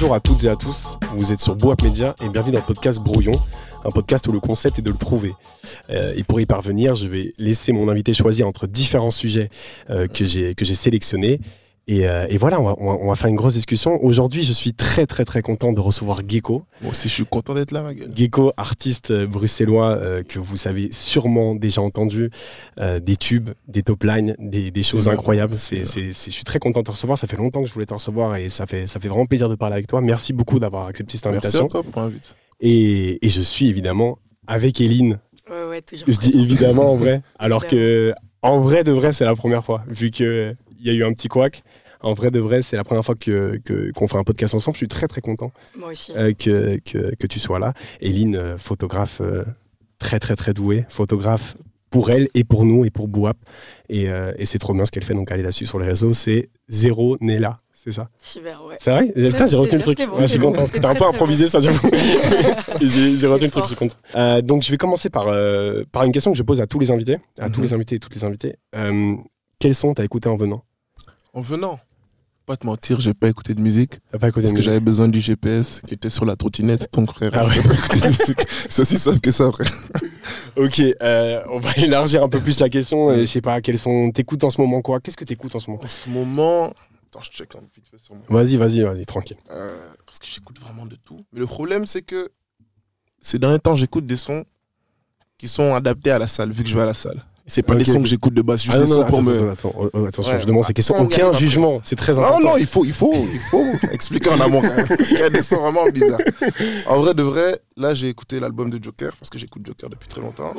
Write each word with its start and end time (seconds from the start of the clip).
Bonjour 0.00 0.14
à 0.14 0.20
toutes 0.20 0.44
et 0.44 0.48
à 0.48 0.54
tous, 0.54 0.96
vous 1.12 1.32
êtes 1.32 1.40
sur 1.40 1.56
Boap 1.56 1.82
Media 1.82 2.14
et 2.22 2.28
bienvenue 2.28 2.52
dans 2.52 2.60
le 2.60 2.64
podcast 2.64 3.00
Brouillon, 3.00 3.32
un 3.84 3.90
podcast 3.90 4.28
où 4.28 4.32
le 4.32 4.38
concept 4.38 4.78
est 4.78 4.82
de 4.82 4.92
le 4.92 4.96
trouver. 4.96 5.34
Euh, 5.90 6.14
et 6.16 6.22
pour 6.22 6.40
y 6.40 6.46
parvenir, 6.46 6.94
je 6.94 7.08
vais 7.08 7.32
laisser 7.36 7.72
mon 7.72 7.88
invité 7.88 8.12
choisir 8.12 8.46
entre 8.46 8.68
différents 8.68 9.10
sujets 9.10 9.50
euh, 9.90 10.06
que 10.06 10.24
j'ai 10.24 10.54
sélectionnés. 10.54 11.40
Et, 11.90 12.06
euh, 12.06 12.26
et 12.28 12.36
voilà, 12.36 12.60
on 12.60 12.64
va, 12.64 12.74
on 12.78 13.14
faire 13.14 13.28
une 13.30 13.34
grosse 13.36 13.54
discussion. 13.54 13.98
Aujourd'hui, 14.04 14.42
je 14.42 14.52
suis 14.52 14.74
très 14.74 15.06
très 15.06 15.24
très 15.24 15.40
content 15.40 15.72
de 15.72 15.80
recevoir 15.80 16.20
Gecko. 16.28 16.64
Moi 16.82 16.90
aussi, 16.90 17.08
je 17.08 17.14
suis 17.14 17.24
content 17.24 17.54
d'être 17.54 17.72
là, 17.72 17.80
ma 17.82 17.94
gueule. 17.94 18.10
Gecko, 18.14 18.52
artiste 18.58 19.10
euh, 19.10 19.26
bruxellois 19.26 19.96
euh, 19.96 20.22
que 20.22 20.38
vous 20.38 20.58
savez 20.58 20.90
sûrement 20.92 21.54
déjà 21.54 21.80
entendu, 21.80 22.30
euh, 22.78 23.00
des 23.00 23.16
tubes, 23.16 23.50
des 23.68 23.82
top 23.82 24.04
lines, 24.04 24.36
des, 24.38 24.70
des 24.70 24.82
choses 24.82 25.08
incroyables. 25.08 25.54
C'est, 25.56 25.86
C'est 25.86 26.02
c'est- 26.02 26.12
c'est- 26.12 26.30
je 26.30 26.34
suis 26.36 26.44
très 26.44 26.58
content 26.58 26.80
de 26.80 26.84
te 26.84 26.90
recevoir. 26.90 27.16
Ça 27.16 27.26
fait 27.26 27.38
longtemps 27.38 27.62
que 27.62 27.68
je 27.68 27.72
voulais 27.72 27.86
te 27.86 27.94
recevoir 27.94 28.36
et 28.36 28.50
ça 28.50 28.66
fait, 28.66 28.86
ça 28.86 29.00
fait 29.00 29.08
vraiment 29.08 29.24
plaisir 29.24 29.48
de 29.48 29.54
parler 29.54 29.72
avec 29.76 29.86
toi. 29.86 30.02
Merci 30.02 30.34
beaucoup 30.34 30.58
d'avoir 30.58 30.88
accepté 30.88 31.16
cette 31.16 31.24
Merci 31.32 31.36
à 31.36 31.48
invitation. 31.48 31.68
toi 31.68 31.82
pour 31.82 32.02
m'inviter. 32.02 32.30
Et, 32.60 33.24
et 33.24 33.30
je 33.30 33.40
suis 33.40 33.66
évidemment 33.68 34.18
avec 34.46 34.78
Eline. 34.82 35.20
Ouais, 35.50 35.64
ouais, 35.70 35.80
toujours. 35.80 36.06
Je 36.06 36.18
dis 36.18 36.38
évidemment 36.38 36.92
en 36.92 36.96
vrai, 36.96 37.22
alors 37.38 37.66
que 37.66 38.12
en 38.42 38.60
vrai 38.60 38.84
de 38.84 38.92
vrai, 38.92 39.12
c'est 39.12 39.24
la 39.24 39.34
première 39.34 39.64
fois, 39.64 39.82
vu 39.88 40.10
qu'il 40.78 40.86
y 40.86 40.90
a 40.90 40.94
eu 40.94 41.04
un 41.04 41.12
petit 41.12 41.28
couac. 41.28 41.62
En 42.00 42.14
vrai 42.14 42.30
de 42.30 42.38
vrai, 42.38 42.62
c'est 42.62 42.76
la 42.76 42.84
première 42.84 43.04
fois 43.04 43.16
que, 43.16 43.58
que- 43.64 43.90
qu'on 43.92 44.06
fait 44.06 44.18
un 44.18 44.22
podcast 44.22 44.54
ensemble. 44.54 44.76
Je 44.76 44.78
suis 44.78 44.88
très 44.88 45.08
très 45.08 45.20
content 45.20 45.50
Moi 45.76 45.90
aussi. 45.90 46.12
euh, 46.16 46.32
que, 46.32 46.78
que, 46.84 47.14
que 47.16 47.26
tu 47.26 47.40
sois 47.40 47.58
là. 47.58 47.74
Eline, 48.00 48.36
euh, 48.36 48.56
photographe 48.58 49.20
euh, 49.20 49.44
très 49.98 50.20
très 50.20 50.36
très 50.36 50.54
douée, 50.54 50.84
photographe 50.88 51.56
pour 51.90 52.10
elle 52.10 52.28
et 52.34 52.44
pour 52.44 52.64
nous 52.64 52.84
et 52.84 52.90
pour 52.90 53.08
Bouap. 53.08 53.36
Et, 53.88 54.08
euh, 54.08 54.32
et 54.38 54.44
c'est 54.46 54.58
trop 54.60 54.74
bien 54.74 54.84
ce 54.86 54.92
qu'elle 54.92 55.02
fait, 55.04 55.14
donc 55.14 55.32
allez 55.32 55.42
là-dessus 55.42 55.66
sur 55.66 55.78
les 55.80 55.86
réseaux. 55.86 56.12
C'est 56.12 56.50
Zéro 56.68 57.16
Nella, 57.20 57.58
c'est 57.72 57.90
ça? 57.90 58.02
Ouais. 58.36 58.76
C'est 58.78 58.90
vrai? 58.92 59.08
Putain, 59.30 59.46
j'ai 59.46 59.56
retenu 59.56 59.78
le 59.78 59.82
truc. 59.82 59.98
C'est 59.98 60.06
bon, 60.06 60.14
Ouais, 60.16 60.20
je 60.22 60.26
suis 60.26 60.38
content 60.38 60.52
parce 60.58 60.70
que 60.70 60.76
c'est 60.76 60.82
t'es 60.82 60.86
un 60.86 60.94
peu 60.94 61.06
improvisé, 61.06 61.48
ça, 61.48 61.60
j'avoue. 61.60 61.88
j'ai 62.80 63.16
j'ai 63.16 63.26
retenu 63.26 63.46
le 63.46 63.50
truc, 63.50 63.64
je 63.64 63.68
suis 63.68 63.76
content. 63.76 63.96
Euh, 64.14 64.40
donc 64.42 64.62
je 64.62 64.70
vais 64.70 64.76
commencer 64.76 65.08
par, 65.10 65.26
euh, 65.28 65.82
par 65.90 66.04
une 66.04 66.12
question 66.12 66.30
que 66.30 66.38
je 66.38 66.42
pose 66.42 66.60
à 66.60 66.66
tous 66.66 66.78
les 66.78 66.90
invités, 66.90 67.16
à 67.38 67.48
tous 67.50 67.58
Mhm. 67.60 67.66
les 67.66 67.74
invités 67.74 67.94
et 67.96 67.98
toutes 67.98 68.14
les 68.14 68.24
invités. 68.24 68.56
Euh, 68.76 69.16
quels 69.58 69.74
sons 69.74 69.94
t'as 69.94 70.04
écouté 70.04 70.28
en 70.28 70.36
venant? 70.36 70.62
En 71.38 71.40
venant, 71.40 71.78
pas 72.46 72.56
te 72.56 72.66
mentir, 72.66 72.98
j'ai 72.98 73.14
pas 73.14 73.28
écouté 73.28 73.54
de 73.54 73.60
musique 73.60 74.00
T'as 74.10 74.18
pas 74.18 74.26
écouté 74.26 74.42
parce 74.42 74.52
de 74.54 74.56
que 74.56 74.62
j'avais 74.64 74.80
besoin 74.80 75.06
du 75.06 75.20
GPS 75.20 75.80
qui 75.86 75.94
était 75.94 76.08
sur 76.08 76.24
la 76.24 76.34
trottinette. 76.34 76.92
Donc, 76.92 77.12
frère, 77.12 77.30
Ah 77.32 77.46
ouais. 77.46 77.62
pas 77.62 77.74
écouté 77.74 78.00
de 78.00 78.08
musique. 78.08 78.40
C'est 78.68 78.82
aussi 78.82 78.98
simple 78.98 79.20
que 79.20 79.30
ça, 79.30 79.48
frère. 79.52 79.70
Ok, 80.56 80.80
euh, 80.80 81.40
on 81.48 81.60
va 81.60 81.70
élargir 81.76 82.24
un 82.24 82.28
peu 82.28 82.40
plus 82.40 82.58
la 82.58 82.68
question. 82.68 83.10
Euh, 83.10 83.20
Je 83.20 83.24
sais 83.26 83.40
pas, 83.40 83.60
quels 83.60 83.78
sont. 83.78 84.10
T'écoutes 84.10 84.42
en 84.42 84.50
ce 84.50 84.60
moment 84.60 84.82
quoi? 84.82 84.98
Qu'est-ce 84.98 85.16
que 85.16 85.24
t'écoutes 85.24 85.54
en 85.54 85.60
ce 85.60 85.70
moment? 85.70 85.80
En 85.84 85.86
ce 85.86 86.08
moment, 86.10 86.72
attends, 87.06 87.22
je 87.22 87.30
check 87.30 87.54
un 87.54 87.60
vite 87.72 87.88
fait 87.88 87.98
sur 87.98 88.16
moi. 88.16 88.24
Vas-y, 88.28 88.56
vas-y, 88.56 88.80
vas-y, 88.82 89.06
tranquille. 89.06 89.36
Euh, 89.52 89.68
parce 90.04 90.18
que 90.18 90.26
j'écoute 90.26 90.58
vraiment 90.58 90.86
de 90.86 90.96
tout. 90.96 91.24
Mais 91.32 91.38
le 91.38 91.46
problème, 91.46 91.86
c'est 91.86 92.02
que 92.02 92.30
ces 93.20 93.38
derniers 93.38 93.60
temps, 93.60 93.76
j'écoute 93.76 94.06
des 94.06 94.16
sons 94.16 94.44
qui 95.38 95.46
sont 95.46 95.72
adaptés 95.72 96.10
à 96.10 96.18
la 96.18 96.26
salle, 96.26 96.50
vu 96.50 96.64
que 96.64 96.68
je 96.68 96.74
vais 96.74 96.82
à 96.82 96.86
la 96.86 96.94
salle. 96.94 97.22
C'est 97.50 97.62
pas 97.62 97.72
Ok. 97.72 97.78
des 97.78 97.84
sons 97.86 98.02
que 98.02 98.06
j'écoute 98.08 98.34
de 98.34 98.42
base, 98.42 98.60
c'est 98.60 98.66
juste 98.66 98.76
Ah 98.76 98.84
des 98.84 98.90
non, 98.90 98.94
sons 98.94 99.00
non, 99.00 99.06
pour 99.06 99.18
attends, 99.18 99.30
me. 99.30 99.50
attends, 99.50 99.68
attends, 99.86 100.04
attention, 100.06 100.32
Ouais. 100.34 100.40
je 100.40 100.46
demande 100.46 100.64
ces 100.64 100.74
questions. 100.74 100.96
Aucun 101.00 101.32
jugement, 101.32 101.80
c'est 101.82 101.96
très 101.96 102.12
Non, 102.12 102.22
important. 102.22 102.40
non, 102.50 102.56
il 102.58 102.66
faut, 102.66 102.84
il 102.84 102.92
faut, 102.92 103.14
il 103.14 103.40
faut 103.50 103.64
expliquer 103.92 104.28
en 104.30 104.40
amont 104.40 104.60
quand 104.60 104.74
même. 104.76 104.86
Parce 104.86 105.08
qu'il 105.08 105.18
y 105.18 105.22
a 105.22 105.30
des 105.30 105.42
sons 105.42 105.56
vraiment 105.56 105.86
bizarres. 105.88 106.20
En 106.86 107.00
vrai, 107.00 107.14
de 107.14 107.22
vrai, 107.22 107.58
là, 107.76 107.94
j'ai 107.94 108.08
écouté 108.08 108.38
l'album 108.38 108.68
de 108.70 108.82
Joker, 108.82 109.12
parce 109.18 109.30
que 109.30 109.38
j'écoute 109.38 109.62
Joker 109.66 109.88
depuis 109.90 110.08
très 110.08 110.20
longtemps. 110.20 110.52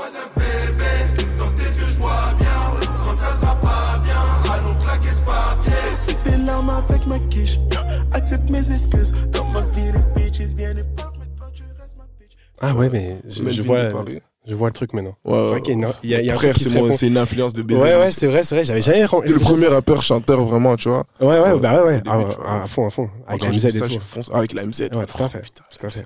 Ah 12.62 12.76
ouais, 12.76 12.90
mais 12.90 13.18
je, 13.28 13.62
vois, 13.62 13.84
de 13.84 13.92
Paris. 13.92 14.22
Je 14.50 14.56
vois 14.56 14.68
le 14.70 14.74
truc 14.74 14.94
maintenant. 14.94 15.16
Ouais, 15.24 15.42
c'est 15.44 15.50
vrai 15.52 15.62
qu'il 15.62 15.80
y 15.80 15.84
a, 15.84 15.88
une- 15.88 15.94
il 16.04 16.10
y 16.10 16.16
a- 16.16 16.20
il 16.22 16.26
y 16.26 16.30
a 16.30 16.34
un 16.34 16.38
Frère, 16.38 16.56
c'est 16.92 17.08
une 17.08 17.18
influence 17.18 17.54
de 17.54 17.62
baiser. 17.62 17.82
Ouais, 17.82 17.96
ouais, 17.98 18.10
c'est 18.12 18.28
vrai, 18.28 18.44
c'est 18.44 18.56
vrai. 18.56 18.64
J'avais 18.64 18.82
jamais 18.82 19.06
C'était 19.08 19.32
le 19.34 19.40
premier 19.40 19.68
rappeur 19.68 20.02
chanteur 20.02 20.44
vraiment, 20.46 20.76
tu 20.76 20.90
vois. 20.90 21.06
Ouais, 21.22 21.28
ouais, 21.28 21.52
Ouais, 21.54 21.60
bah 21.60 21.82
ouais, 21.84 21.88
ouais. 21.88 22.02
Ah, 22.08 22.18
vois. 22.18 22.64
à, 22.64 22.68
fond, 22.68 22.88
à 22.88 22.90
fond. 22.90 23.10
Avec 23.28 23.44
la 23.44 23.50
MZ 23.52 23.66
et 23.66 23.72
ça, 23.72 23.86
tout. 23.86 23.92
j'ai 23.94 24.00
foncé- 24.00 24.32
Avec 24.34 24.54
la 24.54 24.64
MZ. 24.66 24.82
Ouais, 24.96 25.06
tout 25.06 25.24
à 25.24 25.30
fait, 25.30 25.42
tout 25.42 25.86
à 25.86 25.90
fait. 25.90 26.06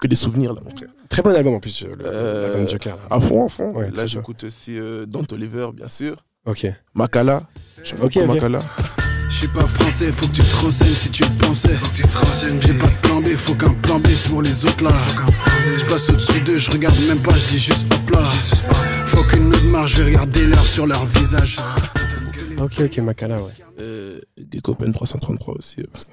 Que 0.00 0.06
des 0.06 0.16
souvenirs, 0.16 0.52
là, 0.54 0.60
mon 0.64 0.70
frère. 0.70 0.88
Très 1.08 1.22
bon 1.22 1.34
album 1.34 1.54
en 1.54 1.60
plus, 1.60 1.82
le- 1.84 1.96
Euh, 2.04 2.48
l'album 2.50 2.68
Joker. 2.68 2.96
là. 2.96 3.02
À 3.10 3.18
fond, 3.20 3.46
à 3.46 3.48
fond. 3.48 3.72
Ouais, 3.72 3.90
là, 3.94 4.06
j'écoute 4.06 4.44
aussi 4.44 4.78
euh, 4.78 5.06
Dante 5.06 5.32
Oliver, 5.32 5.70
bien 5.74 5.88
sûr. 5.88 6.16
Ok. 6.46 6.66
Makala. 6.94 7.42
Ok. 8.02 8.16
Makala. 8.26 8.60
Je 9.28 9.34
suis 9.34 9.48
pas 9.48 9.66
français, 9.66 10.10
faut 10.12 10.26
que 10.26 10.32
tu 10.32 10.42
te 10.42 10.56
renseignes 10.56 10.88
si 10.88 11.10
tu 11.10 11.22
le 11.22 11.30
pensais. 11.38 11.68
Faut 11.68 11.86
que 11.90 11.96
tu 11.96 12.02
te 12.02 12.16
renseignes. 12.16 12.60
J'ai 12.62 12.72
pas 12.74 12.86
de 12.86 12.96
plan 13.02 13.20
B, 13.20 13.28
faut 13.28 13.54
qu'un 13.54 13.72
plan 13.74 13.98
B 14.00 14.06
c'est 14.08 14.30
pour 14.30 14.42
les 14.42 14.64
autres 14.64 14.82
là. 14.84 14.90
Je 15.76 15.84
passe 15.84 16.08
au-dessus 16.10 16.40
d'eux, 16.40 16.58
je 16.58 16.70
regarde 16.70 16.96
même 17.08 17.20
pas, 17.22 17.32
je 17.34 17.46
dis 17.48 17.58
juste 17.58 17.86
hop 17.92 18.10
là. 18.10 18.20
Faut 19.06 19.22
qu'une 19.24 19.48
autre 19.54 19.64
marche, 19.64 19.92
je 19.96 20.02
vais 20.02 20.10
regarder 20.12 20.46
l'heure 20.46 20.64
sur 20.66 20.86
leur 20.86 21.04
visage. 21.06 21.58
Ok, 22.60 22.80
ok, 22.80 22.98
Makala, 22.98 23.40
ouais. 23.40 23.52
Euh, 23.80 24.20
Gecko 24.52 24.74
Pen 24.74 24.92
333 24.92 25.54
aussi. 25.54 25.76
euh, 25.80 25.84
Parce 25.92 26.04
que 26.04 26.10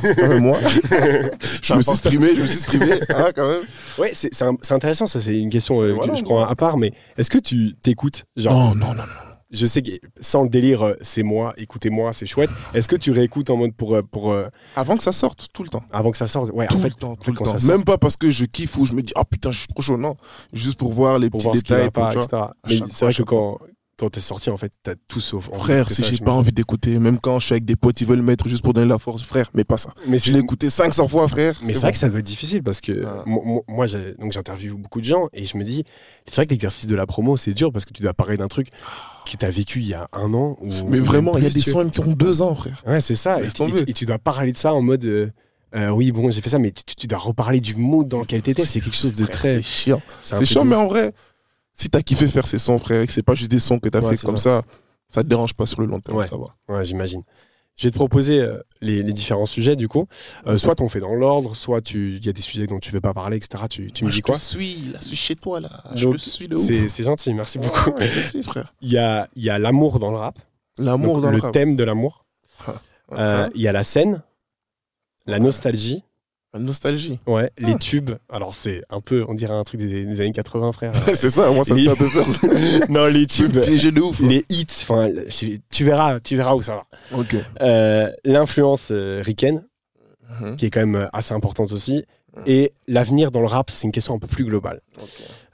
c'est 0.06 0.14
quand 0.14 0.28
même 0.28 0.42
moi. 0.44 0.58
je 1.62 1.74
me 1.74 1.82
suis 1.82 1.96
streamé, 1.96 2.36
je 2.36 2.42
me 2.42 2.46
suis 2.46 2.60
streamé. 2.60 3.00
Hein, 3.08 3.30
quand 3.34 3.48
même. 3.48 3.62
Ouais, 3.98 4.10
c'est 4.12 4.32
c'est 4.32 4.44
un- 4.44 4.56
c'est 4.62 4.74
intéressant, 4.74 5.06
ça, 5.06 5.20
c'est 5.20 5.36
une 5.36 5.50
question 5.50 5.82
euh, 5.82 5.92
Voilà, 5.94 6.12
que 6.12 6.18
je 6.20 6.22
prends 6.24 6.44
à 6.46 6.54
part, 6.54 6.76
mais 6.78 6.92
est-ce 7.18 7.28
que 7.30 7.38
tu 7.38 7.74
t'écoutes 7.82 8.24
Genre, 8.36 8.52
Non, 8.54 8.74
non, 8.76 8.94
non, 8.94 9.02
non. 9.02 9.29
Je 9.50 9.66
sais 9.66 9.82
que 9.82 9.90
sans 10.20 10.42
le 10.42 10.48
délire, 10.48 10.82
euh, 10.82 10.94
c'est 11.00 11.22
moi, 11.22 11.54
écoutez-moi, 11.56 12.12
c'est 12.12 12.26
chouette. 12.26 12.50
Est-ce 12.74 12.88
que 12.88 12.96
tu 12.96 13.10
réécoutes 13.10 13.50
en 13.50 13.56
mode 13.56 13.74
pour, 13.74 13.94
euh, 13.96 14.02
pour 14.02 14.30
euh, 14.32 14.48
Avant 14.76 14.96
que 14.96 15.02
ça 15.02 15.12
sorte, 15.12 15.48
tout 15.52 15.62
le 15.62 15.68
temps. 15.68 15.82
avant 15.92 16.10
que 16.12 16.18
ça 16.18 16.26
sorte 16.28 16.50
Ouais, 16.52 16.66
Tout 16.68 16.76
en 16.76 16.80
fait, 16.80 16.88
le 16.88 16.94
temps, 16.94 17.16
tout 17.16 17.30
le 17.30 17.36
temps. 17.36 17.58
sort, 17.58 17.68
Même 17.76 17.84
pas 17.84 17.98
parce 17.98 18.16
que 18.16 18.30
je 18.30 18.44
kiffe 18.44 18.76
ou 18.78 18.86
je 18.86 18.92
me 18.92 19.02
dis, 19.02 19.12
ah 19.16 19.24
putain, 19.24 19.50
je 19.50 19.58
suis 19.58 19.68
trop 19.68 19.82
chaud, 19.82 19.96
non. 19.96 20.16
Juste 20.52 20.78
pour 20.78 20.92
voir 20.92 21.18
les 21.18 21.30
pour 21.30 21.38
petits 21.38 21.44
voir 21.44 21.54
détails. 21.56 21.90
pour, 21.90 22.02
pas, 22.04 22.10
vois. 22.10 22.22
etc. 22.22 22.42
Mais 22.68 22.80
c'est 22.88 23.04
vrai 23.06 23.14
que 23.14 23.22
quand, 23.22 23.58
quand 24.00 24.08
t'es 24.10 24.20
sorti, 24.20 24.48
en 24.48 24.56
fait, 24.56 24.72
t'as 24.82 24.94
tout 25.08 25.20
sauf. 25.20 25.50
Frère, 25.58 25.90
si 25.90 26.02
j'ai 26.02 26.18
pas 26.24 26.32
envie 26.32 26.52
d'écouter, 26.52 26.98
même 26.98 27.18
quand 27.18 27.38
je 27.38 27.44
suis 27.46 27.52
avec 27.52 27.66
des 27.66 27.76
potes, 27.76 28.00
ils 28.00 28.06
veulent 28.06 28.16
le 28.18 28.24
mettre 28.24 28.48
juste 28.48 28.62
pour 28.64 28.72
donner 28.72 28.88
la 28.88 28.98
force, 28.98 29.22
frère, 29.22 29.50
mais 29.52 29.62
pas 29.64 29.76
ça. 29.76 29.92
Mais 30.06 30.18
Je 30.18 30.32
l'ai 30.32 30.38
écouté 30.38 30.70
500 30.70 31.06
fois, 31.06 31.28
frère. 31.28 31.54
Mais 31.62 31.74
c'est 31.74 31.80
vrai 31.80 31.92
que 31.92 31.98
ça 31.98 32.08
doit 32.08 32.20
être 32.20 32.24
difficile 32.26 32.62
parce 32.62 32.80
que 32.80 33.04
mo- 33.26 33.62
moi, 33.68 33.86
donc 34.18 34.32
j'interviewe 34.32 34.74
beaucoup 34.76 35.00
de 35.00 35.04
gens 35.06 35.28
et 35.34 35.44
je 35.44 35.56
me 35.58 35.64
dis, 35.64 35.84
c'est 36.26 36.36
vrai 36.36 36.46
que 36.46 36.50
l'exercice 36.52 36.86
de 36.86 36.96
la 36.96 37.06
promo, 37.06 37.36
c'est 37.36 37.52
dur 37.52 37.70
parce 37.72 37.84
que 37.84 37.92
tu 37.92 38.02
dois 38.02 38.14
parler 38.14 38.36
d'un 38.38 38.48
truc 38.48 38.68
que 39.30 39.36
tu 39.36 39.44
as 39.44 39.50
vécu 39.50 39.80
il 39.80 39.88
y 39.88 39.94
a 39.94 40.08
un 40.14 40.32
an. 40.32 40.56
Ou, 40.60 40.70
Mais 40.88 40.98
vraiment, 40.98 41.36
il 41.36 41.44
y 41.44 41.46
a 41.46 41.50
des 41.50 41.60
sons 41.60 41.78
même 41.78 41.90
qui 41.90 42.00
ont 42.00 42.12
deux 42.12 42.40
ans, 42.42 42.54
frère. 42.54 42.82
Ouais, 42.86 43.00
c'est 43.00 43.14
ça. 43.14 43.38
Et, 43.40 43.42
tu- 43.42 43.48
et 43.48 43.52
tomber. 43.52 43.84
tu- 43.84 43.90
et 43.90 43.92
tu 43.92 44.06
dois 44.06 44.18
parler 44.18 44.52
de 44.52 44.56
ça 44.56 44.72
en 44.72 44.80
mode, 44.82 45.04
euh, 45.04 45.30
euh, 45.76 45.90
oui, 45.90 46.10
bon, 46.10 46.30
j'ai 46.30 46.40
fait 46.40 46.48
ça, 46.50 46.58
mais 46.58 46.72
tu, 46.72 46.82
tu 46.96 47.06
dois 47.06 47.18
reparler 47.18 47.60
du 47.60 47.74
mot 47.76 48.02
dans 48.02 48.20
lequel 48.20 48.42
t'étais. 48.42 48.64
C'est 48.64 48.80
quelque 48.80 48.96
chose 48.96 49.14
de 49.14 49.26
très. 49.26 49.52
C'est 49.56 49.62
chiant. 49.62 50.02
C'est 50.22 50.44
chiant, 50.44 50.64
mais 50.64 50.74
en 50.74 50.86
vrai, 50.86 51.12
si 51.80 51.88
t'as 51.90 52.02
kiffé 52.02 52.26
faire 52.26 52.46
ces 52.46 52.58
sons, 52.58 52.78
frère, 52.78 53.02
et 53.02 53.06
que 53.06 53.12
c'est 53.12 53.22
pas 53.22 53.34
juste 53.34 53.50
des 53.50 53.58
sons 53.58 53.78
que 53.78 53.88
t'as 53.88 54.00
Ouais, 54.00 54.14
fait 54.16 54.26
comme 54.26 54.36
ça. 54.38 54.62
ça 55.08 55.22
te 55.22 55.28
dérange 55.28 55.54
pas 55.54 55.66
sur 55.66 55.80
le 55.80 55.86
long 55.86 56.00
terme, 56.00 56.18
Ouais. 56.18 56.26
ça 56.26 56.36
va. 56.36 56.54
Ouais, 56.74 56.84
j'imagine. 56.84 57.22
Je 57.76 57.86
vais 57.86 57.90
te 57.92 57.96
proposer 57.96 58.40
euh, 58.40 58.58
les, 58.82 59.02
les 59.02 59.12
différents 59.14 59.46
sujets, 59.46 59.74
du 59.74 59.88
coup. 59.88 60.06
Euh, 60.46 60.58
soit 60.58 60.78
on 60.82 60.88
fait 60.90 61.00
dans 61.00 61.14
l'ordre, 61.14 61.56
soit 61.56 61.80
tu- 61.80 62.16
il 62.16 62.26
y 62.26 62.28
a 62.28 62.32
des 62.34 62.42
sujets 62.42 62.66
dont 62.66 62.78
tu 62.78 62.90
veux 62.92 63.00
pas 63.00 63.14
parler, 63.14 63.38
etc. 63.38 63.64
Tu, 63.70 63.90
tu 63.92 64.04
me 64.04 64.08
Moi, 64.08 64.12
dis 64.12 64.18
je 64.18 64.22
quoi 64.22 64.34
te 64.34 64.40
suis, 64.40 64.90
là, 64.92 64.98
je 65.00 65.06
suis 65.06 65.16
chez 65.16 65.34
toi, 65.36 65.60
là. 65.60 65.82
Je 65.94 66.06
te 66.10 66.16
suis 66.18 66.46
de 66.48 66.56
ouf. 66.56 66.70
C'est 66.88 67.04
gentil, 67.04 67.32
merci 67.32 67.58
beaucoup. 67.58 67.90
Ouais, 67.92 68.10
je 68.10 68.14
te 68.16 68.20
suis, 68.20 68.42
frère. 68.42 68.74
Il 68.82 68.90
y 68.92 68.98
a, 68.98 69.28
y 69.34 69.48
a 69.48 69.58
l'amour 69.58 69.98
dans 69.98 70.10
le 70.10 70.18
rap. 70.18 70.38
L'amour 70.76 71.22
dans 71.22 71.30
le 71.30 71.36
le 71.36 71.42
rap. 71.42 71.52
thème 71.52 71.74
de 71.76 71.84
l'amour. 71.84 72.24
Euh, 73.12 73.48
Il 73.56 73.60
y 73.62 73.66
a 73.66 73.72
la 73.72 73.82
scène, 73.82 74.22
la 75.26 75.40
nostalgie, 75.40 76.04
nostalgie. 76.58 77.18
ouais, 77.26 77.50
les 77.58 77.72
Ah. 77.74 77.78
tubes. 77.78 78.10
Alors 78.28 78.54
c'est 78.54 78.82
un 78.90 79.00
peu, 79.00 79.24
on 79.28 79.34
dirait 79.34 79.54
un 79.54 79.62
truc 79.64 79.80
des, 79.80 80.04
des 80.04 80.20
années 80.20 80.32
80, 80.32 80.72
frère. 80.72 80.92
c'est 81.14 81.30
ça, 81.30 81.50
moi, 81.50 81.62
ça 81.64 81.74
me 81.74 81.82
fait 81.84 81.90
un 81.90 81.94
peu 81.94 82.08
peur. 82.10 82.26
non, 82.90 83.06
les 83.06 83.26
Tu 83.26 83.44
tubes, 83.44 83.58
de 83.60 84.00
ouf. 84.00 84.20
les 84.20 84.44
hits. 84.48 84.66
Enfin, 84.82 85.10
tu 85.70 85.84
verras, 85.84 86.18
tu 86.20 86.36
verras 86.36 86.54
où 86.54 86.62
ça 86.62 86.74
va. 86.76 87.18
Ok. 87.18 87.36
Euh, 87.62 88.10
L'influence 88.24 88.90
euh, 88.92 89.22
ricaine, 89.24 89.64
Mhm. 90.40 90.56
qui 90.56 90.66
est 90.66 90.70
quand 90.70 90.80
même 90.80 90.94
euh, 90.96 91.06
assez 91.12 91.34
importante 91.34 91.72
aussi, 91.72 92.04
Mhm. 92.36 92.42
et 92.46 92.72
l'avenir 92.86 93.30
dans 93.30 93.40
le 93.40 93.46
rap, 93.46 93.70
c'est 93.70 93.86
une 93.86 93.92
question 93.92 94.14
un 94.14 94.18
peu 94.18 94.26
plus 94.28 94.44
globale. 94.44 94.80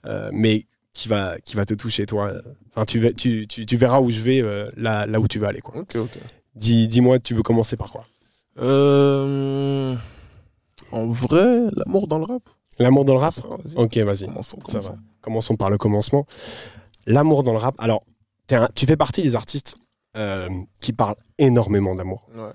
Euh, 0.07 0.31
mais 0.33 0.67
qui 0.95 1.09
va, 1.09 1.37
qui 1.45 1.57
va 1.57 1.65
te 1.67 1.75
toucher 1.75 2.07
toi. 2.07 2.33
Enfin, 2.75 2.85
tu, 2.87 3.13
tu, 3.15 3.47
tu, 3.47 3.67
tu 3.67 3.77
verras 3.77 4.01
où 4.01 4.11
je 4.11 4.21
vais, 4.21 4.41
euh, 4.41 4.71
là, 4.77 5.05
là 5.07 5.19
où 5.21 5.29
tu 5.29 5.39
vas 5.39 5.49
aller. 5.49 5.61
Quoi. 5.61 5.81
Ok, 5.81 5.97
ok. 5.97 6.11
Dis, 6.55 6.89
dis-moi, 6.89 7.19
tu 7.19 7.35
veux 7.35 7.43
commencer 7.43 7.77
par 7.77 7.91
quoi? 7.91 8.07
Euh, 8.59 9.95
En 10.93 11.07
vrai, 11.09 11.63
l'amour 11.77 12.07
dans 12.09 12.19
le 12.19 12.25
rap. 12.25 12.43
L'amour 12.79 13.05
dans 13.05 13.15
le 13.15 13.21
rap 13.21 13.35
vas-y. 13.35 13.75
Ok, 13.77 13.97
vas-y. 13.99 14.27
Commençons, 14.27 14.59
Ça 14.69 14.79
va. 14.81 14.95
Commençons 15.21 15.57
par 15.57 15.71
le 15.71 15.79
commencement. 15.79 16.27
L'amour 17.07 17.43
dans 17.43 17.53
le 17.53 17.59
rap. 17.59 17.75
Alors, 17.79 18.03
un- 18.51 18.69
tu 18.75 18.87
fais 18.87 18.97
partie 18.97 19.23
des 19.23 19.35
artistes 19.35 19.77
euh, 20.17 20.49
qui 20.81 20.93
parlent 20.93 21.17
énormément 21.39 21.95
d'amour. 21.95 22.27
Ouais. 22.35 22.51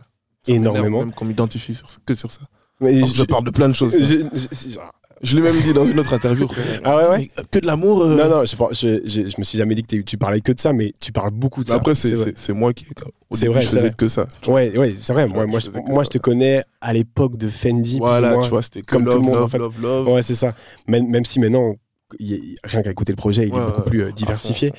Énormément. 0.48 1.00
Même 1.00 1.13
qu'on 1.13 1.25
m'identifie 1.25 1.75
sur 1.75 1.88
que 2.06 2.13
sur 2.13 2.30
ça. 2.31 2.42
Mais 2.80 3.04
je 3.04 3.24
parle 3.24 3.44
de 3.44 3.51
plein 3.51 3.68
de 3.69 3.74
choses. 3.74 3.94
je- 3.98 4.28
je- 4.34 4.77
je- 5.24 5.36
l'ai 5.36 5.42
même 5.42 5.60
dit 5.62 5.74
dans 5.74 5.86
une 5.86 6.00
autre 6.00 6.14
interview. 6.14 6.48
Ah 6.84 6.98
ouais, 6.98 7.08
ouais 7.10 7.18
Mais 7.38 7.44
que 7.52 7.60
de 7.60 7.68
l'amour. 7.68 8.02
euh, 8.04 8.16
Non, 8.16 8.30
non, 8.30 8.46
je, 8.46 8.56
je, 8.72 9.02
je, 9.06 9.28
je 9.30 9.36
me 9.38 9.44
suis 9.44 9.58
jamais 9.58 9.76
dit 9.76 9.84
que 9.84 9.96
tu 10.02 10.18
parlais 10.18 10.42
que 10.42 10.52
de 10.52 10.60
ça, 10.60 10.74
mais 10.74 10.94
tu 11.00 11.12
parles 11.12 11.32
beaucoup 11.32 11.64
de 11.64 11.68
ça. 11.70 11.76
après, 11.76 11.96
c'est- 11.96 12.54
moi 12.54 12.74
qui. 12.74 12.86
C'est 13.32 13.48
vrai, 13.48 13.62
je 13.62 13.68
faisais 13.68 13.80
vrai. 13.80 13.94
que 13.98 14.08
ça. 14.08 14.28
Ouais, 14.48 14.78
ouais, 14.78 14.94
c'est 14.96 15.14
vrai. 15.14 15.28
Moi, 15.28 15.46
je 15.60 15.70
moi, 15.92 16.04
ça. 16.04 16.10
te 16.10 16.18
connais 16.18 16.64
à 16.82 16.94
l'époque 16.94 17.38
de 17.38 17.48
Fendi. 17.48 17.98
Voilà, 18.00 18.34
moins. 18.34 18.42
tu 18.44 18.50
vois, 18.50 18.62
c'était 18.62 18.82
comme 18.82 19.04
tout 19.06 19.10
love, 19.12 19.16
le 19.20 19.22
monde, 19.26 19.36
love, 19.36 19.44
en 19.44 19.48
fait. 19.48 19.58
love, 19.58 19.82
love. 19.82 20.08
Ouais, 20.10 20.22
c'est 20.22 20.36
ça. 20.36 20.54
Même, 20.88 21.08
même 21.08 21.26
si 21.26 21.40
maintenant, 21.40 21.76
il 22.20 22.28
y 22.28 22.34
a- 22.36 22.68
rien 22.68 22.82
qu'à 22.84 22.92
écouter 22.92 23.12
le 23.14 23.18
projet, 23.18 23.48
il 23.48 23.54
Ouais, 23.54 23.62
est 23.62 23.66
beaucoup 23.66 23.84
plus 23.84 24.04
euh, 24.04 24.12
diversifié. 24.12 24.74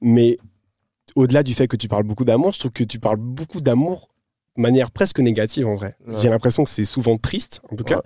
Mais 0.00 0.38
au-delà 1.16 1.42
du 1.42 1.52
fait 1.54 1.66
que 1.68 1.76
tu 1.76 1.88
parles 1.88 2.04
beaucoup 2.04 2.24
d'amour, 2.24 2.52
je 2.52 2.60
trouve 2.60 2.70
que 2.72 2.84
tu 2.84 2.98
parles 2.98 3.16
beaucoup 3.18 3.60
d'amour 3.60 4.08
de 4.56 4.62
manière 4.62 4.90
presque 4.90 5.18
négative 5.20 5.66
en 5.66 5.74
vrai. 5.74 5.96
Ouais. 6.06 6.14
J'ai 6.16 6.28
l'impression 6.30 6.64
que 6.64 6.70
c'est 6.70 6.84
souvent 6.84 7.16
triste, 7.18 7.60
en 7.70 7.76
tout 7.76 7.84
cas. 7.84 8.02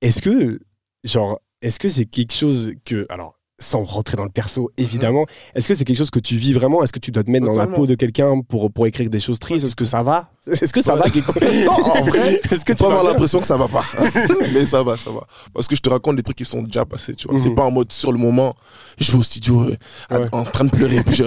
Est-ce 0.00 0.20
que, 0.22 0.58
genre, 1.04 1.40
est-ce 1.60 1.78
que 1.78 1.88
c'est 1.88 2.06
quelque 2.06 2.32
chose 2.34 2.72
que, 2.84 3.06
alors, 3.08 3.38
sans 3.58 3.84
rentrer 3.84 4.16
dans 4.16 4.24
le 4.24 4.30
perso, 4.30 4.72
évidemment, 4.76 5.24
est-ce 5.54 5.68
que 5.68 5.74
c'est 5.74 5.84
quelque 5.84 5.96
chose 5.98 6.10
que 6.10 6.18
tu 6.18 6.34
vis 6.36 6.52
vraiment? 6.52 6.82
Est-ce 6.82 6.92
que 6.92 6.98
tu 6.98 7.12
dois 7.12 7.22
te 7.22 7.30
mettre 7.30 7.46
dans 7.46 7.52
la 7.54 7.66
Mhm. 7.66 7.74
Peau 7.74 7.86
de 7.86 7.94
quelqu'un 7.94 8.40
pour, 8.40 8.72
pour 8.72 8.88
écrire 8.88 9.08
des 9.08 9.20
choses 9.20 9.38
tristes? 9.38 9.64
Est-ce 9.64 9.76
que 9.76 9.84
ça 9.84 10.02
va? 10.02 10.32
Est-ce 10.48 10.72
que 10.72 10.80
ça 10.80 10.96
Ouais. 10.96 11.02
va 11.08 11.10
Non, 11.66 11.70
en 11.72 12.02
vrai, 12.02 12.40
Est-ce 12.50 12.64
que 12.64 12.72
tu 12.72 12.82
vas 12.82 12.88
avoir 12.88 13.04
l'impression 13.04 13.38
que 13.38 13.46
ça 13.46 13.56
va 13.56 13.68
pas. 13.68 13.84
Mais 14.52 14.66
ça 14.66 14.82
va, 14.82 14.96
ça 14.96 15.10
va. 15.12 15.24
Parce 15.54 15.68
que 15.68 15.76
je 15.76 15.80
te 15.80 15.88
raconte 15.88 16.16
des 16.16 16.24
trucs 16.24 16.38
qui 16.38 16.44
sont 16.44 16.62
déjà 16.62 16.84
passés, 16.84 17.14
tu 17.14 17.28
vois. 17.28 17.38
C'est 17.38 17.50
Mhm. 17.50 17.54
pas 17.54 17.64
en 17.64 17.70
mode 17.70 17.92
sur 17.92 18.10
le 18.10 18.18
moment, 18.18 18.56
je 18.98 19.12
vais 19.12 19.18
au 19.18 19.22
studio 19.22 19.62
euh, 19.62 19.76
à- 20.08 20.18
Ouais. 20.22 20.28
en 20.32 20.42
train 20.42 20.64
de 20.64 20.70
pleurer, 20.70 21.00
puis 21.04 21.14
je 21.14 21.24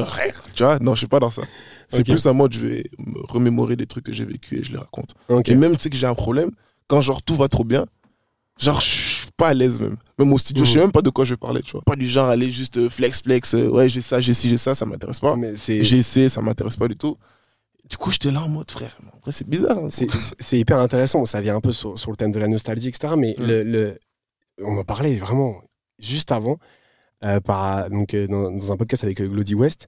tu 0.53 0.63
vois. 0.63 0.77
Non, 0.79 0.93
je 0.93 0.99
suis 0.99 1.07
pas 1.07 1.19
dans 1.21 1.29
ça. 1.29 1.43
C'est 1.87 2.03
plus 2.03 2.27
en 2.27 2.33
mode, 2.33 2.51
je 2.53 2.59
vais 2.59 2.83
me 2.99 3.19
remémorer 3.31 3.77
des 3.77 3.85
trucs 3.85 4.03
que 4.03 4.11
j'ai 4.11 4.25
vécu 4.25 4.57
et 4.59 4.63
je 4.63 4.73
les 4.73 4.77
raconte. 4.77 5.13
Et 5.45 5.55
même, 5.55 5.73
tu 5.77 5.83
sais 5.83 5.89
que 5.89 5.95
j'ai 5.95 6.07
un 6.07 6.15
problème, 6.15 6.51
quand 6.87 7.01
genre 7.01 7.21
tout 7.23 7.35
va 7.35 7.47
trop 7.47 7.63
bien, 7.63 7.85
genre 8.59 8.81
je 8.81 9.14
pas 9.37 9.49
à 9.49 9.53
l'aise 9.53 9.79
même. 9.79 9.97
Même 10.17 10.31
au 10.33 10.37
studio, 10.37 10.63
je 10.63 10.69
sais 10.71 10.77
Mhm. 10.77 10.83
même 10.85 10.91
pas 10.91 11.01
de 11.01 11.09
quoi 11.09 11.25
je 11.25 11.33
vais 11.33 11.37
parler, 11.37 11.61
tu 11.61 11.71
vois. 11.73 11.81
Pas 11.85 11.95
du 11.95 12.07
genre 12.07 12.29
aller 12.29 12.49
juste 12.51 12.77
euh, 12.77 12.89
flex, 12.89 13.21
flex, 13.21 13.53
euh, 13.55 13.67
ouais, 13.69 13.89
j'ai 13.89 14.01
ça, 14.01 14.19
j'ai 14.21 14.33
ci, 14.33 14.49
j'ai 14.49 14.57
ça, 14.57 14.73
ça 14.73 14.85
m'intéresse 14.85 15.19
pas. 15.19 15.35
Mais 15.35 15.55
c'est 15.55 15.83
J'ai 15.83 15.97
essayé, 15.97 16.29
ça 16.29 16.41
m'intéresse 16.41 16.77
pas 16.77 16.87
du 16.87 16.95
tout. 16.95 17.15
Du 17.89 17.97
coup, 17.97 18.11
j'étais 18.11 18.31
là 18.31 18.41
en 18.41 18.49
mode, 18.49 18.71
frère, 18.71 18.97
vrai, 19.21 19.31
c'est 19.31 19.47
bizarre. 19.47 19.77
hein. 19.77 19.87
c'est- 19.89 20.07
c'est 20.39 20.57
hyper 20.59 20.79
intéressant. 20.79 21.23
Ça 21.25 21.41
vient 21.41 21.55
un 21.55 21.61
peu 21.61 21.71
sur, 21.71 21.99
sur 21.99 22.11
le 22.11 22.17
thème 22.17 22.31
de 22.31 22.39
la 22.39 22.47
nostalgie, 22.47 22.87
etc. 22.87 23.13
Mais 23.17 23.35
Mm. 23.37 23.43
le, 23.45 23.63
le- 23.63 23.99
on 24.63 24.77
en 24.77 24.83
parlait 24.83 25.15
vraiment 25.15 25.61
juste 25.99 26.31
avant, 26.31 26.57
euh, 27.23 27.39
par, 27.41 27.89
donc, 27.89 28.13
euh, 28.13 28.27
dans, 28.27 28.51
dans 28.51 28.71
un 28.71 28.77
podcast 28.77 29.03
avec 29.03 29.19
euh, 29.21 29.27
Glody 29.27 29.53
West. 29.55 29.87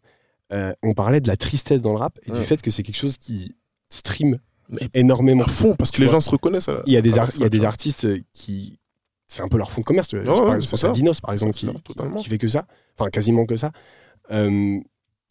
euh, 0.54 0.74
on 0.82 0.94
parlait 0.94 1.20
de 1.20 1.28
la 1.28 1.36
tristesse 1.36 1.82
dans 1.82 1.92
le 1.92 1.98
rap 1.98 2.18
et 2.24 2.32
du 2.32 2.42
fait 2.44 2.62
que 2.62 2.72
c'est 2.72 2.82
quelque 2.84 2.96
chose 2.96 3.18
qui 3.18 3.54
stream 3.90 4.40
Mais 4.70 4.80
énormément. 4.94 5.44
à 5.44 5.48
fond, 5.48 5.76
parce 5.76 5.92
que 5.92 6.00
les 6.00 6.06
vois. 6.06 6.14
gens 6.14 6.20
se 6.22 6.30
reconnaissent. 6.30 6.70
à 6.70 6.74
la- 6.76 6.84
Il 6.88 6.94
y 6.94 6.98
a 6.98 7.02
des, 7.02 7.18
ar- 7.18 7.30
y 7.40 7.44
a 7.44 7.50
des 7.50 7.66
artistes 7.66 8.08
qui. 8.34 8.80
C'est 9.28 9.42
un 9.42 9.48
peu 9.48 9.58
leur 9.58 9.70
fond 9.72 9.82
de 9.82 9.86
commerce. 9.86 10.08
tu 10.10 10.20
vois. 10.20 10.50
Ouais, 10.52 10.62
c'est 10.62 10.92
Dinos, 10.92 11.20
par 11.22 11.34
exemple, 11.34 11.54
C'est 11.54 11.60
qui, 11.60 11.66
ça, 11.66 11.74
fait 12.30 12.38
que 12.38 12.48
ça. 12.48 12.66
Enfin, 12.98 13.10
quasiment 13.10 13.46
que 13.46 13.56
ça. 13.56 13.72
Euh, 14.32 14.80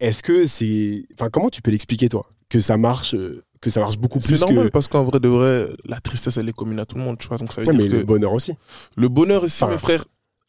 Est-ce 0.01 0.23
que 0.23 0.45
c'est. 0.45 1.05
Enfin, 1.15 1.31
comment 1.31 1.49
tu 1.51 1.63
peux 1.63 1.71
l'expliquer, 1.71 2.09
toi? 2.09 2.27
Que 2.49 2.61
ça 2.61 2.77
marche, 2.77 3.15
euh, 3.15 3.43
que 3.61 3.71
ça 3.71 3.81
marche 3.81 3.99
beaucoup 3.99 4.21
C'est 4.21 4.29
plus 4.35 4.41
normal 4.43 4.67
que. 4.67 4.71
parce 4.71 4.89
qu'en 4.89 5.03
vrai 5.05 5.19
de 5.19 5.29
vrai, 5.29 5.69
la 5.87 5.99
tristesse 6.01 6.37
elle 6.37 6.49
est 6.49 6.53
commune 6.53 6.79
à 6.79 6.85
tout 6.85 6.97
le 6.97 7.03
monde, 7.05 7.19
tu 7.19 7.27
vois. 7.27 7.39
Donc 7.39 7.53
ça 7.53 7.61
veut 7.63 7.67
Ouais, 7.67 7.73
mais 7.73 7.85
dire 7.85 7.93
que 7.93 7.97
le 7.99 8.05
bonheur 8.05 8.33
aussi. 8.35 8.53
le 8.97 9.09
bonheur 9.09 9.45
ici, 9.45 9.65
Enfin, 9.65 9.73
mes 9.73 9.79
frères, 9.79 10.05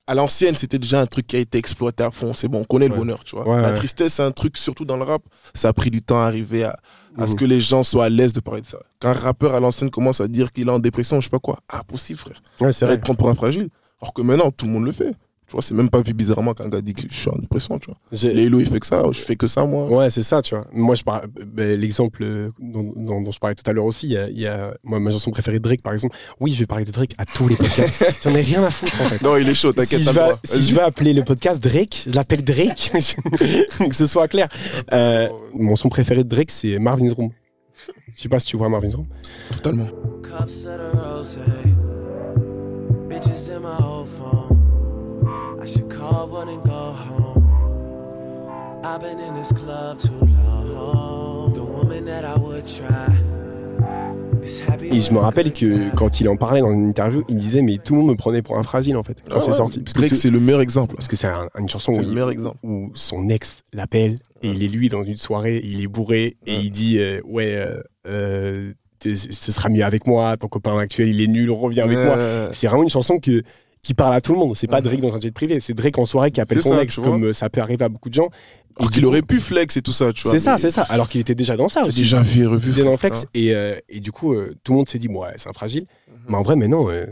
à 0.08 0.16
l'ancienne, 0.16 0.56
c'était 0.56 0.80
déjà 0.80 1.02
un 1.02 1.06
truc 1.06 1.28
qui 1.28 1.36
a 1.36 1.40
été 1.40 1.58
exploité 1.58 2.04
à 2.04 2.12
fond. 2.12 2.34
C'est 2.34 2.48
bon, 2.48 2.62
on 2.62 2.64
connaît 2.64 2.86
Ouais. 2.86 2.92
le 2.92 2.96
bonheur, 2.98 3.24
tu 3.24 3.36
vois. 3.36 3.48
Ouais, 3.48 3.62
la 3.62 3.68
ouais. 3.70 3.74
tristesse, 3.74 4.14
c'est 4.16 4.24
un 4.24 4.32
truc, 4.32 4.58
surtout 4.58 4.86
dans 4.86 4.98
le 4.98 5.04
rap, 5.04 5.22
ça 5.54 5.70
a 5.70 5.74
pris 5.74 5.92
du 5.92 6.02
temps 6.02 6.20
à 6.22 6.26
arriver 6.26 6.64
à, 6.64 6.78
à 7.18 7.28
ce 7.28 7.34
Mhm. 7.34 7.38
que 7.40 7.46
les 7.46 7.62
gens 7.62 7.84
soient 7.84 8.06
à 8.06 8.10
l'aise 8.10 8.32
de 8.34 8.40
parler 8.40 8.62
de 8.62 8.68
ça. 8.68 8.80
Quand 9.00 9.10
un 9.10 9.14
rappeur 9.14 9.54
à 9.54 9.60
l'ancienne 9.60 9.90
commence 9.90 10.22
à 10.22 10.28
dire 10.28 10.52
qu'il 10.54 10.68
est 10.68 10.72
en 10.72 10.80
dépression, 10.80 11.20
je 11.20 11.26
sais 11.26 11.30
pas 11.30 11.40
quoi, 11.40 11.60
ah, 11.70 11.84
possible, 11.84 12.20
frère. 12.20 12.42
Ouais, 12.62 12.72
c'est 12.72 12.86
vrai. 12.86 12.96
être 12.96 13.14
pour 13.16 13.30
un 13.30 13.36
fragile. 13.36 13.70
Alors 14.02 14.14
que 14.14 14.22
maintenant, 14.22 14.52
tout 14.52 14.66
le 14.66 14.72
monde 14.72 14.86
le 14.86 14.92
fait. 14.92 15.14
Tu 15.48 15.54
vois, 15.54 15.62
c'est 15.62 15.74
même 15.74 15.90
pas 15.90 16.02
vu 16.02 16.14
bizarrement 16.14 16.54
qu'un 16.54 16.68
gars 16.68 16.82
dit 16.82 16.94
que 16.94 17.04
je 17.10 17.16
suis 17.18 17.30
en 17.30 17.38
dépression, 17.40 17.80
tu 17.80 17.90
vois. 17.90 17.98
Lélo, 18.34 18.60
il 18.60 18.68
fait 18.68 18.82
que 18.82 18.86
ça, 18.86 19.02
je 19.14 19.20
fais 19.22 19.38
que 19.38 19.48
ça, 19.48 19.64
moi. 19.66 19.88
Ouais, 19.88 20.10
c'est 20.10 20.22
ça, 20.22 20.42
tu 20.42 20.54
vois. 20.56 20.68
Moi, 20.74 20.94
je 20.96 21.04
parle, 21.04 21.28
ben, 21.28 21.80
l'exemple 21.80 22.22
euh, 22.24 22.50
dont, 22.60 22.92
dont- 22.98 23.22
dont 23.22 23.32
je 23.32 23.40
parlais 23.40 23.56
tout 23.56 23.64
à 23.66 23.72
l'heure 23.72 23.86
aussi, 23.86 24.08
il 24.08 24.12
y 24.12 24.18
a, 24.18 24.28
il 24.30 24.38
y 24.40 24.46
a- 24.46 24.74
moi, 24.84 25.00
ma 25.00 25.10
chanson 25.10 25.32
préférée 25.32 25.60
de 25.60 25.64
Drake, 25.64 25.82
par 25.82 25.94
exemple. 25.94 26.18
Oui, 26.42 26.54
je 26.54 26.60
vais 26.60 26.66
parler 26.66 26.84
de 26.84 26.92
Drake 26.92 27.14
à 27.18 27.24
tous 27.24 27.48
les 27.48 27.56
podcasts. 27.56 28.04
J'en 28.24 28.36
ai 28.36 28.42
rien 28.42 28.62
à 28.62 28.70
foutre, 28.70 29.02
en 29.02 29.06
fait. 29.06 29.22
Non, 29.22 29.38
il 29.38 29.48
est 29.48 29.54
chaud, 29.54 29.72
t'inquiète, 29.72 30.00
si, 30.02 30.06
je 30.06 30.12
vais, 30.12 30.22
si 30.44 30.62
je 30.64 30.76
vais 30.76 30.82
appeler 30.82 31.14
le 31.14 31.24
podcast 31.24 31.64
Drake, 31.64 32.04
je 32.10 32.14
l'appelle 32.14 32.44
Drake, 32.44 32.92
que 33.90 33.96
ce 33.96 34.06
soit 34.06 34.28
clair. 34.28 34.50
Euh, 34.92 35.30
mon 35.54 35.78
son 35.78 35.88
préféré 35.88 36.26
de 36.26 36.30
Drake, 36.30 36.52
c'est 36.52 36.78
Marvin's 36.78 37.14
Room. 37.14 37.30
Je 38.18 38.22
sais 38.24 38.28
pas 38.30 38.40
si 38.40 38.48
tu 38.48 38.58
vois 38.58 38.68
Marvin's 38.68 38.96
Room. 38.96 39.08
Totalement. 39.52 39.88
Should 46.18 46.30
call 46.30 46.30
one 46.30 46.50
and 46.50 46.64
go 46.64 46.94
home. 46.94 47.44
I've 48.84 49.00
been 49.02 49.20
in 49.20 49.34
this 49.36 49.52
club 49.52 50.00
too 50.00 50.12
long. 50.74 51.54
The 51.54 51.64
woman 51.64 52.06
that 52.06 52.24
I 52.26 52.38
would 52.40 52.66
try. 52.66 53.14
is 54.44 54.62
happy 54.68 54.88
Et 54.96 55.02
je 55.02 55.12
me 55.14 55.20
rappelle 55.20 55.52
que 55.52 55.94
quand 55.96 56.20
il 56.22 56.30
en 56.30 56.38
parlait 56.38 56.62
dans 56.62 56.72
une 56.72 56.88
interview, 56.88 57.24
il 57.28 57.38
disait 57.38 57.62
mais 57.62 57.78
tout 57.84 57.94
le 57.96 58.00
monde 58.02 58.10
me 58.12 58.16
prenait 58.16 58.42
pour 58.42 58.58
un 58.58 58.64
fragile 58.64 58.96
en 58.98 59.04
fait 59.04 59.22
quand 59.28 59.36
Ah 59.38 59.40
c'est 59.40 59.48
ouais, 59.52 59.58
sorti. 59.58 59.80
Parce 59.80 59.94
que, 60.10 60.16
c'est 60.16 60.30
le 60.30 60.40
meilleur 60.40 60.62
exemple. 60.62 60.96
parce 60.96 61.08
que 61.08 61.16
c'est 61.16 61.28
un- 61.28 61.50
une 61.60 61.68
chanson 61.70 61.92
où, 61.92 61.98
le 61.98 62.04
il- 62.04 62.10
meilleur 62.10 62.32
exemple. 62.32 62.58
où 62.64 62.92
son 62.96 63.30
ex 63.30 63.64
l'appelle 63.74 64.20
et 64.44 64.50
il 64.50 64.64
est 64.64 64.68
lui 64.68 64.90
dans 64.90 65.04
une 65.04 65.18
soirée, 65.18 65.60
il 65.64 65.82
est 65.84 65.88
bourré 65.88 66.38
et 66.46 66.54
Ouais. 66.56 66.62
il 66.64 66.72
dit 66.72 66.98
euh, 67.00 67.20
ouais 67.26 67.56
euh, 67.56 67.82
euh, 68.08 68.74
ce 69.04 69.52
sera 69.52 69.70
mieux 69.70 69.84
avec 69.84 70.08
moi, 70.08 70.38
ton 70.38 70.48
copain 70.48 70.78
actuel 70.80 71.10
il 71.10 71.22
est 71.22 71.28
nul, 71.28 71.52
reviens 71.52 71.84
avec 71.86 71.98
moi. 71.98 72.18
C'est 72.54 72.68
vraiment 72.68 72.84
une 72.84 72.90
chanson 72.90 73.20
que 73.20 73.44
qui 73.84 73.94
parle 73.94 74.14
à 74.16 74.22
tout 74.22 74.34
le 74.34 74.40
monde. 74.40 74.56
C'est 74.56 74.68
pas 74.68 74.80
Mhm. 74.80 74.84
Drake 74.86 75.02
dans 75.02 75.16
un 75.16 75.20
jet 75.20 75.32
privé, 75.32 75.60
c'est 75.60 75.74
Drake 75.74 75.98
en 75.98 76.06
soirée 76.06 76.32
qui 76.32 76.42
appelle 76.42 76.62
son 76.62 76.70
ça, 76.70 76.84
ex 76.84 76.96
comme 76.98 77.26
euh, 77.26 77.34
ça 77.34 77.50
peut 77.50 77.62
arriver 77.62 77.86
à 77.86 77.90
beaucoup 77.90 78.10
de 78.10 78.14
gens. 78.14 78.30
Alors 78.80 78.92
qu'il 78.92 79.06
aurait 79.06 79.22
pu 79.24 79.40
flex 79.40 79.76
et 79.78 79.82
tout 79.82 79.92
ça, 79.92 80.14
tu 80.14 80.22
vois. 80.24 80.32
C'est 80.34 80.40
ça, 80.40 80.58
c'est 80.58 80.70
ça. 80.70 80.84
Alors 80.84 81.10
qu'il 81.10 81.20
était 81.22 81.34
déjà 81.36 81.56
dans 81.58 81.68
ça 81.70 81.82
C'est 81.82 81.88
aussi. 81.88 82.00
déjà 82.02 82.22
vu 82.22 82.44
et 82.44 82.46
revu. 82.46 82.70
Il 82.72 82.74
était 82.80 82.84
dans 82.84 82.98
flex 82.98 83.26
et, 83.34 83.54
euh, 83.56 83.76
et 83.90 84.00
du 84.00 84.12
coup 84.12 84.34
euh, 84.34 84.54
tout 84.64 84.72
le 84.74 84.78
monde 84.78 84.88
s'est 84.88 85.00
dit 85.00 85.08
ouais 85.08 85.30
c'est 85.38 85.50
un 85.50 85.54
fragile. 85.54 85.86
Mhm. 86.08 86.16
Mais 86.30 86.36
en 86.36 86.44
vrai 86.44 86.56
mais 86.56 86.68
non, 86.68 86.90
euh, 86.90 87.06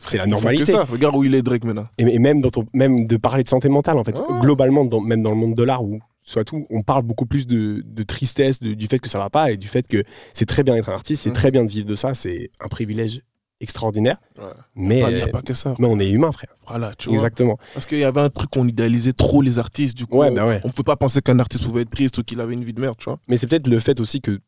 c'est 0.00 0.16
la 0.18 0.26
normalité. 0.26 0.64
Que 0.64 0.70
ça. 0.78 0.84
Regarde 0.84 1.16
où 1.16 1.24
il 1.24 1.34
est 1.34 1.42
Drake 1.42 1.64
maintenant. 1.64 1.88
Et, 1.98 2.02
et 2.04 2.18
même, 2.20 2.40
dans 2.40 2.50
ton, 2.50 2.64
même 2.72 3.08
de 3.08 3.16
parler 3.16 3.42
de 3.42 3.48
santé 3.48 3.68
mentale, 3.68 3.96
en 3.98 4.04
fait. 4.04 4.14
Globalement, 4.40 4.84
dans- 4.84 5.00
même 5.00 5.22
dans 5.24 5.30
le 5.30 5.36
monde 5.36 5.56
de 5.56 5.62
l'art, 5.64 5.82
où 5.82 5.98
soit 6.22 6.44
tout, 6.44 6.66
on 6.70 6.82
parle 6.82 7.02
beaucoup 7.02 7.26
plus 7.26 7.48
de, 7.48 7.82
de 7.84 8.02
tristesse, 8.04 8.60
de- 8.60 8.74
du 8.74 8.86
fait 8.86 9.00
que 9.00 9.08
ça 9.08 9.18
va 9.18 9.28
pas 9.28 9.50
et 9.50 9.56
du 9.56 9.66
fait 9.66 9.88
que 9.88 10.04
c'est 10.34 10.46
très 10.46 10.62
bien 10.62 10.74
d'être 10.76 10.88
un 10.88 10.92
artiste, 10.94 11.22
c'est 11.24 11.30
Mhm. 11.30 11.34
très 11.34 11.50
bien 11.50 11.64
de 11.64 11.68
vivre 11.70 11.86
de 11.88 11.96
ça, 11.96 12.14
c'est 12.14 12.50
un 12.60 12.68
privilège 12.68 13.22
extraordinaire. 13.60 14.18
Ouais. 14.38 14.44
Mais, 14.76 15.00
Il 15.08 15.14
n'y 15.16 15.20
a 15.22 15.26
pas 15.28 15.42
que 15.42 15.52
ça. 15.54 15.74
mais 15.78 15.86
on 15.86 15.98
est 15.98 16.08
humain, 16.08 16.30
frère. 16.32 16.54
Voilà, 16.66 16.94
tu 16.94 17.08
vois. 17.08 17.16
Exactement. 17.16 17.58
Parce 17.74 17.86
qu'il 17.86 17.98
y 17.98 18.04
avait 18.04 18.20
un 18.20 18.28
truc, 18.28 18.50
on 18.56 18.66
idéalisait 18.68 19.12
trop 19.12 19.42
les 19.42 19.58
artistes. 19.58 19.96
Du 19.96 20.06
coup, 20.06 20.18
Ouais, 20.18 20.30
bah 20.30 20.46
ouais. 20.46 20.60
on 20.64 20.68
ne 20.68 20.72
peut 20.72 20.82
pas 20.82 20.96
penser 20.96 21.20
qu'un 21.22 21.38
artiste 21.38 21.64
pouvait 21.64 21.82
être 21.82 21.90
triste 21.90 22.18
ou 22.18 22.22
qu'il 22.22 22.40
avait 22.40 22.54
une 22.54 22.64
vie 22.64 22.72
de 22.74 22.80
merde, 22.80 22.96
tu 22.98 23.04
vois. 23.06 23.18
Mais 23.28 23.36
c'est 23.36 23.46
peut-être 23.46 23.66
le 23.66 23.80
fait 23.80 24.00
aussi 24.00 24.20
que 24.20 24.38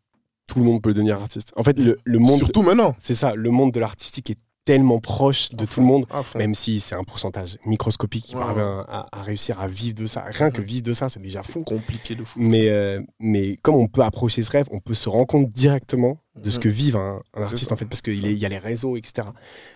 tout 0.46 0.58
le 0.58 0.64
monde 0.64 0.82
peut 0.82 0.92
devenir 0.92 1.20
artiste. 1.20 1.52
En 1.56 1.62
fait, 1.62 1.78
le, 1.78 1.98
le 2.04 2.18
monde, 2.18 2.38
Surtout 2.38 2.62
maintenant. 2.62 2.94
c'est 2.98 3.14
ça, 3.14 3.34
le 3.34 3.50
monde 3.50 3.72
de 3.72 3.80
l'artistique 3.80 4.30
est 4.30 4.38
tellement 4.70 5.00
proche 5.00 5.50
de 5.50 5.64
tout 5.64 5.80
le 5.80 5.86
monde. 5.86 6.06
Même 6.36 6.54
si 6.54 6.78
c'est 6.78 6.94
un 6.94 7.02
pourcentage 7.04 7.58
microscopique 7.66 8.24
qui 8.26 8.34
Ouais, 8.36 8.40
parvient 8.42 8.84
à, 8.88 9.06
à 9.10 9.22
réussir 9.22 9.58
à 9.60 9.66
vivre 9.66 9.96
de 9.96 10.06
ça. 10.06 10.22
Rien 10.26 10.50
que 10.52 10.60
Mhm. 10.60 10.66
vivre 10.66 10.82
de 10.84 10.92
ça, 10.92 11.08
c'est 11.08 11.20
déjà 11.20 11.42
fou. 11.42 11.62
compliqué 11.64 12.14
de 12.14 12.22
fou. 12.22 12.38
Mais, 12.40 12.68
euh, 12.68 13.00
mais 13.18 13.56
comme 13.62 13.74
on 13.74 13.88
peut 13.88 14.02
approcher 14.02 14.42
ce 14.44 14.50
rêve, 14.52 14.66
on 14.70 14.78
peut 14.78 14.94
se 14.94 15.08
rendre 15.08 15.26
compte 15.26 15.50
directement 15.50 16.18
de 16.36 16.50
ce 16.50 16.58
Mhm. 16.58 16.62
que 16.62 16.68
vive 16.68 16.96
un, 16.96 17.20
un 17.34 17.42
artiste, 17.42 17.72
en 17.72 17.76
fait, 17.76 17.84
parce 17.86 18.00
qu'il 18.02 18.32
y 18.38 18.46
a 18.46 18.48
les 18.48 18.58
réseaux, 18.58 18.96
etc. 18.96 19.26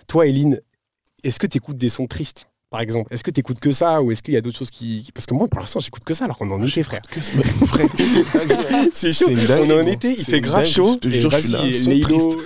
Toi, 0.07 0.27
Eline, 0.29 0.61
est-ce 1.25 1.41
que 1.41 1.47
tu 1.49 1.59
écoutes 1.59 1.77
des 1.79 1.89
sons 1.89 2.07
tristes, 2.07 2.47
par 2.71 2.81
exemple 2.81 3.13
Est-ce 3.13 3.23
que 3.23 3.31
tu 3.31 3.41
écoutes 3.41 3.61
que 3.61 3.71
ça 3.71 4.03
ou 4.03 4.11
est-ce 4.11 4.23
qu'il 4.23 4.35
y 4.35 4.37
a 4.37 4.41
d'autres 4.41 4.59
choses 4.59 4.71
qui. 4.71 5.09
Parce 5.15 5.27
que 5.27 5.35
moi, 5.35 5.47
pour 5.49 5.61
l'instant, 5.61 5.79
j'écoute 5.81 6.03
que 6.05 6.15
ça, 6.15 6.25
alors 6.25 6.37
qu'on 6.39 6.51
est 6.51 6.55
en 6.55 6.67
été, 6.67 6.83
frère. 6.83 7.03
C'est 8.93 9.13
chaud. 9.13 9.27
c'est 9.29 9.51
On 9.61 9.71
est 9.71 9.73
en 9.83 9.87
été, 9.87 10.11
il 10.11 10.17
C'est 10.17 10.31
fait 10.33 10.41
grave 10.41 10.65
chaud. 10.67 10.95
Je 10.95 10.99
te 10.99 11.09
jure, 11.09 11.31
je 11.31 11.37
suis 11.39 11.53
là. 11.53 11.65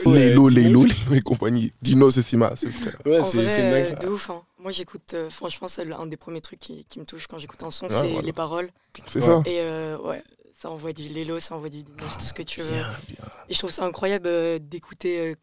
Lélo, 0.06 0.48
Lélo, 0.48 0.84
et 1.12 1.20
compagnie. 1.20 1.72
Dinos 1.82 2.16
et 2.16 2.22
Sima, 2.22 2.54
ce 2.56 2.68
frère. 2.68 2.96
Ouais, 3.06 3.22
c'est 3.22 3.48
c'est 3.48 4.00
de 4.00 4.08
ouf. 4.08 4.30
hein. 4.30 4.42
Moi, 4.60 4.72
j'écoute, 4.72 5.14
euh, 5.14 5.30
franchement, 5.30 5.68
c'est 5.68 5.84
l'un 5.84 6.04
des 6.06 6.16
premiers 6.16 6.40
trucs 6.40 6.58
qui, 6.58 6.84
qui 6.88 6.98
me 6.98 7.04
touche 7.04 7.26
quand 7.28 7.38
j'écoute 7.38 7.62
un 7.62 7.70
son, 7.70 7.86
Ouais, 7.86 7.92
c'est 7.92 8.08
voilà. 8.08 8.22
les 8.22 8.32
paroles. 8.32 8.70
C'est 9.06 9.20
Ouais. 9.20 9.24
ça. 9.26 9.42
Et 9.46 9.60
euh, 9.60 9.96
ouais, 9.98 10.22
ça 10.52 10.68
envoie 10.70 10.92
du 10.92 11.08
Lélo, 11.08 11.38
ça 11.38 11.54
envoie 11.54 11.68
du 11.68 11.84
Dinos, 11.84 12.16
tout 12.18 12.24
ce 12.24 12.34
que 12.34 12.42
tu 12.42 12.60
veux. 12.60 12.68
Bien, 12.72 12.86
bien. 13.06 13.16
Et 13.48 13.54
je 13.54 13.58
trouve 13.58 13.70
ça 13.70 13.84
incroyable 13.84 14.26
euh, 14.26 14.58
d'écouter. 14.60 15.36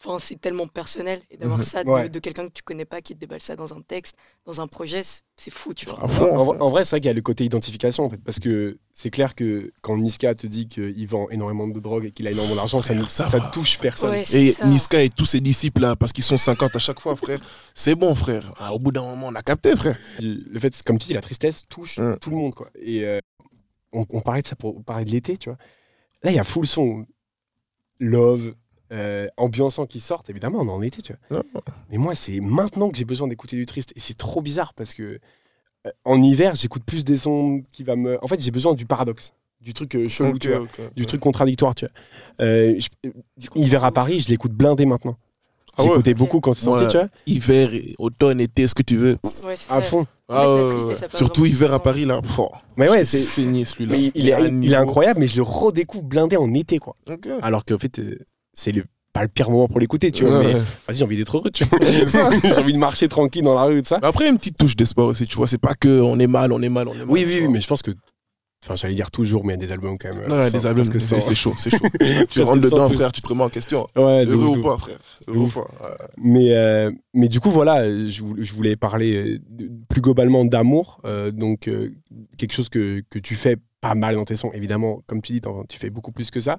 Enfin, 0.00 0.18
c'est 0.18 0.38
tellement 0.38 0.66
personnel. 0.66 1.22
Et 1.30 1.36
d'avoir 1.38 1.58
Mhm. 1.58 1.64
ça 1.64 1.82
de, 1.84 1.88
Ouais. 1.88 2.08
de 2.10 2.18
quelqu'un 2.18 2.46
que 2.48 2.52
tu 2.52 2.62
connais 2.62 2.84
pas 2.84 3.00
qui 3.00 3.14
te 3.14 3.20
déballe 3.20 3.40
ça 3.40 3.56
dans 3.56 3.72
un 3.74 3.80
texte, 3.80 4.16
dans 4.44 4.60
un 4.60 4.66
projet, 4.66 5.00
c'est- 5.02 5.50
fou, 5.50 5.72
tu 5.72 5.86
vois. 5.86 6.02
En, 6.02 6.06
vrai, 6.68 6.84
c'est 6.84 6.90
vrai 6.90 7.00
qu'il 7.00 7.06
y 7.06 7.10
a 7.10 7.14
le 7.14 7.22
côté 7.22 7.44
identification, 7.44 8.04
en 8.04 8.10
fait, 8.10 8.18
parce 8.22 8.38
que 8.38 8.78
c'est 8.92 9.08
clair 9.10 9.34
que 9.34 9.72
quand 9.80 9.96
Niska 9.96 10.34
te 10.34 10.46
dit 10.46 10.68
qu'il 10.68 11.06
vend 11.06 11.30
énormément 11.30 11.68
de 11.68 11.78
drogue 11.80 12.04
et 12.06 12.10
qu'il 12.10 12.26
a 12.26 12.32
énormément 12.32 12.56
d'argent, 12.56 12.82
ça, 12.82 12.94
ça 13.08 13.40
touche 13.52 13.78
personne. 13.78 14.10
Ouais, 14.10 14.22
Et 14.34 14.52
ça. 14.52 14.66
Niska 14.66 15.02
et 15.02 15.08
tous 15.10 15.24
ses 15.26 15.40
disciples 15.40 15.80
là, 15.80 15.96
parce 15.96 16.12
qu'ils 16.12 16.24
sont 16.24 16.36
50 16.36 16.76
à 16.76 16.80
chaque 16.80 17.00
fois, 17.00 17.16
frère. 17.16 17.40
C'est 17.72 17.94
bon, 17.94 18.14
frère. 18.14 18.52
Ah, 18.58 18.74
au 18.74 18.78
bout 18.78 18.92
d'un 18.92 19.02
moment, 19.02 19.28
on 19.28 19.34
a 19.34 19.42
capté, 19.42 19.74
frère. 19.76 19.96
le 20.20 20.58
fait, 20.60 20.82
comme 20.82 20.98
tu 20.98 21.06
dis, 21.06 21.14
la 21.14 21.22
tristesse 21.22 21.64
touche 21.68 21.98
Mm. 21.98 22.16
tout 22.20 22.30
le 22.30 22.36
monde, 22.36 22.54
quoi. 22.54 22.68
Et 22.78 23.04
euh, 23.04 23.20
on, 23.92 24.04
on 24.10 24.20
parlait 24.20 24.42
de 24.42 24.46
ça 24.48 24.56
pour 24.56 24.84
parler 24.84 25.04
de 25.06 25.10
l'été, 25.10 25.38
tu 25.38 25.48
vois. 25.48 25.58
Là, 26.22 26.30
il 26.32 26.34
y 26.34 26.38
a 26.40 26.44
full 26.44 26.66
son. 26.66 27.06
Love, 28.00 28.54
euh, 28.94 29.26
ambiançants 29.36 29.86
qui 29.86 30.00
sortent, 30.00 30.30
évidemment, 30.30 30.60
on 30.60 30.68
est 30.68 30.70
en 30.72 30.82
été, 30.82 31.02
tu 31.02 31.12
vois. 31.30 31.42
Mais 31.90 31.98
moi, 31.98 32.14
c'est 32.14 32.40
maintenant 32.40 32.88
que 32.90 32.96
j'ai 32.96 33.04
besoin 33.04 33.28
d'écouter 33.28 33.56
du 33.56 33.66
triste. 33.66 33.92
Et 33.96 34.00
c'est 34.00 34.16
trop 34.16 34.40
bizarre 34.40 34.72
parce 34.74 34.94
que 34.94 35.18
euh, 35.86 35.90
en 36.04 36.22
hiver, 36.22 36.54
j'écoute 36.54 36.84
plus 36.84 37.04
des 37.04 37.16
sons 37.18 37.62
qui 37.72 37.82
va 37.82 37.96
me. 37.96 38.22
En 38.24 38.28
fait, 38.28 38.40
j'ai 38.40 38.50
besoin 38.50 38.72
du 38.74 38.86
paradoxe, 38.86 39.32
du 39.60 39.74
truc 39.74 39.94
euh, 39.96 40.08
chelou, 40.08 40.38
tu 40.38 40.48
vois, 40.48 40.66
du 40.96 41.06
truc 41.06 41.20
contradictoire, 41.20 41.74
tu 41.74 41.86
vois. 41.86 42.46
Euh, 42.46 42.78
je- 42.78 43.48
hiver 43.56 43.84
à 43.84 43.92
Paris, 43.92 44.20
je 44.20 44.28
l'écoute 44.28 44.52
blindé 44.52 44.86
maintenant. 44.86 45.16
Ah 45.76 45.82
ouais. 45.82 45.88
J'écoutais 45.88 46.14
beaucoup 46.14 46.38
quand 46.40 46.52
c'est 46.52 46.66
sorti, 46.66 46.84
Ouais. 46.84 46.90
tu 46.90 46.96
vois, 46.98 47.08
Hiver, 47.26 47.68
automne, 47.98 48.40
été, 48.40 48.68
ce 48.68 48.76
que 48.76 48.82
tu 48.84 48.96
veux. 48.96 49.18
Ouais, 49.44 49.54
à 49.54 49.56
ça. 49.56 49.80
fond. 49.80 50.06
Ah 50.28 50.46
Surtout 51.10 51.44
hiver 51.46 51.72
à 51.74 51.82
Paris, 51.82 52.04
là. 52.04 52.20
Mais 52.76 52.88
ouais, 52.88 53.04
c'est. 53.04 53.18
saigné 53.18 53.64
celui-là. 53.64 53.96
il, 53.96 54.28
est, 54.28 54.50
il 54.62 54.74
incroyable, 54.76 55.18
mais 55.20 55.26
je 55.26 55.36
le 55.36 55.42
redécouvre 55.42 56.04
blindé 56.04 56.36
en 56.36 56.54
été, 56.54 56.78
quoi. 56.78 56.94
Alors 57.42 57.64
qu'en 57.64 57.76
fait, 57.78 57.98
euh, 57.98 58.18
c'est 58.54 58.72
le, 58.72 58.84
pas 59.12 59.22
le 59.22 59.28
pire 59.28 59.50
moment 59.50 59.68
pour 59.68 59.78
l'écouter, 59.80 60.10
tu 60.10 60.24
vois. 60.24 60.38
Ouais, 60.38 60.46
mais 60.46 60.54
ouais. 60.54 60.60
vas-y, 60.88 60.96
j'ai 60.98 61.04
envie 61.04 61.16
d'être 61.16 61.36
heureux, 61.36 61.50
tu 61.50 61.64
vois. 61.70 61.78
J'ai 62.42 62.58
envie 62.58 62.72
de 62.72 62.78
marcher 62.78 63.08
tranquille 63.08 63.44
dans 63.44 63.54
la 63.54 63.64
rue, 63.64 63.82
tout 63.82 63.88
ça. 63.88 63.98
Mais 64.02 64.08
Après, 64.08 64.28
une 64.28 64.38
petite 64.38 64.56
touche 64.58 64.76
d'espoir 64.76 65.08
aussi, 65.08 65.26
tu 65.26 65.36
vois. 65.36 65.46
C'est 65.46 65.58
pas 65.58 65.74
que 65.74 66.00
on 66.00 66.18
est 66.18 66.26
mal, 66.26 66.52
on 66.52 66.60
est 66.62 66.68
mal, 66.68 66.88
on 66.88 66.94
est 66.94 66.98
mal. 66.98 67.06
Oui, 67.08 67.24
oui, 67.26 67.38
oui, 67.42 67.48
mais 67.48 67.60
je 67.60 67.66
pense 67.68 67.82
que. 67.82 67.92
Enfin, 68.64 68.76
j'allais 68.76 68.94
dire 68.94 69.10
toujours, 69.10 69.44
mais 69.44 69.52
il 69.52 69.60
y 69.60 69.62
a 69.62 69.66
des 69.66 69.72
albums 69.72 69.98
quand 69.98 70.08
même. 70.08 70.22
euh, 70.22 70.26
Non, 70.28 70.40
sans- 70.40 70.56
les 70.56 70.64
albums, 70.66 70.76
parce 70.76 70.88
que 70.88 70.98
c'est 70.98 71.34
chaud, 71.34 71.52
c'est 71.58 71.68
chaud. 71.68 71.84
tu 72.30 72.40
rentres 72.40 72.62
dedans, 72.62 72.88
frère, 72.88 73.12
tu 73.12 73.20
te 73.20 73.28
remets 73.28 73.42
en 73.42 73.50
question. 73.50 73.86
Ouais, 73.94 74.24
Heureux 74.24 74.56
ou 74.56 74.62
pas, 74.62 74.78
frère? 74.78 74.96
Heureux 75.28 75.38
ou 75.40 75.48
pas. 75.48 75.68
Mais, 76.16 76.54
euh, 76.54 76.90
mais 77.12 77.28
du 77.28 77.40
coup, 77.40 77.50
voilà, 77.50 77.82
euh, 77.82 78.08
je, 78.08 78.22
voulais- 78.54 78.74
parler 78.76 79.38
euh, 79.60 79.68
plus 79.90 80.00
globalement 80.00 80.46
d'amour. 80.46 81.02
euh, 81.04 81.30
donc, 81.30 81.68
euh, 81.68 81.90
quelque 82.38 82.54
chose 82.54 82.70
que, 82.70 83.02
que 83.10 83.18
tu 83.18 83.34
fais 83.36 83.56
pas 83.84 83.94
mal 83.94 84.14
dans 84.16 84.24
tes 84.24 84.36
sons. 84.36 84.50
Évidemment, 84.54 85.02
comme 85.06 85.20
tu 85.20 85.32
dis, 85.34 85.40
tu 85.68 85.78
fais 85.78 85.90
beaucoup 85.90 86.10
plus 86.12 86.30
que 86.30 86.40
ça. 86.40 86.56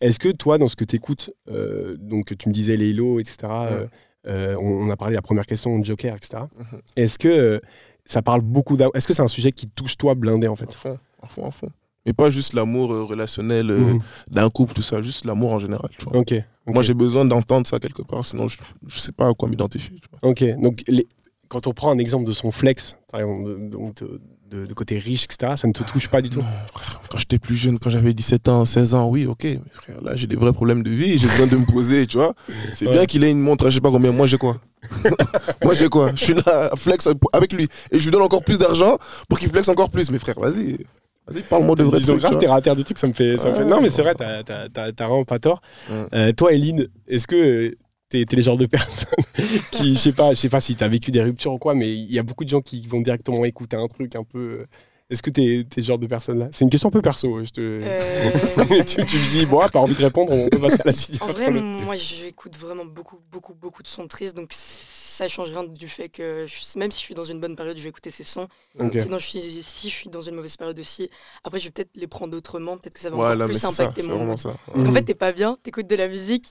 Est-ce 0.00 0.18
que 0.18 0.30
toi, 0.30 0.58
dans 0.58 0.66
ce 0.68 0.74
que 0.76 0.84
tu 0.84 0.96
écoutes, 0.96 1.30
donc 1.98 2.36
tu 2.36 2.48
me 2.48 2.54
disais 2.54 2.76
les 2.76 2.92
etc., 3.20 3.36
euh, 3.42 3.86
euh, 4.26 4.56
on, 4.58 4.86
on 4.86 4.90
a 4.90 4.96
parlé 4.96 5.12
de 5.12 5.18
la 5.18 5.22
première 5.22 5.46
question, 5.46 5.80
Joker, 5.82 6.16
etc. 6.16 6.44
Mhm. 6.58 6.80
Est-ce 6.96 7.18
que 7.18 7.28
euh, 7.28 7.60
ça 8.06 8.22
parle 8.22 8.40
beaucoup 8.40 8.76
d'amour 8.76 8.96
Est-ce 8.96 9.06
que 9.06 9.12
c'est 9.12 9.22
un 9.22 9.28
sujet 9.28 9.52
qui 9.52 9.68
touche 9.68 9.96
toi 9.96 10.14
blindé 10.14 10.48
en 10.48 10.54
À 10.54 10.56
fait? 10.56 10.72
Fond, 10.74 10.98
à 11.22 11.26
fond, 11.28 11.46
à 11.46 11.50
fond. 11.50 11.68
Mais 12.06 12.12
pas 12.12 12.28
juste 12.30 12.52
l'amour 12.54 12.92
euh, 12.92 13.04
relationnel 13.04 13.70
euh, 13.70 13.78
Mhm. 13.78 13.98
d'un 14.28 14.50
couple, 14.50 14.72
tout 14.74 14.82
ça, 14.82 15.00
juste 15.00 15.24
l'amour 15.26 15.52
en 15.52 15.58
général, 15.60 15.88
tu 15.96 16.04
vois. 16.04 16.22
Moi, 16.66 16.82
j'ai 16.82 16.94
besoin 16.94 17.24
d'entendre 17.24 17.66
ça 17.66 17.78
quelque 17.78 18.02
part, 18.02 18.24
sinon 18.24 18.48
je, 18.48 18.56
je 18.86 18.98
sais 18.98 19.12
pas 19.12 19.28
à 19.28 19.34
quoi 19.34 19.48
m'identifier. 19.48 20.00
Ok, 20.22 20.42
donc 20.60 20.82
les- 20.88 21.06
quand 21.48 21.66
on 21.66 21.72
prend 21.72 21.90
un 21.92 21.98
exemple 21.98 22.24
de 22.24 22.32
son 22.32 22.50
flex, 22.50 22.96
par 23.12 23.20
exemple, 23.20 23.44
de, 23.48 23.68
donc 23.68 23.94
de- 23.96 24.20
de- 24.54 24.66
de 24.66 24.74
côté 24.74 24.98
riche, 24.98 25.24
etc., 25.24 25.52
ça 25.56 25.66
ne 25.66 25.72
te 25.72 25.82
touche 25.82 26.08
pas 26.08 26.22
du 26.22 26.30
tout 26.30 26.38
Non, 26.40 26.44
frère, 26.74 27.00
quand 27.10 27.18
j'étais 27.18 27.38
plus 27.38 27.56
jeune, 27.56 27.78
quand 27.78 27.90
j'avais 27.90 28.14
17 28.14 28.48
ans, 28.48 28.64
16 28.64 28.94
ans, 28.94 29.08
oui, 29.08 29.26
ok, 29.26 29.44
mais 29.44 29.58
frère, 29.72 30.00
là, 30.02 30.14
j'ai 30.16 30.26
des 30.26 30.36
vrais 30.36 30.52
problèmes 30.52 30.82
de 30.82 30.90
vie, 30.90 31.18
j'ai 31.18 31.26
besoin 31.26 31.46
de 31.46 31.56
me 31.56 31.66
poser, 31.66 32.06
tu 32.06 32.16
vois. 32.18 32.34
C'est 32.72 32.86
Ouais. 32.86 32.92
bien 32.92 33.06
qu'il 33.06 33.24
ait 33.24 33.30
une 33.30 33.40
montre, 33.40 33.66
à 33.66 33.70
je 33.70 33.74
sais 33.76 33.80
pas 33.80 33.90
combien, 33.90 34.12
moi 34.12 34.26
j'ai 34.26 34.38
quoi 34.38 34.56
Moi 35.64 35.74
j'ai 35.74 35.88
quoi 35.88 36.12
Je 36.14 36.24
suis 36.24 36.34
là, 36.34 36.70
flex 36.76 37.08
avec 37.32 37.52
lui, 37.52 37.68
et 37.90 37.98
je 37.98 38.04
lui 38.04 38.10
donne 38.10 38.22
encore 38.22 38.44
plus 38.44 38.58
d'argent 38.58 38.98
pour 39.28 39.38
qu'il 39.38 39.48
flex 39.50 39.68
encore 39.68 39.90
plus. 39.90 40.10
Mais 40.10 40.18
frère, 40.18 40.38
vas-y, 40.38 40.78
vas-y, 41.26 41.42
parle-moi 41.42 41.74
de 41.76 41.84
vrai 41.84 41.98
Ils 41.98 42.10
ont 42.10 42.18
trucs, 42.18 42.20
grave 42.30 42.38
terre 42.38 42.52
à 42.52 42.60
terre 42.60 42.76
du 42.76 42.84
truc, 42.84 42.98
ça 42.98 43.06
me 43.06 43.12
fait. 43.14 43.36
Ça 43.36 43.48
me 43.50 43.54
fait... 43.54 43.64
Non, 43.64 43.80
mais 43.80 43.88
c'est 43.88 44.02
vrai, 44.02 44.14
t'as 44.14 44.90
vraiment 45.06 45.24
pas 45.24 45.38
tort. 45.38 45.60
Euh, 46.12 46.32
toi, 46.32 46.52
Eline, 46.52 46.86
est-ce 47.08 47.26
que 47.26 47.34
euh, 47.36 47.76
t'es 48.24 48.36
le 48.36 48.42
genre 48.42 48.56
de 48.56 48.66
personne 48.66 49.08
qui, 49.72 49.94
je 49.94 49.98
sais 49.98 50.12
pas, 50.12 50.30
je 50.30 50.38
sais 50.38 50.48
pas 50.48 50.60
si 50.60 50.76
t'as 50.76 50.88
vécu 50.88 51.10
des 51.10 51.22
ruptures 51.22 51.52
ou 51.54 51.58
quoi, 51.58 51.74
mais 51.74 51.92
il 51.92 52.12
y 52.12 52.18
a 52.18 52.22
beaucoup 52.22 52.44
de 52.44 52.48
gens 52.50 52.60
qui 52.60 52.86
vont 52.86 53.00
directement 53.00 53.44
écouter 53.44 53.76
un 53.76 53.88
truc 53.88 54.14
un 54.16 54.24
peu. 54.24 54.38
euh, 54.60 54.66
Est-ce 55.10 55.22
que 55.22 55.30
t'es 55.30 55.66
t'es 55.68 55.82
ce 55.82 55.86
genre 55.88 55.98
de 55.98 56.06
personne 56.06 56.38
là? 56.38 56.48
C'est 56.52 56.64
une 56.64 56.70
question 56.70 56.88
un 56.88 56.92
peu 56.92 57.02
perso. 57.02 57.42
Je 57.44 57.50
te... 57.50 57.60
Euh, 57.60 58.30
tu, 58.86 59.04
tu 59.06 59.18
me 59.18 59.28
dis, 59.28 59.46
bon, 59.46 59.58
pas 59.72 59.80
envie 59.80 59.94
de 59.94 60.02
répondre, 60.04 60.32
on 60.32 60.48
peut 60.48 60.58
passer 60.60 60.80
à 60.80 60.86
la 60.86 60.92
suite. 60.92 61.20
En 61.22 61.26
vrai, 61.26 61.50
moi, 61.50 61.96
j'écoute 61.96 62.56
vraiment 62.56 62.84
beaucoup, 62.86 63.18
beaucoup, 63.30 63.54
beaucoup 63.54 63.82
de 63.82 63.88
sons 63.88 64.06
tristes. 64.06 64.36
Donc, 64.36 64.52
ça 65.14 65.28
change 65.28 65.50
rien 65.50 65.64
du 65.64 65.88
fait 65.88 66.08
que 66.08 66.46
je- 66.46 66.78
même 66.78 66.90
si 66.90 67.00
je 67.00 67.04
suis 67.06 67.14
dans 67.14 67.24
une 67.24 67.40
bonne 67.40 67.56
période, 67.56 67.76
je 67.76 67.82
vais 67.82 67.88
écouter 67.88 68.10
ces 68.10 68.24
sons. 68.24 68.48
Sinon, 68.98 69.18
je 69.18 69.26
suis, 69.26 69.62
si 69.62 69.88
je 69.88 69.94
suis 69.94 70.08
dans 70.10 70.20
une 70.20 70.34
mauvaise 70.34 70.56
période 70.56 70.78
aussi, 70.78 71.08
après, 71.44 71.60
je 71.60 71.66
vais 71.66 71.70
peut-être 71.70 71.90
les 71.96 72.06
prendre 72.06 72.36
autrement. 72.36 72.76
Peut-être 72.78 72.94
que 72.94 73.00
ça 73.00 73.10
va 73.10 73.16
Voilà, 73.16 73.44
encore 73.44 73.46
plus 73.46 73.60
ça, 73.60 73.68
impacter 73.84 74.02
mon 74.02 74.36
ça. 74.36 74.54
Parce 74.66 74.82
qu'en 74.84 74.90
Mhm. 74.90 74.96
fait, 74.96 75.02
t'es 75.02 75.14
pas 75.14 75.32
bien, 75.32 75.56
t'écoutes 75.62 75.86
de 75.86 75.96
la 75.96 76.08
musique 76.08 76.46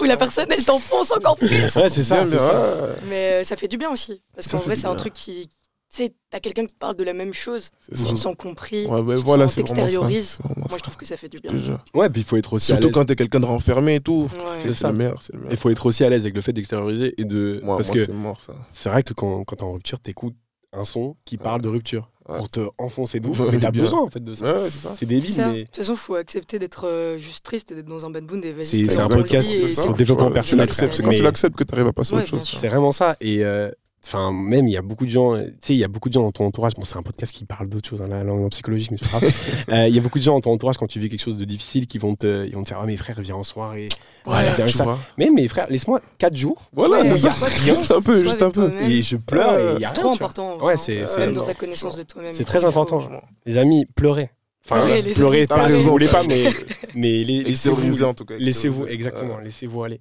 où 0.00 0.04
la 0.04 0.16
personne, 0.16 0.46
elle 0.50 0.64
t'enfonce 0.64 1.10
encore 1.12 1.36
plus. 1.36 1.76
Ouais, 1.76 1.88
c'est 1.88 2.02
ça. 2.04 2.24
Bien, 2.24 2.38
ça. 2.38 2.88
Mais 3.06 3.40
euh, 3.40 3.44
ça 3.44 3.56
fait 3.56 3.68
du 3.68 3.76
bien 3.76 3.90
aussi. 3.90 4.22
Parce 4.34 4.46
Ça 4.46 4.52
qu'en 4.52 4.60
fait 4.60 4.66
vrai, 4.66 4.76
c'est 4.76 4.86
un 4.86 4.96
truc 4.96 5.14
qui. 5.14 5.48
Tu 5.96 6.02
sais, 6.04 6.14
t'as 6.30 6.40
quelqu'un 6.40 6.66
qui 6.66 6.74
parle 6.74 6.94
de 6.96 7.04
la 7.04 7.14
même 7.14 7.32
chose, 7.32 7.70
tu 7.90 8.02
te 8.04 8.16
sens 8.16 8.34
compris, 8.36 8.84
Ouais, 8.86 9.00
ouais, 9.00 9.14
tu 9.16 9.22
voilà, 9.22 9.46
t'extériorises. 9.46 10.38
Moi, 10.56 10.66
ça, 10.68 10.76
je 10.76 10.82
trouve 10.82 10.96
que 10.96 11.06
ça 11.06 11.16
fait 11.16 11.28
du 11.28 11.38
bien. 11.38 11.52
Ouais, 11.94 12.10
puis 12.10 12.20
il 12.20 12.24
faut 12.24 12.36
être 12.36 12.52
aussi 12.52 12.72
à 12.72 12.74
Surtout 12.74 12.88
l'aise. 12.88 12.94
quand 12.94 13.04
t'es 13.06 13.16
quelqu'un 13.16 13.40
de 13.40 13.46
renfermé 13.46 13.94
et 13.94 14.00
tout. 14.00 14.28
Ouais. 14.30 14.38
C'est 14.54 14.70
ça. 14.70 14.90
le 14.90 14.96
meilleur, 14.98 15.22
c'est 15.22 15.32
le 15.32 15.38
meilleur. 15.38 15.52
Il 15.52 15.56
faut 15.58 15.70
être 15.70 15.86
aussi 15.86 16.04
à 16.04 16.10
l'aise 16.10 16.22
avec 16.22 16.34
le 16.34 16.40
fait 16.42 16.52
d'extérioriser 16.52 17.14
et 17.18 17.24
de. 17.24 17.60
Moi, 17.62 17.76
Parce 17.76 17.88
moi, 17.88 17.94
que 17.96 18.04
c'est 18.04 18.12
mort 18.12 18.40
ça. 18.40 18.52
c'est 18.70 18.90
vrai 18.90 19.02
que 19.02 19.14
quand, 19.14 19.44
quand 19.44 19.56
t'es 19.56 19.62
en 19.62 19.72
rupture, 19.72 19.98
t'écoutes 20.00 20.34
un 20.72 20.84
son 20.84 21.16
qui 21.24 21.38
parle 21.38 21.62
de 21.62 21.68
rupture 21.68 22.10
Ouais. 22.28 22.38
pour 22.38 22.50
te 22.50 22.60
enfoncer 22.76 23.20
d'où. 23.20 23.32
Ouais, 23.40 23.52
mais 23.52 23.60
t'as 23.60 23.70
besoin 23.70 24.00
en 24.00 24.08
fait 24.08 24.22
de 24.22 24.34
ça. 24.34 24.44
Ouais, 24.44 24.60
ouais, 24.64 24.68
c'est 24.96 25.06
débile, 25.06 25.32
ça. 25.32 25.48
De 25.48 25.52
mais 25.54 25.64
toute 25.66 25.76
façon, 25.76 25.94
faut 25.94 26.16
accepter 26.16 26.58
d'être 26.58 26.84
euh, 26.88 27.16
juste 27.18 27.44
triste 27.44 27.70
et 27.70 27.76
d'être 27.76 27.86
dans 27.86 28.04
un 28.04 28.10
bad 28.10 28.28
mood. 28.30 28.44
C'est- 28.64 28.98
un 28.98 29.08
podcast 29.08 29.48
sur 29.48 29.70
c'est 29.70 29.86
le 29.88 29.94
développement 29.94 30.32
personnel, 30.32 30.68
C'est 30.72 30.86
mais- 30.98 31.04
quand 31.04 31.10
tu 31.16 31.22
l'acceptes 31.22 31.54
que 31.56 31.62
tu 31.62 31.72
arrives 31.72 31.86
à 31.86 31.92
passer 31.92 32.14
à 32.14 32.18
autre 32.18 32.26
chose. 32.26 32.42
c'est 32.44 32.66
vraiment 32.68 32.90
ça. 32.90 33.16
Et 33.20 33.44
euh, 33.44 33.70
enfin, 34.04 34.32
même 34.32 34.68
il 34.68 34.72
y 34.72 34.76
a 34.76 34.82
beaucoup 34.82 35.04
de 35.04 35.10
gens. 35.10 35.34
euh, 35.34 35.46
Tu 35.46 35.52
sais, 35.62 35.74
il 35.74 35.78
y 35.78 35.84
a 35.84 35.88
beaucoup 35.88 36.08
de 36.08 36.14
gens 36.14 36.22
dans 36.22 36.32
ton 36.32 36.44
entourage. 36.46 36.74
Bon, 36.74 36.84
c'est 36.84 36.96
un 36.96 37.02
podcast 37.02 37.32
qui 37.34 37.44
parle 37.44 37.68
d'autre 37.68 37.88
chose, 37.88 38.02
hein, 38.02 38.08
la 38.08 38.22
langue 38.24 38.44
en 38.44 38.48
psychologie, 38.48 38.88
mais 38.90 38.96
c'est 39.00 39.10
pas 39.10 39.18
grave. 39.20 39.32
Euh, 39.72 39.88
Il 39.88 39.94
y 39.94 39.98
a 39.98 40.02
beaucoup 40.02 40.18
de 40.18 40.24
gens 40.24 40.34
dans 40.34 40.40
ton 40.40 40.52
entourage 40.52 40.76
quand 40.76 40.86
tu 40.86 41.00
vis 41.00 41.08
quelque 41.08 41.20
chose 41.22 41.38
de 41.38 41.44
difficile 41.44 41.86
qui 41.86 41.98
vont 41.98 42.14
te, 42.14 42.46
ils 42.46 42.54
vont 42.54 42.62
te 42.62 42.68
faire, 42.68 42.78
ah 42.80 42.86
mes 42.86 42.96
frères, 42.96 43.20
viens 43.20 43.34
en 43.36 43.44
soirée. 43.44 43.88
Voilà, 44.24 44.52
Viens 44.54 44.66
tu 44.66 44.72
ça. 44.72 44.84
vois. 44.84 44.98
Mais 45.18 45.28
mes 45.30 45.46
frères, 45.48 45.66
laisse-moi 45.70 46.00
4 46.18 46.36
jours 46.36 46.60
Voilà, 46.72 47.00
Ouais, 47.02 47.08
c'est 47.16 47.18
ça. 47.28 47.46
Juste 47.64 47.90
un 47.92 48.00
peu, 48.02 48.22
juste 48.22 48.42
un 48.42 48.50
peu. 48.50 48.72
et 48.82 49.02
je 49.02 49.16
pleure 49.16 49.58
et 49.58 49.74
il 49.76 49.82
y 49.82 49.84
a 49.84 49.88
C'est 49.88 49.94
trop 49.94 50.12
important. 50.12 50.58
Ouais, 50.64 50.76
c'est- 50.76 51.06
c'est- 51.06 51.20
Même 51.20 51.34
dans 51.34 51.44
ta 51.44 51.54
connaissance 51.54 51.96
de 51.96 52.02
toi-même. 52.02 52.32
C'est 52.32 52.44
très 52.44 52.60
faut- 52.60 52.66
important. 52.68 53.00
Les 53.44 53.56
amis, 53.58 53.86
pleurez. 53.94 54.30
Enfin, 54.64 54.82
Pleurez, 54.82 55.02
les 55.02 55.12
pleurez, 55.12 55.38
amis, 55.38 55.46
pas 55.46 55.68
si 55.70 55.76
vous 55.80 55.90
voulez 55.90 56.08
pas, 56.08 56.24
mais, 56.24 56.42
mais 56.96 57.22
les- 57.22 57.44
laissez-vous 57.44 58.02
en 58.02 58.14
tout 58.14 58.24
cas. 58.24 58.34
Laissez-vous, 58.36 58.86
exactement, 58.88 59.36
Ouais. 59.36 59.44
laissez-vous 59.44 59.84
aller. 59.84 60.00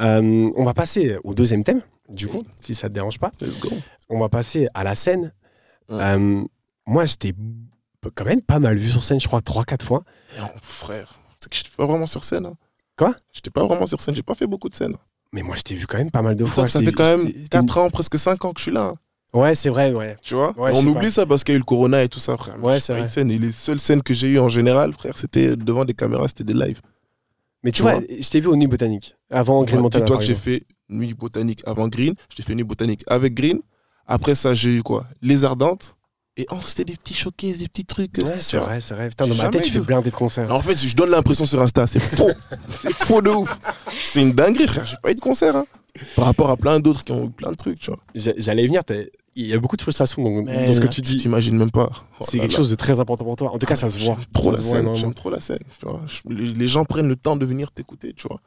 Euh, 0.00 0.50
on 0.56 0.64
va 0.64 0.72
passer 0.72 1.16
au 1.24 1.34
deuxième 1.34 1.62
thème, 1.62 1.82
du 2.12 2.28
coup, 2.28 2.42
si 2.60 2.74
ça 2.74 2.88
te 2.88 2.94
dérange 2.94 3.18
pas. 3.18 3.32
On 4.08 4.20
va 4.20 4.28
passer 4.28 4.68
à 4.74 4.84
la 4.84 4.94
scène. 4.94 5.32
Ouais. 5.88 5.98
Euh, 6.00 6.42
moi, 6.86 7.04
j'étais 7.04 7.32
quand 8.14 8.24
même 8.24 8.42
pas 8.42 8.58
mal 8.58 8.76
vu 8.76 8.90
sur 8.90 9.02
scène, 9.04 9.20
je 9.20 9.26
crois, 9.26 9.40
3-4 9.40 9.82
fois. 9.84 10.04
Non, 10.38 10.48
frère. 10.62 11.14
C'est 11.40 11.48
que 11.50 11.56
j'étais 11.56 11.70
pas 11.76 11.86
vraiment 11.86 12.06
sur 12.06 12.24
scène. 12.24 12.46
hein. 12.46 12.54
Quoi? 12.96 13.14
J'étais 13.32 13.50
pas 13.50 13.64
vraiment 13.64 13.86
sur 13.86 14.00
scène. 14.00 14.14
J'ai 14.14 14.22
pas 14.22 14.34
fait 14.34 14.46
beaucoup 14.46 14.68
de 14.68 14.74
scènes. 14.74 14.94
Mais 15.32 15.42
moi, 15.42 15.56
je 15.56 15.62
t'ai 15.62 15.74
vu 15.74 15.86
quand 15.86 15.98
même 15.98 16.10
pas 16.10 16.22
mal 16.22 16.36
de 16.36 16.44
fois. 16.44 16.68
ça 16.68 16.80
fait 16.80 16.92
quand 16.92 17.16
même 17.16 17.32
t'ai- 17.32 17.48
4 17.48 17.78
ans, 17.78 17.90
presque 17.90 18.18
5 18.18 18.44
ans 18.44 18.52
que 18.52 18.58
je 18.60 18.64
suis 18.64 18.72
là. 18.72 18.82
hein. 18.82 18.94
Ouais, 19.34 19.54
c'est 19.54 19.70
vrai, 19.70 19.92
ouais. 19.94 20.16
Tu 20.22 20.34
vois? 20.34 20.52
Ouais, 20.58 20.72
On 20.74 20.86
oublie 20.86 21.10
ça 21.10 21.24
parce 21.24 21.42
qu'il 21.42 21.54
y 21.54 21.54
a 21.54 21.56
eu 21.56 21.60
le 21.60 21.64
corona 21.64 22.02
et 22.02 22.08
tout 22.10 22.18
ça, 22.18 22.36
frère. 22.36 22.62
Ouais, 22.62 22.78
c'est 22.78 22.92
vrai. 22.92 23.08
scène. 23.08 23.30
Et 23.30 23.38
les 23.38 23.50
seules 23.50 23.80
scènes 23.80 24.02
que 24.02 24.12
j'ai 24.12 24.28
eues 24.28 24.38
en 24.38 24.50
général, 24.50 24.92
frère, 24.92 25.16
c'était 25.16 25.56
devant 25.56 25.86
des 25.86 25.94
caméras, 25.94 26.28
c'était 26.28 26.44
des 26.44 26.52
lives. 26.52 26.82
Mais 27.64 27.70
tu 27.70 27.76
Tu 27.76 27.82
vois, 27.82 27.92
vois? 27.94 28.02
je 28.20 28.28
t'ai 28.28 28.40
vu 28.40 28.48
au 28.48 28.56
Nuit 28.56 28.66
Botanique, 28.66 29.16
avant 29.30 29.62
Green 29.64 29.76
Ouais, 29.76 29.82
Montana. 29.84 30.04
Dis-toi 30.04 30.16
par 30.16 30.20
que 30.20 30.26
j'ai 30.26 30.34
fait 30.34 30.64
Nuit 30.88 31.14
Botanique 31.14 31.62
avant 31.66 31.88
Green. 31.88 32.14
J'ai 32.36 32.42
fait 32.42 32.54
Nuit 32.54 32.64
Botanique 32.64 33.02
avec 33.06 33.34
Green. 33.34 33.60
Après 34.06 34.34
ça, 34.34 34.54
j'ai 34.54 34.74
eu 34.76 34.82
quoi? 34.82 35.06
Les 35.22 35.44
Ardentes. 35.44 35.96
Et 36.38 36.46
oh, 36.50 36.56
c'était 36.64 36.86
des 36.86 36.96
petits 36.96 37.12
showcases, 37.14 37.58
des 37.58 37.68
petits 37.68 37.84
trucs. 37.84 38.16
Ouais, 38.16 38.24
c'est 38.38 38.56
vrai, 38.56 38.80
c'est 38.80 38.94
vrai. 38.94 39.08
Putain, 39.10 39.26
dans 39.26 39.34
ma 39.34 39.48
tête, 39.50 39.64
tu 39.64 39.70
fais 39.70 39.80
blinder 39.80 40.10
de 40.10 40.16
concerts. 40.16 40.50
En 40.50 40.60
fait, 40.60 40.76
je 40.76 40.96
donne 40.96 41.10
l'impression 41.10 41.44
sur 41.44 41.60
Insta, 41.60 41.86
c'est 41.86 42.00
faux. 42.00 42.30
c'est 42.68 42.92
faux 42.94 43.20
de 43.20 43.28
ouf. 43.28 43.58
C'est 44.12 44.22
une 44.22 44.32
dinguerie, 44.32 44.66
frère. 44.66 44.86
J'ai 44.86 44.96
pas 45.02 45.10
eu 45.10 45.14
de 45.14 45.20
concert. 45.20 45.56
hein. 45.56 45.66
Par 46.16 46.24
rapport 46.24 46.48
à 46.48 46.56
plein 46.56 46.80
d'autres 46.80 47.04
qui 47.04 47.12
ont 47.12 47.26
eu 47.26 47.30
plein 47.30 47.50
de 47.50 47.56
trucs, 47.56 47.78
tu 47.80 47.90
vois. 47.90 48.00
J'a- 48.14 48.32
J'allais 48.38 48.64
venir, 48.66 48.80
il 49.36 49.46
y 49.46 49.52
a 49.52 49.58
beaucoup 49.58 49.76
de 49.76 49.82
frustration 49.82 50.22
dans, 50.24 50.42
dans 50.50 50.72
ce 50.72 50.80
que 50.80 50.86
tu 50.88 51.02
dis. 51.02 51.16
t'imagines 51.16 51.56
même 51.58 51.70
pas. 51.70 51.90
Oh 52.18 52.24
C'est 52.26 52.38
quelque 52.38 52.54
chose 52.54 52.70
de 52.70 52.76
très 52.76 52.98
important 52.98 53.24
pour 53.26 53.36
toi. 53.36 53.52
En 53.52 53.58
tout 53.58 53.66
cas, 53.66 53.76
ça 53.76 53.90
se 53.90 53.98
voit. 53.98 54.14
J'aime 54.16 54.24
trop 54.32 54.44
Ça 54.44 54.50
la 54.52 54.56
se 54.56 54.62
voit 54.62 54.70
scène. 54.70 54.80
énormément. 54.80 54.94
J'aime 54.94 55.14
trop 55.14 55.28
la 55.30 55.40
scène. 55.40 55.58
Tu 55.78 55.86
vois. 55.86 56.00
Les 56.30 56.66
gens 56.66 56.86
prennent 56.86 57.08
le 57.08 57.16
temps 57.16 57.36
de 57.36 57.44
venir 57.44 57.70
t'écouter, 57.72 58.14
tu 58.14 58.26
vois. 58.26 58.40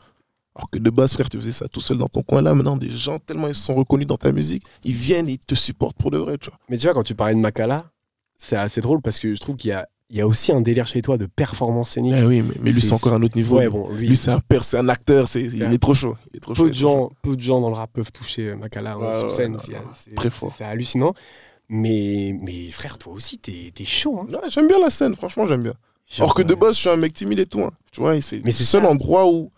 Alors 0.56 0.70
que 0.70 0.80
de 0.80 0.90
base, 0.90 1.14
frère, 1.14 1.30
tu 1.30 1.38
faisais 1.38 1.52
ça 1.52 1.68
tout 1.68 1.82
seul 1.82 1.98
dans 1.98 2.08
ton 2.08 2.22
coin. 2.24 2.42
Là, 2.42 2.54
maintenant, 2.54 2.78
des 2.78 2.90
gens, 2.90 3.20
tellement 3.20 3.48
ils 3.48 3.56
se 3.56 3.64
sont 3.64 3.76
reconnus 3.76 4.08
dans 4.08 4.18
ta 4.18 4.32
musique, 4.32 4.64
ils 4.86 4.94
viennent 4.94 5.28
et 5.28 5.34
ils 5.34 5.40
te 5.40 5.54
supportent 5.56 5.98
pour 5.98 6.12
de 6.12 6.18
vrai, 6.18 6.38
tu 6.38 6.50
vois. 6.50 6.60
Mais 6.70 6.78
tu 6.78 6.86
vois, 6.88 6.94
quand 6.94 7.04
tu 7.04 7.14
parlais 7.16 7.36
de 7.36 7.40
Makala, 7.40 7.92
c'est 8.38 8.56
assez 8.56 8.80
drôle 8.82 9.02
parce 9.02 9.20
que 9.20 9.36
je 9.36 9.40
trouve 9.42 9.58
qu'il 9.58 9.70
y 9.72 9.74
a, 9.74 9.88
il 10.10 10.18
y 10.18 10.22
a 10.22 10.28
aussi 10.28 10.52
un 10.54 10.62
délire 10.62 10.88
chez 10.88 11.02
toi 11.02 11.18
de 11.18 11.26
performance 11.26 11.90
scénique. 11.92 12.14
Eh 12.18 12.24
oui, 12.24 12.42
mais, 12.42 12.54
mais 12.62 12.72
lui, 12.72 12.82
C'est- 12.82 12.94
encore 12.94 13.14
un 13.16 13.22
autre 13.24 13.36
niveau. 13.36 13.58
ouais, 13.58 13.64
lui. 13.66 13.72
bon, 13.72 13.90
lui, 13.90 14.08
Lui, 14.08 14.16
c'est 14.16 14.32
un 14.32 14.40
père, 14.40 14.64
c'est 14.64 14.78
un 14.78 14.88
acteur, 14.88 15.28
c'est, 15.28 15.42
il 15.44 15.62
Ouais. 15.64 15.74
est 15.74 15.78
trop 15.78 15.94
chaud. 15.94 16.16
Il 16.32 16.38
est 16.38 16.40
trop 16.40 16.54
chaud. 16.56 16.64
peu 16.64 16.70
il 16.70 16.72
de 16.72 16.78
gens, 16.78 17.12
peu 17.22 17.36
de 17.36 17.42
gens 17.42 17.60
dans 17.60 17.70
le 17.70 17.76
rap 17.76 17.92
peuvent 17.92 18.12
toucher 18.14 18.50
euh, 18.50 18.56
Makala 18.56 18.94
hein, 18.94 18.98
Ouais, 18.98 19.14
sur 19.14 19.24
ouais, 19.26 19.30
scène. 19.32 19.54
non, 19.54 19.58
c'est, 19.60 19.74
c'est- 19.92 20.16
très 20.16 20.30
c'est- 20.30 20.36
fort. 20.36 20.52
c'est 20.52 20.64
hallucinant. 20.64 21.14
Mais, 21.68 22.38
mais 22.42 22.70
frère, 22.72 22.98
toi 22.98 23.14
aussi, 23.14 23.40
t'es, 23.40 23.72
t'es 23.74 23.86
chaud. 23.86 24.20
Hein. 24.22 24.28
chaud. 24.32 24.38
Ouais, 24.42 24.50
j'aime 24.50 24.68
bien 24.68 24.80
la 24.80 24.90
scène, 24.92 25.16
franchement, 25.16 25.48
j'aime 25.48 25.64
bien. 25.64 25.74
Genre, 26.08 26.28
Or 26.28 26.36
que 26.36 26.44
de 26.44 26.54
euh, 26.54 26.56
base, 26.56 26.76
je 26.76 26.82
suis 26.82 26.90
un 26.90 26.96
mec 26.98 27.14
timide 27.14 27.40
et 27.40 27.46
tout. 27.48 27.62
hein. 27.62 27.72
Tu 27.92 28.00
vois, 28.00 28.20
c'est 28.22 28.38
Mais 28.38 28.44
le 28.46 28.52
c'est 28.52 28.64
seul 28.64 28.84
ça. 28.84 28.90
endroit 28.90 29.28
où, 29.28 29.52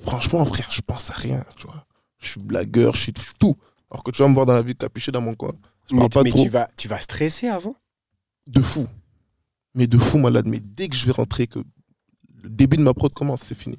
franchement, 0.00 0.44
frère, 0.44 0.68
je 0.70 0.80
pense 0.80 1.10
à 1.10 1.14
rien. 1.14 1.44
Tu 1.56 1.66
vois. 1.66 1.86
Je 2.18 2.28
suis 2.28 2.40
blagueur, 2.40 2.94
je 2.96 3.02
suis 3.02 3.12
tout. 3.12 3.56
Alors 3.90 4.02
que 4.02 4.10
tu 4.10 4.22
vas 4.22 4.28
me 4.28 4.34
voir 4.34 4.46
dans 4.46 4.54
la 4.54 4.62
vie 4.62 4.74
capuché 4.74 5.12
dans 5.12 5.20
mon 5.20 5.34
coin. 5.34 5.52
Je 5.90 5.94
mais 5.94 6.08
pas 6.08 6.22
mais 6.22 6.30
trop. 6.30 6.42
tu, 6.42 6.48
vas, 6.48 6.68
tu 6.76 6.88
vas 6.88 7.00
stresser 7.00 7.48
avant? 7.48 7.76
De 8.46 8.60
fou. 8.60 8.86
Mais 9.74 9.86
de 9.86 9.98
fou 9.98 10.18
malade. 10.18 10.46
Mais 10.46 10.60
dès 10.60 10.88
que 10.88 10.96
je 10.96 11.06
vais 11.06 11.12
rentrer, 11.12 11.46
que 11.46 11.60
le 12.42 12.48
début 12.48 12.76
de 12.76 12.82
ma 12.82 12.94
prod 12.94 13.12
commence, 13.12 13.42
c'est 13.42 13.54
fini. 13.56 13.78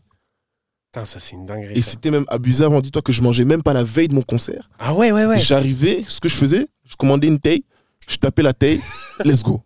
Putain, 0.91 1.05
ça, 1.05 1.19
c'est 1.19 1.35
une 1.35 1.45
dinguerie. 1.45 1.75
Et 1.75 1.81
c'était 1.81 2.11
même 2.11 2.25
abusé 2.27 2.63
avant. 2.63 2.81
Dis-toi 2.81 3.01
que 3.01 3.11
je 3.11 3.21
mangeais 3.21 3.45
même 3.45 3.63
pas 3.63 3.73
la 3.73 3.83
veille 3.83 4.07
de 4.07 4.13
mon 4.13 4.21
concert. 4.21 4.69
Ah 4.79 4.93
ouais, 4.93 5.11
ouais, 5.11 5.25
ouais. 5.25 5.39
J'arrivais, 5.39 6.03
ce 6.07 6.19
que 6.19 6.29
je 6.29 6.35
faisais, 6.35 6.67
je 6.85 6.95
commandais 6.95 7.27
une 7.27 7.39
taille, 7.39 7.63
je 8.07 8.17
tapais 8.17 8.41
la 8.43 8.53
taille, 8.53 8.79
let's 9.23 9.43
go. 9.43 9.61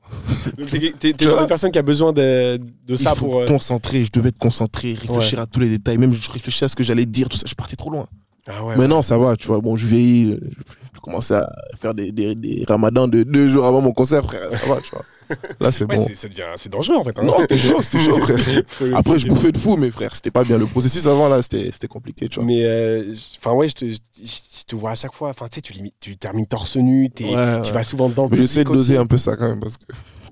T'es 1.00 1.14
de 1.14 1.46
personne 1.48 1.72
qui 1.72 1.80
a 1.80 1.82
besoin 1.82 2.14
de, 2.14 2.60
de 2.88 2.96
ça 2.96 3.16
faut 3.16 3.26
pour. 3.26 3.40
euh, 3.42 3.46
concentrer, 3.46 4.04
je 4.04 4.12
devais 4.12 4.30
être 4.30 4.38
concentré, 4.38 4.94
réfléchir 4.94 5.40
à 5.40 5.46
tous 5.48 5.60
les 5.60 5.70
détails. 5.70 5.98
Même 5.98 6.14
je 6.14 6.30
réfléchissais 6.30 6.66
à 6.66 6.68
ce 6.68 6.76
que 6.76 6.84
j'allais 6.84 7.06
dire, 7.06 7.30
tout 7.30 7.38
ça. 7.38 7.46
Je 7.48 7.56
partais 7.56 7.76
trop 7.76 7.90
loin. 7.90 8.08
Ah 8.48 8.64
ouais. 8.66 8.76
Maintenant, 8.78 9.02
ça 9.02 9.18
va, 9.18 9.36
tu 9.36 9.48
vois. 9.48 9.60
Bon, 9.60 9.76
je 9.76 9.86
vieillis, 9.86 10.40
euh, 11.00 11.12
commençais 11.12 11.36
à 11.36 11.50
faire 11.78 11.94
des, 11.94 12.12
des, 12.12 12.36
des 12.36 12.66
ramadans 12.68 13.08
de 13.08 13.24
deux 13.24 13.50
jours 13.50 13.66
avant 13.66 13.82
mon 13.82 13.92
concert, 13.92 14.24
frère. 14.24 14.52
Ça 14.52 14.74
va, 14.74 14.82
tu 14.82 14.92
vois. 14.92 15.04
Là, 15.60 15.72
c'est 15.72 15.86
Ouais, 15.86 15.96
bon. 15.96 16.06
c'est- 16.12 16.70
dangereux 16.70 16.96
en 16.96 17.04
fait. 17.04 17.12
hein. 17.18 17.24
Non, 17.24 17.36
c'était 17.40 17.58
chaud, 17.60 17.80
c'était 17.84 18.00
chaud, 18.04 18.18
frère. 18.20 18.40
Après, 18.96 19.20
je 19.20 19.28
bouffais 19.28 19.52
de 19.52 19.58
fou, 19.60 19.76
mais 19.78 19.92
frère, 19.92 20.16
c'était 20.16 20.32
pas 20.32 20.44
bien. 20.44 20.58
Le 20.58 20.66
processus 20.66 21.06
avant, 21.06 21.30
là, 21.30 21.42
c'était 21.44 21.70
c'était 21.72 21.88
compliqué, 21.88 22.28
tu 22.30 22.40
vois. 22.40 22.46
Mais 22.46 22.64
euh, 22.64 23.14
enfin 23.38 23.54
ouais, 23.54 23.68
je 23.68 23.74
te, 23.76 23.86
je, 23.88 23.94
je 24.24 24.64
te 24.66 24.76
vois 24.76 24.92
à 24.92 24.96
chaque 24.96 25.14
fois. 25.14 25.30
Enfin 25.30 25.48
tu 25.52 25.62
sais, 25.62 25.92
tu 26.00 26.18
termines 26.18 26.48
torse 26.48 26.78
nu, 26.78 27.12
Ouais, 27.20 27.62
tu 27.62 27.72
vas 27.72 27.84
souvent 27.84 28.10
dedans. 28.10 28.28
Mais 28.32 28.38
j'essaie 28.38 28.64
de 28.64 28.70
doser 28.70 28.98
un 28.98 29.06
peu 29.06 29.20
ça 29.20 29.36
quand 29.36 29.48
même, 29.48 29.60
parce 29.60 29.78
que 29.78 29.84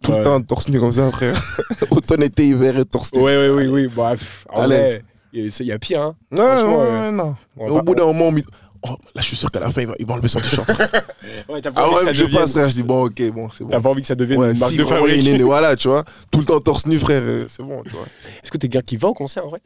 tout 0.02 0.12
le 0.14 0.24
temps, 0.24 0.42
torse 0.42 0.68
nu 0.70 0.80
comme 0.80 0.92
ça, 0.92 1.12
frère. 1.12 1.36
Automne, 1.92 2.24
été, 2.24 2.48
hiver 2.48 2.80
et 2.80 2.86
torse 2.86 3.14
nu. 3.14 3.22
Ouais, 3.22 3.38
ouais, 3.38 3.50
oui, 3.50 3.68
oui. 3.68 3.88
Bref, 3.96 4.48
en 4.52 4.62
À 4.64 4.68
vrai, 4.68 5.04
il 5.32 5.46
y 5.60 5.72
a- 5.72 5.78
pire. 5.78 6.02
Hein. 6.02 6.16
Non. 6.32 7.36
On 7.58 7.66
Et 7.68 7.70
va 7.70 7.76
au 7.76 7.82
bout 7.84 7.94
d'un 7.94 8.06
moment, 8.06 8.26
on 8.30 8.32
me 8.32 8.40
dit, 8.42 8.46
oh, 8.84 8.90
là, 9.16 9.22
je 9.22 9.26
suis 9.28 9.36
sûr 9.36 9.50
qu'à 9.52 9.60
la 9.60 9.70
fin, 9.70 9.82
il 9.82 9.88
va, 9.88 9.96
il 10.00 10.06
va 10.06 10.14
enlever 10.14 10.28
son 10.28 10.40
t-shirt. 10.40 10.70
Ouais, 11.50 11.62
t'as 11.62 11.72
pas, 11.72 11.82
ah 11.82 11.86
envie 11.88 11.94
que 11.96 12.00
ouais, 12.00 12.06
ça 12.06 12.14
je 12.14 12.24
devienne- 12.24 12.42
passe, 12.42 12.52
frère. 12.52 12.70
Je 12.70 12.74
dis, 12.76 12.84
bon, 12.84 13.06
ok, 13.06 13.22
bon, 13.32 13.50
c'est 13.50 13.64
bon. 13.64 13.70
t'as 13.70 13.80
pas 13.82 13.90
envie 13.90 14.02
que 14.02 14.08
ça 14.08 14.16
devienne 14.16 14.40
Ouais, 14.40 14.52
une 14.54 14.60
marque 14.60 14.72
si, 14.72 14.78
de 14.78 14.84
fabrique. 14.84 15.16
il 15.18 15.28
est 15.28 15.38
né, 15.38 15.44
voilà, 15.44 15.76
tu 15.78 15.88
vois. 15.88 16.04
Tout 16.32 16.40
le 16.40 16.46
temps 16.46 16.60
torse 16.60 16.86
nu, 16.88 16.98
frère, 17.00 17.22
euh, 17.24 17.46
c'est 17.48 17.64
bon, 17.64 17.84
tu 17.84 17.92
vois. 17.92 18.06
Est-ce 18.44 18.52
que 18.52 18.58
t'es 18.58 18.68
quelqu'un 18.70 18.86
qui 18.86 18.98
va 18.98 19.08
au 19.10 19.14
concert 19.14 19.46
en 19.46 19.50
vrai 19.50 19.62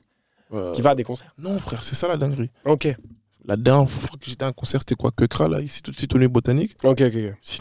Euh, 0.54 0.74
Qui 0.74 0.82
va 0.82 0.92
à 0.92 0.96
des 0.96 1.04
concerts 1.04 1.34
Non, 1.38 1.58
frère, 1.60 1.84
c'est 1.84 1.96
ça 1.96 2.08
la 2.08 2.18
dinguerie. 2.18 2.50
Ok, 2.66 2.88
La 3.46 3.56
dernière 3.58 3.90
fois 3.90 4.18
que 4.20 4.26
j'étais 4.30 4.44
à 4.44 4.48
un 4.48 4.52
concert, 4.52 4.82
c'était 4.82 4.96
quoi 4.96 5.12
Quecra, 5.12 5.48
là, 5.48 5.62
ici, 5.62 5.82
tout 5.82 5.92
de 5.92 5.98
suite 5.98 6.14
au 6.16 6.30
Botanique. 6.30 6.76
ok, 6.84 7.02
ok. 7.02 7.16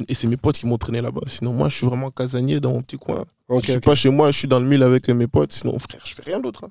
Et 0.08 0.14
c'est 0.14 0.26
mes 0.26 0.36
potes 0.36 0.56
qui 0.58 0.66
m'ont 0.66 0.76
traîné 0.78 1.00
là-bas. 1.00 1.22
Sinon, 1.26 1.52
moi, 1.52 1.68
je 1.68 1.76
suis 1.76 1.86
vraiment 1.86 2.10
casanier 2.10 2.60
dans 2.60 2.72
mon 2.72 2.82
petit 2.82 2.98
coin. 2.98 3.24
Ok, 3.48 3.64
je 3.64 3.72
suis 3.72 3.80
pas 3.80 3.94
chez 3.94 4.10
moi, 4.10 4.30
je 4.30 4.38
suis 4.38 4.48
dans 4.48 4.60
le 4.60 4.66
mille 4.66 4.82
avec 4.82 5.08
mes 5.08 5.26
potes. 5.26 5.52
Sinon, 5.52 5.78
frère, 5.78 6.02
je 6.04 6.14
fais 6.14 6.22
rien 6.22 6.38
d'autre. 6.40 6.64
hein. 6.64 6.70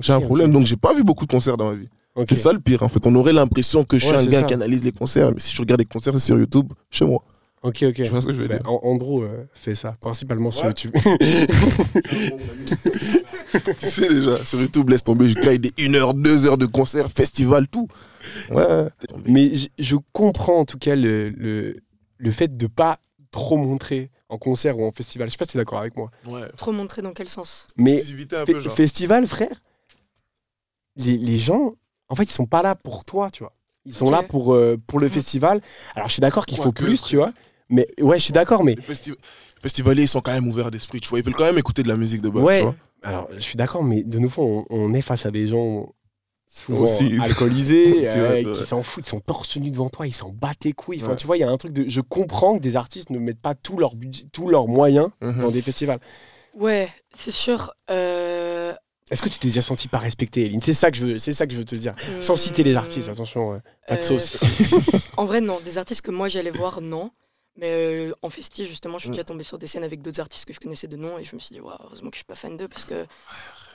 J'ai 0.00 0.12
un 0.14 0.20
problème, 0.20 0.52
donc 0.52 0.66
j'ai 0.66 0.76
pas 0.76 0.92
vu 0.94 1.04
beaucoup 1.04 1.26
de 1.26 1.30
concerts 1.30 1.56
dans 1.56 1.70
ma 1.70 1.76
vie. 1.76 1.88
C'est 2.28 2.36
ça 2.36 2.52
le 2.52 2.60
pire, 2.60 2.82
en 2.82 2.88
fait. 2.88 3.06
On 3.06 3.14
aurait 3.14 3.32
l'impression 3.32 3.84
que 3.84 3.98
je 3.98 4.04
suis 4.06 4.14
Ouais, 4.14 4.20
un 4.22 4.26
gars 4.26 4.40
ça. 4.40 4.46
qui 4.46 4.54
analyse 4.54 4.84
les 4.84 4.92
concerts, 4.92 5.32
mais 5.32 5.40
si 5.40 5.54
je 5.54 5.60
regarde 5.60 5.80
les 5.80 5.86
concerts, 5.86 6.12
c'est 6.14 6.20
sur 6.20 6.38
YouTube, 6.38 6.72
chez 6.90 7.04
moi. 7.06 7.22
Ok, 7.62 7.84
ok. 7.84 7.94
Tu 7.94 8.04
vois 8.04 8.20
ce 8.20 8.26
que 8.26 8.32
je 8.32 8.42
veux 8.42 8.48
Bah, 8.48 8.58
dire? 8.58 8.66
Andrew 8.84 9.22
euh, 9.22 9.44
fait 9.54 9.74
ça, 9.74 9.96
principalement 10.00 10.50
sur. 10.50 10.66
YouTube. 10.66 10.90
Tu 13.78 13.86
sais 13.86 14.08
déjà, 14.08 14.44
sur 14.44 14.60
YouTube, 14.60 14.88
laisse 14.90 15.04
tomber, 15.04 15.28
je 15.28 15.34
caille 15.34 15.58
des 15.58 15.72
1 15.78 15.94
heure, 15.94 16.14
2 16.14 16.46
heures 16.46 16.58
de 16.58 16.66
concert, 16.66 17.10
festival, 17.10 17.68
tout. 17.68 17.88
Ouais. 18.50 18.88
Mais 19.26 19.52
je 19.78 19.96
comprends 20.12 20.58
en 20.60 20.64
tout 20.64 20.78
cas 20.78 20.96
le, 20.96 21.28
le, 21.30 21.76
le 22.18 22.30
fait 22.30 22.56
de 22.56 22.66
pas 22.66 22.98
trop 23.30 23.56
montrer 23.56 24.10
en 24.28 24.38
concert 24.38 24.78
ou 24.78 24.84
en 24.84 24.92
festival. 24.92 25.28
Je 25.28 25.32
sais 25.32 25.38
pas 25.38 25.44
si 25.44 25.52
t'es 25.52 25.58
d'accord 25.58 25.78
avec 25.78 25.96
moi. 25.96 26.10
Ouais. 26.26 26.48
Trop 26.56 26.72
montré 26.72 27.02
dans 27.02 27.12
quel 27.12 27.28
sens? 27.28 27.66
Mais 27.76 27.92
Exclusivité 27.94 28.36
un 28.36 28.44
fe- 28.44 28.52
peu, 28.52 28.60
genre. 28.60 28.74
festival, 28.74 29.26
frère, 29.26 29.62
les, 30.96 31.16
les 31.18 31.38
gens, 31.38 31.74
en 32.12 32.14
fait, 32.14 32.24
ils 32.24 32.30
sont 32.32 32.44
pas 32.46 32.60
là 32.62 32.74
pour 32.74 33.06
toi, 33.06 33.30
tu 33.30 33.42
vois. 33.42 33.54
Ils 33.86 33.94
sont 33.94 34.10
là 34.10 34.22
pour, 34.22 34.54
euh, 34.54 34.76
pour 34.86 35.00
le 35.00 35.06
Mhm. 35.06 35.12
festival. 35.12 35.60
Alors, 35.96 36.08
je 36.08 36.12
suis 36.12 36.20
d'accord 36.20 36.44
qu'il 36.46 36.58
faut 36.58 36.70
plus, 36.72 37.02
tu 37.02 37.16
vois. 37.16 37.32
Mais 37.70 37.88
ouais, 38.00 38.18
je 38.18 38.24
suis 38.24 38.32
d'accord, 38.34 38.62
mais 38.64 38.74
Les 38.74 38.82
festi- 38.82 39.16
festivaliers, 39.62 40.02
ils 40.02 40.08
sont 40.08 40.20
quand 40.20 40.32
même 40.32 40.46
ouverts 40.46 40.70
d'esprit, 40.70 41.00
tu 41.00 41.08
vois. 41.08 41.18
Ils 41.18 41.24
veulent 41.24 41.34
quand 41.34 41.46
même 41.46 41.56
écouter 41.58 41.82
de 41.82 41.88
la 41.88 41.96
musique 41.96 42.20
de 42.20 42.28
base, 42.28 42.44
ouais. 42.44 42.58
tu 42.58 42.62
vois. 42.64 42.74
Alors, 43.02 43.28
je 43.32 43.40
suis 43.40 43.56
d'accord, 43.56 43.82
mais 43.82 44.02
de 44.02 44.18
nouveau, 44.18 44.66
on, 44.70 44.76
on 44.76 44.92
est 44.94 45.00
face 45.00 45.24
à 45.26 45.30
des 45.30 45.46
gens 45.46 45.88
souvent 46.46 46.82
Aussi. 46.82 47.16
alcoolisés, 47.22 48.06
euh, 48.14 48.28
vrai, 48.28 48.44
qui 48.44 48.62
s'en 48.62 48.82
foutent, 48.82 49.06
ils 49.06 49.08
sont 49.08 49.20
torse 49.20 49.56
nu 49.56 49.70
devant 49.70 49.88
toi, 49.88 50.06
ils 50.06 50.14
s'en 50.14 50.28
battent 50.28 50.64
les 50.64 50.74
couilles. 50.74 50.98
Enfin, 51.02 51.12
Ouais. 51.12 51.16
tu 51.16 51.26
vois, 51.26 51.38
il 51.38 51.40
y 51.40 51.44
a 51.44 51.50
un 51.50 51.56
truc 51.56 51.72
de. 51.72 51.88
Je 51.88 52.02
comprends 52.02 52.58
que 52.58 52.62
des 52.62 52.76
artistes 52.76 53.08
ne 53.10 53.18
mettent 53.18 53.40
pas 53.40 53.54
tout 53.54 53.78
leur 53.78 53.96
budget, 53.96 54.26
tous 54.32 54.48
leurs 54.48 54.68
moyens 54.68 55.08
Mhm. 55.22 55.40
dans 55.40 55.50
des 55.50 55.62
festivals. 55.62 55.98
Ouais, 56.54 56.90
c'est 57.14 57.30
sûr. 57.30 57.72
euh, 57.90 58.74
Est-ce 59.12 59.20
que 59.22 59.28
tu 59.28 59.38
t'es 59.38 59.48
déjà 59.48 59.60
senti 59.62 59.88
pas 59.88 59.98
respecté, 59.98 60.46
Eline? 60.46 60.60
C'est 60.62 60.72
ça 60.72 60.90
que 60.90 60.96
je 60.96 61.04
veux, 61.04 61.18
c'est 61.18 61.32
ça 61.34 61.46
que 61.46 61.52
je 61.52 61.58
veux 61.58 61.64
te 61.66 61.74
dire. 61.74 61.94
Sans 62.20 62.34
citer 62.34 62.64
les 62.64 62.74
artistes, 62.74 63.08
attention, 63.10 63.52
euh, 63.52 63.58
pas 63.86 63.96
de 63.96 64.00
euh, 64.00 64.18
sauce. 64.18 64.42
En 65.18 65.24
vrai, 65.26 65.40
non. 65.40 65.60
Des 65.64 65.76
artistes 65.78 66.00
que 66.00 66.10
moi 66.10 66.28
j'allais 66.28 66.50
voir, 66.50 66.80
non. 66.80 67.10
Mais 67.58 67.68
euh, 67.68 68.12
en 68.22 68.30
festi, 68.30 68.66
justement, 68.66 68.96
je 68.96 69.02
suis 69.02 69.10
Mm. 69.10 69.12
déjà 69.12 69.24
tombé 69.24 69.42
sur 69.42 69.58
des 69.58 69.66
scènes 69.66 69.84
avec 69.84 70.00
d'autres 70.00 70.20
artistes 70.20 70.46
que 70.46 70.54
je 70.54 70.58
connaissais 70.60 70.86
de 70.88 70.96
nom 70.96 71.18
et 71.18 71.24
je 71.24 71.34
me 71.34 71.40
suis 71.40 71.54
dit, 71.54 71.60
Waouh, 71.60 71.76
heureusement 71.84 72.08
que 72.08 72.16
je 72.16 72.20
suis 72.20 72.24
pas 72.24 72.34
fan 72.34 72.56
d'eux 72.56 72.66
parce 72.68 72.86
que, 72.86 73.04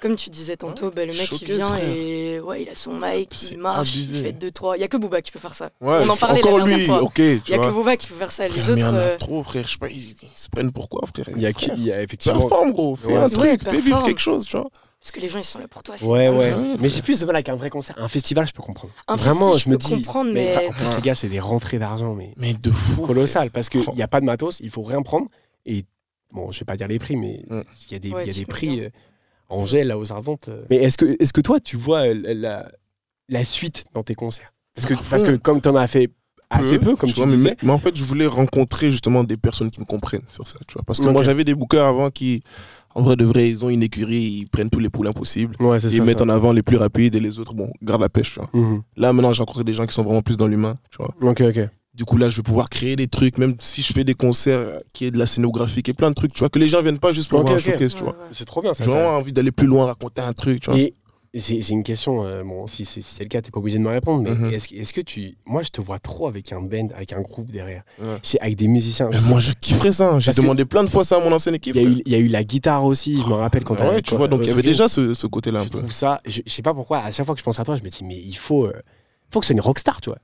comme 0.02 0.16
tu 0.16 0.32
disais 0.32 0.58
tantôt, 0.58 0.90
bah, 0.90 1.06
le 1.06 1.14
mec 1.14 1.30
il 1.40 1.46
vient 1.54 1.68
frère. 1.68 1.88
et 1.88 2.40
ouais, 2.40 2.64
il 2.64 2.70
a 2.70 2.74
son 2.74 2.94
mic, 2.94 3.52
il 3.52 3.60
marche, 3.60 3.92
abusé. 3.96 4.18
il 4.18 4.24
fait 4.24 4.32
2-3. 4.50 4.78
Il 4.78 4.82
y 4.82 4.84
a 4.84 4.88
que 4.88 4.98
Booba 4.98 5.22
qui 5.22 5.32
peut 5.32 5.38
faire 5.38 5.54
ça. 5.54 5.70
Ouais, 5.80 6.00
On 6.04 6.10
en 6.10 6.16
parlait 6.18 6.40
encore 6.40 6.58
la 6.58 6.66
dernière 6.66 6.78
lui, 6.80 6.86
fois. 6.88 7.12
Il 7.20 7.42
y 7.50 7.54
a 7.54 7.58
vois. 7.58 7.68
que 7.68 7.72
Booba 7.74 7.98
qui 7.98 8.08
peut 8.08 8.16
faire 8.16 8.32
ça. 8.32 8.48
Les 8.48 8.60
Frère, 8.60 8.66
mais 8.70 8.74
il 8.74 8.80
y 8.80 8.84
autres. 8.84 8.92
en 8.92 8.98
a 8.98 9.00
euh, 9.02 9.18
trop, 9.18 9.44
frère. 9.44 9.68
Je 9.68 9.72
sais 9.74 9.78
pas, 9.78 9.90
ils, 9.90 10.10
ils 10.10 10.16
se 10.36 10.50
prennent 10.50 10.72
pourquoi, 10.72 11.06
frère 11.14 11.26
Il 11.36 11.42
y 11.44 11.46
a, 11.46 11.54
qui- 11.54 11.70
il 11.78 11.84
y 11.86 11.92
a 11.92 12.02
effectivement. 12.02 12.40
Performe, 12.40 12.72
gros. 12.72 12.96
Fais 12.96 13.16
un 13.16 13.30
truc, 13.30 13.62
fais 13.64 13.80
vivre 13.80 14.02
quelque 14.02 14.22
chose, 14.22 14.48
tu 14.48 14.58
vois. 14.58 14.68
Parce 15.00 15.12
que 15.12 15.20
les 15.20 15.30
gens 15.30 15.38
ils 15.40 15.44
sont 15.44 15.60
là 15.60 15.68
pour 15.68 15.84
toi. 15.84 15.96
Ouais, 16.04 16.28
ouais. 16.30 16.52
vrai. 16.52 16.76
Mais 16.80 16.88
j'ai 16.90 17.02
plus 17.02 17.20
de 17.20 17.26
mal 17.26 17.36
avec 17.36 17.50
un 17.50 17.56
vrai 17.56 17.70
concert. 17.70 17.96
Un 18.00 18.08
festival, 18.08 18.48
je 18.48 18.52
peux 18.52 18.64
comprendre. 18.64 18.94
Un 19.08 19.16
Vraiment, 19.16 19.52
festi, 19.54 19.60
je 19.60 19.64
je 19.66 19.70
me 19.70 19.76
peux 19.78 19.86
dis. 19.86 19.92
comprendre, 19.92 20.32
mais, 20.34 20.46
mais- 20.46 20.58
enfin, 20.58 20.68
en 20.68 20.72
plus, 20.72 20.86
ces 20.86 21.02
gars, 21.02 21.16
c'est 21.16 21.30
des 21.30 21.40
rentrées 21.40 21.78
d'argent, 21.80 22.16
mais 22.16 22.34
Mais 22.38 22.54
de 22.54 22.72
fou. 22.72 23.06
colossal. 23.06 23.52
Parce 23.52 23.70
qu'il 23.70 23.84
n'y 23.96 24.02
a 24.02 24.08
pas 24.08 24.20
de 24.22 24.26
matos, 24.26 24.60
il 24.60 24.70
faut 24.72 24.82
rien 24.82 25.02
prendre. 25.04 25.28
Et 25.68 25.86
bon, 26.32 26.52
je 26.52 26.60
vais 26.60 26.66
pas 26.66 26.76
dire 26.78 26.88
les 26.88 26.98
prix, 27.00 27.16
mais 27.16 27.44
il 27.50 27.64
y 27.92 27.96
a 27.96 28.00
des, 28.00 28.12
Ouais, 28.12 28.24
il 28.26 28.28
y 28.28 28.32
a 28.32 28.34
des 28.34 28.46
prix 28.46 28.82
euh, 28.86 28.90
en 29.50 29.66
gel, 29.68 29.88
là, 29.88 29.98
aux 30.00 30.12
Ardentes. 30.12 30.48
euh. 30.50 30.66
Mais 30.72 30.78
est-ce 30.78 30.98
que, 30.98 31.06
est 31.06 31.32
que 31.32 31.42
toi, 31.42 31.60
tu 31.60 31.78
vois 31.78 32.08
euh, 32.08 32.14
la, 32.36 32.70
la 33.30 33.46
suite 33.46 33.86
dans 33.94 34.02
tes 34.04 34.16
concerts? 34.16 34.52
Parce 34.76 34.88
que, 34.88 34.94
À 34.96 34.98
parce 35.10 35.24
que 35.24 35.36
comme 35.36 35.62
tu 35.62 35.70
en 35.70 35.76
as 35.76 35.88
fait 35.88 36.10
assez 36.50 36.80
peu, 36.80 36.96
comme 36.96 37.10
tu, 37.10 37.16
vois, 37.16 37.26
mais- 37.28 37.34
disais. 37.36 37.58
Mais, 37.62 37.72
en 37.72 37.78
fait, 37.80 37.96
je 37.96 38.04
voulais 38.04 38.26
rencontrer 38.26 38.90
justement 38.90 39.24
des 39.24 39.38
personnes 39.38 39.70
qui 39.70 39.80
me 39.80 39.86
comprennent 39.86 40.24
sur 40.28 40.48
ça, 40.48 40.58
tu 40.68 40.74
vois. 40.74 40.84
Parce 40.84 41.00
que 41.00 41.08
moi, 41.08 41.22
j'avais 41.22 41.44
des 41.44 41.54
bookers 41.54 41.86
avant 41.86 42.10
qui, 42.10 42.42
en 42.98 43.04
vrai 43.04 43.16
de 43.16 43.26
vrai, 43.26 43.48
ils 43.48 43.64
ont 43.64 43.70
une 43.70 43.84
écurie, 43.84 44.40
ils 44.42 44.48
prennent 44.48 44.72
tous 44.72 44.80
les 44.80 44.90
poulains 44.90 45.14
possibles. 45.14 45.56
Ouais, 45.60 45.78
Ils 45.80 45.92
ça. 45.92 46.04
mettent 46.04 46.18
ça. 46.18 46.26
en 46.26 46.30
avant 46.30 46.52
les 46.52 46.64
plus 46.64 46.78
rapides 46.78 47.16
et 47.16 47.20
les 47.20 47.38
autres, 47.40 47.54
bon, 47.54 47.72
garde 47.84 48.02
la 48.02 48.10
pêche, 48.10 48.34
tu 48.34 48.40
vois. 48.40 48.50
Mhm. 48.54 48.82
Là, 48.96 49.14
maintenant, 49.14 49.34
j'ai 49.34 49.42
rencontré 49.44 49.64
des 49.64 49.76
gens 49.76 49.86
qui 49.86 49.94
sont 49.94 50.02
vraiment 50.02 50.24
plus 50.24 50.36
dans 50.36 50.48
l'humain, 50.48 50.80
tu 50.90 50.98
vois. 50.98 51.14
Ok, 51.22 51.42
ok. 51.42 51.70
Du 51.94 52.06
coup, 52.06 52.18
là, 52.18 52.30
je 52.30 52.38
vais 52.38 52.42
pouvoir 52.44 52.70
créer 52.70 52.96
des 52.96 53.08
trucs, 53.08 53.38
même 53.38 53.56
si 53.60 53.84
je 53.84 53.94
fais 53.94 54.04
des 54.04 54.16
concerts 54.16 54.82
qui 54.94 55.06
est 55.06 55.12
de 55.12 55.20
la 55.20 55.28
scénographie, 55.28 55.84
qui 55.84 55.92
est 55.92 55.94
plein 55.94 56.10
de 56.10 56.16
trucs, 56.16 56.34
tu 56.34 56.40
vois, 56.40 56.50
que 56.50 56.58
les 56.58 56.70
gens 56.70 56.82
viennent 56.82 56.98
pas 56.98 57.14
juste 57.14 57.30
pour 57.30 57.42
voir 57.42 57.54
un 57.54 57.58
ok. 57.58 57.62
showcase, 57.62 57.94
tu 57.94 58.04
vois. 58.04 58.16
C'est 58.32 58.46
trop 58.46 58.62
bien 58.64 58.74
ça. 58.74 58.84
J'ai 58.84 58.90
vraiment 58.90 59.16
envie 59.16 59.32
d'aller 59.34 59.52
plus 59.52 59.68
loin, 59.68 59.86
raconter 59.86 60.22
un 60.24 60.34
truc, 60.34 60.62
tu 60.62 60.72
vois. 60.72 60.80
Et 60.80 60.96
j'ai 61.34 61.62
j'ai 61.62 61.74
une 61.74 61.84
question, 61.84 62.26
euh, 62.26 62.44
bon, 62.44 62.68
si 62.68 62.86
c'est 62.86 63.02
si 63.02 63.16
c'est 63.16 63.24
le 63.24 63.30
cas, 63.30 63.42
t'es 63.42 63.52
pas 63.52 63.60
obligé 63.60 63.78
de 63.78 63.84
me 63.84 63.90
répondre, 63.90 64.24
mais 64.24 64.32
Mhm. 64.32 64.54
est-ce 64.54 64.94
que- 64.94 65.02
tu. 65.02 65.38
Moi, 65.46 65.62
je 65.64 65.70
te 65.70 65.82
vois 65.82 66.00
trop 66.00 66.28
avec 66.28 66.52
un 66.52 66.62
band, 66.62 66.88
avec 66.96 67.14
un 67.14 67.22
groupe 67.22 67.52
derrière. 67.52 67.84
Ouais. 68.02 68.18
C'est 68.24 68.40
Avec 68.40 68.56
des 68.58 68.68
musiciens. 68.68 69.10
Mais 69.12 69.18
moi, 69.30 69.40
je 69.40 69.52
kifferais 69.60 69.92
ça. 69.92 70.12
hein. 70.14 70.20
J'ai 70.20 70.32
demandé 70.34 70.66
plein 70.66 70.84
de 70.84 70.90
fois 70.90 71.04
ça 71.04 71.18
à 71.18 71.20
mon 71.20 71.32
ancienne 71.32 71.56
équipe. 71.56 71.76
il 71.76 71.82
y, 71.82 71.86
a 71.86 71.88
eu, 71.88 71.94
frère. 71.94 72.04
il 72.06 72.12
y 72.12 72.16
a 72.16 72.20
eu 72.20 72.28
la 72.28 72.44
guitare 72.44 72.84
aussi, 72.86 73.22
je 73.22 73.28
me 73.28 73.34
rappelle 73.34 73.64
quand 73.64 73.76
Ah 73.80 73.90
ouais, 73.90 74.02
tu 74.02 74.16
vois, 74.16 74.28
donc 74.28 74.40
il 74.42 74.48
y 74.48 74.52
avait 74.52 74.62
truc- 74.62 74.66
déjà 74.72 74.88
ce, 74.88 75.14
ce 75.14 75.28
côté-là 75.28 75.60
un 75.60 75.64
Je 75.64 75.70
peu. 75.70 75.80
trouve 75.80 75.92
ça, 75.92 76.22
je, 76.26 76.42
je 76.46 76.52
sais 76.52 76.62
pas 76.62 76.74
pourquoi, 76.74 77.00
à 77.00 77.12
chaque 77.12 77.26
fois 77.26 77.36
que 77.36 77.40
je 77.40 77.46
pense 77.46 77.60
à 77.60 77.64
toi, 77.64 77.76
je 77.76 77.84
me 77.84 77.90
dis, 77.90 78.04
mais 78.04 78.18
il 78.18 78.36
faut, 78.36 78.66
euh, 78.66 78.74
faut 79.30 79.40
que 79.40 79.46
ce 79.46 79.50
soit 79.54 79.54
une 79.56 79.62
rockstar, 79.62 80.02
tu 80.02 80.10
vois. 80.10 80.20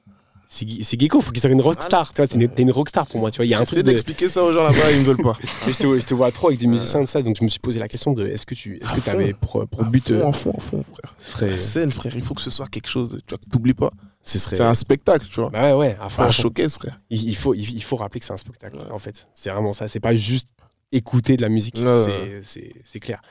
C'est 0.56 0.68
c'est 0.84 1.00
Gecko, 1.00 1.20
faut 1.20 1.32
qu'il 1.32 1.42
soit 1.42 1.50
une 1.50 1.62
rockstar, 1.62 2.14
tu 2.14 2.18
vois. 2.22 2.28
c'est 2.28 2.36
une- 2.36 2.48
T'es 2.48 2.62
une 2.62 2.70
rockstar 2.72 3.08
pour 3.08 3.20
moi, 3.20 3.32
tu 3.32 3.38
vois. 3.38 3.46
Il 3.46 3.50
y 3.50 3.56
a 3.56 3.60
un 3.60 3.64
truc 3.66 3.78
de. 3.80 3.82
d'expliquer 3.82 4.30
ça 4.30 4.44
aux 4.44 4.54
gens 4.54 4.62
là-bas, 4.64 4.92
ils 4.92 5.00
ne 5.00 5.04
veulent 5.04 5.18
pas. 5.18 5.36
Mais 5.66 5.74
je, 5.74 5.80
te, 5.80 6.00
je 6.00 6.06
te 6.06 6.14
vois 6.14 6.32
trop 6.32 6.50
avec 6.50 6.60
des 6.60 6.68
musiciens 6.68 7.02
de 7.02 7.08
ça, 7.08 7.24
donc 7.24 7.38
je 7.40 7.44
me 7.44 7.50
suis 7.50 7.58
posé 7.60 7.80
la 7.80 7.88
question 7.88 8.14
de 8.14 8.28
est-ce 8.28 8.46
que 8.46 8.54
tu 8.54 8.78
est-ce 8.78 8.94
que 8.94 9.10
avais 9.10 9.34
pour, 9.34 9.68
pour 9.68 9.84
but. 9.86 10.12
Euh, 10.12 10.20
fond, 10.32 10.32
fond, 10.32 10.54
à 10.56 10.62
fond, 10.62 10.86
frère. 10.94 11.16
serait. 11.18 11.50
La 11.50 11.58
scène, 11.58 11.92
frère, 11.92 12.16
il 12.16 12.22
faut 12.24 12.36
que 12.36 12.42
ce 12.42 12.52
soit 12.52 12.68
quelque 12.68 12.88
chose. 12.88 13.18
Tu 13.26 13.34
vois, 13.34 13.40
que 13.40 13.50
t'oublies 13.50 13.74
pas. 13.74 13.90
Ce 14.22 14.38
serait. 14.38 14.56
C'est 14.58 14.64
un 14.64 14.76
spectacle, 14.76 15.26
tu 15.28 15.42
vois. 15.42 15.50
Bah 15.50 15.72
ouais, 15.76 15.88
ouais, 15.88 15.98
à 16.00 16.08
fond, 16.10 16.22
un 16.22 16.30
showcase, 16.32 16.76
frère. 16.76 17.02
Il, 17.10 17.28
il 17.30 17.36
faut, 17.36 17.56
il, 17.56 17.82
faut 17.84 17.96
rappeler 17.96 18.20
que 18.20 18.26
c'est 18.28 18.34
un 18.34 18.38
spectacle, 18.38 18.76
Ouais. 18.78 18.92
en 18.92 19.00
fait. 19.00 19.28
C'est 19.34 19.50
vraiment 19.50 19.74
ça. 19.74 19.88
C'est 19.88 20.00
pas 20.00 20.14
juste 20.14 20.50
écouter 20.92 21.36
de 21.36 21.42
la 21.42 21.50
musique. 21.50 21.78
C'est- 21.78 22.40
C'est 22.44 22.74
c'est 22.84 23.00
clair. 23.00 23.22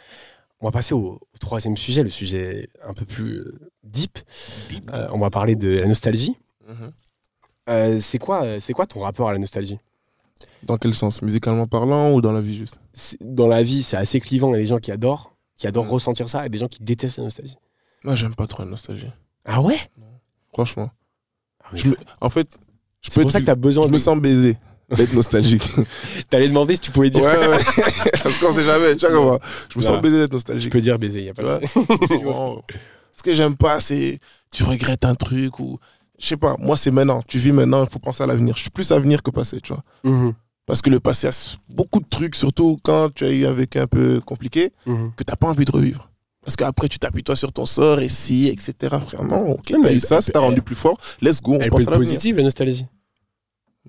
On 0.60 0.66
va 0.66 0.72
passer 0.72 0.92
au, 0.94 1.20
au 1.34 1.38
troisième 1.38 1.76
sujet, 1.76 2.02
le 2.02 2.10
sujet 2.10 2.68
un 2.84 2.94
peu 2.94 3.04
plus 3.04 3.38
euh, 3.38 3.60
deep. 3.84 4.18
Euh, 4.92 5.06
on 5.12 5.18
va 5.20 5.30
parler 5.30 5.54
de 5.54 5.68
la 5.68 5.86
nostalgie. 5.86 6.34
Mhm. 6.68 6.92
Euh, 7.68 7.98
c'est 8.00 8.18
quoi, 8.18 8.42
euh, 8.44 8.60
c'est 8.60 8.72
quoi 8.72 8.86
ton 8.86 9.00
rapport 9.00 9.28
à 9.28 9.32
la 9.32 9.38
nostalgie? 9.38 9.78
Dans 10.64 10.76
quel 10.76 10.94
sens? 10.94 11.22
Musicalement 11.22 11.66
parlant 11.66 12.12
ou 12.12 12.20
dans 12.20 12.32
la 12.32 12.40
vie 12.40 12.56
juste? 12.56 12.78
C'est- 12.92 13.18
Dans 13.20 13.46
la 13.48 13.62
vie, 13.62 13.82
c'est 13.82 13.96
assez 13.96 14.20
clivant. 14.20 14.48
Il 14.50 14.52
y 14.52 14.56
a 14.56 14.58
des 14.58 14.66
gens 14.66 14.78
qui 14.78 14.90
adorent, 14.92 15.32
qui 15.56 15.66
adorent 15.66 15.88
ressentir 15.88 16.28
ça, 16.28 16.44
et 16.46 16.48
des 16.48 16.58
gens 16.58 16.68
qui 16.68 16.82
détestent 16.82 17.18
la 17.18 17.24
nostalgie. 17.24 17.56
Moi, 18.04 18.14
j'aime 18.16 18.34
pas 18.34 18.46
trop 18.46 18.62
la 18.64 18.68
nostalgie. 18.70 19.06
Ah 19.44 19.60
ouais? 19.60 19.78
Franchement. 20.52 20.90
Ah, 21.64 21.68
mais 21.72 21.78
Je 21.78 21.88
me- 21.88 21.96
En 22.20 22.30
fait, 22.30 22.48
je 23.00 23.08
C'est 23.10 23.14
peux 23.14 23.20
pour 23.22 23.30
être 23.30 23.32
ça 23.32 23.40
que 23.40 23.46
t'as 23.46 23.54
besoin. 23.54 23.86
Je 23.86 23.92
me 23.92 23.98
sens 23.98 24.18
baisé 24.20 24.56
d'être 24.90 25.12
nostalgique. 25.14 25.62
T'allais 26.30 26.48
demander 26.48 26.74
si 26.74 26.80
tu 26.80 26.90
pouvais 26.90 27.06
ouais, 27.06 27.10
dire. 27.10 27.24
ouais. 27.24 28.10
Parce 28.22 28.36
qu'on 28.38 28.52
sait 28.52 28.64
jamais, 28.64 28.96
tu 28.96 29.06
vois. 29.08 29.38
Je 29.68 29.78
me 29.78 29.82
Ouais. 29.84 29.88
sens 29.90 30.00
baisé 30.02 30.18
d'être 30.18 30.30
Tu 30.30 30.34
nostalgique. 30.34 30.72
peux 30.72 30.80
dire 30.80 30.98
baiser, 30.98 31.22
il 31.22 31.28
a 31.28 31.34
pas 31.34 31.60
Tu 31.60 31.78
de. 31.78 32.18
Ce 33.12 33.22
que 33.22 33.34
j'aime 33.34 33.56
pas, 33.56 33.78
c'est 33.80 34.18
tu 34.50 34.64
regrettes 34.64 35.04
un 35.04 35.14
truc 35.14 35.58
ou. 35.60 35.78
Je 36.22 36.28
sais 36.28 36.36
pas, 36.36 36.54
moi, 36.60 36.76
c'est 36.76 36.92
maintenant. 36.92 37.20
Tu 37.26 37.38
vis 37.38 37.50
maintenant, 37.50 37.82
il 37.82 37.90
faut 37.90 37.98
penser 37.98 38.22
à 38.22 38.26
l'avenir. 38.26 38.56
Je 38.56 38.62
suis 38.62 38.70
plus 38.70 38.92
avenir 38.92 39.24
que 39.24 39.32
passé, 39.32 39.60
tu 39.60 39.72
vois. 39.72 39.82
Mhm, 40.04 40.34
Parce 40.66 40.80
que 40.80 40.88
le 40.88 41.00
passé 41.00 41.26
a 41.26 41.56
beaucoup 41.68 41.98
de 41.98 42.06
trucs, 42.08 42.36
surtout 42.36 42.78
quand 42.84 43.12
tu 43.12 43.24
as 43.24 43.32
eu 43.32 43.44
un 43.44 43.50
vécu 43.50 43.80
un 43.80 43.88
peu 43.88 44.20
compliqué, 44.20 44.72
mhm. 44.86 45.10
que 45.16 45.24
t'as 45.24 45.34
pas 45.34 45.48
envie 45.48 45.64
de 45.64 45.72
revivre. 45.72 46.08
Parce 46.44 46.54
qu'après, 46.54 46.88
tu 46.88 47.00
t'appuies 47.00 47.24
toi 47.24 47.34
sur 47.34 47.52
ton 47.52 47.66
sort, 47.66 47.98
et 48.00 48.08
si, 48.08 48.46
etc. 48.48 48.96
Frère, 49.04 49.24
non, 49.24 49.50
ok, 49.52 49.74
t'as 49.82 49.92
eu 49.92 49.98
ça, 49.98 50.20
ça 50.20 50.30
t'a 50.32 50.38
rendu 50.38 50.62
plus 50.62 50.76
fort. 50.76 50.96
Let's 51.20 51.42
go, 51.42 51.54
on 51.54 51.58
Elle 51.58 51.64
peut 51.64 51.70
pense 51.70 51.82
être 51.82 51.92
à 51.92 51.96
positive, 51.96 52.36
la 52.36 52.44
nostalgie. 52.44 52.86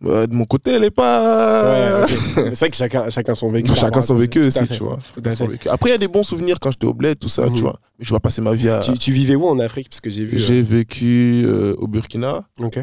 De 0.04 0.34
mon 0.36 0.46
côté, 0.46 0.72
elle 0.72 0.84
est 0.84 0.92
pas. 0.92 1.64
Ouais, 1.64 2.04
ok. 2.04 2.10
C'est 2.54 2.60
vrai 2.60 2.70
que 2.70 2.76
chacun, 2.76 3.10
chacun 3.10 3.34
son 3.34 3.50
vécu. 3.52 3.74
Chacun 3.74 4.02
son 4.02 4.16
vécu 4.16 4.42
aussi, 4.46 4.68
tu 4.68 4.84
vois. 4.84 5.00
Tout 5.14 5.32
son 5.32 5.48
vécu. 5.48 5.70
Après, 5.70 5.90
il 5.90 5.94
y 5.94 5.96
a 5.96 5.98
des 5.98 6.08
bons 6.08 6.24
souvenirs 6.24 6.58
quand 6.60 6.72
j'étais 6.72 6.86
au 6.88 6.94
bled, 6.94 7.18
tout 7.20 7.30
ça, 7.30 7.50
tu 7.50 7.62
vois. 7.62 7.80
Mais 8.00 8.06
je 8.06 8.14
vais 8.14 8.20
passer 8.20 8.42
ma 8.42 8.54
vie 8.54 8.70
à. 8.70 8.80
Tu, 8.80 8.94
tu 8.98 9.12
vivais 9.12 9.36
où 9.36 9.48
en 9.48 9.60
Afrique? 9.60 9.90
Parce 9.90 10.02
que 10.02 10.10
j'ai 10.10 10.26
vu. 10.26 10.36
euh, 10.36 10.40
J'ai 10.40 10.62
vécu 10.62 11.44
euh, 11.46 11.74
au 11.78 11.88
Burkina, 11.88 12.44
Ok. 12.62 12.80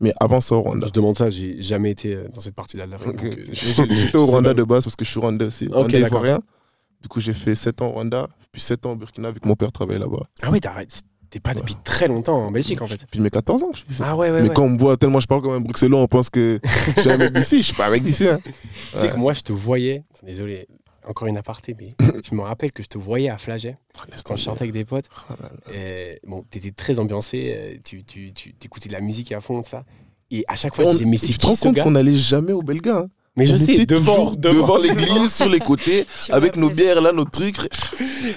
mais 0.00 0.12
avant 0.20 0.40
ça 0.40 0.54
au 0.54 0.60
Rwanda. 0.62 0.86
Je 0.86 0.92
demande 0.92 1.16
ça, 1.16 1.28
j'ai 1.30 1.60
jamais 1.62 1.90
été 1.90 2.14
euh, 2.14 2.28
dans 2.32 2.40
cette 2.40 2.54
partie-là 2.54 2.86
de 2.86 2.92
l'Afrique. 2.92 3.14
Ok. 3.14 3.24
euh, 3.24 3.44
je- 3.52 3.94
J'étais 3.94 4.16
au 4.18 4.26
Rwanda 4.26 4.54
de 4.54 4.62
base 4.62 4.84
parce 4.84 4.96
que 4.96 5.04
je 5.04 5.10
suis 5.10 5.20
rwandais 5.20 5.46
aussi. 5.46 5.66
D'accord. 5.66 5.90
ivoirien. 5.90 6.40
Du 7.02 7.08
coup, 7.08 7.20
j'ai 7.20 7.32
fait 7.32 7.54
7 7.54 7.80
ans 7.82 7.86
au 7.88 7.92
Rwanda, 7.92 8.28
puis 8.52 8.60
7 8.60 8.84
ans 8.86 8.92
au 8.92 8.96
Burkina 8.96 9.30
vu 9.30 9.40
que 9.40 9.48
mon 9.48 9.56
père 9.56 9.72
travaillait 9.72 9.98
là-bas. 10.00 10.24
Ah 10.42 10.50
oui, 10.52 10.60
t'arrêtes. 10.60 11.00
T'es 11.30 11.38
pas 11.38 11.54
depuis 11.54 11.76
très 11.84 12.08
longtemps 12.08 12.46
en 12.46 12.50
Belgique 12.50 12.82
en 12.82 12.88
fait. 12.88 13.06
Puis 13.08 13.20
mes 13.20 13.30
14 13.30 13.62
ans, 13.62 13.70
je 13.72 13.78
suis 13.78 13.86
ici. 13.88 14.02
Ah 14.04 14.16
ouais, 14.16 14.30
ouais. 14.30 14.42
mais 14.42 14.48
ouais. 14.48 14.54
quand 14.54 14.64
on 14.64 14.70
me 14.70 14.78
voit 14.78 14.96
tellement 14.96 15.20
je 15.20 15.28
parle 15.28 15.42
comme 15.42 15.52
un 15.52 15.60
bruxellois, 15.60 16.00
on 16.00 16.08
pense 16.08 16.28
que 16.28 16.60
je 16.96 17.00
suis 17.00 17.10
un 17.10 17.16
mec 17.18 17.32
d'ici. 17.32 17.58
Je 17.58 17.62
suis 17.62 17.74
pas 17.74 17.86
un 17.86 17.90
mec 17.90 18.02
d'ici. 18.02 18.26
Hein. 18.26 18.40
Tu 18.92 18.98
sais 18.98 19.08
que 19.10 19.16
moi, 19.16 19.32
je 19.32 19.42
te 19.42 19.52
voyais. 19.52 20.02
Désolé, 20.24 20.66
encore 21.06 21.28
une 21.28 21.36
aparté, 21.36 21.76
mais 21.78 21.94
je 22.28 22.34
me 22.34 22.40
rappelle 22.42 22.72
que 22.72 22.82
je 22.82 22.88
te 22.88 22.98
voyais 22.98 23.28
à 23.30 23.38
Flaget 23.38 23.76
quand 24.24 24.36
je 24.36 24.42
chantais 24.42 24.62
avec 24.62 24.72
des 24.72 24.84
potes. 24.84 25.06
Oh 25.30 25.34
là 25.40 25.50
là. 25.52 25.74
Et, 25.76 26.20
bon, 26.26 26.44
t'étais 26.50 26.72
très 26.72 26.98
ambiancé, 26.98 27.54
euh, 27.56 27.76
tu, 27.84 28.02
tu, 28.04 28.32
tu 28.32 28.52
t'écoutais 28.54 28.88
de 28.88 28.94
la 28.94 29.00
musique 29.00 29.30
à 29.32 29.40
fond, 29.40 29.62
ça. 29.62 29.84
Et 30.32 30.44
à 30.48 30.54
chaque 30.56 30.74
fois, 30.74 30.84
je 30.86 30.90
disais, 30.90 31.04
mais 31.04 31.16
c'est 31.16 31.28
tu 31.32 31.38
te 31.38 31.46
rends 31.46 31.52
qui 31.52 31.58
ce 31.58 31.64
compte 31.64 31.74
gars 31.76 31.84
qu'on 31.84 31.92
n'allait 31.92 32.18
jamais 32.18 32.52
au 32.52 32.62
Belga. 32.62 32.98
hein. 32.98 33.08
Mais 33.40 33.46
je 33.46 33.54
on 33.54 33.58
sais, 33.58 33.72
était 33.74 33.86
devant, 33.86 34.14
toujours 34.16 34.36
devant 34.36 34.76
l'église, 34.78 35.34
sur 35.34 35.48
les 35.48 35.58
côtés, 35.60 36.06
avec 36.30 36.56
nos 36.56 36.70
bières 36.70 37.00
là, 37.00 37.10
nos 37.12 37.24
trucs, 37.24 37.56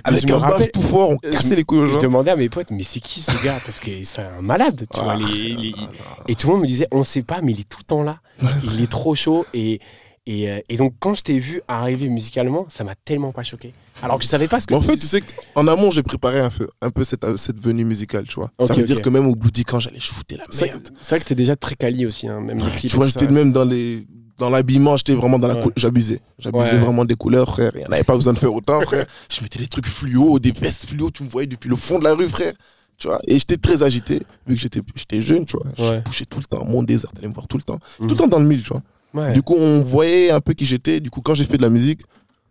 avec 0.03 0.21
je 0.21 0.27
me 0.27 0.33
un 0.33 0.39
baf 0.39 0.71
tout 0.71 0.81
fort, 0.81 1.09
on 1.11 1.17
je- 1.23 1.29
cassait 1.29 1.55
les 1.55 1.63
couilles 1.63 1.79
aux 1.79 1.87
Je 1.87 1.93
gens. 1.93 1.99
demandais 1.99 2.31
à 2.31 2.35
mes 2.35 2.49
potes, 2.49 2.71
mais 2.71 2.83
c'est 2.83 2.99
qui 2.99 3.21
ce 3.21 3.31
gars? 3.43 3.59
Parce 3.65 3.79
que 3.79 3.91
c'est 4.03 4.21
un 4.21 4.41
malade, 4.41 4.85
tu 4.93 4.99
vois. 4.99 5.13
Ah, 5.13 5.17
les- 5.17 5.55
les- 5.55 5.75
ah, 5.77 6.23
Et 6.27 6.35
tout 6.35 6.47
le 6.47 6.53
monde 6.53 6.61
me 6.63 6.67
disait, 6.67 6.87
on 6.91 7.03
sait 7.03 7.21
pas, 7.23 7.41
mais 7.41 7.51
il 7.51 7.59
est 7.59 7.69
tout 7.69 7.79
le 7.79 7.85
temps 7.85 8.03
là. 8.03 8.19
Il 8.63 8.81
est 8.81 8.89
trop 8.89 9.15
chaud. 9.15 9.45
Et, 9.53 9.79
et, 10.25 10.49
euh, 10.49 10.59
et 10.69 10.77
donc, 10.77 10.93
quand 10.99 11.15
je 11.15 11.21
t'ai 11.23 11.37
vu 11.37 11.61
arriver 11.67 12.07
musicalement, 12.07 12.65
ça 12.69 12.83
m'a 12.85 12.95
tellement 12.95 13.31
pas 13.33 13.43
choqué. 13.43 13.73
Alors 14.01 14.17
que 14.17 14.23
je 14.23 14.29
savais 14.29 14.47
pas 14.47 14.59
ce 14.59 14.67
que 14.67 14.73
Mais 14.73 14.79
en 14.79 14.81
fait, 14.81 14.95
tu 14.97 15.05
sais 15.05 15.21
qu'en 15.21 15.67
amont, 15.67 15.91
j'ai 15.91 16.01
préparé 16.01 16.39
un 16.39 16.49
peu, 16.49 16.67
un 16.81 16.89
peu 16.89 17.03
cette, 17.03 17.25
cette 17.37 17.59
venue 17.61 17.83
musicale, 17.85 18.23
tu 18.27 18.35
vois. 18.35 18.49
Ok, 18.57 18.67
ça 18.67 18.73
veut 18.73 18.81
ok. 18.81 18.85
dire 18.87 19.01
que 19.01 19.09
même 19.09 19.27
au 19.27 19.35
Bloody, 19.35 19.63
quand 19.65 19.79
j'allais, 19.79 19.99
je 19.99 20.07
foutais 20.07 20.37
la 20.37 20.45
merde. 20.65 20.89
c'est 21.01 21.09
vrai 21.09 21.19
que 21.19 21.25
t'es 21.25 21.35
déjà 21.35 21.55
très 21.57 21.75
quali 21.75 22.05
aussi, 22.05 22.27
hein, 22.27 22.39
même 22.39 22.57
les 22.57 22.71
clips. 22.71 22.91
Tu 22.91 22.95
vois, 22.97 23.07
j'étais 23.07 23.27
même 23.27 23.51
dans 23.51 23.65
les 23.65 24.07
dans 24.43 24.49
l'habillement, 24.49 24.97
j'étais 24.97 25.15
vraiment 25.15 25.39
dans 25.39 25.47
la 25.47 25.56
Ouais. 25.56 25.71
j'abusais. 25.77 26.19
J'abusais 26.39 26.73
Ouais. 26.73 26.77
vraiment 26.79 27.06
des 27.06 27.15
couleurs, 27.15 27.49
frère. 27.49 27.71
Il 27.75 27.79
n'y 27.79 27.86
en 27.86 27.91
avait 27.91 28.03
pas 28.03 28.15
besoin 28.15 28.34
de 28.34 28.38
faire 28.39 28.53
autant, 28.53 28.82
frère. 28.91 29.06
Je 29.32 29.41
mettais 29.41 29.60
des 29.60 29.67
trucs 29.67 29.88
fluo, 29.88 30.38
des 30.39 30.51
vestes 30.51 30.86
fluo, 30.88 31.10
tu 31.12 31.23
me 31.23 31.29
voyais 31.29 31.47
depuis 31.47 31.69
le 31.69 31.75
fond 31.75 31.97
de 31.99 32.03
la 32.03 32.13
rue, 32.13 32.27
frère. 32.29 32.53
Tu 32.97 33.08
vois, 33.08 33.19
et 33.27 33.39
j'étais 33.39 33.58
très 33.58 33.82
agité, 33.84 34.21
vu 34.45 34.56
que 34.56 34.62
j'étais 34.62 34.82
j'étais 34.95 35.21
jeune, 35.21 35.45
tu 35.45 35.58
vois. 35.58 35.65
Je 35.77 35.99
bougeais 36.01 36.25
tout 36.25 36.39
le 36.39 36.43
temps, 36.45 36.63
mon 36.65 36.84
désert, 36.84 37.12
t'allais 37.13 37.27
me 37.27 37.34
voir 37.34 37.47
tout 37.47 37.58
le 37.58 37.63
temps. 37.63 37.79
Mhm. 37.99 38.08
Tout 38.08 38.13
le 38.13 38.19
temps 38.19 38.27
dans 38.27 38.39
le 38.39 38.45
mille, 38.45 38.62
tu 38.63 38.69
vois. 38.69 39.32
Du 39.32 39.41
coup, 39.41 39.56
on 39.58 39.82
voyait 39.82 40.32
un 40.32 40.39
peu 40.41 40.53
qui 40.53 40.65
j'étais. 40.65 40.99
Du 40.99 41.10
coup, 41.10 41.21
quand 41.21 41.34
j'ai 41.36 41.43
fait 41.45 41.58
de 41.58 41.62
la 41.63 41.69
musique, 41.69 42.01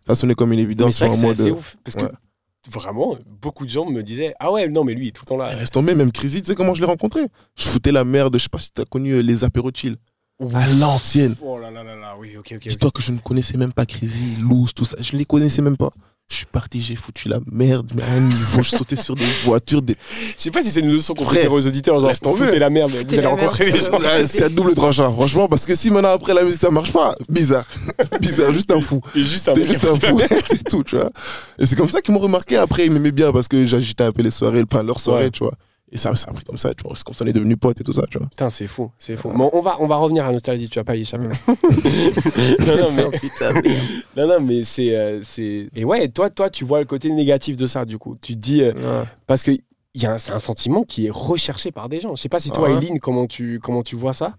ça 0.07 0.15
sonnait 0.15 0.33
comme 0.35 0.51
une 0.51 0.57
Mais 0.57 0.63
évidence. 0.63 0.95
c'est 0.95 1.07
mode, 1.09 1.39
ouf. 1.51 1.75
Parce 1.83 1.95
que 1.95 2.11
vraiment, 2.71 3.17
beaucoup 3.41 3.65
de 3.65 3.69
gens 3.69 3.85
me 3.89 4.01
disaient 4.03 4.33
Ah 4.39 4.51
ouais, 4.51 4.67
non, 4.69 4.83
mais 4.83 4.93
lui, 4.93 5.05
il 5.05 5.09
est 5.09 5.11
tout 5.11 5.23
le 5.25 5.29
temps 5.29 5.37
là. 5.37 5.49
Eh, 5.53 5.59
Laisse 5.59 5.71
tomber, 5.71 5.93
même 5.95 6.11
Crazy, 6.11 6.41
tu 6.41 6.47
sais 6.47 6.55
comment 6.55 6.73
je 6.73 6.81
l'ai 6.81 6.87
rencontré? 6.87 7.27
Je 7.57 7.67
foutais 7.67 7.91
la 7.91 8.03
merde, 8.03 8.35
je 8.37 8.43
sais 8.43 8.49
pas 8.49 8.59
si 8.59 8.71
t'as 8.71 8.85
connu 8.85 9.11
euh, 9.11 9.21
les 9.21 9.43
apéros 9.43 9.71
chill. 9.73 9.97
À 10.53 10.67
l'ancienne. 10.79 11.35
Oh 11.41 11.57
là 11.59 11.69
là 11.71 11.83
là 11.83 11.95
là, 11.95 12.15
oui, 12.19 12.31
ok, 12.37 12.53
ok. 12.55 12.67
Dis-toi 12.67 12.91
que 12.91 13.01
je 13.01 13.11
ne 13.11 13.19
connaissais 13.19 13.57
même 13.57 13.71
pas 13.71 13.85
Crazy, 13.85 14.35
Loose, 14.41 14.73
tout 14.73 14.85
ça. 14.85 14.97
Je 14.99 15.15
les 15.15 15.25
connaissais 15.25 15.61
même 15.61 15.77
pas. 15.77 15.91
Je 16.29 16.37
suis 16.37 16.45
parti, 16.45 16.81
j'ai 16.81 16.95
foutu 16.95 17.27
la 17.29 17.39
merde, 17.51 17.91
mais 17.93 18.01
à 18.01 18.11
un 18.13 18.19
niveau, 18.19 18.63
je 18.63 18.69
sautais 18.69 18.95
sur 18.95 19.13
des 19.13 19.25
voitures. 19.43 19.81
Des... 19.81 19.95
Je 20.35 20.41
sais 20.41 20.51
pas 20.51 20.61
si 20.61 20.71
c'est 20.71 20.79
une 20.79 20.91
leçon 20.91 21.13
qu'on 21.13 21.25
peut 21.25 21.39
dire 21.39 21.51
aux 21.53 21.67
auditeurs, 21.67 21.99
genre, 21.99 22.35
foutez 22.37 22.57
la 22.59 22.69
merde, 22.69 22.91
vous 22.91 22.97
allez 23.13 23.27
rencontrer 23.27 23.69
les 23.71 23.79
gens. 23.79 23.99
C'est 24.25 24.43
à 24.45 24.49
double 24.49 24.73
tranchant, 24.73 25.11
franchement, 25.13 25.47
parce 25.47 25.65
que 25.65 25.75
si 25.75 25.91
maintenant 25.91 26.13
après 26.13 26.33
la 26.33 26.43
musique 26.43 26.61
ça 26.61 26.71
marche 26.71 26.91
pas, 26.91 27.13
bizarre. 27.29 27.65
bizarre, 28.21 28.51
juste 28.53 28.71
un 28.71 28.81
fou. 28.81 29.01
T'es 29.13 29.21
juste 29.21 29.49
un 29.49 29.53
juste 29.53 29.85
fou, 29.85 30.19
c'est 30.45 30.63
tout, 30.67 30.83
tu 30.83 30.95
vois. 30.95 31.11
Et 31.59 31.65
c'est 31.65 31.75
comme 31.75 31.89
ça 31.89 32.01
qu'ils 32.01 32.13
m'ont 32.13 32.21
remarqué. 32.21 32.55
Après, 32.57 32.85
ils 32.85 32.91
m'aimaient 32.91 33.11
bien 33.11 33.31
parce 33.31 33.47
que 33.47 33.67
j'agitais 33.67 34.05
un 34.05 34.11
peu 34.11 34.23
les 34.23 34.31
soirées, 34.31 34.63
enfin 34.63 34.81
leur 34.81 34.99
soirée, 34.99 35.25
Ouais. 35.25 35.31
tu 35.31 35.43
vois. 35.43 35.53
Et 35.93 35.97
ça, 35.99 36.13
ça 36.15 36.27
a 36.29 36.33
pris 36.33 36.43
comme 36.43 36.57
ça, 36.57 36.73
tu 36.73 36.83
vois. 36.83 36.93
C'est 36.95 37.03
comme 37.05 37.13
ça 37.13 37.23
on 37.23 37.27
est 37.27 37.33
devenus 37.33 37.55
potes 37.57 37.79
et 37.79 37.83
tout 37.83 37.93
ça, 37.93 38.03
tu 38.09 38.17
vois. 38.17 38.27
Putain, 38.27 38.49
c'est 38.49 38.65
fou, 38.67 38.89
c'est 38.97 39.15
fou. 39.15 39.29
Bon, 39.29 39.49
on 39.53 39.61
va, 39.61 39.77
on 39.79 39.85
va 39.87 39.95
revenir 39.97 40.25
à 40.25 40.31
Nostalgie, 40.31 40.67
tu 40.67 40.79
vas 40.79 40.83
pas 40.83 40.95
y 40.95 41.01
échapper. 41.01 41.29
Non, 42.67 42.77
non, 42.77 42.91
mais, 42.91 43.03
Oh, 43.05 44.17
non, 44.17 44.27
non, 44.27 44.39
mais 44.41 44.63
c'est, 44.63 44.95
euh, 44.95 45.19
c'est. 45.21 45.69
Et 45.75 45.85
ouais, 45.85 46.07
toi, 46.09 46.29
toi, 46.29 46.49
tu 46.49 46.65
vois 46.65 46.79
le 46.79 46.85
côté 46.85 47.09
négatif 47.11 47.57
de 47.57 47.65
ça, 47.65 47.85
du 47.85 47.97
coup. 47.97 48.17
Tu 48.21 48.33
te 48.33 48.39
dis. 48.39 48.61
euh, 48.61 48.73
Ouais. 48.73 49.05
parce 49.27 49.43
que 49.43 49.51
il 49.95 50.01
y 50.01 50.07
a 50.07 50.13
un- 50.13 50.17
c'est 50.17 50.31
un 50.31 50.39
sentiment 50.39 50.83
qui 50.83 51.05
est 51.05 51.11
recherché 51.11 51.71
par 51.71 51.87
des 51.89 51.99
gens. 51.99 52.15
Je 52.15 52.21
sais 52.23 52.29
pas 52.29 52.39
si 52.39 52.49
toi, 52.49 52.67
Ah 52.67 52.71
ouais. 52.73 52.77
Eileen, 52.83 52.99
comment 52.99 53.27
tu, 53.27 53.59
comment 53.61 53.83
tu 53.83 53.95
vois 53.95 54.13
ça 54.13 54.33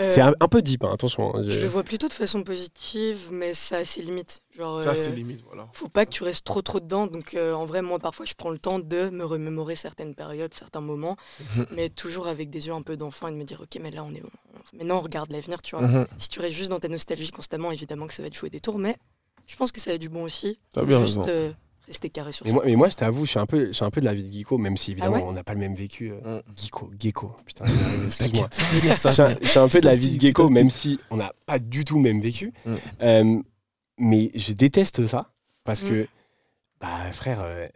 Euh, 0.00 0.08
C'est 0.08 0.20
un, 0.20 0.32
un 0.38 0.48
peu 0.48 0.62
deep, 0.62 0.84
hein, 0.84 0.90
attention. 0.92 1.34
hein, 1.34 1.42
Je 1.46 1.58
le 1.60 1.66
vois 1.66 1.82
plutôt 1.82 2.08
de 2.08 2.12
façon 2.12 2.42
positive, 2.42 3.28
mais 3.32 3.52
ça 3.54 3.78
a 3.78 3.84
ses 3.84 4.02
limites. 4.02 4.40
Genre, 4.56 4.80
Ça, 4.80 4.90
euh, 4.90 4.94
c'est 4.94 5.10
limite, 5.12 5.42
voilà. 5.46 5.68
faut 5.72 5.88
pas 5.88 6.04
que 6.06 6.10
tu 6.10 6.22
restes 6.22 6.44
trop 6.44 6.62
trop 6.62 6.80
dedans. 6.80 7.06
Donc 7.06 7.34
euh, 7.34 7.52
en 7.52 7.64
vrai, 7.64 7.82
moi 7.82 7.98
parfois 7.98 8.24
je 8.26 8.34
prends 8.34 8.50
le 8.50 8.58
temps 8.58 8.78
de 8.78 9.10
me 9.10 9.24
remémorer 9.24 9.74
certaines 9.74 10.14
périodes, 10.14 10.54
certains 10.54 10.80
moments, 10.80 11.16
Mhm. 11.56 11.66
mais 11.74 11.88
toujours 11.90 12.26
avec 12.28 12.50
des 12.50 12.66
yeux 12.68 12.72
un 12.74 12.82
peu 12.82 12.96
d'enfant 12.96 13.28
et 13.28 13.32
de 13.32 13.36
me 13.36 13.44
dire 13.44 13.60
ok 13.60 13.78
mais 13.80 13.90
là 13.90 14.04
on 14.04 14.14
est 14.14 14.22
maintenant 14.72 14.98
on 14.98 15.00
regarde 15.02 15.30
l'avenir, 15.32 15.62
tu 15.62 15.76
vois. 15.76 15.86
Mhm. 15.86 16.06
Si 16.16 16.28
tu 16.28 16.40
restes 16.40 16.56
juste 16.56 16.70
dans 16.70 16.80
ta 16.80 16.88
nostalgie 16.88 17.30
constamment, 17.30 17.72
évidemment 17.72 18.06
que 18.06 18.14
ça 18.14 18.22
va 18.22 18.30
te 18.30 18.36
jouer 18.36 18.50
des 18.50 18.60
tours, 18.60 18.78
mais 18.78 18.96
je 19.46 19.56
pense 19.56 19.72
que 19.72 19.80
ça 19.80 19.92
a 19.92 19.98
du 19.98 20.08
bon 20.08 20.22
aussi. 20.24 20.58
T'as 20.74 20.84
bien 20.84 21.00
juste 21.04 21.18
raison. 21.18 21.54
Rester 21.88 22.08
carré 22.10 22.30
sur 22.32 22.44
Mais 22.44 22.50
ça. 22.50 22.54
moi, 22.54 22.64
mais 22.66 22.76
moi, 22.76 22.88
je 22.88 22.94
t'avoue, 22.94 23.24
je 23.24 23.30
suis 23.30 23.38
un 23.40 23.46
peu, 23.46 23.66
je 23.66 23.72
suis 23.72 23.84
un 23.84 23.90
peu 23.90 24.00
de 24.00 24.04
la 24.06 24.14
vie 24.14 24.22
de 24.22 24.32
Geeko, 24.32 24.56
même 24.58 24.76
si 24.76 24.92
évidemment 24.92 25.16
Ah 25.16 25.18
ouais 25.20 25.24
on 25.26 25.32
n'a 25.32 25.42
pas 25.42 25.54
le 25.54 25.58
même 25.60 25.74
vécu. 25.74 26.12
euh, 26.12 26.38
Mm. 26.38 26.42
Geeko, 26.56 26.90
Gecko. 27.00 27.32
Putain, 27.46 27.64
excuse-moi. 28.06 28.48
Je, 28.52 28.56
suis 28.62 28.62
un- 29.22 29.26
venir. 29.26 29.38
je 29.42 29.46
suis 29.48 29.58
un 29.58 29.68
peu 29.68 29.80
de 29.80 29.86
la 29.86 29.94
vie 29.96 30.16
de 30.16 30.20
Gecko, 30.20 30.48
même 30.48 30.70
si 30.70 31.00
on 31.10 31.16
n'a 31.16 31.32
pas 31.46 31.58
du 31.58 31.84
tout 31.84 31.96
le 31.96 32.02
même 32.02 32.20
vécu. 32.20 32.52
Mm. 32.64 32.74
Euh, 33.02 33.38
mais 33.98 34.30
je 34.34 34.52
déteste 34.52 35.06
ça 35.06 35.32
parce 35.64 35.82
Mm. 35.84 35.88
que, 35.88 36.06
bah 36.80 37.10
frère, 37.12 37.40
euh, 37.42 37.66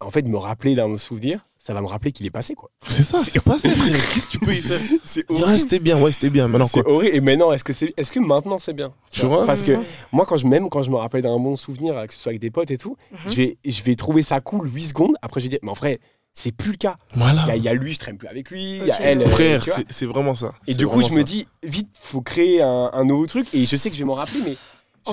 en 0.00 0.10
fait, 0.10 0.22
me 0.26 0.36
rappeler 0.38 0.74
d'un 0.74 0.96
souvenir, 0.98 1.44
ça 1.58 1.74
va 1.74 1.80
me 1.80 1.86
rappeler 1.86 2.12
qu'il 2.12 2.24
est 2.26 2.30
passé, 2.30 2.54
quoi. 2.54 2.70
C'est 2.88 3.02
ça, 3.02 3.20
c'est 3.22 3.42
passé, 3.42 3.68
frère. 3.70 3.92
Qu'est-ce 4.12 4.26
que 4.26 4.30
tu 4.32 4.38
peux 4.38 4.54
y 4.54 4.62
faire 4.62 4.80
C'est 5.02 5.30
Ouais, 5.30 5.58
c'était 5.58 5.78
bien, 5.80 6.00
ouais, 6.00 6.12
c'était 6.12 6.30
bien. 6.30 6.48
Maintenant, 6.48 6.66
C'est 6.66 6.82
quoi 6.82 6.92
horrible. 6.92 7.16
Et 7.16 7.20
maintenant, 7.20 7.52
est-ce 7.52 7.64
que, 7.64 7.72
c'est, 7.72 7.92
est-ce 7.96 8.12
que 8.12 8.20
maintenant 8.20 8.58
c'est 8.58 8.72
bien? 8.72 8.92
Tu 9.10 9.26
vois? 9.26 9.44
Parce 9.46 9.62
que 9.62 9.72
moi, 10.12 10.24
quand 10.26 10.36
je, 10.36 10.46
même 10.46 10.68
quand 10.70 10.82
je 10.82 10.90
me 10.90 10.96
rappelle 10.96 11.22
d'un 11.22 11.38
bon 11.38 11.56
souvenir, 11.56 11.94
que 12.06 12.14
ce 12.14 12.20
soit 12.20 12.30
avec 12.30 12.40
des 12.40 12.50
potes 12.50 12.70
et 12.70 12.78
tout, 12.78 12.96
Mhm. 13.12 13.18
je, 13.26 13.34
vais, 13.36 13.58
je 13.64 13.82
vais 13.82 13.96
trouver 13.96 14.22
ça 14.22 14.40
cool 14.40 14.68
8 14.72 14.84
secondes. 14.84 15.14
Après, 15.22 15.40
je 15.40 15.46
vais 15.46 15.50
dire, 15.50 15.58
mais 15.62 15.70
en 15.70 15.74
vrai, 15.74 15.98
c'est 16.32 16.54
plus 16.54 16.72
le 16.72 16.76
cas. 16.76 16.96
Il 17.12 17.16
y, 17.16 17.20
Voilà. 17.22 17.42
a- 17.44 17.56
il 17.56 17.62
y 17.62 17.68
a 17.68 17.74
lui, 17.74 17.92
je 17.92 17.98
traîne 17.98 18.16
plus 18.18 18.28
avec 18.28 18.50
lui. 18.50 18.76
Il 18.78 18.86
y 18.86 18.90
a 18.90 19.00
elle. 19.00 19.22
euh, 19.22 19.26
Frère, 19.26 19.62
c'est- 19.64 19.86
c'est 19.88 20.06
vraiment 20.06 20.34
ça. 20.34 20.52
Et 20.66 20.72
C'est 20.72 20.78
du 20.78 20.86
coup, 20.86 21.02
je 21.02 21.12
me 21.12 21.22
dis, 21.24 21.48
vite, 21.62 21.88
faut 21.98 22.20
créer 22.20 22.62
un, 22.62 22.90
un 22.92 23.04
nouveau 23.04 23.26
truc. 23.26 23.48
Et 23.54 23.64
je 23.66 23.74
sais 23.76 23.88
que 23.90 23.96
je 23.96 24.00
vais 24.00 24.06
m'en 24.06 24.14
rappeler, 24.14 24.40
mais 24.44 24.56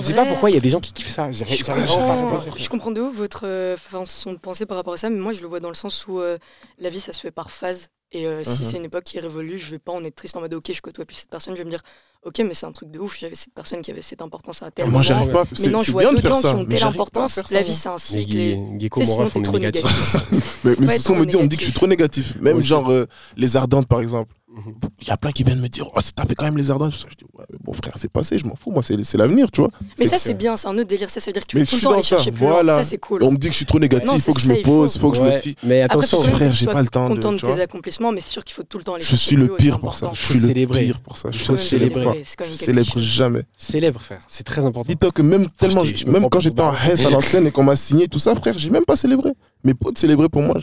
sais 0.06 0.12
vrai- 0.12 0.22
pas 0.24 0.28
pourquoi 0.28 0.50
il 0.50 0.54
y 0.54 0.56
a 0.56 0.60
des 0.60 0.68
gens 0.68 0.80
qui 0.80 0.92
kiffent 0.92 1.08
ça. 1.10 1.30
Je 1.32 1.44
comprends, 1.44 2.38
ça. 2.38 2.46
je 2.56 2.68
comprends 2.68 2.90
de 2.90 3.00
ouf 3.00 3.14
votre 3.14 3.46
euh, 3.46 3.76
façon 3.76 4.32
de 4.32 4.38
penser 4.38 4.66
par 4.66 4.76
rapport 4.76 4.94
à 4.94 4.96
ça, 4.96 5.10
mais 5.10 5.18
moi 5.18 5.32
je 5.32 5.40
le 5.42 5.46
vois 5.48 5.60
dans 5.60 5.68
le 5.68 5.74
sens 5.74 6.06
où 6.08 6.20
euh, 6.20 6.38
la 6.78 6.88
vie 6.88 7.00
ça 7.00 7.12
se 7.12 7.20
fait 7.20 7.30
par 7.30 7.50
phase. 7.50 7.88
Et 8.12 8.28
euh, 8.28 8.44
si 8.44 8.62
Mhm. 8.62 8.68
c'est 8.70 8.76
une 8.76 8.84
époque 8.84 9.02
qui 9.04 9.16
est 9.16 9.20
révolue, 9.20 9.58
je 9.58 9.72
vais 9.72 9.80
pas 9.80 9.90
en 9.90 10.04
être 10.04 10.14
triste 10.14 10.36
en 10.36 10.40
mode 10.40 10.54
ok, 10.54 10.70
je 10.72 10.80
côtoie 10.80 11.04
plus 11.04 11.16
cette 11.16 11.30
personne, 11.30 11.54
je 11.54 11.58
vais 11.58 11.64
me 11.64 11.70
dire 11.70 11.80
ok, 12.24 12.38
mais 12.46 12.54
c'est 12.54 12.64
un 12.64 12.70
truc 12.70 12.90
de 12.92 13.00
ouf, 13.00 13.18
j'avais 13.18 13.34
cette 13.34 13.52
personne 13.52 13.82
qui 13.82 13.90
avait 13.90 14.02
cette 14.02 14.22
importance 14.22 14.62
à 14.62 14.70
tel 14.70 14.86
Moi, 14.88 15.02
j'arrive 15.02 15.30
pas. 15.32 15.42
Mais 15.58 15.66
non, 15.68 15.78
je 15.80 15.86
c'est 15.86 15.92
vois 15.92 16.02
bien 16.02 16.12
de 16.12 16.16
d'autres 16.20 16.28
gens 16.28 16.40
ça. 16.40 16.50
qui 16.50 16.54
ont 16.60 16.64
telle 16.64 16.84
importance. 16.84 17.40
La 17.50 17.62
vie 17.62 17.72
c'est 17.74 17.88
un 17.88 17.98
cycle. 17.98 18.36
et- 18.36 18.58
sinon 19.04 19.28
t'es 19.30 19.42
trop 19.42 19.58
négatif. 19.58 19.84
négatif. 19.84 20.14
Mais, 20.64 20.74
mais 20.78 20.86
Ouais, 20.86 20.92
c'est 20.94 20.98
ce 21.00 21.08
qu'on 21.08 21.16
me 21.16 21.26
dit, 21.26 21.34
on 21.36 21.42
me 21.42 21.48
dit 21.48 21.56
que 21.56 21.62
je 21.62 21.66
suis 21.66 21.74
trop 21.74 21.88
négatif. 21.88 22.36
Même 22.40 22.62
genre 22.62 22.88
euh, 22.90 23.06
les 23.36 23.56
ardentes, 23.56 23.88
par 23.88 24.00
exemple. 24.00 24.32
Il 25.00 25.08
y 25.08 25.10
a 25.10 25.16
plein 25.16 25.32
qui 25.32 25.42
viennent 25.42 25.60
me 25.60 25.68
dire, 25.68 25.88
oh, 25.94 25.98
t'as 26.14 26.24
fait 26.26 26.34
quand 26.34 26.44
même 26.44 26.56
les 26.56 26.70
ardentes. 26.70 26.92
Je 26.92 27.16
dis, 27.16 27.24
ouais, 27.34 27.44
mais 27.50 27.58
bon 27.64 27.72
frère, 27.72 27.92
c'est 27.96 28.10
passé, 28.10 28.38
je 28.38 28.46
m'en 28.46 28.54
fous. 28.54 28.70
Moi, 28.70 28.82
c'est 28.82 29.02
c'est 29.02 29.18
l'avenir, 29.18 29.50
tu 29.50 29.60
vois. 29.60 29.70
Mais 29.98 30.06
ça 30.06 30.16
c'est 30.18 30.34
bien, 30.34 30.56
c'est 30.56 30.68
un 30.68 30.74
autre 30.78 30.84
délire. 30.88 31.10
Ça, 31.10 31.18
ça 31.20 31.26
veut 31.30 31.32
dire 31.32 31.42
que 31.42 31.48
tu 31.48 31.56
Mais 31.58 31.64
tout 31.64 31.72
le 31.72 31.78
suis 31.78 31.84
temps 31.86 31.92
aller 31.92 32.02
ça, 32.02 32.08
chercher 32.16 32.30
plus 32.30 32.46
voilà. 32.46 32.62
loin. 32.74 32.82
Ça 32.82 32.88
c'est 32.88 32.98
cool. 32.98 33.22
On 33.24 33.32
me 33.32 33.36
dit 33.36 33.48
que 33.48 33.52
je 33.52 33.56
suis 33.56 33.66
trop 33.66 33.78
négatif, 33.80 34.06
Non, 34.08 34.18
faut 34.18 34.32
que 34.32 34.40
je 34.40 34.48
me 34.48 34.58
il 34.58 34.64
faut. 34.64 34.70
pose, 34.80 34.96
faut 34.96 35.10
que 35.10 35.16
je 35.18 35.22
me 35.22 35.32
si. 35.32 35.56
Mais 35.64 35.82
Après, 35.82 35.98
attention, 35.98 36.22
frère, 36.22 36.52
j'ai 36.52 36.66
pas 36.66 36.80
le 36.82 36.88
temps 36.88 37.08
de- 37.08 37.14
Content 37.16 37.32
de, 37.32 37.38
tu 37.38 37.46
vois. 37.46 37.56
tes 37.56 37.62
accomplissements, 37.62 38.12
mais 38.12 38.20
c'est 38.20 38.30
sûr 38.32 38.44
qu'il 38.44 38.54
faut 38.54 38.62
tout 38.62 38.78
le 38.78 38.84
temps 38.84 38.94
aller 38.94 39.04
Je 39.04 39.16
suis 39.16 39.36
le 39.36 39.48
pire 39.56 39.80
pour 39.80 39.94
ça. 39.94 40.06
important. 40.06 40.14
Je 40.14 40.24
suis 40.24 40.34
le 40.40 40.46
célébrer. 40.48 40.84
pire 40.84 41.00
pour 41.00 41.16
ça. 41.16 41.30
Je 41.32 41.38
même 41.48 41.56
célèbre 41.56 42.16
célébrer, 42.56 43.02
jamais. 43.02 43.42
célèbre, 43.56 44.00
frère. 44.00 44.20
C'est 44.28 44.44
très 44.44 44.64
important. 44.64 44.88
Dis-toi 44.88 45.10
que 45.10 45.22
même 45.22 45.48
tellement, 45.50 45.82
même 46.06 46.28
quand 46.30 46.40
j'étais 46.40 46.60
en. 46.62 46.72
Hesse 46.74 47.04
à 47.04 47.10
l'ancienne 47.10 47.46
et 47.46 47.50
qu'on 47.50 47.64
m'a 47.64 47.76
signé 47.76 48.08
tout 48.08 48.18
ça, 48.18 48.34
frère, 48.36 48.56
j'ai 48.56 48.70
même 48.70 48.84
pas 48.84 48.96
célébré. 48.96 49.30
Mes 49.64 49.74
potes 49.74 49.98
célébraient 49.98 50.28
pour 50.28 50.42
moi. 50.42 50.56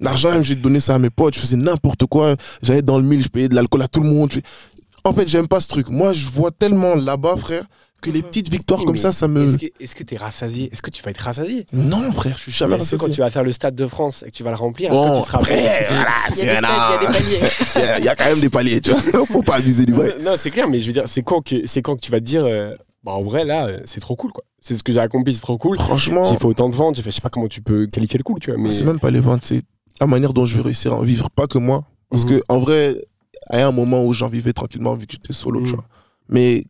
L'argent, 0.00 0.30
même, 0.30 0.44
j'ai 0.44 0.54
donné 0.54 0.80
ça 0.80 0.94
à 0.94 0.98
mes 0.98 1.10
potes. 1.10 1.34
Je 1.34 1.40
faisais 1.40 1.56
n'importe 1.56 2.06
quoi. 2.06 2.36
J'allais 2.62 2.82
dans 2.82 2.98
le 2.98 3.04
mille, 3.04 3.22
je 3.22 3.28
payais 3.28 3.48
de 3.48 3.54
l'alcool 3.54 3.82
à 3.82 3.88
tout 3.88 4.00
le 4.02 4.08
monde. 4.08 4.30
En 5.04 5.12
fait, 5.12 5.26
j'aime 5.28 5.48
pas 5.48 5.60
ce 5.60 5.68
truc. 5.68 5.88
Moi, 5.90 6.12
je 6.12 6.26
vois 6.28 6.50
tellement 6.50 6.94
là-bas, 6.94 7.36
frère, 7.36 7.64
que 8.00 8.10
les 8.10 8.22
petites 8.22 8.48
victoires 8.48 8.80
Oui, 8.80 8.86
comme 8.86 8.98
ça, 8.98 9.10
ça 9.10 9.26
me. 9.26 9.46
Est-ce 9.46 9.58
que 9.58 9.66
est-ce 9.80 9.94
que 9.94 10.02
t'es 10.04 10.16
rassasié? 10.16 10.68
Est-ce 10.70 10.82
que 10.82 10.90
tu 10.90 11.02
vas 11.02 11.10
être 11.10 11.18
rassasié? 11.20 11.66
Non, 11.72 12.12
frère, 12.12 12.36
je 12.36 12.42
suis 12.42 12.52
jamais 12.52 12.76
Est-ce 12.76 12.90
que 12.92 12.96
quand 12.96 13.02
rassasié. 13.06 13.14
tu 13.16 13.20
vas 13.22 13.30
faire 13.30 13.42
le 13.44 13.50
stade 13.52 13.74
de 13.74 13.86
France 13.86 14.22
et 14.24 14.30
que 14.30 14.36
tu 14.36 14.42
vas 14.44 14.50
le 14.50 14.56
remplir, 14.56 14.92
est-ce 14.92 14.98
Bon, 15.00 15.12
que 15.14 15.18
tu 15.18 15.26
seras 15.26 15.38
après, 15.38 15.86
voilà, 15.88 16.10
Il 16.30 16.36
y 16.36 16.48
a 16.48 16.52
des 16.52 16.56
stades, 16.58 16.70
il 16.88 16.92
y 16.92 16.94
a 16.94 16.98
des 16.98 17.06
un- 17.06 17.12
paliers. 17.12 17.98
Il 17.98 18.04
y 18.04 18.08
a 18.08 18.14
quand 18.16 18.24
même 18.26 18.40
des 18.40 18.50
paliers, 18.50 18.80
tu 18.80 18.90
vois. 18.92 19.24
Faut 19.26 19.42
pas 19.42 19.56
abuser 19.56 19.84
du 19.86 19.94
vrai. 19.94 20.14
Non, 20.22 20.34
c'est 20.36 20.50
clair, 20.50 20.68
mais 20.68 20.78
je 20.78 20.86
veux 20.86 20.92
dire, 20.92 21.04
c'est 21.06 21.22
quand 21.22 21.42
que 21.42 21.66
c'est 21.66 21.82
quand 21.82 21.96
que 21.96 22.00
tu 22.00 22.12
vas 22.12 22.20
te 22.20 22.24
dire, 22.24 22.44
euh, 22.44 22.74
bah, 23.02 23.12
en 23.12 23.22
vrai, 23.24 23.44
là, 23.44 23.66
euh, 23.66 23.80
c'est 23.84 24.00
trop 24.00 24.14
cool, 24.14 24.30
quoi. 24.32 24.44
C'est 24.60 24.76
ce 24.76 24.82
que 24.82 24.92
j'ai 24.92 25.00
accompli, 25.00 25.32
c'est 25.34 25.40
trop 25.40 25.56
cool. 25.58 25.78
Franchement, 25.78 26.24
J'ai 26.24 26.36
fait 26.36 26.44
autant 26.44 26.68
de 26.68 26.74
ventes, 26.74 26.96
j'ai 26.96 27.02
fait, 27.02 27.10
je 27.10 27.16
sais 27.16 27.20
pas 27.20 27.30
comment 27.30 27.48
tu 27.48 27.62
peux 27.62 27.86
qualifier 27.86 28.18
le 28.18 28.24
cool, 28.24 28.38
tu 28.38 28.50
vois. 28.50 28.60
Mais 28.60 28.70
c'est 28.70 28.84
même 28.84 29.00
pas 29.00 29.10
les 29.10 29.20
ventes, 29.20 29.40
c'est 29.42 29.62
la 30.00 30.06
manière 30.06 30.32
dont 30.32 30.44
je 30.46 30.54
vais 30.56 30.62
réussir 30.62 30.92
à 30.92 30.96
en 30.96 31.02
vivre, 31.02 31.30
pas 31.30 31.46
que 31.46 31.58
moi. 31.58 31.84
Parce 32.10 32.24
Mhm. 32.24 32.30
que 32.30 32.42
en 32.48 32.58
vrai, 32.58 33.04
il 33.52 33.58
y 33.58 33.62
a 33.62 33.68
un 33.68 33.72
moment 33.72 34.04
où 34.04 34.12
j'en 34.12 34.28
vivais 34.28 34.52
tranquillement 34.52 34.94
vu 34.94 35.06
que 35.06 35.12
j'étais 35.12 35.32
solo, 35.32 35.60
tu 35.62 35.70
Mhm. 35.70 35.74
vois. 35.76 35.84
Mais 36.28 36.64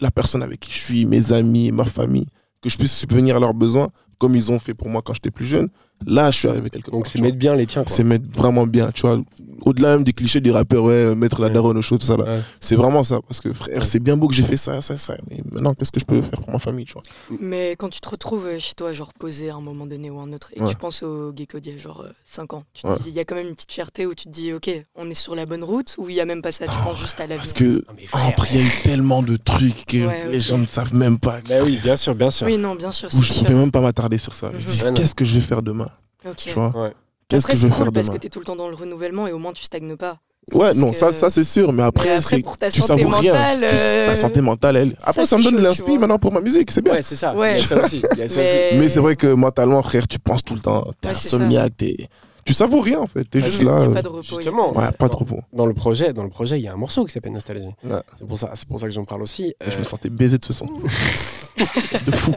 la 0.00 0.10
personne 0.10 0.42
avec 0.42 0.60
qui 0.60 0.70
je 0.72 0.78
suis, 0.78 1.06
mes 1.06 1.32
amis, 1.32 1.70
ma 1.72 1.84
famille, 1.84 2.28
que 2.60 2.68
je 2.68 2.76
puisse 2.78 2.96
subvenir 2.96 3.36
à 3.36 3.40
leurs 3.40 3.54
besoins, 3.54 3.88
comme 4.18 4.34
ils 4.34 4.50
ont 4.50 4.58
fait 4.58 4.74
pour 4.74 4.88
moi 4.88 5.02
quand 5.02 5.14
j'étais 5.14 5.30
plus 5.30 5.46
jeune, 5.46 5.68
là, 6.06 6.30
je 6.30 6.38
suis 6.38 6.48
arrivé 6.48 6.68
quelque 6.70 6.90
part. 6.90 6.98
Donc, 6.98 7.06
c'est 7.06 7.20
mettre 7.20 7.36
bien 7.38 7.54
les 7.54 7.66
tiens. 7.66 7.84
C'est 7.86 8.04
mettre 8.04 8.24
vraiment 8.34 8.66
bien, 8.66 8.90
tu 8.92 9.02
vois. 9.02 9.20
Au-delà 9.62 9.96
même 9.96 10.04
du 10.04 10.12
cliché 10.12 10.40
du 10.40 10.50
rappeur, 10.52 10.84
ouais, 10.84 11.14
mettre 11.16 11.40
la 11.40 11.48
Ouais. 11.48 11.52
daronne 11.54 11.76
au 11.76 11.82
chaud, 11.82 11.98
tout 11.98 12.06
ça, 12.06 12.16
là. 12.16 12.24
Ouais. 12.24 12.40
C'est 12.60 12.76
vraiment 12.76 13.02
ça. 13.02 13.18
Parce 13.26 13.40
que 13.40 13.52
frère, 13.52 13.84
c'est 13.84 13.98
bien 13.98 14.16
beau 14.16 14.28
que 14.28 14.34
j'ai 14.34 14.44
fait 14.44 14.56
ça, 14.56 14.80
ça, 14.80 14.96
ça. 14.96 15.16
Mais 15.28 15.40
maintenant, 15.50 15.74
qu'est-ce 15.74 15.90
que 15.90 15.98
je 15.98 16.04
peux 16.04 16.20
faire 16.20 16.40
pour 16.40 16.50
ma 16.52 16.58
famille, 16.60 16.84
tu 16.84 16.92
vois? 16.92 17.02
Mais 17.40 17.74
quand 17.76 17.88
tu 17.88 18.00
te 18.00 18.08
retrouves 18.08 18.46
euh, 18.46 18.58
chez 18.60 18.74
toi, 18.74 18.92
genre 18.92 19.12
posé 19.18 19.50
à 19.50 19.56
un 19.56 19.60
moment 19.60 19.86
donné 19.86 20.08
ou 20.10 20.20
un 20.20 20.32
autre, 20.32 20.50
et 20.54 20.60
tu 20.64 20.76
penses 20.76 21.02
au 21.02 21.32
Gecko 21.34 21.58
d'il 21.58 21.72
y 21.72 21.76
a 21.76 21.78
genre 21.78 22.04
5 22.24 22.52
ans, 22.54 22.64
tu 22.74 22.82
te 22.82 23.02
dis, 23.02 23.08
il 23.08 23.14
y 23.14 23.18
a 23.18 23.24
quand 23.24 23.34
même 23.34 23.48
une 23.48 23.54
petite 23.54 23.72
fierté 23.72 24.06
où 24.06 24.14
tu 24.14 24.26
te 24.26 24.30
dis, 24.32 24.52
ok, 24.52 24.70
on 24.94 25.10
est 25.10 25.14
sur 25.14 25.34
la 25.34 25.46
bonne 25.46 25.64
route, 25.64 25.96
ou 25.98 26.08
il 26.10 26.14
y 26.14 26.20
a 26.20 26.24
même 26.26 26.42
pas 26.42 26.52
ça, 26.52 26.66
tu 26.66 26.76
penses 26.84 27.00
juste 27.00 27.18
à 27.20 27.26
l'avenir. 27.26 27.38
Parce 27.38 27.52
que 27.54 27.64
Non, 27.64 27.82
mais 27.96 28.06
frère, 28.06 28.26
entre, 28.26 28.46
il 28.52 28.60
y 28.60 28.62
a 28.62 28.66
eu 28.66 28.70
tellement 28.84 29.22
de 29.22 29.36
trucs 29.36 29.84
que 29.86 30.06
Ouais, 30.06 30.28
les 30.30 30.40
gens 30.40 30.58
ne 30.58 30.66
savent 30.66 30.94
même 30.94 31.18
pas. 31.18 31.38
Bah 31.48 31.56
oui, 31.64 31.78
bien 31.82 31.96
sûr, 31.96 32.14
bien 32.14 32.30
sûr. 32.30 32.46
Oui, 32.46 32.56
non, 32.58 32.76
bien 32.76 32.90
sûr, 32.92 33.08
Où 33.12 33.22
je 33.22 33.32
sûr. 33.32 33.42
pouvais 33.42 33.58
même 33.58 33.72
pas 33.72 33.80
m'attarder 33.80 34.18
sur 34.18 34.32
ça. 34.34 34.50
Je 34.56 34.64
dis, 34.64 34.94
qu'est-ce 34.94 35.14
que 35.14 35.24
je 35.24 35.34
vais 35.34 35.40
faire 35.40 35.62
demain? 35.62 35.88
Tu 36.34 36.50
vois 36.50 36.72
Ouais. 36.76 36.92
Qu'est-ce 37.28 37.46
que 37.46 37.56
je 37.56 37.62
vais 37.62 37.68
cool 37.68 37.84
faire 37.84 37.92
parce 37.92 38.06
demain 38.06 38.16
que 38.16 38.20
tu 38.20 38.26
es 38.28 38.30
tout 38.30 38.38
le 38.38 38.44
temps 38.44 38.56
dans 38.56 38.68
le 38.68 38.74
renouvellement 38.76 39.26
et 39.26 39.32
au 39.32 39.38
moins 39.38 39.52
tu 39.52 39.62
stagnes 39.64 39.96
pas. 39.96 40.18
Ouais, 40.52 40.66
parce 40.66 40.78
non, 40.78 40.92
ça, 40.92 41.08
que- 41.08 41.14
ça 41.14 41.28
c'est 41.28 41.42
sûr. 41.42 41.72
Mais 41.72 41.82
après, 41.82 42.08
Mais 42.08 42.14
après, 42.16 42.36
c'est- 42.36 42.42
pour 42.44 42.56
ta 42.56 42.70
tu 42.70 42.80
santé 42.80 43.02
savoures 43.02 43.18
rien. 43.18 43.32
mentale, 43.32 43.64
euh, 43.68 44.06
Ta 44.06 44.14
santé 44.14 44.40
mentale, 44.40 44.76
elle. 44.76 44.96
Après, 45.02 45.26
ça, 45.26 45.36
me 45.36 45.42
donne 45.42 45.50
chaud, 45.54 45.56
de 45.58 45.62
tu 45.62 45.68
l'inspi 45.68 45.90
vois. 45.90 45.98
maintenant 45.98 46.18
pour 46.20 46.32
ma 46.32 46.40
musique. 46.40 46.70
C'est 46.70 46.82
bien. 46.82 46.92
Ouais, 46.92 47.02
c'est 47.02 47.16
ça. 47.16 47.34
Ouais. 47.34 47.56
Il 47.56 47.60
y 47.60 47.64
a 47.64 47.66
ça 47.66 47.76
aussi. 47.84 48.02
Il 48.12 48.18
y 48.18 48.22
a 48.22 48.28
ça 48.28 48.40
aussi. 48.42 48.52
Mais, 48.52 48.78
Mais 48.78 48.88
c'est 48.88 49.00
vrai 49.00 49.16
que 49.16 49.26
mentalement, 49.26 49.82
frère, 49.82 50.06
tu 50.06 50.20
penses 50.20 50.44
tout 50.44 50.54
le 50.54 50.60
temps. 50.60 50.84
T'es 51.00 51.08
Ouais, 51.08 51.14
insomniaque. 51.14 51.76
t'es- 51.76 52.08
Tu 52.44 52.52
savoures 52.52 52.84
rien, 52.84 53.00
en 53.00 53.08
fait. 53.08 53.24
T'es 53.24 53.40
juste 53.40 53.58
il 53.60 53.66
y 53.66 53.68
a 53.68 53.72
là. 53.72 53.86
pas 53.90 53.98
euh, 53.98 54.02
de 54.02 54.08
repos, 54.08 54.22
justement. 54.22 54.72
pas 54.72 54.80
de- 54.82 54.86
Ouais, 54.86 54.92
pas 54.92 55.08
de 55.08 55.16
repos. 55.16 55.40
Dans 55.52 55.66
le 55.66 55.74
projet, 55.74 56.12
dans 56.12 56.22
le 56.22 56.30
projet, 56.30 56.60
il 56.60 56.62
y 56.62 56.68
a 56.68 56.72
un 56.74 56.76
morceau 56.76 57.04
qui 57.04 57.12
s'appelle 57.12 57.32
Nostalgie. 57.32 57.66
Ouais. 57.84 57.96
C'est 58.16 58.24
pour 58.28 58.38
ça, 58.38 58.52
c'est 58.54 58.68
pour 58.68 58.78
ça 58.78 58.86
que 58.86 58.92
j'en 58.92 59.04
parle 59.04 59.22
aussi. 59.22 59.52
Je 59.66 59.74
Euh, 59.74 59.78
me 59.80 59.82
sentais 59.84 60.10
baisé 60.10 60.38
de 60.38 60.44
ce 60.44 60.52
son. 60.52 60.66
de 62.06 62.10
fou. 62.12 62.32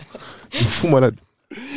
De 0.52 0.66
fou 0.66 0.88
malade. 0.88 1.16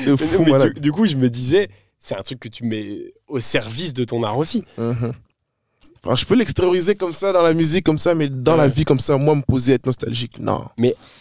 De 0.06 0.16
fou 0.16 0.42
mais 0.44 0.50
malade. 0.52 0.72
du, 0.74 0.80
du 0.80 0.92
coup, 0.92 1.04
je 1.06 1.16
me 1.16 1.28
disais, 1.28 1.68
c'est 2.04 2.16
un 2.16 2.22
truc 2.22 2.40
que 2.40 2.48
tu 2.48 2.64
mets 2.64 3.14
au 3.28 3.38
service 3.40 3.94
de 3.94 4.02
ton 4.04 4.22
art 4.24 4.36
aussi. 4.36 4.64
Enfin, 4.76 6.16
je 6.16 6.24
peux 6.26 6.34
l'extérioriser 6.34 6.96
comme 6.96 7.14
ça 7.14 7.32
dans 7.32 7.42
la 7.42 7.54
musique, 7.54 7.84
comme 7.86 7.98
ça, 7.98 8.14
mais 8.16 8.28
dans 8.28 8.56
la 8.56 8.64
Ouais. 8.64 8.68
vie, 8.70 8.84
comme 8.84 8.98
ça, 8.98 9.16
moi, 9.16 9.36
me 9.36 9.42
poser, 9.42 9.74
être 9.74 9.86
nostalgique, 9.86 10.40
non. 10.40 10.66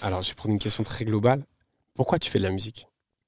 Alors, 0.02 0.24
je 0.24 0.30
vais 0.30 0.34
prendre 0.34 0.54
une 0.54 0.60
question 0.60 0.84
très 0.84 1.06
globale. 1.06 1.44
Pourquoi 1.94 2.18
tu 2.18 2.32
fais 2.32 2.40
de 2.40 2.44
la 2.46 2.50
musique? 2.52 2.88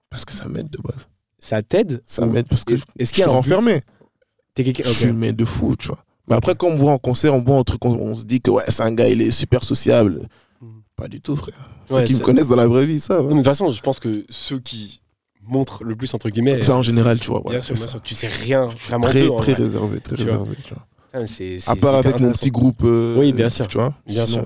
Parce 0.09 0.25
que 0.25 0.33
ça 0.33 0.47
m'aide 0.47 0.69
de 0.71 0.79
base. 0.79 1.07
Ça 1.39 1.61
t'aide? 1.61 2.01
Ça 2.07 2.25
m'aide 2.25 2.47
parce 2.47 2.63
que 2.63 2.75
je 2.75 2.83
Est-ce 2.97 3.09
je 3.09 3.13
qu'il 3.13 3.21
y 3.21 3.23
suis 3.23 3.31
renfermé. 3.31 3.81
T'es 4.55 4.63
quelqu'un. 4.63 4.83
Je 4.85 4.89
suis 4.93 5.11
mais 5.13 5.31
de 5.33 5.45
fou, 5.45 5.75
tu 5.75 5.89
vois. 5.89 6.03
Mais 6.27 6.35
après, 6.35 6.55
quand 6.55 6.67
on 6.67 6.71
me 6.73 6.77
voit 6.77 6.91
en 6.93 6.97
concert, 6.97 7.35
on 7.35 7.41
voit 7.43 7.57
un 7.57 7.63
truc, 7.63 7.83
on, 7.85 7.91
on 7.91 8.15
se 8.15 8.23
dit 8.23 8.41
que 8.41 8.49
ouais, 8.49 8.63
c'est 8.69 8.81
un 8.81 8.91
gars, 8.93 9.07
il 9.09 9.21
est 9.21 9.29
super 9.29 9.63
sociable. 9.63 10.27
Mhm. 10.61 10.81
Pas 10.95 11.07
du 11.07 11.21
tout, 11.21 11.35
frère. 11.35 11.69
Ceux 11.87 11.95
Ouais, 11.95 12.03
qui 12.05 12.13
me 12.15 12.19
connaissent 12.19 12.47
dans 12.47 12.55
la 12.55 12.65
vraie 12.67 12.85
vie, 12.87 12.99
ça. 12.99 13.15
Non, 13.17 13.23
mais 13.25 13.29
de 13.29 13.35
toute 13.35 13.45
façon, 13.45 13.69
je 13.71 13.81
pense 13.81 13.99
que 13.99 14.25
ceux 14.29 14.59
qui 14.59 15.01
montrent 15.47 15.83
le 15.83 15.95
plus, 15.95 16.13
entre 16.13 16.29
guillemets. 16.29 16.63
Ça, 16.63 16.75
en 16.75 16.83
c'est- 16.83 16.89
général, 16.91 17.19
tu 17.19 17.29
vois. 17.29 17.41
Sûr, 17.51 17.61
c'est 17.61 17.75
ça. 17.75 17.87
sûr, 17.87 18.01
tu 18.01 18.13
sais 18.13 18.27
rien 18.27 18.65
vraiment 18.65 19.05
Très, 19.05 19.21
d'eux, 19.27 19.35
très 19.37 19.53
réservé, 19.53 19.99
très 19.99 20.15
Tu 20.15 20.23
réservé, 20.23 20.55
tu 20.63 20.73
vois. 20.73 21.25
C'est- 21.27 21.59
c'est- 21.59 21.69
À 21.71 21.75
part 21.75 22.01
c'est 22.01 22.07
avec 22.07 22.19
mon 22.19 22.31
petit 22.31 22.49
groupe. 22.49 22.81
euh, 22.83 23.15
Oui, 23.19 23.33
bien 23.33 23.49
sûr. 23.49 23.67
Tu 23.67 23.77
vois. 23.77 23.93
Bien 24.07 24.25
Sinon, 24.25 24.45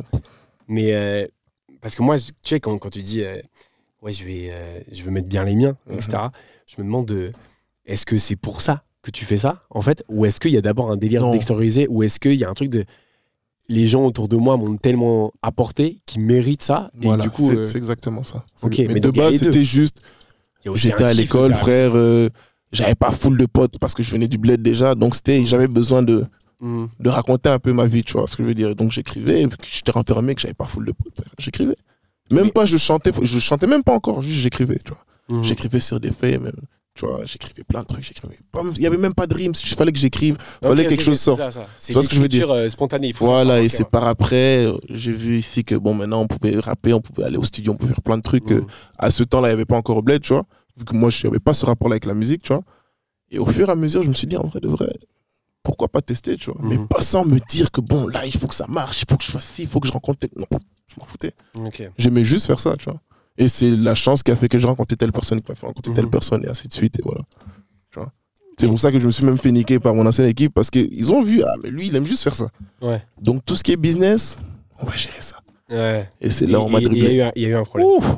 Mais 0.67 0.93
euh, 0.93 1.25
parce 1.81 1.95
que 1.95 2.03
moi, 2.03 2.17
tu 2.17 2.25
sais, 2.43 2.59
quand, 2.59 2.77
quand 2.77 2.89
tu 2.89 3.01
dis, 3.01 3.21
euh, 3.23 3.39
ouais, 4.01 4.11
je 4.11 4.25
vais, 4.25 4.49
euh, 4.51 4.79
je 4.91 5.01
veux 5.03 5.11
mettre 5.11 5.27
bien 5.27 5.45
les 5.45 5.55
miens, 5.55 5.77
etc., 5.89 6.17
je 6.67 6.75
me 6.81 6.85
demande, 6.85 7.09
euh, 7.11 7.31
est-ce 7.85 8.05
que 8.05 8.17
c'est 8.17 8.35
pour 8.35 8.61
ça 8.61 8.83
que 9.01 9.11
tu 9.11 9.23
fais 9.23 9.37
ça, 9.37 9.63
en 9.69 9.81
fait 9.81 10.03
Ou 10.09 10.25
est-ce 10.25 10.41
qu'il 10.41 10.51
y 10.51 10.57
a 10.57 10.61
d'abord 10.61 10.91
un 10.91 10.97
délire 10.97 11.21
Non. 11.21 11.31
d'extérioriser 11.31 11.87
Ou 11.89 12.03
est-ce 12.03 12.19
qu'il 12.19 12.35
y 12.35 12.43
a 12.43 12.49
un 12.49 12.53
truc 12.53 12.69
de. 12.69 12.83
Les 13.69 13.87
gens 13.87 14.05
autour 14.05 14.27
de 14.29 14.37
moi 14.37 14.55
m'ont 14.55 14.77
tellement 14.77 15.33
apporté 15.41 15.99
qu'ils 16.05 16.21
méritent 16.21 16.61
ça 16.61 16.89
Voilà, 17.01 17.23
Et 17.23 17.27
du 17.27 17.31
coup, 17.33 17.45
c'est 17.47 17.57
euh, 17.57 17.63
c'est 17.63 17.77
exactement 17.77 18.23
ça. 18.23 18.45
ok, 18.63 18.77
mais, 18.79 18.87
mais 18.95 18.99
de 19.01 19.09
base, 19.11 19.37
c'était 19.37 19.63
juste. 19.65 20.01
J'étais 20.75 21.03
à 21.03 21.13
l'école, 21.13 21.53
frère. 21.53 21.91
euh, 21.95 22.29
J'avais 22.73 22.95
pas 22.95 23.11
full 23.11 23.37
de 23.37 23.45
potes 23.45 23.79
parce 23.79 23.93
que 23.93 24.03
je 24.03 24.11
venais 24.11 24.27
du 24.27 24.37
bled 24.37 24.61
déjà. 24.61 24.93
Donc, 24.95 25.15
c'était, 25.15 25.45
j'avais 25.45 25.67
besoin 25.67 26.03
de. 26.03 26.25
Mhm. 26.59 26.87
de 26.99 27.09
raconter 27.09 27.49
un 27.49 27.59
peu 27.59 27.71
ma 27.71 27.85
vie, 27.85 28.03
tu 28.03 28.13
vois 28.13 28.25
ce 28.27 28.35
que 28.35 28.41
je 28.41 28.47
veux 28.47 28.55
dire. 28.55 28.75
Donc, 28.75 28.91
j'écrivais. 28.91 29.47
J'étais 29.71 29.91
renfermé, 29.91 30.33
que 30.33 30.41
j'avais 30.41 30.55
pas 30.55 30.65
full 30.65 30.85
de 30.87 30.91
potes. 30.91 31.21
J'écrivais. 31.37 31.75
Même 32.31 32.45
Mais- 32.45 32.51
pas, 32.51 32.65
je 32.65 32.77
chantais. 32.77 33.11
Je 33.21 33.37
chantais 33.39 33.67
même 33.67 33.83
pas 33.83 33.93
encore. 33.93 34.21
Juste, 34.23 34.39
j'écrivais, 34.39 34.79
tu 34.83 34.91
vois. 34.91 35.37
Mhm. 35.37 35.43
J'écrivais 35.43 35.79
sur 35.79 35.99
des 35.99 36.11
faits, 36.11 36.41
même. 36.41 36.51
Tu 36.95 37.05
vois, 37.05 37.21
j'écrivais 37.25 37.63
plein 37.63 37.81
de 37.81 37.85
trucs. 37.85 38.03
j'écrivais 38.03 38.35
Il 38.75 38.81
y 38.81 38.87
avait 38.87 38.97
même 38.97 39.13
pas 39.13 39.27
de 39.27 39.35
rime. 39.35 39.51
Il 39.55 39.75
fallait 39.75 39.91
que 39.91 39.99
j'écrive. 39.99 40.33
Ok, 40.63 40.69
fallait 40.69 40.81
ok, 40.83 40.89
quelque 40.89 41.03
chose 41.03 41.19
sorte. 41.21 41.43
ça, 41.43 41.51
ça. 41.51 41.67
C'est 41.77 41.87
Tu 41.87 41.93
vois 41.93 42.01
ce 42.01 42.09
que 42.09 42.15
je 42.15 42.21
veux 42.21 42.27
dire? 42.27 42.47
l'écriture, 42.47 42.65
euh, 42.65 42.69
spontanée. 42.69 43.07
Il 43.09 43.13
faut 43.13 43.25
que 43.25 43.29
Voilà, 43.29 43.61
et 43.61 43.69
c'est 43.69 43.87
par 43.87 44.07
après, 44.07 44.65
euh, 44.65 44.73
j'ai 44.89 45.11
vu 45.11 45.37
ici 45.37 45.63
que 45.63 45.75
bon, 45.75 45.93
maintenant 45.93 46.21
on 46.21 46.27
pouvait 46.27 46.57
rapper, 46.57 46.93
on 46.93 47.01
pouvait 47.01 47.25
aller 47.25 47.37
au 47.37 47.43
studio, 47.43 47.73
on 47.73 47.75
pouvait 47.75 47.93
faire 47.93 48.01
plein 48.01 48.17
de 48.17 48.23
trucs. 48.23 48.51
euh, 48.51 48.61
Mhm. 48.61 48.67
À 48.97 49.11
ce 49.11 49.21
temps-là, 49.23 49.49
il 49.49 49.51
n'y 49.51 49.53
avait 49.53 49.65
pas 49.65 49.77
encore 49.77 49.97
au 49.97 50.01
bled, 50.01 50.23
tu 50.23 50.33
vois. 50.33 50.43
Vu 50.77 50.85
que 50.85 50.95
moi, 50.95 51.09
je 51.09 51.25
n'avais 51.27 51.39
pas 51.39 51.53
ce 51.53 51.65
rapport-là 51.65 51.93
avec 51.93 52.05
la 52.05 52.13
musique, 52.13 52.43
tu 52.43 52.53
vois. 52.53 52.63
Et 53.31 53.39
au 53.39 53.45
fur 53.45 53.67
et 53.67 53.71
à 53.71 53.75
mesure, 53.75 54.03
je 54.03 54.09
me 54.09 54.13
suis 54.13 54.27
dit, 54.27 54.37
en 54.37 54.47
vrai, 54.47 54.59
de 54.59 54.67
vrai, 54.67 54.87
pourquoi 55.63 55.87
pas 55.87 56.01
tester, 56.01 56.37
tu 56.37 56.51
vois. 56.51 56.59
Mais 56.63 56.77
Mhm. 56.77 56.87
pas 56.87 57.01
sans 57.01 57.25
me 57.25 57.39
dire 57.49 57.71
que 57.71 57.81
bon, 57.81 58.07
là, 58.07 58.25
il 58.25 58.31
faut 58.37 58.47
que 58.47 58.55
ça 58.55 58.67
marche, 58.67 59.01
il 59.01 59.05
faut 59.09 59.17
que 59.17 59.23
je 59.23 59.31
fasse 59.31 59.45
ci, 59.45 59.63
il 59.63 59.67
faut 59.67 59.79
que 59.79 59.87
je 59.87 59.91
rencontre. 59.93 60.27
Non, 60.35 60.45
je 60.87 60.95
m'en 60.99 61.05
foutais. 61.05 61.33
J'aimais 61.97 62.23
juste 62.23 62.45
faire 62.45 62.59
ça, 62.59 62.75
tu 62.77 62.85
vois. 62.85 63.01
Et 63.37 63.47
c'est 63.49 63.69
la 63.71 63.93
chance 63.95 64.23
qui 64.23 64.31
a 64.31 64.35
fait 64.35 64.47
que 64.49 64.57
j'ai 64.57 64.67
rencontré 64.67 64.95
telle 64.95 65.11
personne, 65.11 65.41
qui 65.41 65.51
m'a 65.51 65.55
fait 65.55 65.65
rencontrer 65.65 65.93
telle 65.93 66.05
Mhm. 66.05 66.11
personne, 66.11 66.43
et 66.45 66.49
ainsi 66.49 66.67
de 66.67 66.73
suite, 66.73 66.97
et 66.99 67.01
voilà. 67.03 67.21
Tu 67.91 67.99
vois. 67.99 68.11
C'est 68.57 68.67
pour 68.67 68.79
ça 68.79 68.91
que 68.91 68.99
je 68.99 69.05
me 69.05 69.11
suis 69.11 69.25
même 69.25 69.37
fait 69.37 69.51
niquer 69.51 69.79
par 69.79 69.93
mon 69.93 70.05
ancienne 70.05 70.27
équipe, 70.27 70.53
parce 70.53 70.69
qu'ils 70.71 71.11
ont 71.13 71.21
vu, 71.21 71.43
ah, 71.43 71.53
mais 71.61 71.69
lui, 71.69 71.87
il 71.87 71.95
aime 71.95 72.07
juste 72.07 72.23
faire 72.23 72.33
ça. 72.35 72.49
Ouais. 72.81 73.03
Donc 73.21 73.43
tout 73.45 73.55
ce 73.55 73.63
qui 73.63 73.71
est 73.73 73.77
business, 73.77 74.39
on 74.79 74.85
va 74.85 74.95
gérer 74.95 75.21
ça. 75.21 75.37
Ouais. 75.69 76.09
Et 76.21 76.29
c'est 76.31 76.47
là 76.47 76.59
où 76.59 76.63
on 76.63 76.69
m'a 76.69 76.79
et- 76.79 76.83
Il 76.83 76.85
y, 76.85 76.87
a 76.87 76.89
dribblé. 76.91 77.15
eu 77.17 77.21
un- 77.21 77.31
il 77.35 77.41
y 77.41 77.45
a 77.45 77.49
eu 77.49 77.55
un 77.55 77.63
problème. 77.63 77.87
Ouf 77.89 78.15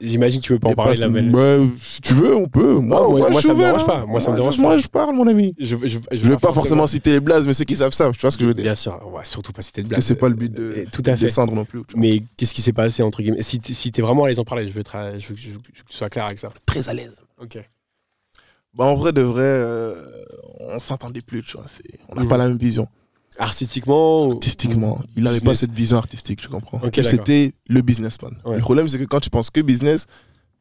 J'imagine 0.00 0.40
que 0.40 0.46
tu 0.46 0.52
veux 0.52 0.58
pas 0.58 0.68
en 0.70 0.74
parler 0.74 0.98
là, 0.98 1.08
mais. 1.08 1.22
Ouais, 1.28 1.66
si 1.82 2.00
tu 2.00 2.14
veux, 2.14 2.34
on 2.34 2.46
peut. 2.48 2.74
Moi, 2.74 3.00
Non, 3.00 3.30
moi- 3.30 3.42
ça 3.42 3.52
me 3.54 3.58
dérange 3.58 3.82
hein. 3.82 3.84
pas. 3.86 4.06
Moi, 4.06 4.20
ça 4.20 4.30
me 4.30 4.36
dérange 4.36 4.56
pas. 4.56 4.62
Moi, 4.62 4.78
je 4.78 4.86
parle, 4.88 5.14
mon 5.14 5.26
ami. 5.26 5.54
Je, 5.58 5.76
je, 5.84 5.98
Je 6.12 6.28
vais 6.30 6.36
pas 6.36 6.52
forcément 6.52 6.86
citer 6.86 7.12
les 7.12 7.20
blazes, 7.20 7.46
mais 7.46 7.54
ceux 7.54 7.64
qui 7.64 7.76
savent 7.76 7.92
ça. 7.92 8.10
Tu 8.12 8.20
vois 8.20 8.30
ce 8.30 8.36
que 8.36 8.42
je 8.44 8.48
veux 8.48 8.54
dire 8.54 8.64
Bien 8.64 8.74
sûr, 8.74 8.98
ouais, 9.12 9.24
surtout 9.24 9.52
pas 9.52 9.62
citer 9.62 9.82
Parce 9.82 9.90
que 9.90 9.94
blague. 9.96 10.02
c'est 10.02 10.14
pas 10.16 10.28
le 10.28 10.34
but 10.34 10.52
de, 10.52 10.62
Euh, 10.62 10.84
Tout 10.92 11.02
à 11.06 11.14
fait. 11.16 11.26
descendre 11.26 11.54
non 11.54 11.64
plus. 11.64 11.82
Mais 11.96 12.22
qu'est-ce 12.36 12.54
qui 12.54 12.62
s'est 12.62 12.72
passé 12.72 13.02
entre 13.02 13.22
guillemets? 13.22 13.42
Si 13.42 13.58
t'es 13.60 13.72
si 13.74 13.90
t'es 13.92 14.02
vraiment 14.02 14.24
à 14.24 14.28
l'aise 14.28 14.36
d'en 14.36 14.44
parler, 14.44 14.66
je 14.68 14.72
veux, 14.72 14.82
je 14.86 15.32
que 15.32 15.36
tu 15.36 15.96
sois 15.96 16.08
clair 16.10 16.26
avec 16.26 16.38
ça. 16.38 16.48
Très 16.66 16.88
à 16.88 16.94
l'aise. 16.94 17.16
Ok. 17.40 17.58
Bah, 18.76 18.84
en 18.84 18.94
vrai, 18.96 19.12
de 19.12 19.22
vrai, 19.22 19.42
euh, 19.44 19.94
on 20.60 20.78
s'entendait 20.78 21.20
plus. 21.20 21.42
Tu 21.42 21.56
vois. 21.56 21.66
On 22.08 22.16
n'a 22.16 22.22
Mhm. 22.22 22.28
pas 22.28 22.36
la 22.38 22.48
même 22.48 22.58
vision. 22.58 22.88
Artistiquement 23.38 24.26
ou- 24.28 24.32
Artistiquement, 24.32 25.00
il 25.16 25.24
n'avait 25.24 25.40
pas 25.40 25.54
cette 25.54 25.72
vision 25.72 25.96
artistique, 25.96 26.40
je 26.42 26.48
comprends. 26.48 26.78
Ok, 26.78 26.84
Lui, 26.84 26.90
d'accord. 27.02 27.10
C'était 27.10 27.52
le 27.66 27.82
businessman. 27.82 28.36
Ouais. 28.44 28.56
Le 28.56 28.60
problème, 28.60 28.88
c'est 28.88 28.98
que 28.98 29.04
quand 29.04 29.20
tu 29.20 29.30
penses 29.30 29.50
que 29.50 29.60
business, 29.60 30.06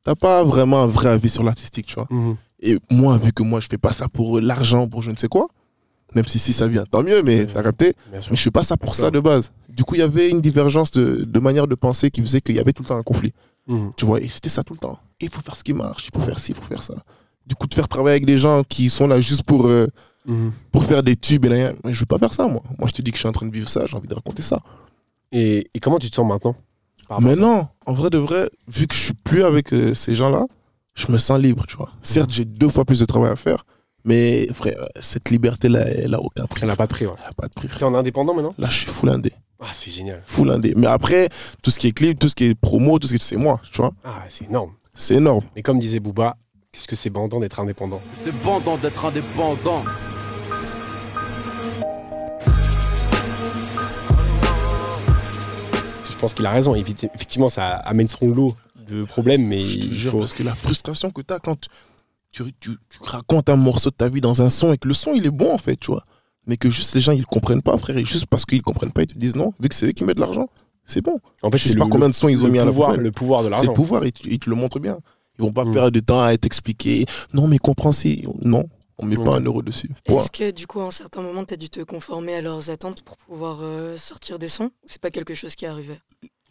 t'as 0.03 0.15
pas 0.15 0.43
vraiment 0.43 0.81
un 0.83 0.87
vrai 0.87 1.09
avis 1.09 1.29
sur 1.29 1.43
l'artistique, 1.43 1.85
tu 1.87 1.95
vois. 1.95 2.07
Mhm. 2.09 2.35
Et 2.61 2.77
moi, 2.89 3.17
vu 3.17 3.31
que 3.33 3.43
moi, 3.43 3.59
je 3.59 3.67
fais 3.67 3.77
pas 3.77 3.91
ça 3.91 4.07
pour 4.07 4.39
l'argent, 4.39 4.87
pour 4.87 5.01
je 5.01 5.11
ne 5.11 5.17
sais 5.17 5.27
quoi, 5.27 5.47
même 6.15 6.25
si 6.25 6.39
si 6.39 6.53
ça 6.53 6.67
vient, 6.67 6.85
tant 6.85 7.03
mieux, 7.03 7.21
mais 7.23 7.45
t'as 7.45 7.61
capté. 7.63 7.93
Mais 8.11 8.19
je 8.21 8.35
fais 8.35 8.51
pas 8.51 8.63
ça 8.63 8.77
pour 8.77 8.95
ça 8.95 9.11
de 9.11 9.19
base. 9.19 9.51
Du 9.69 9.83
coup, 9.83 9.95
il 9.95 9.99
y 9.99 10.03
avait 10.03 10.29
une 10.29 10.41
divergence 10.41 10.91
de, 10.91 11.23
de 11.25 11.39
manière 11.39 11.67
de 11.67 11.75
penser 11.75 12.09
qui 12.11 12.21
faisait 12.21 12.41
qu'il 12.41 12.55
y 12.55 12.59
avait 12.59 12.71
tout 12.73 12.83
le 12.83 12.87
temps 12.89 12.97
un 12.97 13.03
conflit. 13.03 13.33
Mhm. 13.67 13.91
Tu 13.97 14.05
vois, 14.05 14.19
et 14.21 14.27
c'était 14.27 14.49
ça 14.49 14.63
tout 14.63 14.73
le 14.73 14.79
temps. 14.79 14.99
Il 15.19 15.29
faut 15.29 15.41
faire 15.41 15.55
ce 15.55 15.63
qui 15.63 15.73
marche, 15.73 16.07
il 16.11 16.17
faut 16.19 16.25
faire 16.25 16.39
ci, 16.39 16.51
il 16.51 16.55
faut 16.55 16.63
faire 16.67 16.83
ça. 16.83 16.95
Du 17.45 17.55
coup, 17.55 17.67
de 17.67 17.73
faire 17.73 17.87
travailler 17.87 18.13
avec 18.15 18.25
des 18.25 18.37
gens 18.37 18.63
qui 18.63 18.89
sont 18.89 19.07
là 19.07 19.19
juste 19.19 19.43
pour, 19.43 19.67
euh, 19.67 19.87
Mhm. 20.25 20.51
pour 20.71 20.85
faire 20.85 21.03
des 21.03 21.15
tubes 21.15 21.45
et 21.45 21.49
rien. 21.49 21.73
Mais 21.83 21.93
je 21.93 21.99
veux 21.99 22.05
pas 22.05 22.17
faire 22.17 22.33
ça, 22.33 22.47
moi. 22.47 22.61
Moi, 22.79 22.87
je 22.87 22.93
te 22.93 23.01
dis 23.01 23.11
que 23.11 23.17
je 23.17 23.21
suis 23.21 23.29
en 23.29 23.33
train 23.33 23.45
de 23.45 23.51
vivre 23.51 23.67
ça, 23.69 23.85
j'ai 23.85 23.95
envie 23.95 24.07
de 24.07 24.13
raconter 24.15 24.41
ça. 24.41 24.61
Et, 25.31 25.69
et 25.73 25.79
comment 25.79 25.99
tu 25.99 26.09
te 26.09 26.15
sens 26.15 26.27
maintenant? 26.27 26.55
Non, 27.19 27.67
en 27.85 27.93
vrai 27.93 28.09
de 28.09 28.17
vrai, 28.17 28.49
vu 28.67 28.87
que 28.87 28.95
je 28.95 28.99
suis 28.99 29.13
plus 29.13 29.43
avec 29.43 29.73
euh, 29.73 29.93
ces 29.93 30.15
gens-là, 30.15 30.45
je 30.95 31.11
me 31.11 31.17
sens 31.17 31.39
libre, 31.39 31.65
tu 31.67 31.75
vois. 31.75 31.89
Certes, 32.01 32.31
j'ai 32.31 32.45
deux 32.45 32.69
fois 32.69 32.85
plus 32.85 32.99
de 32.99 33.05
travail 33.05 33.31
à 33.31 33.35
faire, 33.35 33.65
mais 34.03 34.47
frère, 34.53 34.87
cette 34.99 35.29
liberté-là, 35.29 35.81
elle 35.81 36.13
a 36.15 36.19
aucun 36.21 36.45
prix. 36.45 36.61
Elle 36.63 36.69
n'a 36.69 36.75
pas 36.75 36.85
de 36.85 36.91
prix. 36.91 37.05
Ouais. 37.05 37.13
Elle 37.19 37.29
a 37.29 37.33
pas 37.33 37.47
de 37.47 37.53
prix. 37.53 37.67
T'es 37.67 37.83
en 37.83 37.93
indépendant 37.93 38.33
maintenant? 38.33 38.55
Là, 38.57 38.69
je 38.69 38.77
suis 38.79 38.87
full 38.89 39.09
indé. 39.09 39.31
Ah, 39.59 39.67
c'est 39.73 39.91
génial. 39.91 40.21
Full 40.25 40.49
indé. 40.51 40.73
Mais 40.75 40.87
après, 40.87 41.29
tout 41.61 41.71
ce 41.71 41.77
qui 41.79 41.87
est 41.87 41.91
clip, 41.91 42.17
tout 42.19 42.29
ce 42.29 42.35
qui 42.35 42.45
est 42.45 42.55
promo, 42.55 42.97
tout 42.99 43.07
ce 43.07 43.13
qui 43.13 43.17
est, 43.17 43.23
c'est 43.23 43.37
moi, 43.37 43.59
tu 43.71 43.77
vois. 43.81 43.91
Ah, 44.03 44.23
c'est 44.29 44.45
énorme. 44.45 44.71
C'est 44.93 45.15
énorme. 45.15 45.41
Mais 45.55 45.61
comme 45.61 45.79
disait 45.79 45.99
Booba, 45.99 46.37
qu'est-ce 46.71 46.87
que 46.87 46.95
c'est 46.95 47.09
bandant 47.09 47.39
d'être 47.39 47.59
indépendant? 47.59 48.01
C'est 48.13 48.33
bandant 48.43 48.77
d'être 48.77 49.05
indépendant. 49.05 49.83
Pense 56.23 56.33
qu'il 56.33 56.45
a 56.45 56.51
raison. 56.51 56.73
Effectivement, 56.75 57.49
ça 57.49 57.67
amène 57.75 58.07
son 58.07 58.27
lot 58.27 58.55
de 58.89 59.03
problèmes, 59.03 59.45
mais 59.45 59.61
Je 59.61 59.79
te 59.79 59.85
il 59.87 59.93
jure, 59.93 60.11
faut. 60.13 60.19
parce 60.19 60.33
que 60.33 60.43
la 60.43 60.55
frustration 60.55 61.09
que 61.11 61.21
tu 61.21 61.33
as 61.33 61.39
quand 61.39 61.57
tu, 62.31 62.43
tu, 62.59 62.71
tu 62.89 62.99
racontes 63.01 63.49
un 63.49 63.55
morceau 63.57 63.89
de 63.89 63.95
ta 63.95 64.09
vie 64.09 64.21
dans 64.21 64.41
un 64.41 64.49
son 64.49 64.73
et 64.73 64.77
que 64.77 64.87
le 64.87 64.93
son, 64.93 65.13
il 65.13 65.25
est 65.25 65.31
bon, 65.31 65.53
en 65.53 65.57
fait, 65.57 65.75
tu 65.77 65.91
vois. 65.91 66.03
Mais 66.47 66.57
que 66.57 66.69
juste 66.69 66.95
les 66.95 67.01
gens, 67.01 67.11
ils 67.11 67.25
comprennent 67.25 67.61
pas, 67.61 67.77
frère. 67.77 67.97
Et 67.97 68.05
juste 68.05 68.25
parce 68.27 68.45
qu'ils 68.45 68.61
comprennent 68.61 68.91
pas, 68.91 69.03
ils 69.03 69.07
te 69.07 69.17
disent 69.17 69.35
non, 69.35 69.53
vu 69.59 69.69
que 69.69 69.75
c'est 69.75 69.85
eux 69.87 69.91
qui 69.91 70.03
mettent 70.03 70.17
de 70.17 70.21
l'argent. 70.21 70.49
c'est 70.85 71.01
bon. 71.01 71.17
En 71.41 71.49
fait, 71.51 71.57
Je 71.57 71.69
sais 71.69 71.75
pas 71.75 71.87
combien 71.87 72.09
de 72.09 72.13
sons 72.13 72.27
ils 72.29 72.43
ont 72.43 72.49
mis 72.49 72.59
à 72.59 72.65
la 72.65 72.71
poubelle. 72.73 72.99
le 73.01 73.11
pouvoir 73.11 73.41
de 73.41 73.47
C'est 73.47 73.51
l'argent. 73.51 73.71
le 73.71 73.75
pouvoir, 73.75 74.05
ils, 74.05 74.11
te- 74.11 74.27
ils 74.27 74.39
te 74.39 74.49
le 74.49 74.55
montrent 74.55 74.79
bien. 74.79 74.97
Ils 75.39 75.41
vont 75.43 75.51
pas 75.53 75.63
Mm. 75.65 75.73
perdre 75.73 75.91
de 75.91 75.99
temps 75.99 76.21
à 76.21 76.35
t'expliquer. 76.37 77.05
Non, 77.33 77.47
mais 77.47 77.57
comprends 77.57 77.91
si. 77.93 78.25
Non, 78.41 78.65
on 78.97 79.05
met 79.05 79.15
pas 79.17 79.35
un 79.35 79.41
euro 79.41 79.61
dessus. 79.61 79.89
Est-ce 80.05 80.29
que 80.31 80.51
du 80.51 80.67
coup, 80.67 80.79
à 80.79 80.85
un 80.85 80.91
certain 80.91 81.21
moment, 81.21 81.43
tu 81.45 81.53
as 81.53 81.57
dû 81.57 81.69
te 81.69 81.81
conformer 81.81 82.35
à 82.35 82.41
leurs 82.41 82.69
attentes 82.69 83.01
pour 83.01 83.17
pouvoir 83.17 83.59
euh, 83.61 83.97
sortir 83.97 84.39
des 84.39 84.47
sons 84.47 84.65
Ou 84.65 84.87
c'est 84.87 85.01
pas 85.01 85.11
quelque 85.11 85.33
chose 85.33 85.55
qui 85.55 85.65
est 85.65 85.69
arrivé? 85.69 85.97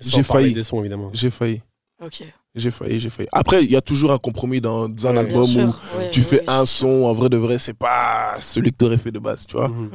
J'ai 0.01 0.23
failli. 0.23 0.53
des 0.55 0.63
sons, 0.63 0.81
évidemment. 0.81 1.11
J'ai 1.13 1.31
failli. 1.31 1.63
Ok. 2.05 2.25
J'ai 2.55 2.71
failli, 2.73 2.99
j'ai 3.01 3.09
failli. 3.11 3.29
Après, 3.33 3.65
il 3.65 3.71
y 3.71 3.77
a 3.77 3.81
toujours 3.81 4.13
un 4.13 4.19
compromis 4.19 4.61
dans, 4.61 4.89
dans 4.89 5.07
un 5.07 5.13
Ouais, 5.13 5.19
album 5.21 5.45
où 5.45 5.99
ouais, 5.99 6.11
tu 6.11 6.21
ouais, 6.21 6.27
fais 6.27 6.41
oui, 6.41 6.45
un 6.49 6.65
son, 6.67 7.05
en 7.05 7.15
vrai 7.15 7.29
de 7.29 7.37
vrai, 7.37 7.59
c'est 7.59 7.73
pas 7.75 8.35
celui 8.39 8.73
que 8.73 8.77
tu 8.79 8.85
aurais 8.85 8.99
fait 8.99 9.13
de 9.13 9.19
base, 9.21 9.47
tu 9.47 9.57
vois. 9.57 9.69
Mhm. 9.69 9.85
Mhm. 9.85 9.91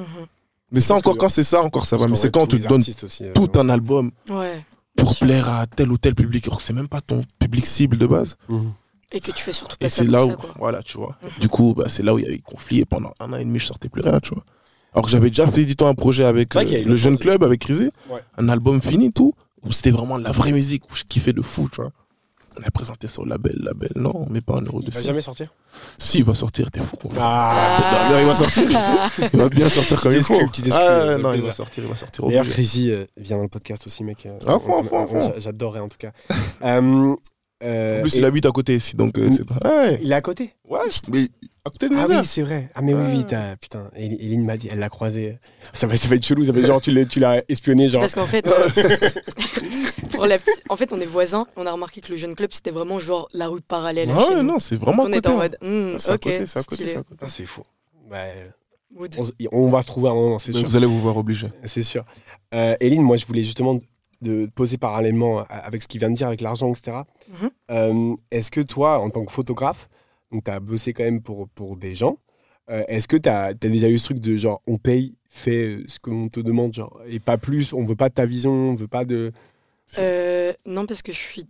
Mais 0.71 0.79
ça, 0.81 0.93
Parce 0.93 0.99
encore, 1.01 1.13
que- 1.13 1.19
quand 1.19 1.29
c'est 1.29 1.43
ça, 1.43 1.61
encore 1.61 1.85
ça 1.85 1.97
va. 1.97 2.07
Mais 2.07 2.15
c'est 2.15 2.31
quand 2.31 2.41
on 2.43 2.47
tous 2.47 2.57
te 2.57 2.61
les 2.63 2.67
donne 2.67 2.79
artistes 2.79 3.03
aussi, 3.03 3.25
euh, 3.25 3.33
tout 3.33 3.49
un 3.59 3.69
album 3.69 4.11
Ouais. 4.29 4.63
pour 4.95 5.15
plaire 5.17 5.49
à 5.49 5.67
tel 5.67 5.91
ou 5.91 5.97
tel 5.97 6.15
public, 6.15 6.45
alors 6.47 6.57
que 6.57 6.63
c'est 6.63 6.73
même 6.73 6.87
pas 6.87 7.01
ton 7.01 7.23
public 7.39 7.65
cible 7.65 7.97
de 7.97 8.07
base. 8.07 8.37
Mhm. 8.49 8.71
Et 9.11 9.19
que 9.21 9.31
tu 9.31 9.41
fais 9.43 9.53
surtout 9.53 9.77
pas 9.77 9.85
Et 9.85 9.89
ça 9.89 10.03
c'est 10.03 10.09
où, 10.09 10.35
quoi. 10.35 10.49
voilà, 10.57 10.83
tu 10.83 10.97
vois. 10.97 11.15
Mhm. 11.23 11.29
Du 11.39 11.47
coup, 11.49 11.73
bah, 11.75 11.85
c'est 11.87 12.03
là 12.03 12.13
où 12.13 12.19
il 12.19 12.25
y 12.25 12.27
a 12.27 12.31
eu 12.31 12.41
conflit 12.41 12.79
et 12.81 12.85
pendant 12.85 13.13
un 13.19 13.31
an 13.31 13.37
et 13.37 13.45
demi, 13.45 13.57
je 13.59 13.65
sortais 13.65 13.87
plus 13.89 14.01
rien, 14.01 14.19
tu 14.19 14.33
vois. 14.33 14.43
Alors 14.93 15.05
que 15.05 15.11
j'avais 15.11 15.29
déjà 15.29 15.47
fait 15.47 15.63
du 15.65 15.75
temps 15.75 15.87
un 15.87 15.93
projet 15.93 16.25
avec 16.25 16.55
euh, 16.55 16.83
le 16.85 16.95
Jeune 16.95 17.17
Club, 17.17 17.43
avec 17.43 17.63
Rizé, 17.63 17.91
Ouais. 18.09 18.21
un 18.37 18.49
album 18.49 18.81
fini, 18.81 19.11
tout, 19.13 19.33
où 19.63 19.71
c'était 19.71 19.91
vraiment 19.91 20.17
de 20.19 20.23
la 20.23 20.31
vraie 20.31 20.51
musique, 20.51 20.89
où 20.91 20.95
je 20.95 21.03
kiffais 21.03 21.33
de 21.33 21.41
fou, 21.41 21.69
tu 21.71 21.81
vois. 21.81 21.91
On 22.59 22.63
a 22.67 22.71
présenté 22.71 23.07
ça 23.07 23.21
au 23.21 23.25
label, 23.25 23.53
label, 23.59 23.91
non, 23.95 24.11
on 24.15 24.27
met 24.31 24.41
pas 24.41 24.55
un 24.55 24.61
euro 24.63 24.81
Il 24.83 24.91
va 24.91 25.01
jamais 25.03 25.21
sortir 25.21 25.53
Si, 25.99 26.17
il 26.17 26.23
va 26.23 26.33
sortir, 26.33 26.71
t'es 26.71 26.81
fou. 26.81 26.97
Ah 27.19 27.77
Ah, 27.83 28.09
non, 28.11 28.19
il 28.19 28.25
va 28.25 28.35
sortir. 28.35 28.63
Il 29.33 29.39
va 29.39 29.47
bien 29.49 29.69
sortir 29.69 30.01
comme 30.01 30.13
il 30.13 30.23
faut. 30.23 30.39
Ah, 30.73 31.17
non, 31.19 31.33
il 31.33 31.41
va 31.41 31.51
sortir, 31.51 31.83
il 31.83 31.89
va 31.89 31.95
sortir. 31.95 32.25
D'ailleurs. 32.25 32.47
Crazy 32.47 32.89
euh, 32.91 33.05
vient 33.15 33.37
dans 33.37 33.43
le 33.43 33.49
podcast 33.49 33.85
aussi, 33.85 34.03
mec. 34.03 34.25
euh, 34.25 34.39
j'a- 34.43 35.37
J'adorerais 35.37 35.81
en 35.81 35.87
tout 35.89 35.99
cas. 35.99 36.11
Euh, 36.63 37.15
euh, 37.63 37.97
En 37.99 38.01
plus, 38.01 38.15
et- 38.15 38.19
il 38.19 38.25
habite 38.25 38.45
à 38.45 38.51
côté 38.51 38.75
ici, 38.75 38.95
donc 38.95 39.17
euh, 39.17 39.29
c'est. 39.31 39.41
Ouais, 39.65 39.99
il 40.01 40.11
est 40.11 40.15
à 40.15 40.21
côté 40.21 40.51
ouais, 40.69 40.79
mais 41.11 41.27
à 41.65 41.69
côté 41.69 41.89
de 41.89 41.95
Ah 41.95 42.01
Nazaire. 42.01 42.19
oui, 42.21 42.25
c'est 42.25 42.41
vrai. 42.43 42.69
Ah 42.75 42.81
mais 42.81 42.93
oui, 42.93 43.01
oui, 43.09 43.19
Ah. 43.21 43.27
t'as- 43.29 43.55
putain. 43.57 43.89
Eline 43.95 44.45
m'a 44.45 44.55
dit, 44.57 44.69
elle 44.71 44.79
l'a 44.79 44.89
croisé. 44.89 45.37
Ça 45.73 45.85
va, 45.87 45.97
ça 45.97 46.07
va 46.07 46.15
être 46.15 46.25
chelou. 46.25 46.45
Ça 46.45 46.51
va 46.53 46.59
être 46.59 46.65
genre, 46.67 46.81
tu 46.81 46.91
l'as, 46.91 47.43
espionné, 47.49 47.89
genre. 47.89 48.01
Parce 48.01 48.15
qu'en 48.15 48.25
fait, 48.25 48.47
euh, 48.47 48.67
pour 50.11 50.25
la 50.25 50.37
petite- 50.37 50.63
en 50.69 50.75
fait, 50.75 50.93
on 50.93 50.99
est 51.01 51.05
voisins. 51.05 51.45
On 51.55 51.65
a 51.65 51.71
remarqué 51.71 52.01
que 52.01 52.09
le 52.11 52.15
jeune 52.17 52.35
club, 52.35 52.51
c'était 52.53 52.71
vraiment 52.71 52.99
genre 52.99 53.27
la 53.33 53.47
rue 53.47 53.61
parallèle. 53.61 54.09
à 54.11 54.15
Ah 54.15 54.19
chez 54.19 54.29
ouais, 54.29 54.35
nous. 54.43 54.43
non, 54.53 54.59
c'est 54.59 54.75
vraiment 54.77 55.03
à 55.03 55.05
on 55.05 55.09
côté. 55.09 55.17
était 55.17 55.27
en 55.29 55.37
mode, 55.37 55.57
hmm, 55.61 55.97
C'est 55.97 56.11
à 56.11 56.15
ok, 56.15 56.21
côté, 56.21 56.45
c'est 56.45 56.59
à 56.59 56.63
côté, 56.63 56.75
stylé. 56.75 56.91
c'est 56.91 56.97
à 56.97 57.03
côté. 57.03 57.19
Ah, 57.21 57.29
c'est 57.29 57.45
fou. 57.45 57.63
Bah, 58.09 58.17
on, 58.97 59.05
on 59.51 59.69
va 59.69 59.81
se 59.81 59.87
trouver 59.87 60.07
à 60.07 60.11
un 60.11 60.15
moment, 60.15 60.39
c'est 60.39 60.53
sûr. 60.53 60.63
Vous 60.67 60.75
allez 60.75 60.85
vous 60.85 60.99
voir 61.01 61.17
obligé. 61.17 61.47
C'est 61.65 61.83
sûr. 61.83 62.05
Euh, 62.53 62.75
Eline, 62.79 63.01
moi, 63.01 63.17
je 63.17 63.25
voulais 63.25 63.43
justement 63.43 63.77
de 64.21 64.49
poser 64.55 64.77
parallèlement 64.77 65.45
avec 65.49 65.83
ce 65.83 65.87
qu'il 65.87 65.99
vient 65.99 66.09
de 66.09 66.15
dire 66.15 66.27
avec 66.27 66.41
l'argent, 66.41 66.69
etc. 66.69 66.99
Mhm. 67.29 67.49
Euh, 67.71 68.15
est-ce 68.31 68.51
que 68.51 68.61
toi, 68.61 68.99
en 68.99 69.09
tant 69.09 69.25
que 69.25 69.31
photographe, 69.31 69.89
donc 70.31 70.43
tu 70.43 70.51
as 70.51 70.59
bossé 70.59 70.93
quand 70.93 71.03
même 71.03 71.21
pour, 71.21 71.47
pour 71.49 71.77
des 71.77 71.93
gens, 71.95 72.17
euh, 72.69 72.83
est-ce 72.87 73.07
que 73.07 73.15
tu 73.17 73.29
as, 73.29 73.53
déjà 73.53 73.89
eu 73.89 73.97
ce 73.97 74.05
truc 74.05 74.19
de 74.19 74.37
genre, 74.37 74.61
on 74.67 74.77
paye, 74.77 75.15
fais 75.29 75.63
euh, 75.63 75.83
ce 75.87 75.99
qu'on 75.99 76.27
te 76.29 76.39
demande, 76.39 76.73
genre, 76.73 77.01
et 77.07 77.19
pas 77.19 77.37
plus, 77.37 77.73
on 77.73 77.83
veut 77.85 77.95
pas 77.95 78.09
de 78.09 78.13
ta 78.13 78.25
vision, 78.25 78.51
on 78.51 78.75
veut 78.75 78.87
pas 78.87 79.05
de. 79.05 79.31
Euh, 79.97 80.53
non, 80.65 80.85
parce 80.85 81.01
que 81.01 81.11
je 81.11 81.17
suis. 81.19 81.45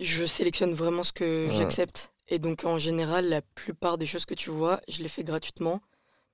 Je 0.00 0.24
sélectionne 0.24 0.72
vraiment 0.74 1.02
ce 1.02 1.12
que 1.12 1.48
Ouais. 1.48 1.54
j'accepte. 1.54 2.12
Et 2.28 2.38
donc, 2.38 2.64
en 2.64 2.76
général, 2.78 3.28
la 3.28 3.40
plupart 3.42 3.98
des 3.98 4.06
choses 4.06 4.24
que 4.26 4.34
tu 4.34 4.50
vois, 4.50 4.80
je 4.88 5.02
les 5.02 5.08
fais 5.08 5.22
gratuitement. 5.24 5.80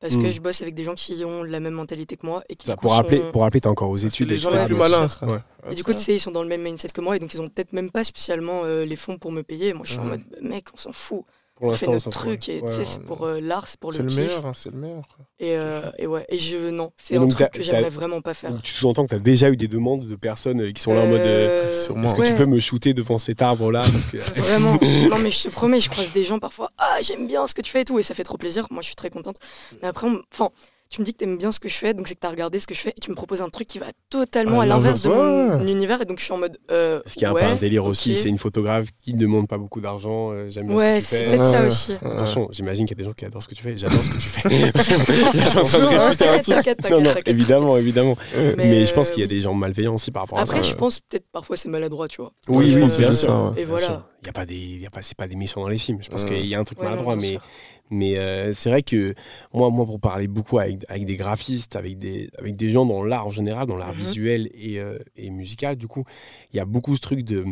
Parce 0.02 0.16
que 0.16 0.26
Mm. 0.26 0.32
je 0.32 0.40
bosse 0.40 0.60
avec 0.60 0.74
des 0.74 0.82
gens 0.82 0.94
qui 0.94 1.24
ont 1.24 1.42
la 1.44 1.60
même 1.60 1.72
mentalité 1.74 2.16
que 2.16 2.26
moi 2.26 2.42
et 2.48 2.56
qui 2.56 2.66
Ça, 2.66 2.74
coup, 2.74 2.82
pour, 2.82 2.92
rappeler, 2.92 3.18
sont- 3.18 3.30
pour 3.32 3.42
rappeler, 3.42 3.60
t'es 3.60 3.68
encore 3.68 3.88
aux 3.88 3.96
C'est 3.96 4.06
études, 4.08 4.28
les 4.30 4.36
gens 4.36 4.50
les 4.50 4.66
plus 4.66 4.74
malins. 4.74 5.06
Ouais. 5.22 5.38
Et 5.70 5.74
du 5.76 5.84
coup, 5.84 5.92
tu 5.92 6.00
sais, 6.00 6.16
ils 6.16 6.18
sont 6.20 6.32
dans 6.32 6.42
le 6.42 6.48
même 6.48 6.60
mindset 6.62 6.88
que 6.88 7.00
moi 7.00 7.14
et 7.16 7.20
donc 7.20 7.32
ils 7.32 7.40
ont 7.40 7.48
peut-être 7.48 7.72
même 7.72 7.90
pas 7.90 8.02
spécialement 8.02 8.62
euh, 8.64 8.84
les 8.84 8.96
fonds 8.96 9.16
pour 9.16 9.30
me 9.32 9.42
payer. 9.42 9.68
Et 9.68 9.72
moi, 9.74 9.84
je 9.86 9.92
suis 9.92 10.00
en 10.00 10.04
mode, 10.04 10.20
bah, 10.28 10.36
mec, 10.42 10.66
on 10.74 10.76
s'en 10.76 10.90
fout. 10.92 11.22
Pour 11.62 11.70
On 11.70 11.74
fait 11.74 11.86
l'instant, 11.86 11.92
notre 11.92 12.04
ça 12.04 12.10
se 12.10 12.26
truc 12.26 12.62
Ouais, 12.64 12.84
c'est 12.84 13.02
pour 13.04 13.22
euh, 13.24 13.38
l'art, 13.40 13.68
c'est 13.68 13.78
pour 13.78 13.92
C'est 13.92 14.00
le 14.00 14.06
le 14.06 14.10
kiff. 14.10 14.18
meilleur, 14.18 14.46
hein, 14.46 14.52
c'est 14.52 14.72
le 14.72 14.78
meilleur. 14.78 15.04
Et, 15.38 15.56
euh, 15.56 15.80
et 15.96 16.08
ouais, 16.08 16.24
et 16.28 16.36
je 16.36 16.70
non, 16.70 16.90
c'est 16.96 17.16
un 17.16 17.28
truc 17.28 17.50
que 17.52 17.62
j'aimerais 17.62 17.88
vraiment 17.88 18.20
pas 18.20 18.34
faire. 18.34 18.50
Donc, 18.50 18.62
tu 18.64 18.72
sous-entends 18.72 19.04
que 19.04 19.10
tu 19.10 19.14
as 19.14 19.20
déjà 19.20 19.48
eu 19.48 19.56
des 19.56 19.68
demandes 19.68 20.08
de 20.08 20.16
personnes 20.16 20.60
euh, 20.60 20.72
qui 20.72 20.82
sont 20.82 20.92
là 20.92 21.02
en 21.02 21.06
mode. 21.06 21.20
euh. 21.20 21.72
Est-ce 22.02 22.14
que 22.14 22.26
tu 22.26 22.34
peux 22.34 22.46
me 22.46 22.58
shooter 22.58 22.94
devant 22.94 23.20
cet 23.20 23.42
arbre-là 23.42 23.82
parce 23.92 24.06
que... 24.06 24.16
Vraiment. 24.40 24.76
Non, 25.08 25.18
mais 25.20 25.30
je 25.30 25.44
te 25.44 25.48
promets, 25.50 25.78
je 25.78 25.88
croise 25.88 26.10
des 26.12 26.24
gens 26.24 26.40
parfois. 26.40 26.68
Ah, 26.78 26.96
j'aime 27.00 27.28
bien 27.28 27.46
ce 27.46 27.54
que 27.54 27.62
tu 27.62 27.70
fais 27.70 27.82
et 27.82 27.84
tout. 27.84 27.98
Et 28.00 28.02
ça 28.02 28.14
fait 28.14 28.24
trop 28.24 28.38
plaisir. 28.38 28.66
Moi, 28.72 28.80
je 28.82 28.86
suis 28.86 28.96
très 28.96 29.10
contente. 29.10 29.36
Mais 29.82 29.88
après, 29.88 30.08
on- 30.08 30.20
enfin, 30.32 30.50
tu 30.92 31.00
me 31.00 31.06
dis 31.06 31.12
que 31.12 31.18
t'aimes 31.18 31.38
bien 31.38 31.50
ce 31.50 31.58
que 31.58 31.68
je 31.68 31.74
fais. 31.74 31.94
Donc, 31.94 32.06
c'est 32.06 32.14
que 32.14 32.20
t'as 32.20 32.28
regardé 32.30 32.58
ce 32.58 32.66
que 32.66 32.74
je 32.74 32.80
fais. 32.80 32.90
Et 32.90 33.00
tu 33.00 33.10
me 33.10 33.16
proposes 33.16 33.40
un 33.40 33.48
truc 33.48 33.66
qui 33.66 33.78
va 33.78 33.86
totalement 34.10 34.60
À 34.60 34.64
à 34.64 34.66
l'inverse 34.66 35.02
de 35.02 35.08
mon 35.08 35.66
univers. 35.66 36.02
Et 36.02 36.04
donc, 36.04 36.18
je 36.18 36.24
suis 36.24 36.32
en 36.32 36.38
mode. 36.38 36.58
Euh, 36.70 37.00
qu'il 37.06 37.22
y 37.22 37.24
a 37.24 37.30
un 37.30 37.32
ouais, 37.32 37.40
peu 37.40 37.46
un 37.46 37.56
délire 37.56 37.84
aussi. 37.86 38.14
C'est 38.14 38.28
une 38.28 38.38
photographe 38.38 38.88
qui 39.00 39.14
ne 39.14 39.18
demande 39.18 39.48
pas 39.48 39.56
beaucoup 39.58 39.80
d'argent. 39.80 40.30
euh, 40.32 40.48
J'aime 40.50 40.66
bien 40.68 40.76
Ouais, 40.76 41.00
ce 41.00 41.10
que 41.10 41.16
tu 41.16 41.16
c'est 41.16 41.24
fais. 41.30 41.36
peut-être 41.36 41.44
ça 41.46 41.60
Ouais. 41.62 41.66
aussi. 41.66 41.92
Ouais. 41.92 42.12
Attention, 42.12 42.48
j'imagine 42.52 42.86
qu'il 42.86 42.96
y 42.96 43.00
a 43.00 43.02
des 43.02 43.08
gens 43.08 43.14
qui 43.14 43.24
adorent 43.24 43.42
ce 43.42 43.48
que 43.48 43.54
tu 43.54 43.62
fais. 43.62 43.76
J'adore 43.78 43.98
ce 43.98 44.10
que 44.10 44.18
tu 44.18 44.28
fais. 44.28 44.48
Non, 46.90 47.00
non, 47.00 47.10
évidemment, 47.26 47.76
évidemment. 47.78 48.16
Euh, 48.36 48.54
Mais, 48.56 48.84
je 48.84 48.92
pense 48.92 49.08
euh, 49.08 49.12
qu'il 49.12 49.20
y 49.22 49.24
a 49.24 49.28
des 49.28 49.40
gens 49.40 49.54
malveillants 49.54 49.94
aussi 49.94 50.10
par 50.10 50.24
rapport 50.24 50.38
à 50.38 50.46
ça. 50.46 50.52
Après, 50.52 50.62
je 50.66 50.72
ouais. 50.72 50.78
pense 50.78 51.00
peut-être 51.00 51.26
parfois 51.32 51.56
c'est 51.56 51.68
maladroit, 51.68 52.08
tu 52.08 52.20
vois. 52.20 52.32
Oui, 52.48 52.66
oui, 52.66 52.72
euh, 52.74 52.76
bien 52.76 52.88
c'est 52.90 53.02
sûr. 53.02 53.14
ça, 53.14 53.50
ouais. 53.50 53.62
Et 53.62 53.64
voilà. 53.64 54.06
Il 54.22 54.26
n'y 54.26 54.30
a 54.30 54.32
pas 54.32 54.46
des, 54.46 54.54
il 54.54 54.80
y 54.80 54.86
a 54.86 54.90
pas, 54.90 55.02
c'est 55.02 55.16
pas 55.16 55.26
des 55.26 55.34
méchants 55.36 55.62
dans 55.62 55.68
les 55.68 55.78
films. 55.78 55.98
Je 56.02 56.08
pense 56.08 56.24
Ouais. 56.24 56.30
qu'il 56.38 56.46
y 56.46 56.54
a 56.54 56.58
un 56.60 56.64
truc 56.64 56.78
Ouais, 56.78 56.84
maladroit, 56.84 57.16
mais. 57.16 57.38
Mais 57.92 58.16
euh, 58.18 58.52
c'est 58.52 58.70
vrai 58.70 58.82
que 58.82 59.14
moi, 59.52 59.70
moi, 59.70 59.84
pour 59.86 60.00
parler 60.00 60.26
beaucoup 60.26 60.58
avec, 60.58 60.84
avec 60.88 61.04
des 61.06 61.16
graphistes, 61.16 61.76
avec 61.76 61.96
des, 61.98 62.30
avec 62.38 62.56
des 62.56 62.70
gens 62.70 62.84
dans 62.86 63.04
l'art 63.04 63.26
en 63.26 63.30
général, 63.30 63.66
dans 63.68 63.76
l'art 63.76 63.92
Mhm. 63.92 63.98
visuel 63.98 64.50
et, 64.54 64.78
euh, 64.80 64.98
et 65.16 65.30
musical, 65.30 65.76
du 65.76 65.86
coup, 65.86 66.04
il 66.52 66.56
y 66.56 66.60
a 66.60 66.64
beaucoup 66.64 66.96
ce 66.96 67.00
truc 67.00 67.20
de. 67.22 67.44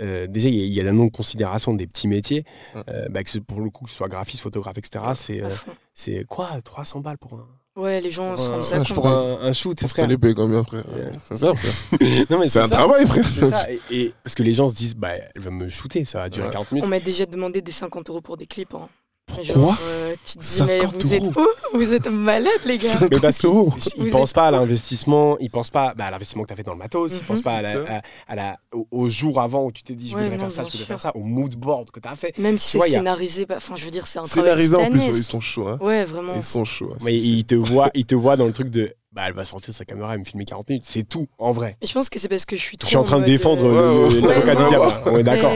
euh, 0.00 0.26
déjà, 0.26 0.48
il 0.48 0.56
y 0.56 0.80
a- 0.80 0.82
a 0.82 0.86
la 0.86 0.92
non-considération 0.92 1.72
des 1.74 1.86
petits 1.86 2.08
métiers. 2.08 2.44
Euh, 2.88 3.06
bah, 3.10 3.22
que 3.22 3.38
pour 3.38 3.60
le 3.60 3.70
coup, 3.70 3.84
que 3.84 3.90
ce 3.90 3.96
soit 3.96 4.08
graphiste, 4.08 4.42
photographe, 4.42 4.76
etc., 4.78 5.04
c'est 5.14 5.40
euh, 5.42 5.50
fond. 5.50 5.70
c'est 5.94 6.24
quoi 6.24 6.50
300 6.64 6.98
balles 7.00 7.18
pour 7.18 7.34
un, 7.34 7.46
Ouais, 7.76 8.00
les 8.00 8.10
gens 8.12 8.36
se 8.36 8.46
pour 8.48 8.54
un, 8.54 8.60
rendent 8.60 8.86
compte. 8.86 8.94
pour 8.94 9.06
un, 9.08 9.38
un 9.48 9.52
shoot 9.52 9.78
Je 9.80 9.86
frère. 9.88 10.08
paye 10.18 10.34
combien, 10.34 10.62
frère 10.64 10.84
Ouais. 10.94 11.10
C'est 11.24 11.36
ça, 11.36 11.52
frère. 11.54 11.98
Non, 12.30 12.38
mais 12.38 12.46
C'est 12.48 12.60
un 12.60 12.68
ça. 12.68 12.76
travail, 12.76 13.04
frère. 13.06 13.24
C'est 13.24 13.50
ça. 13.50 13.70
Et, 13.70 13.80
et- 13.90 14.14
parce 14.22 14.34
que 14.36 14.42
les 14.44 14.52
gens 14.52 14.68
se 14.68 14.74
disent, 14.76 14.94
bah, 14.96 15.10
elle 15.34 15.42
va 15.42 15.50
me 15.50 15.68
shooter, 15.68 16.04
ça 16.04 16.18
va 16.20 16.28
durer 16.28 16.46
Ouais. 16.46 16.52
40 16.52 16.70
minutes. 16.72 16.86
On 16.86 16.90
m'a 16.90 17.00
déjà 17.00 17.26
demandé 17.26 17.62
des 17.62 17.72
50 17.72 18.08
euros 18.10 18.20
pour 18.20 18.36
des 18.36 18.46
clips. 18.46 18.74
Hein. 18.74 18.88
Pourquoi 19.26 19.44
Genre, 19.54 19.78
euh, 19.82 20.14
tu 20.24 20.38
te 20.38 20.42
dis, 20.44 20.62
mais 20.62 20.80
50 20.80 21.02
vous 21.02 21.14
êtes 21.14 21.22
où 21.24 21.78
Vous 21.78 21.92
êtes 21.94 22.06
malades, 22.08 22.50
les 22.66 22.78
gars. 22.78 22.90
Mais 23.10 23.18
parce 23.18 23.38
qu'ils 23.38 23.48
Vous 23.50 23.70
pensent 24.12 24.32
pas 24.32 24.48
à 24.48 24.50
l'investissement, 24.50 25.36
ils 25.38 25.50
pensent 25.50 25.70
pas 25.70 25.94
bah, 25.96 26.04
à 26.06 26.10
l'investissement 26.10 26.42
que 26.42 26.48
tu 26.48 26.52
as 26.52 26.56
fait 26.56 26.62
dans 26.62 26.72
le 26.72 26.78
matos, 26.78 27.12
ils 27.12 27.16
Mhm. 27.16 27.22
pensent 27.22 27.42
pas 27.42 27.54
à 27.56 27.62
la, 27.62 27.70
à, 27.96 28.02
à 28.28 28.34
la, 28.34 28.56
au, 28.72 28.86
au 28.90 29.08
jour 29.08 29.40
avant 29.40 29.64
où 29.64 29.72
tu 29.72 29.82
t'es 29.82 29.94
dit 29.94 30.10
je 30.10 30.14
Ouais, 30.16 30.22
voudrais 30.24 30.36
non, 30.36 30.42
faire 30.44 30.52
ça, 30.52 30.62
je 30.64 30.70
voudrais 30.72 30.86
faire 30.86 31.00
ça, 31.00 31.12
au 31.16 31.20
mood 31.20 31.54
board 31.56 31.90
que 31.90 32.00
tu 32.00 32.08
as 32.08 32.14
fait. 32.14 32.36
Même 32.38 32.58
si 32.58 32.78
c'est 32.78 32.82
a- 32.84 32.86
scénarisé, 32.88 33.46
bah, 33.46 33.54
enfin, 33.56 33.74
je 33.76 33.84
veux 33.86 33.90
dire, 33.90 34.06
c'est 34.06 34.18
un 34.18 34.22
travail 34.22 34.50
Scénarisé 34.52 34.76
en 34.76 34.90
plus, 34.90 35.00
ouais, 35.00 35.18
ils 35.18 35.24
sont 35.24 35.40
chauds. 35.40 35.68
Hein. 35.68 35.78
Ouais, 35.80 36.04
vraiment. 36.04 36.34
Ils 36.36 36.42
sont 36.42 36.64
chauds. 36.64 36.90
hein. 36.92 36.98
Mais 37.02 37.10
C'est- 37.12 37.16
ils 37.16 37.44
te 37.44 37.54
voient, 37.54 37.90
ils 37.94 38.04
te 38.06 38.14
voient 38.14 38.36
dans 38.36 38.46
le 38.46 38.52
truc 38.52 38.68
de 38.70 38.94
bah 39.12 39.22
elle 39.28 39.34
va 39.34 39.44
sortir 39.44 39.72
sa 39.72 39.84
caméra 39.84 40.12
et 40.16 40.18
me 40.18 40.24
filmer 40.24 40.44
40 40.44 40.68
minutes, 40.68 40.82
c'est 40.86 41.08
tout 41.08 41.28
en 41.38 41.52
vrai. 41.52 41.76
Et 41.80 41.86
je 41.86 41.92
pense 41.92 42.08
que 42.10 42.18
c'est 42.18 42.28
parce 42.28 42.44
que 42.44 42.56
je 42.56 42.60
suis 42.62 42.76
trop. 42.76 42.86
Je 42.86 42.90
suis 42.90 42.96
en 42.96 43.04
train 43.04 43.20
de 43.20 43.24
défendre 43.24 43.64
euh, 43.64 44.10
l'avocat 44.20 44.54
du 44.56 44.64
diable, 44.66 44.84
hein, 44.86 45.00
on 45.06 45.18
est 45.18 45.22
d'accord. 45.22 45.52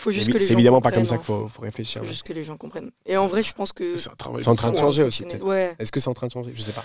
Faut 0.00 0.10
juste 0.10 0.26
C'est 0.26 0.32
que 0.32 0.38
les 0.38 0.44
c'est 0.44 0.52
gens 0.52 0.58
évidemment 0.58 0.80
pas 0.80 0.92
comme 0.92 1.04
ça 1.04 1.16
qu'il 1.18 1.22
hein. 1.32 1.40
faut, 1.42 1.48
faut 1.48 1.62
réfléchir. 1.62 2.00
Faut 2.00 2.08
juste 2.08 2.22
que 2.22 2.32
les 2.32 2.42
gens 2.42 2.56
comprennent. 2.56 2.90
Et 3.04 3.16
en 3.18 3.26
vrai, 3.26 3.42
je 3.42 3.52
pense 3.52 3.72
que. 3.72 3.96
C'est 3.98 4.08
en 4.48 4.54
train 4.54 4.72
de 4.72 4.78
changer 4.78 5.02
aussi 5.02 5.24
peut-être. 5.24 5.44
Ouais. 5.44 5.74
Est-ce 5.78 5.92
que 5.92 6.00
c'est 6.00 6.08
en 6.08 6.14
train 6.14 6.26
de 6.26 6.32
changer? 6.32 6.52
Je 6.54 6.62
sais 6.62 6.72
pas. 6.72 6.84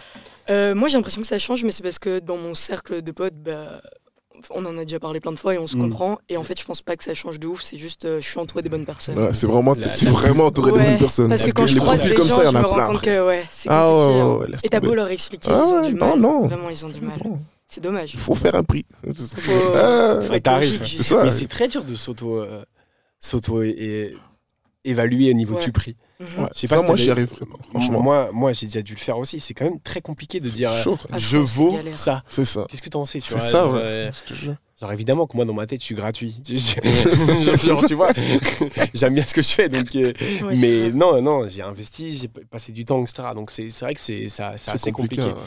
Euh, 0.49 0.75
moi, 0.75 0.89
j'ai 0.89 0.97
l'impression 0.97 1.21
que 1.21 1.27
ça 1.27 1.39
change, 1.39 1.63
mais 1.63 1.71
c'est 1.71 1.81
parce 1.83 1.97
que 1.99 2.19
dans 2.19 2.35
mon 2.37 2.53
cercle 2.53 3.01
de 3.01 3.11
potes, 3.11 3.35
bah, 3.35 3.81
on 4.51 4.65
en 4.65 4.77
a 4.77 4.83
déjà 4.83 4.99
parlé 4.99 5.21
plein 5.21 5.31
de 5.31 5.39
fois 5.39 5.55
et 5.55 5.57
on 5.57 5.65
se 5.65 5.77
Mm. 5.77 5.81
comprend. 5.81 6.19
Et 6.27 6.35
en 6.35 6.43
fait, 6.43 6.59
je 6.59 6.65
pense 6.65 6.81
pas 6.81 6.97
que 6.97 7.03
ça 7.05 7.13
change 7.13 7.39
de 7.39 7.47
ouf. 7.47 7.61
C'est 7.63 7.77
juste, 7.77 8.03
euh, 8.03 8.19
je 8.21 8.27
suis 8.29 8.37
entouré 8.37 8.61
des 8.63 8.69
bonnes 8.69 8.85
personnes. 8.85 9.17
Ouais, 9.17 9.33
c'est 9.33 9.47
vraiment, 9.47 9.75
La- 9.75 9.87
t'es 9.87 10.05
la- 10.05 10.11
vraiment 10.11 10.45
entouré 10.47 10.71
de 10.73 10.77
Ouais, 10.77 10.83
bonnes 10.83 10.97
personnes. 10.99 11.29
Parce 11.29 11.43
que 11.45 11.51
quand 11.51 11.63
les 11.63 11.71
je 11.71 11.79
croise 11.79 12.01
des 12.03 12.13
comme 12.13 12.27
gens, 12.27 12.35
ça, 12.35 12.41
il 12.41 12.45
y 12.45 12.47
en 12.49 12.51
je 12.51 12.57
me 12.57 12.63
rends 12.65 12.87
compte 12.87 13.01
que 13.01 13.25
ouais, 13.27 13.45
c'est 13.49 13.69
Ah 13.71 13.89
ouais, 13.89 13.97
compliqué. 13.97 14.19
ouais, 14.23 14.55
hein. 14.55 14.57
Et 14.63 14.69
t'as 14.69 14.79
beau 14.81 14.93
leur 14.93 15.07
expliquer, 15.09 15.49
Ah 15.51 15.63
ils 15.65 15.69
ont 15.73 15.81
ouais, 15.81 15.87
du 15.87 15.93
non, 15.95 16.07
mal. 16.09 16.19
non. 16.19 16.45
Vraiment, 16.47 16.69
ils 16.69 16.85
ont 16.85 16.89
du 16.89 16.99
mal. 17.01 17.17
C'est 17.65 17.81
dommage. 17.81 18.13
Il 18.13 18.19
faut 18.19 18.35
faire 18.35 18.53
un 18.55 18.63
prix. 18.63 18.85
Faut- 19.03 19.53
Ah, 19.75 20.19
faut. 20.21 20.33
C'est 20.85 21.01
ça. 21.03 21.23
Mais 21.23 21.31
c'est 21.31 21.47
très 21.47 21.67
dur 21.69 21.83
de 21.83 21.95
s'auto 21.95 22.35
euh, 22.41 22.63
s'auto 23.25 23.61
et, 23.63 23.69
et 23.69 24.17
évaluer 24.89 25.29
au 25.31 25.33
niveau 25.33 25.55
Ouais. 25.55 25.63
du 25.63 25.71
prix. 25.71 25.95
Mhm. 26.19 26.43
Ouais, 26.43 26.49
Je 26.53 26.59
sais 26.61 26.67
pas 26.67 26.75
ça, 26.75 26.81
si 26.81 26.87
moi, 26.87 26.95
j'y 26.95 27.11
arriverai 27.11 27.45
pas. 27.45 27.57
Franchement. 27.71 28.01
Moi, 28.01 28.29
moi 28.31 28.53
j'ai 28.53 28.67
déjà 28.67 28.81
dû 28.81 28.93
le 28.93 28.99
faire 28.99 29.17
aussi. 29.17 29.39
C'est 29.39 29.53
quand 29.53 29.65
même 29.65 29.79
très 29.81 29.99
compliqué 30.01 30.39
de 30.39 30.47
dire 30.47 30.71
Chaud. 30.77 30.97
Ah, 31.11 31.17
je 31.17 31.37
vaux 31.37 31.77
ça. 31.93 32.23
C'est 32.29 32.45
ça. 32.45 32.65
Qu'est-ce 32.69 32.81
que 32.81 32.89
t'en 32.89 33.05
sais 33.05 33.19
tu 33.19 33.29
C'est 33.31 33.39
ça, 33.39 33.67
ouais. 33.67 33.79
euh, 33.81 34.11
genre, 34.79 34.91
évidemment 34.93 35.25
que 35.27 35.35
moi 35.35 35.43
dans 35.45 35.53
ma 35.53 35.65
tête 35.67 35.81
je 35.81 35.85
suis 35.85 35.95
gratuit. 35.95 36.35
Tu- 36.45 36.57
je- 36.57 37.57
genre, 37.65 37.83
tu 37.85 37.95
vois, 37.95 38.11
j'aime 38.93 39.15
bien 39.15 39.25
ce 39.25 39.33
que 39.33 39.41
je 39.41 39.49
fais. 39.49 39.67
Donc, 39.67 39.93
euh, 39.95 40.13
Ouais, 40.43 40.53
mais 40.55 40.91
non, 40.91 41.21
non, 41.21 41.49
j'ai 41.49 41.63
investi, 41.63 42.15
j'ai 42.15 42.27
passé 42.29 42.71
du 42.71 42.85
temps, 42.85 43.01
etc. 43.03 43.29
Donc 43.35 43.51
c'est 43.51 43.67
vrai 43.81 43.93
que 43.93 43.99
c'est 43.99 44.29
ça- 44.29 44.53
c'est 44.57 44.69
C'est 44.69 44.75
assez 44.75 44.91
compliqué. 44.93 45.21
compliqué. 45.23 45.39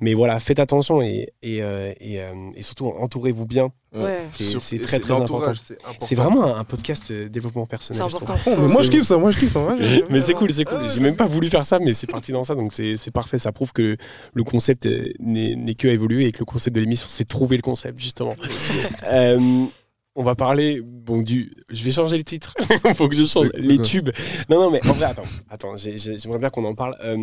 Mais 0.00 0.14
voilà, 0.14 0.38
faites 0.40 0.60
attention 0.60 1.02
et, 1.02 1.28
et, 1.42 1.62
euh, 1.62 1.92
et, 2.00 2.20
euh, 2.22 2.32
et 2.54 2.62
surtout 2.62 2.86
entourez-vous 2.86 3.44
bien. 3.46 3.70
Ouais. 4.04 4.24
C'est- 4.28 4.78
très, 4.78 4.98
très 4.98 5.14
important. 5.20 5.52
c'est 6.00 6.14
vraiment 6.14 6.44
un, 6.54 6.58
un 6.60 6.64
podcast 6.64 7.10
euh, 7.10 7.28
développement 7.28 7.66
personnel. 7.66 8.02
je 8.02 8.08
trouve. 8.16 8.22
important. 8.24 8.36
Fond, 8.56 8.56
mais 8.60 8.68
moi 8.72 8.82
je 8.82 8.90
kiffe 8.90 9.02
ça, 9.04 9.16
moi 9.18 9.30
je 9.30 9.38
kiffe 9.40 9.54
moi, 9.54 9.76
je- 9.78 10.02
Mais 10.10 10.20
c'est 10.20 10.34
cool, 10.34 10.52
c'est 10.52 10.64
cool. 10.64 10.78
Ouais. 10.82 10.88
J'ai 10.88 11.00
même 11.00 11.16
pas 11.16 11.26
voulu 11.26 11.48
faire 11.48 11.64
ça, 11.66 11.78
mais 11.78 11.92
c'est 11.92 12.06
parti 12.06 12.32
dans 12.32 12.44
ça, 12.44 12.54
donc 12.54 12.72
c'est 12.72 13.10
parfait. 13.12 13.38
Ça 13.38 13.52
prouve 13.52 13.72
que 13.72 13.96
le 14.34 14.44
concept 14.44 14.86
euh, 14.86 15.12
n'est 15.20 15.54
n'est 15.56 15.74
que 15.74 15.88
à 15.88 15.92
évoluer 15.92 16.26
et 16.26 16.32
que 16.32 16.40
le 16.40 16.44
concept 16.44 16.74
de 16.76 16.80
l'émission, 16.80 17.06
c'est 17.08 17.26
trouver 17.26 17.56
le 17.56 17.62
concept, 17.62 17.98
justement. 18.00 18.34
Euh, 19.04 19.64
on 20.18 20.22
va 20.22 20.34
parler, 20.34 20.80
bon, 20.82 21.20
du. 21.22 21.52
Je 21.68 21.84
vais 21.84 21.90
changer 21.90 22.16
le 22.16 22.24
titre. 22.24 22.54
Il 22.86 22.94
faut 22.94 23.08
que 23.08 23.14
je 23.14 23.24
change. 23.24 23.50
Les 23.54 23.78
tubes. 23.78 24.10
Non, 24.48 24.58
non, 24.60 24.70
mais 24.70 24.80
en 24.88 24.94
vrai, 24.94 25.04
attends, 25.06 25.22
attends 25.50 25.76
j'ai- 25.76 25.98
j'ai- 25.98 26.18
j'aimerais 26.18 26.38
bien 26.38 26.48
qu'on 26.50 26.64
en 26.64 26.74
parle. 26.74 26.96
Euh, 27.04 27.18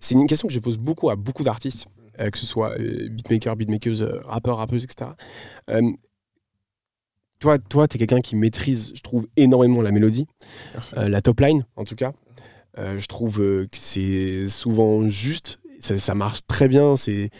c'est 0.00 0.14
une 0.14 0.26
question 0.26 0.48
que 0.48 0.54
je 0.54 0.58
pose 0.58 0.78
beaucoup 0.78 1.10
à 1.10 1.16
beaucoup 1.16 1.42
d'artistes, 1.44 1.86
euh, 2.20 2.30
que 2.30 2.38
ce 2.38 2.46
soit 2.46 2.72
euh, 2.78 3.08
beatmaker, 3.10 3.54
beatmakers, 3.54 4.00
euh, 4.02 4.20
rappeurs, 4.24 4.56
rappeuses, 4.56 4.84
etc. 4.84 5.10
Toi, 7.40 7.58
toi, 7.58 7.86
tu 7.86 7.96
es 7.96 7.98
quelqu'un 7.98 8.20
qui 8.20 8.34
maîtrise, 8.36 8.92
je 8.96 9.00
trouve, 9.02 9.26
énormément 9.36 9.80
la 9.80 9.92
mélodie. 9.92 10.26
Euh, 10.96 11.08
la 11.08 11.22
top 11.22 11.40
line, 11.40 11.64
en 11.76 11.84
tout 11.84 11.94
cas. 11.94 12.12
Euh, 12.78 12.98
je 12.98 13.06
trouve 13.06 13.40
euh, 13.40 13.64
que 13.70 13.78
c'est 13.78 14.48
souvent 14.48 15.08
juste, 15.08 15.58
ça, 15.80 15.96
ça 15.98 16.14
marche 16.14 16.40
très 16.48 16.66
bien. 16.68 16.96
C'est, 16.96 17.30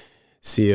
c'est, 0.41 0.75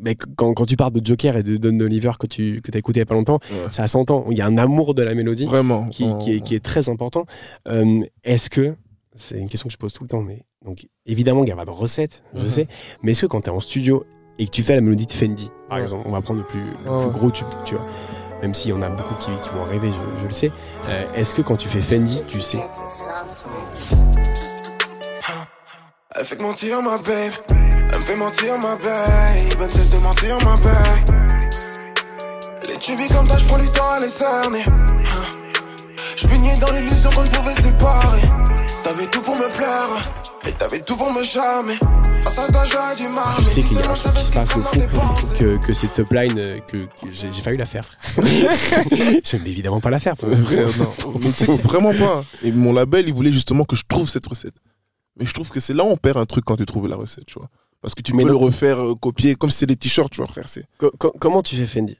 mais 0.00 0.16
quand, 0.16 0.52
quand 0.54 0.66
tu 0.66 0.76
parles 0.76 0.92
de 0.92 1.04
Joker 1.04 1.36
et 1.36 1.42
de 1.44 1.56
Don 1.56 1.78
Oliver 1.80 2.12
que 2.18 2.26
tu 2.26 2.60
que 2.60 2.70
as 2.74 2.78
écouté 2.78 2.98
il 2.98 3.02
n'y 3.02 3.04
a 3.04 3.06
pas 3.06 3.14
longtemps, 3.14 3.38
Ouais. 3.50 3.70
ça 3.70 3.86
s'entend. 3.86 4.26
Il 4.30 4.36
y 4.36 4.40
a 4.40 4.46
un 4.46 4.58
amour 4.58 4.94
de 4.94 5.02
la 5.02 5.14
mélodie 5.14 5.46
Vraiment. 5.46 5.88
qui, 5.88 6.04
est, 6.04 6.40
qui 6.40 6.54
est 6.54 6.62
très 6.64 6.88
important. 6.88 7.24
Est-ce 8.24 8.50
que, 8.50 8.74
c'est 9.14 9.38
une 9.38 9.48
question 9.48 9.68
que 9.68 9.72
je 9.72 9.78
pose 9.78 9.92
tout 9.92 10.02
le 10.02 10.08
temps, 10.08 10.22
mais 10.22 10.44
donc 10.64 10.86
évidemment 11.06 11.40
qu'il 11.40 11.46
n'y 11.46 11.52
a 11.52 11.56
pas 11.56 11.64
de 11.64 11.70
recette, 11.70 12.22
je 12.34 12.40
Mhm. 12.42 12.48
sais, 12.48 12.68
mais 13.02 13.12
est-ce 13.12 13.22
que 13.22 13.26
quand 13.26 13.40
tu 13.42 13.50
es 13.50 13.52
en 13.52 13.60
studio 13.60 14.04
et 14.40 14.46
que 14.46 14.50
tu 14.50 14.62
fais 14.62 14.74
la 14.74 14.80
mélodie 14.80 15.06
de 15.06 15.12
Fendi, 15.12 15.50
par 15.68 15.78
Ouais. 15.78 15.82
exemple, 15.82 16.04
on 16.06 16.10
va 16.12 16.20
prendre 16.20 16.40
le 16.40 16.46
plus, 16.46 16.60
le 16.60 17.00
plus 17.10 17.18
gros 17.18 17.30
tube, 17.30 17.46
tu 17.64 17.74
vois, 17.76 17.84
même 18.42 18.54
s'il 18.54 18.70
y 18.70 18.72
en 18.72 18.82
a 18.82 18.88
beaucoup 18.88 19.14
qui, 19.16 19.30
qui 19.42 19.48
vont 19.54 19.64
arriver, 19.64 19.90
je, 19.90 20.22
je 20.22 20.26
le 20.28 20.32
sais, 20.32 20.52
euh, 20.88 21.04
est-ce 21.16 21.34
que 21.34 21.42
quand 21.42 21.56
tu 21.56 21.68
fais 21.68 21.80
Fendi, 21.80 22.20
tu 22.28 22.40
sais? 22.40 22.60
Elle 26.14 26.24
fait 26.24 26.40
mentir 26.40 26.82
ma 26.82 26.98
babe. 26.98 27.32
Elle 27.50 27.94
fait 27.94 28.16
mentir 28.16 28.54
ma 28.58 28.76
babe. 28.76 29.62
Elle 29.62 29.72
cesse 29.72 29.90
de 29.90 29.98
mentir 29.98 30.36
ma 30.44 30.56
babe. 30.56 31.16
Les 32.68 32.76
tubis 32.78 33.08
comme 33.08 33.26
toi 33.28 33.36
j'prends 33.38 33.58
du 33.58 33.68
temps 33.70 33.90
à 33.90 34.00
les 34.00 34.08
cerner. 34.08 34.64
J'baignais 36.16 36.56
dans 36.58 36.72
l'illusion 36.72 37.10
qu'on 37.10 37.22
ne 37.24 37.28
pouvait 37.30 37.54
séparer. 37.54 38.22
T'avais 38.84 39.06
tout 39.06 39.20
pour 39.20 39.36
me 39.36 39.48
plaire 39.56 40.10
Et 40.46 40.52
t'avais 40.52 40.80
tout 40.80 40.96
pour 40.96 41.12
me 41.12 41.22
charmer 41.22 41.78
Je 42.28 43.44
sais 43.44 43.62
qu'il 43.62 43.78
y 43.78 43.82
a 43.82 43.90
un 43.90 43.94
truc 43.94 44.12
qui 44.14 44.24
se 44.24 44.32
passe 44.34 44.54
au 44.54 44.62
fond 44.62 44.80
que, 45.38 45.66
que 45.66 45.72
c'est 45.72 45.86
top 45.94 46.10
line 46.12 46.38
euh, 46.38 46.52
que, 46.68 46.76
que 46.76 47.10
j'ai 47.10 47.30
failli 47.40 47.56
la 47.56 47.64
faire. 47.64 47.86
frère. 47.86 48.24
je 49.24 49.36
ne 49.36 49.42
vais 49.42 49.50
évidemment 49.50 49.80
pas 49.80 49.88
la 49.88 49.98
faire. 49.98 50.14
Frère, 50.16 50.68
non. 51.48 51.54
Vraiment 51.56 51.94
pas. 51.94 52.24
Et 52.42 52.52
mon 52.52 52.74
label, 52.74 53.08
il 53.08 53.14
voulait 53.14 53.32
justement 53.32 53.64
que 53.64 53.76
je 53.76 53.82
trouve 53.88 54.10
cette 54.10 54.26
recette. 54.26 54.56
Mais 55.18 55.24
je 55.24 55.32
trouve 55.32 55.48
que 55.48 55.58
c'est 55.58 55.72
là 55.72 55.84
où 55.84 55.88
on 55.88 55.96
perd 55.96 56.18
un 56.18 56.26
truc 56.26 56.44
quand 56.44 56.56
tu 56.56 56.66
trouves 56.66 56.86
la 56.86 56.96
recette, 56.96 57.24
tu 57.24 57.38
vois. 57.38 57.48
Parce 57.80 57.94
que 57.94 58.02
tu 58.02 58.12
Mais 58.12 58.24
peux 58.24 58.28
non. 58.32 58.38
le 58.38 58.44
refaire, 58.44 58.78
euh, 58.84 58.94
copier, 58.94 59.34
comme 59.34 59.50
si 59.50 59.58
c'est 59.58 59.66
des 59.66 59.76
t-shirts, 59.76 60.10
tu 60.12 60.18
vois, 60.18 60.26
frère. 60.26 60.48
C'est... 60.50 60.66
Co- 60.76 60.92
co- 60.98 61.14
comment 61.18 61.42
tu 61.42 61.56
fais 61.56 61.64
Fendi? 61.66 61.96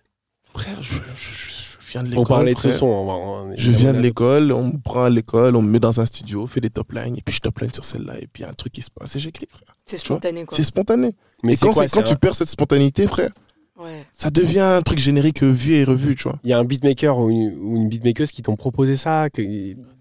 Frère, 0.54 0.82
je, 0.82 0.94
je- 0.96 0.98
je- 1.14 1.48
je 1.48 1.52
viens 1.92 2.02
de 2.02 2.08
l'école. 2.08 2.24
Pour 2.24 2.28
parler 2.36 2.54
de 2.54 2.58
ce 2.58 2.68
frère. 2.68 2.78
son, 2.78 2.86
on 2.86 3.06
va- 3.06 3.12
on- 3.14 3.54
Je 3.56 3.70
viens 3.72 3.92
de 3.92 4.00
l'école, 4.00 4.52
on 4.52 4.64
me 4.68 4.78
prend 4.78 5.04
à 5.04 5.10
l'école, 5.10 5.56
on 5.56 5.62
me 5.62 5.68
met 5.70 5.80
dans 5.80 6.00
un 6.00 6.06
studio, 6.06 6.42
on 6.42 6.46
fait 6.46 6.60
des 6.60 6.70
top 6.70 6.92
lines, 6.92 7.16
et 7.16 7.22
puis 7.22 7.34
je 7.34 7.40
top 7.40 7.58
line 7.60 7.72
sur 7.72 7.84
celle-là, 7.84 8.18
et 8.18 8.26
puis 8.32 8.42
il 8.42 8.42
y 8.42 8.46
a 8.46 8.50
un 8.50 8.54
truc 8.54 8.72
qui 8.72 8.82
se 8.82 8.90
passe, 8.90 9.16
et 9.16 9.18
j'écris, 9.18 9.46
frère. 9.50 9.74
C'est 9.84 9.96
spontané, 9.96 10.44
quoi. 10.44 10.56
C'est 10.56 10.64
spontané. 10.64 11.14
Mais 11.42 11.54
et 11.54 11.56
quand, 11.56 11.72
quoi 11.72 12.02
tu 12.02 12.16
perds 12.16 12.36
cette 12.36 12.48
spontanéité, 12.50 13.06
frère, 13.06 13.30
Ouais. 13.80 14.04
ça 14.12 14.28
devient 14.30 14.58
un 14.58 14.82
truc 14.82 14.98
générique 14.98 15.44
euh, 15.44 15.50
vu 15.52 15.74
et 15.74 15.84
revu, 15.84 16.16
tu 16.16 16.24
vois. 16.24 16.40
Il 16.42 16.50
y 16.50 16.52
a 16.52 16.58
un 16.58 16.64
beatmaker 16.64 17.16
ou 17.16 17.30
une, 17.30 17.56
ou 17.60 17.76
une 17.76 17.88
beatmakeuse 17.88 18.32
qui 18.32 18.42
t'ont 18.42 18.56
proposé 18.56 18.96
ça 18.96 19.30
que- 19.30 19.40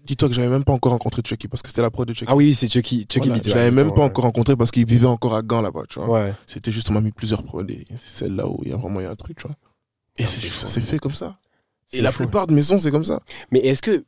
Dis-toi 0.04 0.28
que 0.28 0.34
j'avais 0.34 0.48
même 0.48 0.64
pas 0.64 0.72
encore 0.72 0.90
rencontré 0.92 1.22
Chucky, 1.24 1.46
parce 1.46 1.62
que 1.62 1.68
c'était 1.68 1.82
la 1.82 1.90
prod 1.90 2.08
de 2.08 2.12
Chucky. 2.12 2.26
Ah 2.28 2.34
oui, 2.34 2.46
oui, 2.46 2.54
c'est 2.54 2.66
Chucky. 2.70 3.02
Chucky 3.08 3.28
Voilà, 3.28 3.34
Beat, 3.34 3.50
je 3.50 3.54
l'avais 3.54 3.70
même 3.70 3.90
pas 3.92 4.00
ouais. 4.00 4.06
encore 4.06 4.24
rencontré 4.24 4.56
parce 4.56 4.72
qu'il 4.72 4.84
vivait 4.84 5.06
encore 5.06 5.36
à 5.36 5.42
Gand 5.42 5.60
là-bas, 5.60 5.82
tu 5.88 6.00
vois. 6.00 6.08
Ouais. 6.24 6.34
C'était 6.48 6.72
juste, 6.72 6.90
on 6.90 6.94
m'a 6.94 7.00
mis 7.00 7.12
plusieurs 7.12 7.44
prods 7.44 7.62
et 7.68 7.86
c'est 7.90 8.24
celle-là 8.24 8.48
où 8.48 8.58
il 8.64 8.70
y 8.70 8.72
a 8.72 8.76
vraiment 8.76 9.00
eu 9.00 9.06
un 9.06 9.14
truc, 9.14 9.36
tu 9.38 9.46
vois. 9.46 9.54
Et 10.16 10.24
Ah, 10.24 10.26
ça 10.26 10.48
fou. 10.48 10.66
s'est 10.66 10.80
fait 10.80 10.98
comme 10.98 11.14
ça. 11.14 11.38
Et 11.92 12.00
la 12.00 12.12
fou. 12.12 12.18
plupart 12.18 12.46
de 12.46 12.54
mes 12.54 12.62
sons, 12.62 12.78
c'est 12.78 12.90
comme 12.90 13.04
ça. 13.04 13.20
Mais 13.50 13.60
est-ce 13.60 13.82
que. 13.82 14.04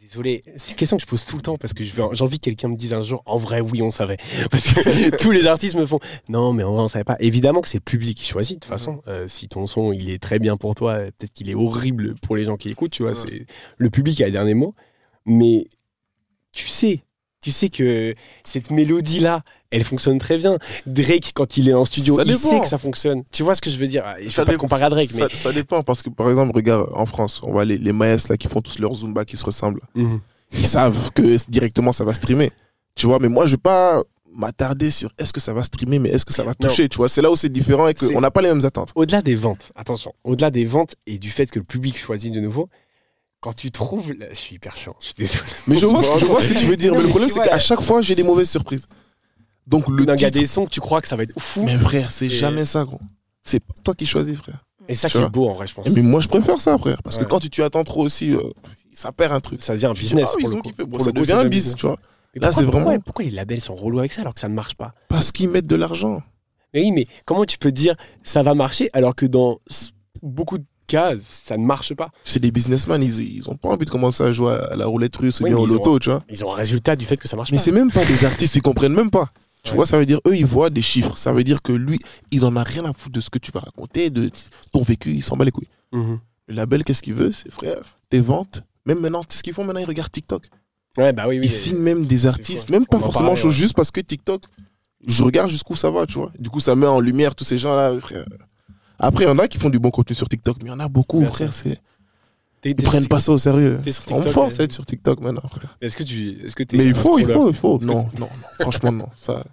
Désolé, 0.00 0.44
c'est 0.56 0.72
une 0.72 0.76
question 0.76 0.96
que 0.96 1.02
je 1.02 1.06
pose 1.06 1.24
tout 1.24 1.36
le 1.36 1.42
temps 1.42 1.56
parce 1.56 1.72
que 1.72 1.82
j'ai 1.82 2.00
envie 2.00 2.38
que 2.38 2.44
quelqu'un 2.44 2.68
me 2.68 2.76
dise 2.76 2.92
un 2.92 3.02
jour 3.02 3.22
en 3.26 3.36
vrai, 3.36 3.60
oui, 3.60 3.82
on 3.82 3.90
savait. 3.90 4.18
Parce 4.50 4.68
que 4.68 5.16
tous 5.16 5.30
les 5.30 5.46
artistes 5.46 5.74
me 5.74 5.86
font 5.86 5.98
non, 6.28 6.52
mais 6.52 6.62
en 6.62 6.72
vrai, 6.72 6.82
on 6.82 6.88
savait 6.88 7.04
pas. 7.04 7.16
Évidemment 7.20 7.62
que 7.62 7.68
c'est 7.68 7.78
le 7.78 7.84
public 7.84 8.16
qui 8.18 8.26
choisit, 8.26 8.58
de 8.58 8.60
toute 8.60 8.68
façon. 8.68 9.02
Euh, 9.08 9.26
si 9.26 9.48
ton 9.48 9.66
son 9.66 9.92
il 9.92 10.10
est 10.10 10.22
très 10.22 10.38
bien 10.38 10.56
pour 10.56 10.74
toi, 10.74 10.98
peut-être 10.98 11.32
qu'il 11.32 11.48
est 11.50 11.54
horrible 11.54 12.14
pour 12.16 12.36
les 12.36 12.44
gens 12.44 12.56
qui 12.56 12.68
écoutent, 12.68 12.92
tu 12.92 13.02
vois. 13.02 13.12
Ouais. 13.12 13.16
c'est 13.16 13.46
Le 13.78 13.90
public 13.90 14.20
a 14.20 14.26
le 14.26 14.32
dernier 14.32 14.54
mot. 14.54 14.74
Mais 15.26 15.66
tu 16.52 16.68
sais, 16.68 17.02
tu 17.44 17.50
sais 17.50 17.68
que 17.68 18.14
cette 18.42 18.70
mélodie-là, 18.70 19.42
elle 19.70 19.84
fonctionne 19.84 20.18
très 20.18 20.38
bien. 20.38 20.56
Drake, 20.86 21.32
quand 21.34 21.58
il 21.58 21.68
est 21.68 21.74
en 21.74 21.84
studio, 21.84 22.16
Ça 22.16 22.22
il 22.22 22.28
dépend. 22.28 22.38
sait 22.38 22.60
que 22.60 22.66
ça 22.66 22.78
fonctionne. 22.78 23.22
Tu 23.30 23.42
vois 23.42 23.54
ce 23.54 23.60
que 23.60 23.68
je 23.68 23.76
veux 23.76 23.86
dire? 23.86 24.02
Je 24.18 24.34
veux 24.34 24.46
pas 24.46 24.56
comparer 24.56 24.84
à 24.84 24.88
Drake, 24.88 25.10
mais. 25.14 25.28
Ça, 25.28 25.36
ça 25.36 25.52
dépend 25.52 25.82
parce 25.82 26.00
que, 26.02 26.08
par 26.08 26.30
exemple, 26.30 26.52
regarde, 26.54 26.88
en 26.94 27.04
France, 27.04 27.42
on 27.42 27.52
voit 27.52 27.66
les, 27.66 27.76
les 27.76 27.92
maestres 27.92 28.30
là 28.30 28.38
qui 28.38 28.48
font 28.48 28.62
tous 28.62 28.78
leur 28.78 28.94
Zumba 28.94 29.26
qui 29.26 29.36
se 29.36 29.44
ressemblent. 29.44 29.82
Mhm. 29.94 30.20
Ils 30.52 30.66
savent 30.66 31.10
que 31.12 31.36
directement 31.50 31.92
ça 31.92 32.04
va 32.04 32.14
streamer. 32.14 32.50
Tu 32.94 33.06
vois, 33.06 33.18
mais 33.18 33.28
moi, 33.28 33.44
je 33.44 33.52
vais 33.52 33.56
pas 33.58 34.02
m'attarder 34.34 34.90
sur 34.90 35.10
est-ce 35.18 35.32
que 35.34 35.40
ça 35.40 35.52
va 35.52 35.62
streamer, 35.62 35.98
mais 35.98 36.08
est-ce 36.08 36.24
que 36.24 36.32
ça 36.32 36.44
va 36.44 36.54
toucher. 36.54 36.88
Tu 36.88 36.96
vois, 36.96 37.08
c'est 37.08 37.20
là 37.22 37.30
où 37.30 37.36
c'est 37.36 37.50
différent 37.50 37.86
et 37.88 37.94
qu'on 37.94 38.20
n'a 38.22 38.30
pas 38.30 38.40
les 38.40 38.48
mêmes 38.48 38.64
attentes. 38.64 38.90
Au-delà 38.94 39.20
des 39.20 39.34
ventes, 39.34 39.70
attention, 39.76 40.14
au-delà 40.24 40.50
des 40.50 40.64
ventes 40.64 40.94
et 41.06 41.18
du 41.18 41.30
fait 41.30 41.50
que 41.50 41.58
le 41.58 41.64
public 41.64 41.98
choisit 41.98 42.32
de 42.32 42.40
nouveau, 42.40 42.68
quand 43.44 43.52
tu 43.54 43.70
trouves. 43.70 44.12
la- 44.18 44.30
Je 44.30 44.34
suis 44.38 44.54
hyper 44.56 44.74
chiant, 44.76 44.96
je 45.00 45.06
suis 45.06 45.14
désolé. 45.18 45.44
Mais 45.66 45.76
je 45.76 45.86
vois, 45.86 46.02
ce- 46.02 46.18
je 46.20 46.24
vois 46.26 46.40
ce 46.42 46.48
que 46.48 46.54
tu 46.58 46.64
veux 46.66 46.76
dire. 46.76 46.92
Non, 46.92 46.98
mais 46.98 47.04
le 47.04 47.08
problème, 47.10 47.28
tu 47.28 47.34
c'est 47.34 47.40
vois, 47.40 47.48
qu'à 47.48 47.58
chaque 47.58 47.80
fois, 47.82 48.00
j'ai 48.02 48.14
des 48.14 48.22
mauvaises 48.22 48.48
surprises. 48.50 48.86
Donc, 49.66 49.88
le 49.88 50.02
Il 50.02 50.06
y 50.08 50.10
a 50.10 50.16
titre- 50.16 50.30
des 50.30 50.46
sons 50.46 50.64
que 50.64 50.70
tu 50.70 50.80
crois 50.80 51.00
que 51.02 51.08
ça 51.08 51.16
va 51.16 51.22
être 51.24 51.38
fou. 51.38 51.62
Mais 51.64 51.76
frère, 51.78 52.10
c'est 52.10 52.26
Et- 52.26 52.30
jamais 52.30 52.64
ça, 52.64 52.84
gros. 52.84 53.00
C'est 53.42 53.60
toi 53.84 53.94
qui 53.94 54.06
choisis, 54.06 54.36
frère. 54.38 54.64
Et 54.88 54.94
ça 54.94 55.08
tu 55.08 55.12
qui 55.12 55.18
est 55.18 55.20
vois. 55.20 55.28
beau 55.30 55.48
en 55.48 55.52
vrai, 55.54 55.66
je 55.66 55.74
pense. 55.74 55.88
Mais 55.90 56.02
moi, 56.02 56.20
je 56.20 56.28
préfère 56.28 56.60
ça, 56.60 56.76
frère. 56.78 57.02
Parce 57.02 57.16
Ouais. 57.16 57.24
que 57.24 57.28
quand 57.28 57.40
tu, 57.40 57.48
tu 57.50 57.62
attends 57.62 57.84
trop 57.84 58.02
aussi, 58.02 58.32
euh, 58.34 58.40
ça 58.94 59.12
perd 59.12 59.32
un 59.32 59.40
truc. 59.40 59.60
Ça 59.60 59.74
devient 59.74 59.86
un 59.86 59.92
Tu 59.94 60.00
dis, 60.04 60.08
business 60.08 60.28
ah 60.32 60.34
oui, 60.36 60.42
pour 60.42 60.50
ils 60.50 60.52
le 60.54 60.58
ont 60.58 60.62
coup. 60.62 60.68
kiffé. 60.70 60.84
Bon, 60.84 60.90
Pour 60.96 61.00
ça 61.06 61.12
coup, 61.12 61.20
devient 61.20 61.32
un 61.32 61.44
business. 61.46 61.74
tu 61.74 61.86
vois. 61.86 61.98
Mais 62.34 62.40
Là, 62.40 62.48
pourquoi- 62.48 62.52
c'est 62.62 62.66
vraiment- 62.66 62.84
Pourquoi, 62.86 62.98
pourquoi 63.04 63.24
les 63.26 63.30
labels 63.30 63.60
sont 63.60 63.74
relous 63.74 63.98
avec 64.00 64.12
ça 64.12 64.20
alors 64.22 64.34
que 64.34 64.40
ça 64.40 64.48
ne 64.48 64.54
marche 64.54 64.74
pas? 64.74 64.94
Parce 65.08 65.30
qu'ils 65.32 65.48
mettent 65.50 65.66
de 65.66 65.76
l'argent. 65.76 66.22
Mais 66.74 66.80
oui, 66.82 66.90
mais 66.90 67.06
comment 67.24 67.44
tu 67.44 67.56
peux 67.58 67.70
dire 67.72 67.94
ça 68.22 68.42
va 68.42 68.54
marcher 68.54 68.90
alors 68.92 69.14
que 69.14 69.24
dans 69.26 69.60
s- 69.70 69.92
beaucoup 70.22 70.58
de 70.58 70.64
cas, 70.86 71.14
ça 71.18 71.56
ne 71.56 71.64
marche 71.64 71.94
pas 71.94 72.10
C'est 72.22 72.40
des 72.40 72.50
businessmen, 72.50 73.02
ils, 73.02 73.36
ils 73.36 73.50
ont 73.50 73.56
pas 73.56 73.68
envie 73.68 73.84
de 73.84 73.90
commencer 73.90 74.22
à 74.22 74.32
jouer 74.32 74.52
à 74.54 74.76
la 74.76 74.86
roulette 74.86 75.16
russe 75.16 75.40
ou 75.40 75.44
bien 75.44 75.54
mais 75.54 75.60
au 75.60 75.66
loto, 75.66 75.98
tu 75.98 76.10
vois. 76.10 76.22
Ils 76.30 76.44
ont 76.44 76.52
un 76.52 76.56
résultat 76.56 76.96
du 76.96 77.04
fait 77.04 77.16
que 77.16 77.28
ça 77.28 77.36
marche 77.36 77.50
Mais 77.50 77.58
pas. 77.58 77.62
c'est 77.64 77.72
même 77.72 77.90
pas 77.90 78.04
des 78.04 78.24
artistes, 78.24 78.54
ils 78.56 78.62
comprennent 78.62 78.94
même 78.94 79.10
pas. 79.10 79.30
Tu 79.62 79.70
Ouais. 79.70 79.76
vois, 79.76 79.86
ça 79.86 79.98
veut 79.98 80.04
dire, 80.04 80.20
eux, 80.26 80.36
ils 80.36 80.44
voient 80.44 80.68
des 80.68 80.82
chiffres. 80.82 81.16
Ça 81.16 81.32
veut 81.32 81.42
dire 81.42 81.62
que 81.62 81.72
lui, 81.72 81.98
il 82.30 82.44
en 82.44 82.54
a 82.56 82.62
rien 82.62 82.84
à 82.84 82.92
foutre 82.92 83.14
de 83.14 83.20
ce 83.20 83.30
que 83.30 83.38
tu 83.38 83.50
vas 83.50 83.60
raconter, 83.60 84.10
de 84.10 84.30
ton 84.72 84.82
vécu, 84.82 85.12
il 85.14 85.22
s'en 85.22 85.36
bat 85.36 85.44
les 85.46 85.50
couilles. 85.52 85.68
Mhm. 85.92 86.18
Le 86.48 86.54
label, 86.54 86.84
qu'est-ce 86.84 87.02
qu'il 87.02 87.14
veut? 87.14 87.32
C'est 87.32 87.50
frère, 87.50 87.80
tes 88.10 88.20
ventes. 88.20 88.62
Même 88.84 89.00
maintenant, 89.00 89.22
ce 89.28 89.42
qu'ils 89.42 89.54
font 89.54 89.64
maintenant, 89.64 89.80
ils 89.80 89.86
regardent 89.86 90.12
TikTok. 90.12 90.50
Ouais, 90.98 91.14
bah 91.14 91.24
oui, 91.26 91.38
oui. 91.38 91.46
Ils 91.46 91.50
signent 91.50 91.78
même 91.78 92.04
des 92.04 92.26
artistes, 92.26 92.68
même 92.68 92.84
pas 92.84 92.98
On 92.98 93.00
forcément 93.00 93.28
parlait, 93.28 93.40
chose, 93.40 93.54
ouais. 93.54 93.60
juste 93.60 93.74
parce 93.74 93.90
que 93.90 94.02
TikTok, 94.02 94.42
je 95.06 95.22
regarde 95.24 95.48
jusqu'où 95.50 95.74
ça 95.74 95.90
va, 95.90 96.04
tu 96.04 96.14
vois. 96.18 96.30
Du 96.38 96.50
coup, 96.50 96.60
ça 96.60 96.74
met 96.76 96.86
en 96.86 97.00
lumière 97.00 97.34
tous 97.34 97.44
ces 97.44 97.56
gens-là, 97.56 97.98
frère. 98.00 98.26
Après, 98.98 99.24
il 99.24 99.28
y 99.28 99.30
en 99.30 99.38
a 99.38 99.48
qui 99.48 99.58
font 99.58 99.70
du 99.70 99.78
bon 99.78 99.90
contenu 99.90 100.14
sur 100.14 100.28
TikTok, 100.28 100.58
mais 100.60 100.68
il 100.68 100.72
y 100.72 100.74
en 100.74 100.80
a 100.80 100.88
beaucoup, 100.88 101.20
Bien 101.20 101.30
frère. 101.30 101.52
C'est... 101.52 101.80
Ils 102.64 102.74
prennent 102.76 103.06
pas 103.08 103.20
ça 103.20 103.32
au 103.32 103.38
sérieux. 103.38 103.80
T'es 103.82 103.90
sur 103.90 104.04
On 104.12 104.20
me 104.20 104.24
TikTok, 104.24 104.32
force 104.32 104.58
euh, 104.58 104.62
à 104.62 104.64
être 104.64 104.72
sur 104.72 104.86
TikTok 104.86 105.20
maintenant, 105.20 105.42
frère. 105.50 105.76
Est-ce 105.82 105.96
que 105.96 106.02
tu. 106.02 106.38
Est-ce 106.44 106.56
que 106.56 106.64
Mais 106.74 106.86
il 106.86 106.94
faut, 106.94 107.18
il 107.18 107.26
faut, 107.26 107.48
il 107.50 107.54
faut. 107.54 107.76
Est-ce 107.76 107.86
que 107.86 107.92
Non, 107.92 108.08
non, 108.18 108.20
non, 108.20 108.28
franchement, 108.60 108.92
non. 108.92 109.08
Ça, 109.14 109.44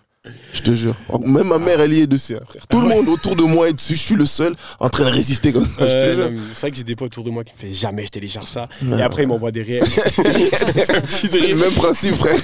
je 0.53 0.61
te 0.61 0.73
jure. 0.75 0.95
Même 1.25 1.47
ma 1.47 1.57
mère, 1.57 1.79
elle 1.81 1.93
y 1.93 2.01
est 2.01 2.07
dessus, 2.07 2.35
frère. 2.45 2.67
Tout 2.69 2.79
le 2.79 2.87
monde 2.87 3.07
autour 3.07 3.35
de 3.35 3.41
moi 3.41 3.69
est 3.69 3.73
dessus. 3.73 3.95
Je 3.95 4.01
suis 4.01 4.15
le 4.15 4.27
seul 4.27 4.55
en 4.79 4.87
train 4.87 5.05
de 5.05 5.09
résister 5.09 5.51
comme 5.51 5.65
ça, 5.65 5.81
Euh, 5.81 6.37
c'est 6.51 6.61
vrai 6.61 6.71
que 6.71 6.77
j'ai 6.77 6.83
des 6.83 6.95
potes 6.95 7.11
autour 7.13 7.23
de 7.23 7.31
moi 7.31 7.43
qui 7.43 7.53
me 7.53 7.71
font 7.71 7.75
jamais 7.75 8.05
je 8.05 8.11
télécharge 8.11 8.45
ça. 8.45 8.69
Non. 8.83 8.99
Et 8.99 9.01
après, 9.01 9.23
ils 9.23 9.27
m'envoient 9.27 9.51
des 9.51 9.63
réels. 9.63 9.83
c'est 9.87 11.47
le 11.47 11.55
même 11.55 11.73
principe, 11.73 12.13
frère. 12.15 12.37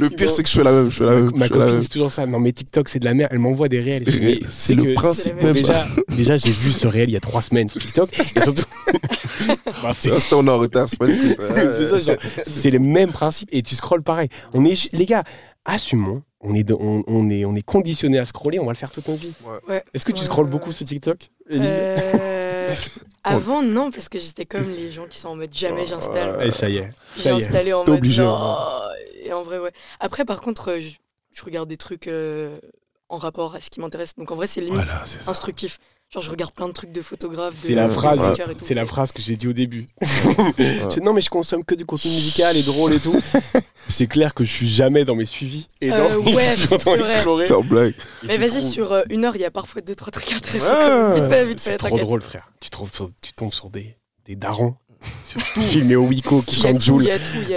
Le 0.00 0.10
pire, 0.10 0.30
c'est 0.32 0.42
que 0.42 0.48
je 0.48 0.54
fais 0.54 0.64
la 0.64 0.72
même. 0.72 0.90
Je 0.90 0.96
fais 0.96 1.04
la 1.04 1.12
même. 1.12 1.30
Ma 1.36 1.48
copine, 1.48 1.80
c'est 1.80 1.88
toujours 1.90 2.10
ça. 2.10 2.26
Non, 2.26 2.40
mais 2.40 2.52
TikTok, 2.52 2.88
c'est 2.88 2.98
de 2.98 3.04
la 3.04 3.14
merde. 3.14 3.30
Elle 3.32 3.38
m'envoie 3.38 3.68
des 3.68 3.80
réels. 3.80 4.04
C'est 4.48 4.74
le 4.74 4.94
principe 4.94 5.40
même. 5.42 5.54
Déjà, 5.54 5.84
déjà 6.08 6.36
j'ai 6.36 6.50
vu 6.50 6.72
ce 6.72 6.86
réel 6.88 7.08
il 7.10 7.12
y 7.12 7.16
a 7.16 7.20
trois 7.20 7.42
semaines 7.42 7.68
sur 7.68 7.80
TikTok. 7.80 8.10
Et 8.34 8.40
surtout. 8.40 8.64
Bah, 9.82 9.90
c'est 9.92 10.10
on 10.32 10.46
est 10.46 10.50
en 10.50 10.56
retard, 10.58 10.88
c'est 10.88 10.98
pas 10.98 11.06
du 11.06 11.12
tout 11.16 11.34
ça. 11.36 11.70
c'est 11.70 11.86
ça, 11.86 12.12
c'est 12.42 12.70
le 12.70 12.78
même 12.78 13.10
principe. 13.12 13.48
Et 13.52 13.62
tu 13.62 13.74
scrolles 13.74 14.02
pareil. 14.02 14.28
On 14.54 14.64
est 14.64 14.74
ju- 14.74 14.88
les 14.92 15.04
gars, 15.04 15.24
assumons. 15.66 16.22
On 16.40 16.54
est, 16.54 16.64
de- 16.64 16.74
on, 16.74 17.02
on 17.06 17.28
est, 17.30 17.44
on 17.44 17.54
est 17.56 17.62
conditionné 17.62 18.18
à 18.18 18.24
scroller. 18.24 18.58
On 18.60 18.66
va 18.66 18.72
le 18.72 18.76
faire 18.76 18.90
toute 18.90 19.08
notre 19.08 19.20
vie. 19.20 19.32
Ouais. 19.68 19.82
Est-ce 19.94 20.04
que 20.04 20.12
tu 20.12 20.18
Ouais, 20.20 20.24
scrolles 20.24 20.48
beaucoup 20.48 20.70
sur 20.72 20.86
TikTok 20.86 21.30
Euh, 21.50 21.96
avant, 23.24 23.62
non, 23.62 23.90
parce 23.90 24.08
que 24.08 24.18
j'étais 24.18 24.44
comme 24.46 24.70
les 24.70 24.90
gens 24.90 25.06
qui 25.06 25.18
sont 25.18 25.28
en 25.28 25.36
mode 25.36 25.52
jamais 25.54 25.84
j'installe. 25.86 26.46
Et 26.46 26.50
ça 26.50 26.68
y 26.68 26.76
est. 26.78 26.88
J'ai 27.16 27.22
Ça 27.22 27.30
y 27.30 27.32
est. 27.32 27.36
installé 27.36 27.72
en 27.72 27.84
T'es 27.84 27.90
mode 27.90 27.98
obligé, 28.00 28.22
non. 28.22 28.38
Et 29.24 29.32
en 29.32 29.42
vrai, 29.42 29.58
ouais. 29.58 29.72
Après, 29.98 30.24
par 30.24 30.40
contre, 30.40 30.72
euh, 30.72 30.80
je, 30.80 30.90
je 31.32 31.44
regarde 31.44 31.68
des 31.68 31.76
trucs 31.76 32.06
euh, 32.06 32.58
en 33.08 33.16
rapport 33.18 33.54
à 33.56 33.60
ce 33.60 33.68
qui 33.70 33.80
m'intéresse. 33.80 34.14
Donc 34.16 34.30
en 34.30 34.36
vrai, 34.36 34.46
c'est 34.46 34.60
limite 34.60 34.84
Voilà, 34.84 35.02
c'est 35.04 35.20
ça. 35.20 35.30
Genre, 36.14 36.22
je 36.22 36.30
regarde 36.30 36.52
plein 36.54 36.68
de 36.68 36.72
trucs 36.72 36.92
de 36.92 37.02
photographes. 37.02 37.54
C'est 37.56 37.72
de- 37.72 37.76
la 37.76 37.88
phrase, 37.88 38.32
c'est 38.58 38.74
la 38.74 38.86
phrase 38.86 39.10
que 39.10 39.20
j'ai 39.20 39.36
dit 39.36 39.48
au 39.48 39.52
début. 39.52 39.86
Non 41.02 41.12
mais 41.12 41.20
je 41.20 41.28
consomme 41.30 41.64
que 41.64 41.74
du 41.74 41.84
contenu 41.84 42.10
musical 42.12 42.56
et 42.56 42.62
drôle 42.62 42.92
et 42.94 43.00
tout. 43.00 43.20
c'est 43.88 44.06
clair 44.06 44.32
que 44.34 44.44
je 44.44 44.50
suis 44.52 44.68
jamais 44.70 45.04
dans 45.04 45.14
mes 45.16 45.24
suivis 45.24 45.66
et 45.80 45.90
dans 45.90 45.96
Euh, 45.96 46.18
ouais, 46.18 46.54
train 46.56 46.78
c'est 47.44 47.52
en 47.52 47.60
blague. 47.62 47.94
Mais 48.24 48.38
vas-y, 48.38 48.48
trouves- 48.58 48.62
sur 48.62 48.92
euh, 48.92 49.02
une 49.10 49.24
heure, 49.24 49.36
il 49.36 49.42
y 49.42 49.44
a 49.44 49.50
parfois 49.50 49.82
deux, 49.82 49.94
trois 49.94 50.10
trucs 50.12 50.32
intéressants. 50.32 50.72
Ouais. 50.72 51.20
vite 51.20 51.28
fait, 51.30 51.46
vite 51.46 51.60
fait, 51.60 51.70
C'est 51.72 51.76
trop 51.76 51.98
drôle 51.98 52.22
frère. 52.22 52.50
Tu, 52.60 52.70
trouves 52.70 52.92
sur- 52.92 53.10
tu 53.20 53.32
tombes 53.32 53.52
sur 53.52 53.68
des, 53.70 53.96
des 54.24 54.36
darons 54.36 54.76
filmés 55.40 55.96
au 55.96 56.06
Wico 56.06 56.40
qui 56.40 56.60
il 56.60 56.80
Joule. 56.80 57.06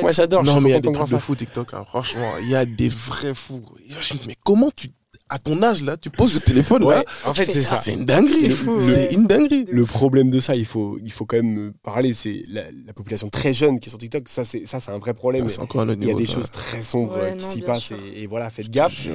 Moi 0.02 0.12
j'adore. 0.12 0.44
Non, 0.44 0.60
mais 0.60 0.70
il 0.70 0.74
y 0.74 0.76
a 0.76 0.82
trop 0.82 0.92
des 0.92 0.98
trucs 1.00 1.12
de 1.12 1.18
fou 1.18 1.36
TikTok. 1.36 1.74
hein. 1.74 1.86
Franchement, 1.88 2.32
il 2.42 2.50
y 2.50 2.56
a 2.56 2.66
des 2.66 2.90
vrais 2.90 3.34
fous. 3.36 3.64
Je 3.88 4.14
me 4.16 4.20
dis, 4.20 4.26
mais 4.28 4.36
comment 4.44 4.70
tu, 4.76 4.90
à 5.30 5.40
ton 5.40 5.62
âge 5.64 5.84
là, 5.84 5.96
tu 5.98 6.10
poses 6.10 6.34
le 6.34 6.40
téléphone 6.40 6.84
Ouais, 6.84 6.96
là 6.96 7.04
en 7.26 7.34
fait 7.34 7.46
c'est 7.52 7.62
ça. 7.62 7.76
ça. 7.76 7.82
C'est 7.82 7.94
une 7.94 8.06
dinguerie. 8.06 8.56
C'est 8.80 9.14
une 9.14 9.28
dinguerie. 9.28 9.66
Le 9.70 9.86
problème 9.86 10.30
de 10.32 10.40
ça, 10.40 10.56
il 10.56 10.66
faut, 10.66 10.98
il 11.04 11.12
faut 11.12 11.26
quand 11.26 11.38
même 11.38 11.58
euh, 11.70 11.74
parler, 11.84 12.14
c'est 12.14 12.44
la, 12.48 12.64
la 12.86 12.94
population 12.94 13.30
très 13.30 13.54
jeune 13.54 13.80
qui 13.80 13.88
est 13.88 13.92
sur 13.92 14.00
TikTok. 14.00 14.28
Ça, 14.28 14.44
c'est 14.44 14.66
ça, 14.66 14.80
c'est 14.80 14.92
un 14.92 14.98
vrai 14.98 15.14
problème. 15.14 15.48
C'est 15.48 15.62
encore 15.62 15.82
un 15.82 15.90
autre 15.90 16.00
Il 16.02 16.08
y 16.08 16.12
a 16.12 16.14
niveau. 16.14 16.20
des 16.20 16.28
ça. 16.28 16.34
choses 16.36 16.50
très 16.52 16.82
sombres 16.82 17.18
Ouais, 17.18 17.36
qui 17.38 17.46
s'y 17.46 17.62
passent 17.62 17.92
et, 17.92 18.24
et 18.24 18.28
voilà, 18.28 18.50
faites 18.50 18.70
gaffe. 18.70 19.08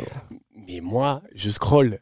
Mais 0.68 0.80
moi, 0.80 1.20
je 1.34 1.50
scroll, 1.50 2.00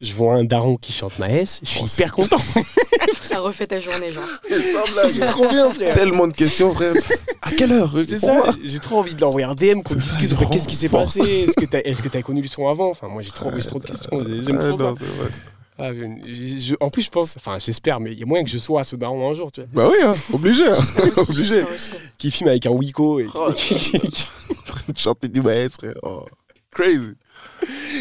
je 0.00 0.12
vois 0.12 0.34
un 0.34 0.44
daron 0.44 0.76
qui 0.76 0.92
chante 0.92 1.18
Maës, 1.18 1.60
je 1.62 1.68
suis 1.68 1.80
Oh, 1.82 1.86
hyper 1.86 2.12
content. 2.12 2.36
Ça 3.20 3.40
refait 3.40 3.66
ta 3.66 3.80
journée, 3.80 4.12
genre. 4.12 4.24
c'est 5.10 5.26
trop 5.26 5.48
bien, 5.48 5.72
frère. 5.72 5.94
Tellement 5.94 6.26
de 6.26 6.32
questions, 6.32 6.74
frère. 6.74 6.94
À 7.42 7.50
quelle 7.52 7.72
heure 7.72 7.92
C'est 8.06 8.18
ça, 8.18 8.50
j'ai 8.62 8.78
trop 8.78 8.98
envie 9.00 9.14
de 9.14 9.20
l'envoyer 9.20 9.46
un 9.46 9.54
DM, 9.54 9.82
qu'on 9.82 9.94
discute 9.94 10.34
qu'est-ce 10.50 10.68
qui 10.68 10.76
s'est 10.76 10.88
passé, 10.88 11.20
est-ce 11.20 11.54
que 12.02 12.08
t'as 12.08 12.08
t'as 12.10 12.22
connu 12.22 12.42
le 12.42 12.48
son 12.48 12.68
avant? 12.68 12.90
Enfin, 12.90 13.08
moi 13.08 13.22
j'ai 13.22 13.30
trop, 13.30 13.50
j'ai 13.54 13.62
trop 13.66 13.78
de 13.78 13.84
questions, 13.86 14.10
j'aime 14.44 14.58
Ah, 14.60 14.68
trop 14.68 14.76
ça. 14.76 14.82
non, 14.84 14.94
c'est 14.98 15.04
vrai. 15.04 15.28
Ah, 15.76 15.92
je- 15.92 16.60
je- 16.60 16.74
en 16.78 16.88
plus, 16.88 17.02
je 17.02 17.10
pense, 17.10 17.36
enfin, 17.36 17.58
j'espère, 17.58 17.98
mais 17.98 18.12
il 18.12 18.20
y 18.20 18.22
a 18.22 18.26
moyen 18.26 18.44
que 18.44 18.50
je 18.50 18.58
sois 18.58 18.80
à 18.82 18.84
ce 18.84 18.94
daron 18.94 19.28
un 19.28 19.34
jour, 19.34 19.50
tu 19.50 19.60
vois, 19.72 19.86
Bah 19.86 19.90
oui, 19.92 20.04
hein, 20.04 20.14
obligé. 20.32 20.68
hein. 20.68 20.78
Obligé. 21.16 21.64
qui 22.16 22.30
filme 22.30 22.48
avec 22.50 22.64
un 22.66 22.70
Wiko 22.70 23.18
et 23.18 23.26
Oh, 23.34 23.50
qui- 23.56 23.74
qui- 23.74 24.26
Chanter 24.96 25.26
du 25.28 25.42
maître. 25.42 25.74
frère. 25.80 25.94
Oh, 26.04 26.24
crazy. 26.70 27.14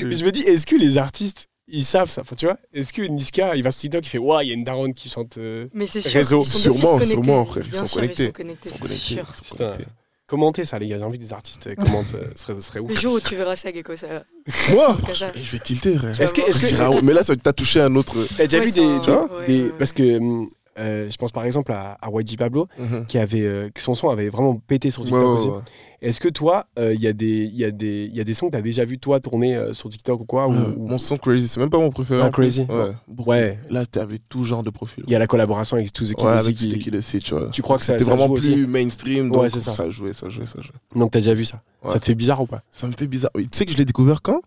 Mais 0.04 0.16
je 0.16 0.24
me 0.24 0.32
dis, 0.32 0.42
est-ce 0.42 0.68
que 0.68 0.76
les 0.76 1.00
artistes, 1.00 1.48
ils 1.68 1.84
savent 1.86 2.10
ça 2.10 2.22
Enfin, 2.22 2.36
tu 2.36 2.46
vois, 2.46 2.58
est-ce 2.74 2.92
que 2.94 3.02
Niska, 3.02 3.56
il 3.56 3.64
va 3.64 3.72
sur 3.72 3.82
TikTok, 3.82 4.06
il 4.06 4.10
fait, 4.10 4.18
waouh, 4.18 4.42
il 4.42 4.48
y 4.48 4.52
a 4.52 4.54
une 4.54 4.64
daronne 4.64 4.94
qui 4.94 5.10
chante. 5.10 5.38
euh, 5.38 5.68
Mais 5.74 5.88
c'est 5.88 6.02
sûr. 6.02 6.14
Réseau. 6.14 6.42
ils 6.44 6.46
sont 6.46 6.58
Sûrement, 6.58 7.00
sûrement, 7.00 7.46
frère, 7.46 7.64
ils 7.66 7.74
sont 7.74 7.86
sûr, 7.86 7.96
connectés. 8.02 8.24
Ils 8.24 8.28
sont 8.28 8.32
connectés, 8.34 8.70
Ils 8.70 8.72
sont 8.72 8.76
c'est 8.76 8.82
connectés. 8.84 9.16
sûr. 9.16 9.26
ils 9.30 9.36
sont 9.46 9.56
Putain. 9.56 9.72
connectés. 9.72 9.92
Commentez 10.26 10.66
ça, 10.66 10.80
les 10.80 10.88
gars, 10.88 10.98
j'ai 10.98 11.04
envie 11.04 11.18
que 11.20 11.24
des 11.24 11.34
artistes 11.34 11.68
euh, 11.68 11.76
commentent, 11.76 12.14
euh, 12.16 12.26
ce 12.36 12.60
serait, 12.62 12.80
ouf. 12.80 12.90
Le 12.90 12.96
jour 12.96 13.14
où 13.14 13.20
tu 13.20 13.36
verras 13.36 13.56
ça, 13.56 13.72
Gecko, 13.74 13.96
ça. 13.96 14.24
Moi, 14.72 14.98
et 15.36 15.42
je 15.42 15.52
vais 15.52 15.60
tilter, 15.60 15.98
frère. 15.98 16.20
Est-ce 16.20 16.34
que, 16.34 16.42
est-ce 16.42 16.58
Je 16.60 16.64
que 16.64 16.68
dirais, 16.70 16.88
ouais, 16.88 17.02
mais 17.04 17.14
là, 17.14 17.24
ça 17.24 17.36
t'a 17.36 17.54
touché 17.54 17.82
un 17.82 17.94
autre. 17.96 18.16
t'as 18.38 18.46
déjà 18.48 18.60
Ouais, 18.60 18.66
vu 18.66 18.72
des, 18.72 18.82
un- 18.82 19.28
ouais, 19.28 19.48
des- 19.48 19.70
parce 19.78 19.92
que 19.92 20.18
hum, 20.18 20.50
euh, 20.80 21.10
je 21.10 21.16
pense 21.18 21.32
par 21.32 21.46
exemple 21.46 21.72
à, 21.72 21.98
à 22.02 22.10
YG 22.12 22.38
Pablo, 22.38 22.68
qui 23.08 23.18
avait, 23.18 23.42
euh, 23.42 23.70
son 23.78 23.96
son 23.96 24.10
avait 24.10 24.30
vraiment 24.30 24.56
pété 24.56 24.90
sur 24.90 25.04
TikTok 25.04 25.24
aussi. 25.24 25.48
ouais. 25.48 25.58
Est-ce 26.02 26.20
que 26.20 26.28
toi, 26.28 26.66
euh, 26.78 26.94
il 26.94 27.02
y, 27.02 27.08
a 27.08 27.14
des- 27.14 27.50
il 27.54 27.56
y, 27.56 27.64
il 27.64 28.14
y 28.16 28.20
a 28.20 28.24
des 28.26 28.34
sons 28.34 28.48
que 28.48 28.52
tu 28.52 28.58
as 28.58 28.62
déjà 28.62 28.84
vu 28.84 29.00
toi 29.00 29.22
tourner 29.22 29.56
euh, 29.56 29.72
sur 29.72 29.88
TikTok 29.88 30.20
ou 30.20 30.26
quoi 30.26 30.50
ou- 30.50 30.54
Euh, 30.54 30.76
ou- 30.76 30.88
Mon 30.88 30.98
son 30.98 31.16
Crazy, 31.16 31.48
c'est 31.48 31.62
même 31.62 31.70
pas 31.70 31.78
mon 31.80 31.92
préféré. 31.92 32.22
Ah. 32.26 32.30
Crazy. 32.30 32.68
Ouais. 32.70 32.92
Ouais. 33.26 33.60
Là, 33.70 33.86
t'avais 33.86 34.20
tout 34.28 34.44
genre 34.44 34.64
de 34.64 34.70
profil. 34.70 35.06
Il 35.08 35.14
y 35.14 35.16
a 35.16 35.20
la 35.20 35.28
collaboration 35.28 35.78
avec 35.78 35.94
To 35.94 36.04
The 36.04 36.10
Kid 36.16 36.26
Ouais, 36.26 36.32
avec 36.34 36.56
qui- 36.56 36.78
Kid 36.78 36.96
aussi, 36.96 37.20
tu 37.20 37.34
vois. 37.36 37.50
Tu 37.52 37.62
crois 37.62 37.78
que 37.78 37.84
ça, 37.84 37.98
C'était 37.98 38.12
vraiment 38.12 38.30
aussi 38.34 38.52
plus 38.52 38.68
mainstream, 38.68 39.30
donc 39.32 39.44
Ouais, 39.44 39.50
c'est 39.50 39.62
ça. 39.62 39.72
ça 39.72 39.90
jouait, 39.90 40.12
ça 40.12 40.28
jouait, 40.28 40.46
ça 40.46 40.60
jouait. 40.60 40.74
Donc 40.94 41.12
t'as 41.12 41.20
déjà 41.20 41.34
vu 41.34 41.46
ça. 41.46 41.62
Ça 41.88 42.00
te 42.00 42.06
fait 42.06 42.16
bizarre 42.16 42.42
ou 42.42 42.48
pas? 42.48 42.64
Ça 42.72 42.86
me 42.88 42.92
fait 42.98 43.08
bizarre. 43.08 43.32
Oui, 43.36 43.48
Tu 43.50 43.58
sais 43.58 43.66
que 43.66 43.72
je 43.72 43.78
l'ai 43.78 43.86
découvert 43.86 44.22
quand? 44.22 44.42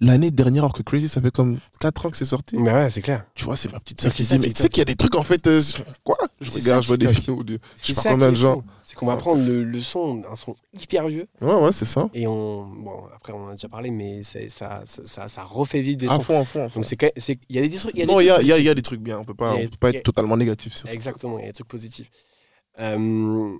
L'année 0.00 0.30
dernière, 0.30 0.62
alors 0.62 0.72
que 0.74 0.82
Crazy, 0.84 1.08
ça 1.08 1.20
fait 1.20 1.32
comme 1.32 1.58
4 1.80 2.06
ans 2.06 2.10
que 2.10 2.16
c'est 2.16 2.24
sorti. 2.24 2.56
Mais 2.56 2.72
ouais, 2.72 2.88
c'est 2.88 3.02
clair. 3.02 3.24
Tu 3.34 3.44
vois, 3.44 3.56
c'est 3.56 3.72
ma 3.72 3.80
petite 3.80 4.00
soeur 4.00 4.12
c'est 4.12 4.18
qui 4.22 4.28
ça, 4.28 4.38
dit, 4.38 4.46
mais 4.46 4.52
tu 4.52 4.62
sais 4.62 4.68
qu'il 4.68 4.78
y 4.78 4.82
a 4.82 4.84
des 4.84 4.94
trucs 4.94 5.16
en 5.16 5.24
fait. 5.24 5.44
euh, 5.48 5.60
quoi? 6.04 6.16
Je 6.40 6.50
C'est 6.50 6.60
regarde, 6.60 6.82
ça, 6.82 6.82
je 6.82 6.86
vois 6.88 6.96
des 6.96 7.08
vidéos 7.08 7.42
de. 7.42 7.54
Je 7.54 7.58
C'est 7.76 7.94
sais 7.94 8.08
combien 8.10 8.30
de 8.30 8.36
gens. 8.36 8.62
C'est 8.86 8.94
qu'on 8.96 9.06
va 9.06 9.16
prendre 9.16 9.44
le, 9.44 9.64
le 9.64 9.80
son, 9.80 10.22
un 10.30 10.36
son 10.36 10.54
hyper 10.72 11.08
vieux, 11.08 11.26
Ouais, 11.40 11.52
ouais, 11.52 11.72
c'est 11.72 11.84
ça. 11.84 12.08
et 12.14 12.26
on. 12.28 12.64
Bon, 12.66 13.02
après, 13.14 13.32
on 13.32 13.44
en 13.46 13.48
a 13.48 13.52
déjà 13.52 13.68
parlé, 13.68 13.90
mais 13.90 14.22
ça, 14.22 14.38
ça, 14.48 14.82
ça, 14.84 15.26
ça 15.28 15.42
refait 15.42 15.80
vivre 15.80 15.98
des 15.98 16.06
À 16.06 16.14
sons. 16.14 16.20
fond, 16.20 16.40
à 16.40 16.44
fond, 16.44 16.64
à 16.64 16.68
fond. 16.68 16.76
Donc 16.80 16.84
c'est 16.84 16.96
quand- 16.96 17.10
c'est- 17.16 17.38
il 17.48 17.56
y 17.56 17.58
a 17.58 17.66
des 17.68 17.76
trucs. 17.76 17.96
y 17.96 18.02
a 18.02 18.06
Non, 18.06 18.20
il 18.20 18.26
y 18.26 18.30
a, 18.30 18.40
y, 18.40 18.52
a, 18.52 18.58
y 18.58 18.68
a 18.68 18.74
des 18.74 18.82
trucs 18.82 19.00
bien. 19.00 19.18
On 19.18 19.24
peut 19.24 19.34
pas, 19.34 19.50
a- 19.50 19.54
on 19.56 19.64
peut 19.68 19.76
pas 19.80 19.90
être 19.90 20.04
totalement 20.04 20.36
négatif 20.36 20.72
sur 20.74 20.88
Exactement, 20.88 21.38
il 21.38 21.42
y 21.42 21.44
a 21.44 21.48
des 21.48 21.54
trucs 21.54 21.68
positifs. 21.68 22.08
Euh, 22.80 23.56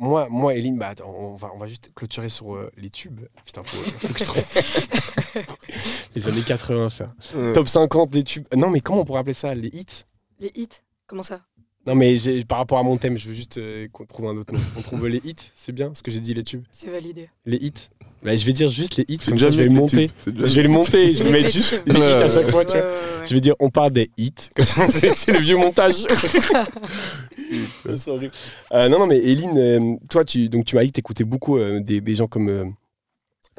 moi, 0.00 0.28
moi, 0.28 0.54
Eline, 0.54 0.76
bah, 0.76 0.88
attends, 0.88 1.14
on, 1.16 1.34
va, 1.34 1.50
on 1.54 1.58
va 1.58 1.66
juste 1.66 1.92
clôturer 1.94 2.28
sur 2.28 2.54
euh, 2.54 2.70
les 2.76 2.90
tubes. 2.90 3.20
Putain, 3.44 3.62
faut, 3.62 3.76
faut 3.76 4.12
que 4.12 4.18
je 4.18 4.24
trouve. 4.24 4.44
les 6.14 6.28
années 6.28 6.42
80, 6.42 6.88
ça. 6.88 7.14
Euh, 7.36 7.54
Top 7.54 7.68
50 7.68 8.10
des 8.10 8.24
tubes. 8.24 8.46
Non, 8.54 8.70
mais 8.70 8.80
comment 8.80 9.02
on 9.02 9.04
pourrait 9.04 9.20
appeler 9.20 9.34
ça 9.34 9.54
Les 9.54 9.68
hits? 9.68 10.04
Les 10.40 10.50
hits? 10.54 10.80
Comment 11.06 11.22
ça? 11.22 11.42
Non, 11.86 11.94
mais 11.94 12.16
par 12.48 12.58
rapport 12.58 12.78
à 12.78 12.82
mon 12.82 12.96
thème, 12.96 13.18
je 13.18 13.28
veux 13.28 13.34
juste 13.34 13.58
euh, 13.58 13.86
qu'on 13.92 14.06
trouve 14.06 14.26
un 14.26 14.36
autre 14.36 14.54
nom. 14.54 14.60
On 14.76 14.80
trouve 14.82 15.06
les 15.06 15.20
hits, 15.22 15.34
c'est 15.54 15.72
bien, 15.72 15.88
parce 15.88 16.00
que 16.02 16.10
j'ai 16.10 16.20
dit 16.20 16.32
les 16.32 16.42
tubes. 16.44 16.62
C'est 16.72 16.88
validé. 16.90 17.28
Les 17.44 17.58
hits. 17.58 17.90
Bah, 18.22 18.34
je 18.34 18.46
vais 18.46 18.54
dire 18.54 18.68
juste 18.68 18.96
les 18.96 19.04
hits, 19.06 19.18
comme 19.18 19.36
ça, 19.36 19.50
je 19.50 19.56
vais 19.58 19.64
le 19.64 19.70
monter. 19.70 20.10
Je 20.26 20.30
vais 20.30 20.62
le 20.62 20.68
monter, 20.70 21.14
je 21.14 21.22
vais 21.24 21.30
mettre 21.30 21.50
juste 21.50 21.82
les 21.84 21.92
hits 21.94 22.02
à 22.02 22.28
chaque 22.28 22.48
fois, 22.50 22.60
Ouais, 22.60 22.64
tu 22.66 22.72
vois. 22.78 22.80
ouais, 22.80 22.86
ouais. 22.86 23.26
Je 23.28 23.34
vais 23.34 23.40
dire, 23.42 23.54
on 23.60 23.68
parle 23.68 23.92
des 23.92 24.10
hits. 24.16 24.32
Comme 24.56 24.64
ça, 24.64 24.86
c'est 24.86 25.32
le 25.32 25.40
vieux 25.40 25.56
montage. 25.58 26.04
C'est 27.96 28.10
horrible. 28.10 28.32
Euh, 28.72 28.88
non, 28.88 28.98
non, 29.00 29.06
mais 29.06 29.18
Eline, 29.18 29.58
euh, 29.58 29.96
toi, 30.08 30.24
tu, 30.24 30.48
donc, 30.48 30.64
tu 30.64 30.74
m'as 30.76 30.82
dit 30.82 30.88
que 30.88 30.94
tu 30.94 31.00
écoutais 31.00 31.24
beaucoup 31.24 31.58
euh, 31.58 31.80
des, 31.80 32.00
des 32.00 32.14
gens 32.14 32.26
comme 32.26 32.48
euh, 32.48 32.64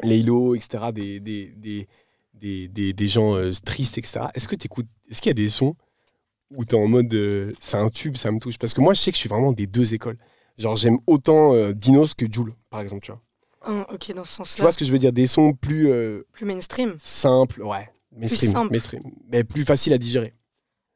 Laylo, 0.03 0.55
etc., 0.55 0.85
des, 0.93 1.19
des, 1.19 1.53
des, 1.55 1.87
des, 2.33 2.67
des, 2.67 2.93
des 2.93 3.07
gens 3.07 3.35
euh, 3.35 3.51
tristes, 3.63 3.97
etc. 3.97 4.21
Est-ce 4.33 4.47
que 4.47 4.55
est-ce 4.55 5.21
qu'il 5.21 5.29
y 5.29 5.31
a 5.31 5.33
des 5.33 5.47
sons 5.49 5.75
où 6.57 6.65
tu 6.65 6.75
es 6.75 6.77
en 6.79 6.87
mode 6.87 7.13
euh, 7.13 7.51
c'est 7.59 7.77
un 7.77 7.89
tube, 7.89 8.17
ça 8.17 8.31
me 8.31 8.39
touche 8.39 8.57
Parce 8.57 8.73
que 8.73 8.81
moi, 8.81 8.93
je 8.93 9.01
sais 9.01 9.11
que 9.11 9.15
je 9.15 9.19
suis 9.21 9.29
vraiment 9.29 9.51
des 9.51 9.67
deux 9.67 9.93
écoles. 9.93 10.17
Genre, 10.57 10.75
j'aime 10.77 10.97
autant 11.07 11.53
euh, 11.53 11.73
Dinos 11.73 12.13
que 12.13 12.25
Joule, 12.31 12.53
par 12.69 12.81
exemple, 12.81 13.01
tu 13.05 13.11
vois. 13.11 13.21
Ah, 13.67 13.85
ok, 13.93 14.13
dans 14.13 14.23
ce 14.23 14.31
Tu 14.31 14.35
sens-là. 14.37 14.61
vois 14.63 14.71
ce 14.71 14.77
que 14.77 14.85
je 14.85 14.91
veux 14.91 14.99
dire? 14.99 15.11
Des 15.11 15.27
sons 15.27 15.53
plus 15.53 15.91
euh, 15.91 16.23
Plus 16.33 16.45
mainstream. 16.45 16.95
simples, 16.99 17.61
ouais. 17.63 17.89
Mainstream, 18.15 18.51
simple. 18.51 18.71
mainstream, 18.71 19.01
mais 19.29 19.43
plus 19.43 19.65
facile 19.65 19.91
à 19.93 19.97
digérer. 19.97 20.33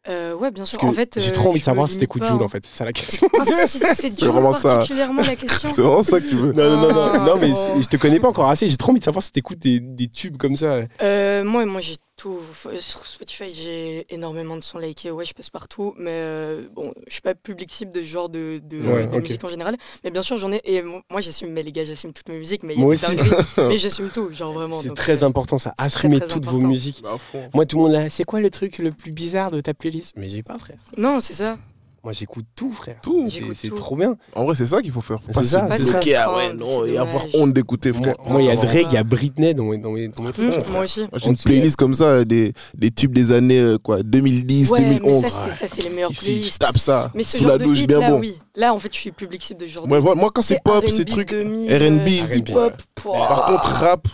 Euh, 0.08 0.34
ouais, 0.34 0.50
bien 0.50 0.66
sûr. 0.66 0.78
Que 0.80 0.86
En 0.86 0.94
fait, 0.94 1.20
j'ai 1.20 1.34
trop 1.34 1.50
envie 1.50 1.60
de 1.60 1.66
savoir 1.66 1.90
si 1.90 2.00
t'écoutes 2.00 2.22
hein. 2.24 2.40
en 2.42 2.48
fait, 2.48 2.66
c'est 2.66 2.78
ça 2.78 2.86
la 2.86 2.94
question. 2.94 3.28
Ah, 3.38 3.44
c'est- 3.68 4.24
vraiment 4.24 4.54
ça. 4.54 4.76
particulièrement 4.78 5.22
la 5.22 5.36
question. 5.36 5.70
C'est 5.74 5.82
vraiment 5.82 6.04
ça 6.04 6.22
que 6.22 6.30
tu 6.30 6.36
veux. 6.36 6.54
Non, 6.54 6.70
non, 6.78 6.82
non, 6.82 6.94
non, 6.94 7.12
Ah, 7.16 7.18
non, 7.20 7.38
mais 7.38 7.54
c'est- 7.54 7.82
je 7.82 7.88
te 7.90 7.98
connais 7.98 8.20
pas 8.22 8.30
encore 8.30 8.50
assez. 8.50 8.70
J'ai 8.70 8.78
trop 8.78 8.92
envie 8.92 9.00
de 9.00 9.04
savoir 9.04 9.22
si 9.22 9.34
t'écoutes 9.34 9.60
des, 9.60 9.82
des 9.82 10.08
tubes 10.08 10.38
comme 10.38 10.56
ça. 10.56 10.84
Euh, 11.02 11.44
moi, 11.44 11.66
moi 11.66 11.82
j'ai 11.82 11.96
tout. 12.20 12.40
Sur 12.78 13.08
Spotify, 13.08 13.52
j'ai 13.54 14.06
énormément 14.14 14.56
de 14.56 14.62
sons 14.62 14.78
likés. 14.78 15.10
Ouais, 15.10 15.26
je 15.26 15.34
passe 15.34 15.50
partout. 15.50 15.94
Mais 15.98 16.12
euh, 16.12 16.68
bon, 16.74 16.94
je 17.08 17.14
suis 17.14 17.22
pas 17.22 17.34
public 17.34 17.72
cible 17.72 17.92
de 17.92 18.02
ce 18.02 18.06
genre 18.08 18.30
de, 18.30 18.62
de, 18.64 18.80
Ouais, 18.82 19.08
de 19.08 19.16
ok. 19.16 19.22
musique 19.24 19.44
en 19.44 19.48
général. 19.48 19.78
Mais 20.04 20.12
bien 20.12 20.22
sûr, 20.22 20.38
j'en 20.38 20.52
ai. 20.52 20.62
Et 20.66 20.82
mo- 20.82 21.02
moi, 21.10 21.22
j'assume. 21.22 21.50
Mais 21.52 21.64
les 21.64 21.72
gars, 21.72 21.84
j'assume 21.84 22.14
toutes 22.14 22.30
mes 22.30 22.38
musiques. 22.38 22.64
Mais 22.64 22.74
il 22.76 22.80
y 22.80 22.82
a 22.82 22.86
Moi 22.86 22.96
des 22.96 23.04
aussi. 23.06 23.16
mais 23.58 23.78
j'assume 23.78 24.10
tout. 24.10 24.32
Genre 24.32 24.54
vraiment. 24.54 24.80
C'est 24.82 24.94
très 24.94 25.24
euh, 25.24 25.28
important 25.28 25.58
ça. 25.58 25.74
Assumer 25.78 26.18
très, 26.18 26.28
très 26.28 26.34
toutes 26.36 26.46
vos 26.46 26.60
musiques. 26.60 27.02
Bah. 27.02 27.18
Moi, 27.54 27.66
tout 27.66 27.78
le 27.78 27.84
monde 27.84 27.94
là, 27.94 28.10
c'est 28.10 28.24
quoi 28.26 28.40
le 28.42 28.50
truc 28.50 28.78
le 28.80 28.92
plus 28.92 29.12
bizarre 29.12 29.50
de 29.52 29.62
ta 29.62 29.74
playlist? 29.74 30.14
Mais 30.18 30.30
j'ai 30.30 30.44
pas, 30.44 30.58
frère. 30.58 30.78
Non, 30.98 31.20
c'est 31.22 31.34
ça. 31.34 31.58
Moi, 32.02 32.14
j'écoute 32.14 32.46
tout, 32.56 32.72
frère. 32.72 32.98
Tout. 33.02 33.28
C'est 33.30 33.54
c'est 33.54 33.76
trop 33.76 33.96
bien. 33.98 34.16
En 34.34 34.46
vrai, 34.46 34.56
c'est 34.56 34.66
ça 34.68 34.82
qu'il 34.82 34.92
faut 34.94 35.02
faire. 35.02 35.20
Faut 35.22 35.28
C'est 35.34 35.40
pas 35.40 35.44
ça, 35.44 35.70
se 35.70 35.76
c'est 35.84 35.84
ça. 35.84 35.92
bloquer, 36.00 36.16
ah 36.16 36.34
ouais, 36.34 36.48
C'est 36.48 36.54
non, 36.54 36.86
et 36.86 36.98
avoir 36.98 37.26
honte 37.36 37.54
d'écouter, 37.54 37.92
Moi, 37.92 38.02
frère. 38.02 38.16
moi, 38.26 38.42
il 38.42 38.48
y 38.48 38.52
a. 38.52 38.56
Drake, 38.56 38.86
il 38.90 38.94
y 38.94 38.98
a 38.98 39.04
Britney 39.04 39.54
dans 39.54 39.66
mes, 39.66 39.78
dans 39.78 39.92
mes, 39.92 40.08
dans 40.08 40.24
mes 40.24 40.32
moi 40.72 40.84
aussi. 40.84 41.02
Moi, 41.02 41.10
J'ai 41.16 41.30
une 41.30 41.36
playlist 41.38 41.76
comme 41.76 41.94
ça, 41.94 42.24
des, 42.24 42.54
des 42.74 42.90
tubes 42.92 43.14
des 43.14 43.32
années 43.34 43.60
euh, 43.60 43.78
quoi, 43.78 44.02
2010, 44.02 44.72
Ouais, 44.72 44.80
mais 44.82 45.00
2011. 45.00 45.22
ça, 45.24 45.30
c'est- 45.30 45.50
ça, 45.50 45.68
c'est 45.68 45.84
les 45.84 45.90
meilleures 45.90 46.12
Ici, 46.12 46.26
je 46.26 46.32
playlists. 46.32 46.60
tape 46.60 46.78
ça 46.78 47.12
Mais 47.16 47.24
ce 47.24 47.38
sous 47.38 47.44
genre 47.44 47.52
la 47.52 47.58
de 47.58 47.64
douche 47.66 47.86
bien 47.86 48.00
là, 48.00 48.12
bon. 48.12 48.20
oui. 48.22 48.40
Là, 48.56 48.74
en 48.74 48.80
fait, 48.80 48.94
je 48.94 48.98
suis 49.00 49.12
public 49.12 49.44
cible 49.44 49.60
de 49.60 49.66
genre 49.68 49.84
Ouais, 49.84 49.98
de 49.98 50.02
voilà, 50.02 50.20
moi, 50.22 50.30
quand 50.34 50.42
c'est 50.42 50.60
pop, 50.64 50.84
R&B 50.86 50.90
ces 50.90 51.04
trucs 51.06 51.32
demi, 51.32 51.68
R&B, 51.70 52.08
hip-hop. 52.38 52.74
Par 53.04 53.46
contre, 53.46 53.68
rap, 53.74 54.08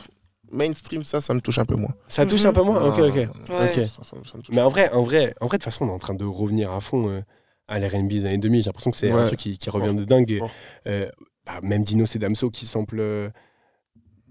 mainstream, 0.51 1.03
ça, 1.03 1.21
ça 1.21 1.33
me 1.35 1.41
touche 1.41 1.59
un 1.59 1.65
peu 1.65 1.75
moins. 1.75 1.93
Ça 2.07 2.25
touche 2.25 2.45
un 2.45 2.53
peu 2.53 2.61
moins? 2.63 2.83
Ok, 2.87 2.97
ok. 2.99 3.15
Ouais. 3.15 3.27
Ok. 3.49 3.87
Ça, 3.87 4.03
ça 4.03 4.15
me- 4.15 4.23
ça 4.23 4.37
me 4.37 4.41
touche. 4.41 4.55
Mais 4.55 4.61
en 4.61 4.69
vrai, 4.69 4.89
en 4.91 5.03
vrai, 5.03 5.35
en 5.41 5.45
vrai, 5.47 5.57
de 5.57 5.63
toute 5.63 5.71
façon, 5.71 5.85
on 5.85 5.89
est 5.89 5.93
en 5.93 5.99
train 5.99 6.13
de 6.15 6.25
revenir 6.25 6.71
à 6.71 6.79
fond 6.79 7.09
euh, 7.09 7.21
à 7.67 7.79
l'R&B 7.79 8.07
des 8.09 8.25
années 8.25 8.37
2000. 8.37 8.61
J'ai 8.61 8.67
l'impression 8.67 8.91
que 8.91 8.97
c'est 8.97 9.11
un 9.11 9.25
truc 9.25 9.39
qui, 9.39 9.57
qui 9.57 9.69
revient 9.69 9.93
de 9.95 10.03
dingue. 10.05 10.31
Et, 10.31 10.39
Bon. 10.39 10.49
euh, 10.87 11.09
bah, 11.45 11.59
même 11.61 11.83
Dino 11.83 12.05
et 12.05 12.19
Damso 12.19 12.49
qui 12.49 12.65
sample. 12.65 12.97
euh, 12.99 13.29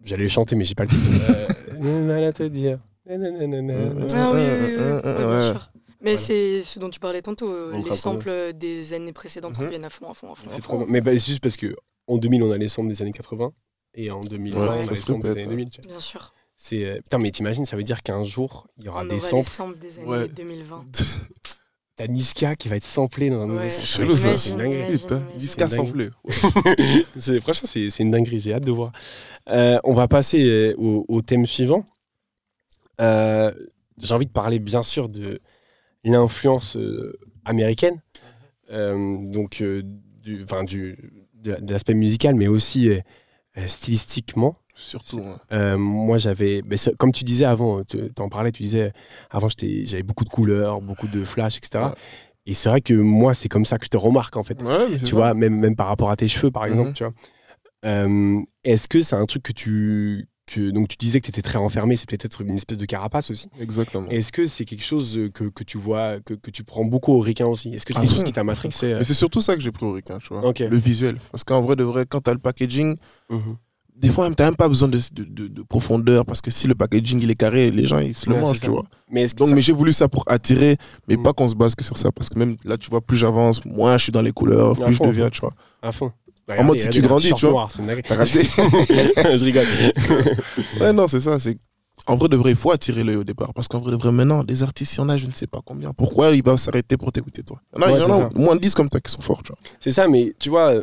J'allais 0.05 0.25
le 0.25 0.29
chanter, 0.29 0.55
mais 0.55 0.65
j'ai 0.65 0.75
pas 0.75 0.85
le 0.85 0.91
titre. 0.91 1.09
Euh, 1.31 2.03
mal 2.07 2.25
à 2.25 2.33
te 2.33 2.43
dire. 2.43 2.79
Ah 3.09 3.13
oui, 3.17 4.41
oui, 4.41 4.77
bien 4.77 5.41
sûr. 5.53 5.71
Mais 6.01 6.11
Ouais. 6.13 6.17
c'est 6.19 6.61
ce 6.63 6.79
dont 6.79 6.91
tu 6.91 7.01
parlais 7.01 7.23
tantôt, 7.23 7.49
euh, 7.51 7.73
On 7.75 7.83
les 7.83 7.93
samples 7.93 8.53
des 8.55 8.93
années 8.93 9.15
précédentes 9.15 9.57
Mhm. 9.59 9.65
reviennent 9.65 9.85
à 9.87 9.91
fond, 9.91 10.11
à 10.11 10.15
fond, 10.15 10.33
à 10.33 10.35
fond. 10.35 10.47
à 10.47 10.51
C'est 10.51 10.57
fond. 10.57 10.61
trop 10.63 10.79
bien. 10.79 10.87
Mais 10.91 11.01
bah, 11.01 11.13
c'est 11.13 11.29
juste 11.29 11.41
parce 11.41 11.57
que 11.57 11.75
en 12.07 12.19
2000, 12.19 12.43
on 12.43 12.51
a 12.51 12.59
les 12.59 12.69
samples 12.69 12.89
des 12.89 13.01
années 13.01 13.13
80 13.13 13.53
et 13.95 14.11
en 14.11 14.21
2020, 14.21 14.61
Ouais, 14.61 14.69
on 14.69 14.73
a 14.73 14.91
les 14.91 14.95
samples 14.97 15.23
des 15.29 15.31
années 15.33 15.47
2000. 15.47 15.71
tu 15.71 15.81
vois. 15.81 15.91
Bien 15.93 16.01
sûr. 16.01 16.35
C'est 16.57 16.85
euh, 16.85 16.97
putain, 17.01 17.19
mais 17.19 17.31
t'imagines, 17.31 17.65
ça 17.65 17.77
veut 17.77 17.83
dire 17.83 18.03
qu'un 18.03 18.23
jour, 18.23 18.67
il 18.79 18.85
y 18.85 18.89
aura 18.89 19.01
On 19.01 19.05
des 19.05 19.09
aura 19.13 19.15
les 19.17 19.21
samples. 19.21 19.49
samples 19.49 19.79
des 19.79 19.99
années 19.99 20.07
Ouais. 20.09 20.29
2020. 20.29 20.85
T'as 21.97 22.09
Niska 22.09 22.57
qui 22.57 22.69
va 22.69 22.77
être 22.77 22.85
samplé 22.85 23.31
dans 23.31 23.43
un 23.43 23.47
nouveau 23.47 23.61
Ouais. 23.61 23.69
C'est 23.69 23.81
chelou, 23.87 24.17
ça. 24.17 24.37
C'est 24.37 24.51
une 24.51 24.57
dinguerie. 24.59 24.99
Dingue. 25.77 25.87
samplé. 25.87 26.09
C'est- 27.17 27.41
Franchement, 27.41 27.69
c'est 27.69 28.01
une 28.01 28.11
dinguerie, 28.11 28.41
j'ai 28.41 28.53
hâte 28.53 28.65
de 28.65 28.73
voir. 28.73 28.91
Euh, 29.49 29.79
on 29.85 29.95
va 29.95 30.09
passer 30.09 30.43
euh, 30.45 30.75
au, 30.77 31.05
au 31.09 31.23
thème 31.23 31.47
suivant. 31.47 31.85
Euh, 33.01 33.53
J'ai 33.99 34.13
envie 34.15 34.27
de 34.27 34.33
parler 34.33 34.59
bien 34.59 34.83
sûr 34.83 35.09
de 35.09 35.41
l'influence 36.05 36.77
euh, 36.77 37.17
américaine, 37.45 38.01
Euh, 38.71 39.19
donc 39.31 39.61
euh, 39.61 39.83
du, 39.85 40.43
enfin, 40.43 40.65
du, 40.65 41.13
de, 41.35 41.53
la- 41.53 41.61
de 41.61 41.73
l'aspect 41.73 41.95
musical, 41.95 42.35
mais 42.35 42.49
aussi 42.49 42.89
stylistiquement. 43.67 44.57
Surtout. 44.75 45.21
hein. 45.21 45.39
Euh, 45.53 45.77
moi, 45.79 46.19
j'avais, 46.19 46.63
comme 46.99 47.13
tu 47.13 47.25
disais 47.25 47.45
avant, 47.45 47.83
tu 47.85 47.99
en 48.19 48.29
parlais, 48.29 48.51
tu 48.53 48.63
disais, 48.63 48.93
avant, 49.31 49.49
j'avais 49.59 50.03
beaucoup 50.03 50.25
de 50.25 50.31
couleurs, 50.31 50.81
beaucoup 50.81 51.07
de 51.09 51.25
flash, 51.25 51.57
etc. 51.59 51.85
Ouais. 51.85 51.91
Et 52.47 52.55
c'est 52.55 52.69
vrai 52.69 52.81
que 52.81 52.93
moi, 52.95 53.33
c'est 53.35 53.49
comme 53.49 53.65
ça 53.65 53.79
que 53.79 53.85
je 53.87 53.91
te 53.91 53.97
remarque, 53.97 54.37
en 54.37 54.43
fait. 54.43 54.61
Ouais, 54.63 54.97
Tu 54.99 55.07
ça. 55.07 55.13
vois, 55.13 55.35
même, 55.35 55.55
même 55.59 55.77
par 55.77 55.87
rapport 55.87 56.11
à 56.11 56.17
tes 56.17 56.29
cheveux, 56.29 56.51
par 56.51 56.67
exemple, 56.67 56.89
Mhm. 56.89 56.95
tu 56.95 57.05
vois. 57.05 57.13
Euh, 57.87 58.41
Est-ce 58.65 58.89
que 58.89 59.01
c'est 59.03 59.17
un 59.17 59.27
truc 59.27 59.43
que 59.43 59.53
tu. 59.53 60.29
Que, 60.47 60.71
donc, 60.71 60.89
tu 60.89 60.97
disais 60.99 61.21
que 61.21 61.25
tu 61.25 61.31
étais 61.31 61.41
très 61.41 61.57
renfermé, 61.57 61.97
c'est 61.97 62.07
peut-être 62.07 62.43
une 62.43 62.51
espèce 62.55 62.77
de 62.77 62.85
carapace 62.85 63.31
aussi. 63.31 63.49
Exactement. 63.59 64.07
Est-ce 64.11 64.31
que 64.31 64.45
c'est 64.45 64.67
quelque 64.67 64.85
chose 64.85 65.19
que, 65.33 65.45
que 65.45 65.65
tu 65.65 65.79
vois, 65.79 66.21
que, 66.21 66.35
que 66.35 66.51
tu 66.51 66.65
prends 66.65 66.85
beaucoup 66.85 67.13
au 67.13 67.21
ricain 67.21 67.47
aussi? 67.47 67.73
Est-ce 67.73 67.87
que 67.87 67.95
c'est 67.95 68.01
À 68.01 68.03
quelque 68.03 68.13
chose 68.13 68.25
qui 68.25 68.33
t'a 68.35 68.45
matrixé 68.45 68.93
euh? 68.93 69.03
c'est 69.03 69.15
surtout 69.15 69.41
ça 69.41 69.55
que 69.55 69.63
j'ai 69.63 69.73
pris 69.73 69.87
au 69.87 69.93
ricain, 69.93 70.19
tu 70.19 70.29
vois. 70.35 70.43
Le 70.43 70.77
visuel. 70.77 71.19
Parce 71.33 71.45
qu'en 71.45 71.63
vrai, 71.63 71.77
de 71.77 71.85
vrai, 71.85 72.05
quand 72.07 72.21
t'as 72.21 72.35
le 72.35 72.39
packaging, 72.41 72.97
Mhm. 73.31 73.57
Des 73.97 74.09
fois, 74.11 74.25
même, 74.25 74.35
t'as 74.35 74.45
même 74.45 74.57
pas 74.57 74.69
besoin 74.69 74.89
de, 74.89 74.99
de, 75.13 75.25
de- 75.25 75.47
de 75.49 75.63
profondeur. 75.63 76.25
Parce 76.27 76.41
que 76.41 76.51
si 76.51 76.67
le 76.67 76.75
packaging 76.75 77.21
il 77.23 77.31
est 77.31 77.35
carré, 77.37 77.71
les 77.71 77.87
gens 77.87 77.99
ils 77.99 78.15
se 78.15 78.29
le 78.29 78.35
Ouais, 78.35 78.41
mangent, 78.43 78.61
tu 78.61 78.69
vois. 78.71 78.85
Mais 79.11 79.27
Donc, 79.29 79.49
ça- 79.49 79.55
mais 79.55 79.63
j'ai 79.63 79.73
voulu 79.73 79.93
ça 79.93 80.09
pour 80.09 80.25
attirer, 80.27 80.77
mais 81.09 81.17
Mm. 81.17 81.23
pas 81.23 81.33
qu'on 81.33 81.49
se 81.49 81.55
base 81.55 81.75
que 81.75 81.85
sur 81.85 81.97
ça. 81.97 82.11
Parce 82.11 82.29
que 82.29 82.39
même 82.39 82.57
là, 82.65 82.77
tu 82.77 82.91
vois, 82.91 83.01
plus 83.01 83.17
j'avance, 83.17 83.65
moins 83.65 83.97
je 83.97 84.05
suis 84.05 84.13
dans 84.13 84.23
les 84.23 84.33
couleurs, 84.33 84.75
plus 84.75 84.93
je 84.93 84.99
fond, 84.99 85.07
deviens, 85.07 85.31
tu 85.31 85.41
vois. 85.41 85.55
à 85.83 85.93
fond 85.93 86.11
En 86.59 86.65
mode, 86.65 86.79
si 86.81 86.89
tu 86.91 87.01
grandis, 87.03 87.33
tu 87.35 87.47
vois. 87.47 87.69
T'as 88.07 88.17
racheté 88.17 88.43
je 89.39 89.45
rigole. 89.45 89.67
Ouais, 90.81 90.93
non, 90.93 91.07
c'est 91.09 91.21
ça. 91.21 91.39
C'est 91.39 91.57
en 92.07 92.17
vrai 92.17 92.29
de 92.29 92.37
vrai, 92.37 92.51
il 92.51 92.57
faut 92.57 92.71
attirer 92.71 93.03
l'œil 93.05 93.17
au 93.17 93.25
départ. 93.25 93.55
Parce 93.55 93.67
qu'en 93.69 93.79
vrai 93.81 93.93
de 93.93 93.97
vrai, 93.97 94.13
maintenant, 94.13 94.45
des 94.45 94.63
artistes, 94.63 94.95
il 94.95 94.99
y 94.99 95.01
en 95.01 95.09
a, 95.09 95.17
je 95.17 95.27
ne 95.27 95.33
sais 95.33 95.47
pas 95.47 95.61
combien. 95.65 95.93
Pourquoi 95.95 96.31
il 96.35 96.43
va 96.43 96.57
s'arrêter 96.59 96.97
pour 96.99 97.11
t'écouter, 97.13 97.43
toi? 97.43 97.61
Il 97.77 97.81
y 97.81 97.85
en 97.85 97.87
a, 97.87 97.93
Ouais, 97.93 97.99
y 97.99 98.03
en 98.03 98.21
a 98.27 98.31
moins 98.35 98.57
de 98.57 98.61
10 98.61 98.75
comme 98.75 98.91
toi 98.91 99.01
qui 99.01 99.11
sont 99.11 99.23
forts, 99.23 99.43
tu 99.43 99.53
vois. 99.53 99.59
C'est 99.81 99.91
ça, 99.91 100.07
mais 100.09 100.35
tu 100.39 100.51
vois, 100.51 100.75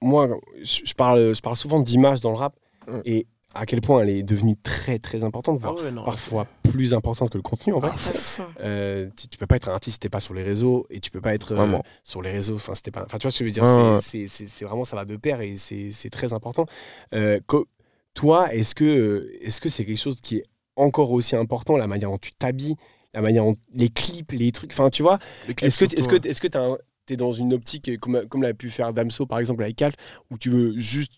moi, 0.00 0.28
je 0.62 0.94
parle, 0.94 1.34
je 1.34 1.40
parle 1.40 1.56
souvent 1.56 1.80
d'image 1.80 2.20
dans 2.20 2.30
le 2.30 2.36
rap 2.36 2.54
Ouais. 2.88 3.02
et 3.04 3.26
à 3.54 3.66
quel 3.66 3.80
point 3.80 4.02
elle 4.02 4.08
est 4.10 4.22
devenue 4.22 4.56
très 4.56 4.98
très 4.98 5.22
importante, 5.24 5.58
voire 5.60 5.74
ouais, 5.74 5.90
non. 5.90 6.04
parfois 6.04 6.46
plus 6.70 6.94
importante 6.94 7.30
que 7.30 7.36
le 7.36 7.42
contenu 7.42 7.72
en 7.72 7.80
vrai. 7.80 7.90
Fond. 7.96 8.44
Euh, 8.60 9.08
tu, 9.16 9.28
tu 9.28 9.38
peux 9.38 9.46
pas 9.46 9.56
être 9.56 9.68
un 9.68 9.72
artiste 9.74 9.94
si 9.96 9.98
t'es 10.00 10.08
pas 10.08 10.20
sur 10.20 10.34
les 10.34 10.42
réseaux 10.42 10.86
et 10.88 11.00
tu 11.00 11.10
peux 11.10 11.20
pas 11.20 11.34
être 11.34 11.52
euh, 11.52 11.78
sur 12.04 12.22
les 12.22 12.30
réseaux. 12.30 12.54
Enfin, 12.54 12.74
c'était 12.74 12.90
pas. 12.90 13.02
Enfin, 13.04 13.18
tu 13.18 13.24
vois 13.24 13.30
ce 13.32 13.38
que 13.40 13.44
je 13.44 13.48
veux 13.50 13.52
dire. 13.52 14.00
C'est- 14.00 14.64
vraiment 14.64 14.84
ça 14.84 14.96
va 14.96 15.04
de 15.04 15.16
pair 15.16 15.40
et 15.40 15.56
c'est 15.56 16.10
très 16.10 16.32
important. 16.32 16.64
Euh, 17.14 17.38
toi, 18.14 18.52
est-ce 18.54 18.74
que 18.74 19.30
est-ce 19.40 19.60
que 19.60 19.68
c'est 19.68 19.84
quelque 19.84 19.98
chose 20.00 20.20
qui 20.20 20.36
est 20.38 20.44
encore 20.76 21.10
aussi 21.10 21.36
important 21.36 21.76
la 21.76 21.86
manière 21.86 22.10
dont 22.10 22.18
tu 22.18 22.32
t'habilles, 22.32 22.76
la 23.14 23.20
manière 23.20 23.44
dont 23.44 23.56
les 23.74 23.88
clips, 23.88 24.32
les 24.32 24.52
trucs. 24.52 24.72
Enfin, 24.72 24.90
tu 24.90 25.02
vois. 25.02 25.18
Est-ce 25.60 25.76
que 25.78 25.84
est-ce 25.96 26.08
que 26.08 26.26
est-ce 26.26 26.40
que 26.40 26.48
t'as 26.48 26.76
t'es 27.10 27.16
dans 27.16 27.32
une 27.32 27.52
optique 27.52 27.88
euh, 27.88 27.96
comme 27.98 28.26
comme 28.28 28.42
l'a 28.42 28.54
pu 28.54 28.70
faire 28.70 28.92
Damso 28.92 29.26
par 29.26 29.38
exemple 29.40 29.62
avec 29.64 29.76
Calf 29.76 29.94
où 30.30 30.38
tu 30.38 30.48
veux 30.50 30.78
juste 30.78 31.12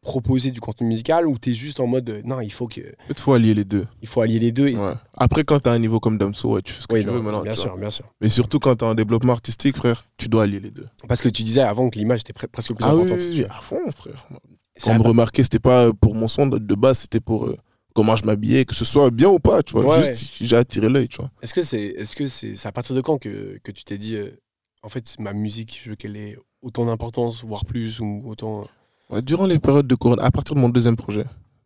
proposer 0.00 0.50
du 0.50 0.60
contenu 0.60 0.86
musical 0.88 1.26
ou 1.28 1.38
t'es 1.38 1.54
juste 1.54 1.78
en 1.78 1.86
mode 1.86 2.10
euh, 2.10 2.22
non 2.24 2.40
il 2.40 2.50
faut 2.52 2.66
que 2.66 2.80
En 2.80 3.06
fait, 3.08 3.20
faut 3.20 3.32
allier 3.34 3.54
les 3.54 3.64
deux. 3.64 3.86
il 4.00 4.08
faut 4.08 4.20
allier 4.20 4.38
les 4.40 4.50
deux 4.52 4.68
et- 4.68 4.76
Ouais. 4.76 4.94
Après, 5.16 5.44
quand 5.44 5.60
t'as 5.60 5.72
un 5.72 5.78
niveau 5.78 6.00
comme 6.00 6.18
Damso, 6.18 6.54
ouais, 6.54 6.62
tu 6.62 6.72
fais 6.72 6.82
ce 6.82 6.86
que 6.88 6.94
Oui, 6.94 7.00
tu 7.02 7.06
non, 7.06 7.12
veux 7.14 7.20
maintenant. 7.22 7.42
bien 7.42 7.54
sûr 7.54 7.70
vois. 7.70 7.80
bien 7.80 7.90
sûr 7.90 8.04
Mais 8.20 8.28
surtout 8.28 8.58
quand 8.58 8.74
t'as 8.74 8.86
un 8.86 8.94
développement 8.96 9.32
artistique, 9.32 9.76
frère, 9.76 10.04
tu 10.16 10.28
dois 10.28 10.42
allier 10.44 10.58
les 10.60 10.70
deux. 10.72 10.88
parce 11.06 11.20
que 11.22 11.28
tu 11.28 11.42
disais 11.44 11.60
avant 11.60 11.88
que 11.90 11.98
l'image 11.98 12.20
était 12.20 12.32
pre- 12.32 12.48
presque 12.48 12.74
plus 12.74 12.84
Ah 12.84 12.90
importante 12.92 13.18
oui, 13.18 13.30
oui, 13.38 13.44
à 13.48 13.60
fond, 13.60 13.78
frère. 13.92 14.26
Quand 14.82 14.90
on 14.92 14.98
me 14.98 15.02
remarquait, 15.02 15.42
c'était 15.44 15.60
pas 15.60 15.92
pour 15.92 16.14
mon 16.16 16.26
son 16.28 16.46
de- 16.46 16.58
de 16.58 16.74
base, 16.74 16.98
c'était 17.00 17.20
pour 17.20 17.46
euh, 17.46 17.56
comment 17.94 18.16
je 18.16 18.24
m'habillais, 18.24 18.64
que 18.64 18.74
ce 18.74 18.84
soit 18.84 19.10
bien 19.10 19.28
ou 19.28 19.38
pas, 19.38 19.62
tu 19.62 19.74
vois. 19.74 19.84
Ouais, 19.84 20.02
Juste, 20.12 20.32
j'ai 20.40 20.56
attiré 20.56 20.88
l'œil, 20.88 21.06
tu 21.08 21.18
vois. 21.18 21.30
Est-ce 21.42 21.54
que 21.54 21.62
c'est 21.62 21.80
est-ce 22.00 22.16
que 22.16 22.26
c'est 22.26 22.56
c'est 22.56 22.66
à 22.66 22.72
partir 22.72 22.96
de 22.96 23.02
quand 23.02 23.18
que, 23.18 23.58
que 23.62 23.70
tu 23.70 23.84
t'es 23.84 23.98
dit 23.98 24.16
euh, 24.16 24.30
en 24.82 24.88
fait 24.88 25.16
ma 25.18 25.32
musique 25.32 25.80
je 25.82 25.90
veux 25.90 25.96
qu'elle 25.96 26.16
ait 26.16 26.36
autant 26.62 26.86
d'importance 26.86 27.44
voire 27.44 27.64
plus 27.64 28.00
ou 28.00 28.22
autant 28.26 28.62
Ouais, 29.10 29.20
durant 29.20 29.44
les 29.46 29.58
périodes 29.58 29.86
de 29.86 29.94
Corona, 29.94 30.22
à 30.24 30.30
partir 30.30 30.54
de 30.54 30.60
mon 30.60 30.70
deuxième 30.70 30.96
projet, 30.96 31.24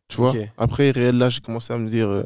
tu 0.08 0.16
vois. 0.16 0.34
Après, 0.58 0.90
réel, 0.90 1.16
là, 1.16 1.28
j'ai 1.28 1.40
commencé 1.40 1.72
à 1.72 1.78
me 1.78 1.88
dire, 1.88 2.08
euh, 2.08 2.24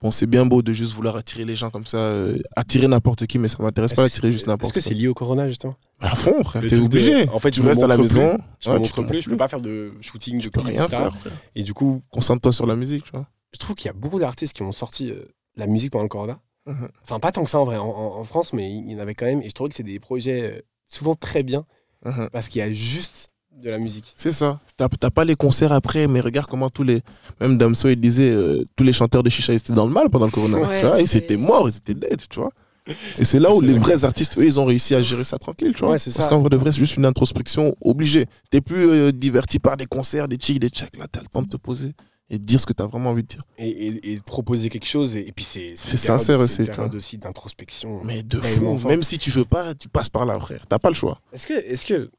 bon, 0.00 0.10
c'est 0.10 0.26
bien 0.26 0.46
beau 0.46 0.62
de 0.62 0.72
juste 0.72 0.92
vouloir 0.94 1.16
attirer 1.16 1.44
les 1.44 1.54
gens 1.54 1.68
comme 1.68 1.84
ça, 1.84 1.98
euh, 1.98 2.38
attirer 2.56 2.88
n'importe 2.88 3.26
qui, 3.26 3.38
mais 3.38 3.48
ça 3.48 3.62
m'intéresse 3.62 3.92
pas 3.92 4.02
d'attirer 4.04 4.32
juste 4.32 4.46
n'importe 4.46 4.74
Est-ce 4.74 4.80
que 4.86 4.88
qui. 4.88 4.94
c'est 4.94 4.98
lié 4.98 5.06
au 5.08 5.12
corona 5.12 5.48
justement? 5.48 5.74
À 6.00 6.14
fond, 6.14 6.42
frère, 6.44 6.62
t'es 6.62 6.76
de- 6.78 6.80
obligé. 6.80 7.28
en 7.28 7.38
fait 7.40 7.54
je 7.54 7.60
tu 7.60 7.66
restes 7.66 7.82
à 7.82 7.88
la 7.88 7.96
plus, 7.96 8.04
maison, 8.04 8.38
je 8.60 8.70
ouais, 8.70 8.78
me 8.78 8.84
tu 8.84 8.92
plus 9.04 9.20
je 9.20 9.28
peux 9.28 9.36
pas 9.36 9.48
faire 9.48 9.60
de 9.60 9.92
shooting 10.00 10.38
Tu 10.40 10.50
peux 10.50 10.60
rien 10.62 10.82
faire, 10.84 11.10
et 11.54 11.62
du 11.62 11.74
coup 11.74 12.00
Concentre-toi 12.10 12.52
sur 12.52 12.64
la 12.66 12.76
musique, 12.76 13.04
tu 13.04 13.10
vois. 13.10 13.26
je 13.52 13.58
trouve 13.58 13.76
qu'il 13.76 13.86
y 13.88 13.90
a 13.90 13.94
beaucoup 13.94 14.18
d'artistes 14.18 14.56
qui 14.56 14.62
ont 14.62 14.72
sorti 14.72 15.10
euh, 15.10 15.24
la 15.56 15.66
musique 15.66 15.90
pendant 15.92 16.04
le 16.04 16.08
corona 16.08 16.40
Enfin 17.02 17.18
pas 17.20 17.32
tant 17.32 17.44
que 17.44 17.50
ça 17.50 17.58
en 17.58 17.64
vrai 17.64 17.76
en, 17.76 17.86
en- 17.88 18.18
en 18.20 18.24
France 18.24 18.52
mais 18.52 18.70
il 18.70 18.90
y 18.90 18.94
en 18.94 18.98
avait 18.98 19.14
quand 19.14 19.26
même 19.26 19.42
et 19.42 19.48
je 19.48 19.54
trouvais 19.54 19.70
que 19.70 19.76
c'est 19.76 19.82
des 19.82 19.98
projets 20.00 20.42
euh, 20.42 20.60
souvent 20.86 21.14
très 21.14 21.42
bien 21.42 21.64
Mhm. 22.04 22.28
parce 22.32 22.48
qu'il 22.48 22.60
y 22.60 22.62
a 22.62 22.70
juste 22.72 23.30
de 23.60 23.70
la 23.70 23.78
musique 23.78 24.12
C'est 24.14 24.30
ça. 24.30 24.60
T'as 24.76 24.88
pas 25.10 25.24
les 25.24 25.34
concerts 25.34 25.72
après, 25.72 26.06
mais 26.06 26.20
regarde 26.20 26.46
comment 26.48 26.70
tous 26.70 26.84
les. 26.84 27.02
Même 27.40 27.58
Damso, 27.58 27.88
il 27.88 27.96
disait, 28.00 28.30
euh, 28.30 28.64
tous 28.76 28.84
les 28.84 28.92
chanteurs 28.92 29.24
de 29.24 29.28
chicha, 29.30 29.52
étaient 29.52 29.72
dans 29.72 29.84
le 29.84 29.92
mal 29.92 30.08
pendant 30.10 30.26
le 30.26 30.30
corona. 30.30 30.58
Ouais, 30.60 30.80
tu 30.80 30.86
vois, 30.86 31.00
ils 31.00 31.16
étaient 31.16 31.36
morts, 31.36 31.68
ils 31.68 31.76
étaient 31.76 31.94
dead, 31.94 32.22
tu 32.30 32.38
vois. 32.38 32.52
Et 33.18 33.24
c'est 33.24 33.40
là 33.40 33.52
où 33.52 33.60
les 33.60 33.72
vrai. 33.72 33.80
vrais 33.96 34.04
artistes, 34.04 34.38
eux, 34.38 34.44
ils 34.44 34.60
ont 34.60 34.64
réussi 34.64 34.94
à 34.94 35.02
gérer 35.02 35.24
ça 35.24 35.38
tranquille, 35.38 35.72
tu 35.74 35.80
vois. 35.80 35.90
Ouais, 35.90 35.98
c'est 35.98 36.12
Parce 36.14 36.26
ça. 36.26 36.30
qu'en 36.30 36.38
vrai 36.38 36.50
de 36.50 36.56
vrai, 36.56 36.70
c'est 36.70 36.78
juste 36.78 36.96
une 36.98 37.04
introspection 37.04 37.74
obligée. 37.80 38.26
T'es 38.50 38.60
plus 38.60 38.88
euh, 38.88 39.10
diverti 39.10 39.58
par 39.58 39.76
des 39.76 39.86
concerts, 39.86 40.28
des 40.28 40.38
chics, 40.38 40.60
des 40.60 40.68
checks. 40.70 40.96
Là, 40.96 41.06
t'as 41.10 41.20
le 41.20 41.26
temps 41.26 41.42
de 41.42 41.48
te 41.48 41.56
poser 41.56 41.94
et 42.30 42.38
dire 42.38 42.60
ce 42.60 42.66
que 42.66 42.72
t'as 42.74 42.86
vraiment 42.86 43.10
envie 43.10 43.22
de 43.22 43.28
dire. 43.28 43.42
et, 43.58 44.12
et- 44.12 44.20
proposer 44.20 44.68
quelque 44.68 44.86
chose 44.86 45.16
et, 45.16 45.26
et 45.28 45.32
puis 45.32 45.44
c'est 45.44 45.72
C'est 45.76 45.92
une 45.92 45.98
sincère 45.98 46.38
c'est 46.38 46.44
aussi, 46.44 46.60
une 46.62 46.66
tu 46.68 46.72
période 46.74 46.94
aussi 46.94 47.16
d'introspection 47.18 48.00
Mais 48.04 48.22
de 48.22 48.38
fou. 48.40 48.78
Même 48.86 49.02
si 49.02 49.18
tu 49.18 49.30
veux 49.30 49.44
pas, 49.46 49.74
tu 49.74 49.88
passes 49.88 50.08
par 50.10 50.26
là, 50.26 50.38
frère. 50.38 50.66
T'as 50.66 50.78
pas 50.78 50.88
le 50.90 50.94
choix. 50.94 51.20
Est-ce 51.32 51.46
que, 51.46 51.54
est-ce 51.54 51.86
que, 51.86 52.10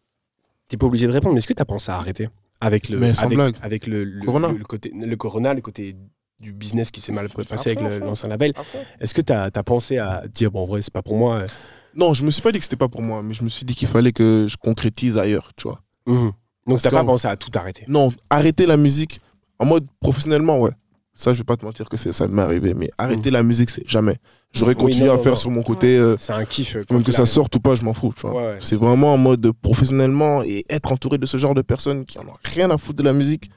t'es 0.68 0.78
pas 0.78 0.86
obligé 0.88 1.05
de 1.07 1.12
répondre, 1.12 1.34
mais 1.34 1.38
est-ce 1.39 1.47
que 1.47 1.53
t'as 1.53 1.66
pensé 1.66 1.91
à 1.91 1.97
arrêter 1.97 2.28
avec 2.62 2.89
le, 2.89 2.97
Mais 2.99 3.14
sans 3.14 3.26
avec, 3.26 3.55
avec 3.62 3.88
le, 3.88 4.03
le, 4.03 4.26
Corona. 4.26 4.47
le- 4.51 4.57
le 4.57 4.66
côté, 4.66 4.91
le 4.93 5.16
corona, 5.16 5.53
le 5.53 5.62
côté 5.62 5.95
du 6.39 6.53
business 6.53 6.89
qui 6.89 7.01
s'est 7.01 7.12
mal 7.12 7.30
passé 7.30 7.72
avec 7.72 7.82
l'ancien 8.01 8.30
label. 8.30 8.53
Est-ce 8.99 9.14
que 9.14 9.22
t'as 9.22 9.49
as 9.53 9.64
pensé 9.64 9.97
à 9.97 10.24
dire 10.28 10.49
bon, 10.51 10.62
en 10.64 10.66
vrai, 10.66 10.82
c'est 10.82 10.93
pas 10.93 11.01
pour 11.03 11.18
moi. 11.18 11.36
euh, 11.41 11.47
Non, 11.95 12.14
je 12.14 12.24
me 12.24 12.32
suis 12.32 12.41
pas 12.41 12.51
dit 12.51 12.57
que 12.60 12.64
c'était 12.64 12.76
pas 12.78 12.88
pour 12.88 13.01
moi, 13.01 13.22
mais 13.22 13.34
je 13.34 13.43
me 13.43 13.49
suis 13.49 13.66
dit 13.66 13.76
qu'il 13.76 13.88
fallait 13.88 14.12
que 14.14 14.47
je 14.49 14.55
concrétise 14.57 15.18
ailleurs, 15.18 15.51
tu 15.55 15.68
vois. 15.68 15.82
Donc 16.07 16.34
Parce 16.66 16.84
t'as 16.84 16.91
pas 16.91 17.03
pensé 17.03 17.28
à 17.28 17.36
tout 17.36 17.51
arrêter. 17.55 17.84
Non, 17.88 18.12
arrêter 18.30 18.66
la 18.66 18.78
musique 18.78 19.20
en 19.60 19.66
mode 19.66 19.86
professionnellement, 19.99 20.60
ouais. 20.60 20.72
Ça, 21.14 21.34
je 21.34 21.39
vais 21.39 21.43
pas 21.43 21.57
te 21.57 21.66
mentir 21.66 21.89
que 21.89 21.97
c'est- 21.97 22.14
ça 22.14 22.28
m'est 22.30 22.41
arrivé, 22.41 22.74
mais 22.74 22.89
arrêter 22.97 23.30
la 23.30 23.43
musique, 23.43 23.70
c'est 23.70 23.88
jamais. 23.89 24.16
J'aurais 24.53 24.74
Oui, 24.76 24.82
continué 24.84 25.07
non, 25.07 25.14
à 25.16 25.18
non, 25.18 25.24
faire 25.24 25.34
non. 25.34 25.38
sur 25.38 25.51
mon 25.51 25.64
côté, 25.64 25.97
euh, 25.97 26.16
C'est 26.18 26.32
un 26.32 26.45
kiff. 26.45 26.78
euh, 26.78 26.84
même 26.91 27.03
que 27.03 27.12
ça 27.12 27.26
sorte 27.26 27.53
ou 27.57 27.60
pas, 27.60 27.76
je 27.76 27.84
m'en 27.84 27.91
fous, 27.93 28.14
tu 28.16 28.22
vois. 28.22 28.32
Ouais, 28.34 28.47
ouais, 28.53 28.57
c'est 28.62 28.78
vraiment 28.78 29.14
en 29.14 29.18
mode 29.18 29.51
professionnellement 29.62 30.43
et 30.43 30.64
être 30.70 30.91
entouré 30.93 31.18
de 31.18 31.26
ce 31.26 31.36
genre 31.36 31.53
de 31.55 31.62
personnes 31.62 32.05
qui 32.05 32.18
en 32.20 32.24
ont 32.24 32.34
rien 32.45 32.70
à 32.72 32.78
foutre 32.78 32.99
de 32.99 33.03
la 33.03 33.12
musique, 33.14 33.51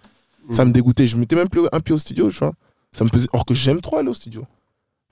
ça 0.51 0.65
Mhm. 0.65 0.69
me 0.71 0.75
dégoûtait. 0.75 1.07
Je 1.07 1.17
mettais 1.17 1.37
même 1.37 1.49
plus 1.49 1.63
un 1.71 1.79
pied 1.81 1.95
au 1.95 1.99
studio, 1.99 2.31
tu 2.31 2.39
vois. 2.39 2.53
Ça 2.93 3.05
me 3.05 3.09
faisait. 3.11 3.29
Or 3.33 3.45
que 3.47 3.55
j'aime 3.55 3.81
trop 3.81 3.97
aller 3.99 4.09
au 4.09 4.15
studio. 4.15 4.45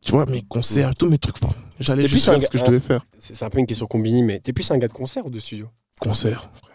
Tu 0.03 0.11
vois, 0.13 0.27
mes 0.27 0.43
concerts, 0.43 0.95
tous 0.97 1.09
mes 1.09 1.19
trucs, 1.19 1.41
bon, 1.41 1.51
j'allais 1.79 2.09
juste 2.09 2.25
faire 2.25 2.43
ce 2.43 2.49
que 2.51 2.59
je 2.59 2.65
devais 2.65 2.81
faire. 2.81 3.07
C'est 3.19 3.37
c'est 3.37 3.45
un 3.45 3.51
peu 3.51 3.59
une 3.59 3.67
question 3.67 3.87
combinée, 3.87 4.23
mais 4.23 4.41
t'es 4.41 4.53
plus 4.53 4.69
un 4.73 4.79
gars 4.79 4.89
de 4.89 4.93
concert 4.93 5.25
ou 5.25 5.31
de 5.31 5.39
studio? 5.39 5.69
Concert, 6.01 6.51
frère. 6.63 6.73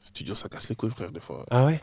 Studio, 0.00 0.34
ça 0.34 0.48
casse 0.48 0.68
les 0.70 0.76
couilles, 0.76 0.90
frère, 0.92 1.10
des 1.12 1.20
fois. 1.20 1.44
Ah 1.50 1.66
ouais? 1.66 1.80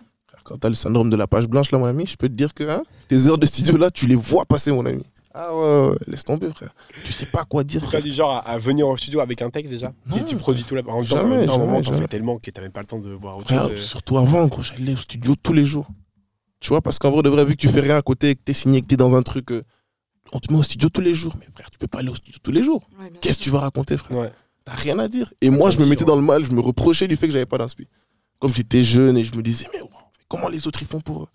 Quand 0.47 0.57
t'as 0.57 0.69
le 0.69 0.75
syndrome 0.75 1.09
de 1.09 1.15
la 1.17 1.27
page 1.27 1.47
blanche, 1.47 1.71
là, 1.71 1.77
mon 1.77 1.85
ami, 1.85 2.05
je 2.07 2.15
peux 2.15 2.29
te 2.29 2.33
dire 2.33 2.53
que 2.53 2.63
hein, 2.63 2.83
tes 3.09 3.27
heures 3.27 3.37
de 3.37 3.45
studio, 3.45 3.75
là, 3.77 3.91
tu 3.91 4.07
les 4.07 4.15
vois 4.15 4.45
passer, 4.45 4.71
mon 4.71 4.85
ami. 4.85 5.03
Ah 5.33 5.53
ouais, 5.53 5.61
ouais, 5.61 5.89
ouais, 5.89 5.97
laisse 6.07 6.23
tomber, 6.23 6.49
frère. 6.55 6.73
Tu 7.03 7.11
sais 7.11 7.25
pas 7.27 7.43
quoi 7.43 7.63
dire, 7.63 7.81
T'as 7.81 7.87
frère. 7.87 8.01
du 8.01 8.09
genre 8.11 8.31
à, 8.31 8.39
à 8.39 8.57
venir 8.57 8.87
au 8.87 8.95
studio 8.97 9.19
avec 9.19 9.41
un 9.41 9.49
texte 9.49 9.71
déjà 9.71 9.91
Non. 10.07 10.17
Tu- 10.17 10.23
Tu 10.25 10.35
produis 10.37 10.63
tout 10.63 10.73
là. 10.73 10.81
En 10.87 11.03
Jamais, 11.03 11.45
temps, 11.45 11.59
moment, 11.59 11.81
t'en 11.81 11.93
fais 11.93 12.07
tellement 12.07 12.39
que 12.39 12.49
t'as 12.49 12.61
même 12.61 12.71
pas 12.71 12.79
le 12.79 12.87
temps 12.87 12.97
de 12.97 13.11
voir 13.11 13.37
autre 13.37 13.47
Frère, 13.47 13.63
chose. 13.63 13.71
euh. 13.73 13.75
surtout 13.75 14.17
avant, 14.17 14.47
gros, 14.47 14.61
j'allais 14.63 14.93
au 14.93 14.97
studio 14.97 15.35
tous 15.41 15.53
les 15.53 15.65
jours. 15.65 15.87
Tu 16.59 16.69
vois, 16.69 16.81
parce 16.81 16.97
qu'en 16.97 17.11
vrai, 17.11 17.21
de 17.21 17.29
vrai, 17.29 17.45
vu 17.45 17.51
que 17.55 17.61
tu 17.61 17.67
fais 17.67 17.81
rien 17.81 17.97
à 17.97 18.01
côté, 18.01 18.33
que 18.35 18.41
t'es 18.43 18.53
signé, 18.53 18.81
que 18.81 18.87
t'es 18.87 18.97
dans 18.97 19.15
un 19.15 19.21
truc, 19.21 19.51
euh, 19.51 19.61
on 20.31 20.39
te 20.39 20.51
met 20.51 20.57
au 20.57 20.63
studio 20.63 20.89
tous 20.89 21.01
les 21.01 21.13
jours. 21.13 21.35
Mais 21.39 21.45
frère, 21.53 21.69
tu 21.69 21.77
peux 21.77 21.87
pas 21.87 21.99
aller 21.99 22.09
au 22.09 22.15
studio 22.15 22.39
tous 22.41 22.51
les 22.51 22.63
jours. 22.63 22.89
Ouais, 22.99 23.11
Qu'est-ce 23.21 23.37
que 23.37 23.43
tu 23.43 23.49
vas 23.51 23.59
raconter, 23.59 23.95
frère 23.97 24.17
Ouais. 24.17 24.31
T'as 24.65 24.73
rien 24.73 24.97
à 24.97 25.07
dire. 25.07 25.31
Et 25.41 25.51
moi, 25.51 25.69
je 25.69 25.77
me 25.79 25.85
mettais 25.85 26.01
ouais. 26.01 26.07
dans 26.07 26.15
le 26.15 26.23
mal, 26.23 26.43
je 26.45 26.51
me 26.51 26.61
reprochais 26.61 27.07
du 27.07 27.15
fait 27.15 27.27
que 27.27 27.33
j'avais 27.33 27.45
pas 27.45 27.59
d'inspi. 27.59 27.87
Comme 28.39 28.53
j'étais 28.53 28.83
jeune 28.83 29.17
et 29.17 29.23
je 29.23 29.35
me 29.35 29.43
disais, 29.43 29.67
mais, 29.71 29.81
wow, 29.81 29.89
mais 29.89 29.97
comment 30.27 30.49
les 30.49 30.67
autres 30.67 30.81
ils 30.81 30.87
font 30.87 31.01
pour 31.01 31.23
eux 31.23 31.27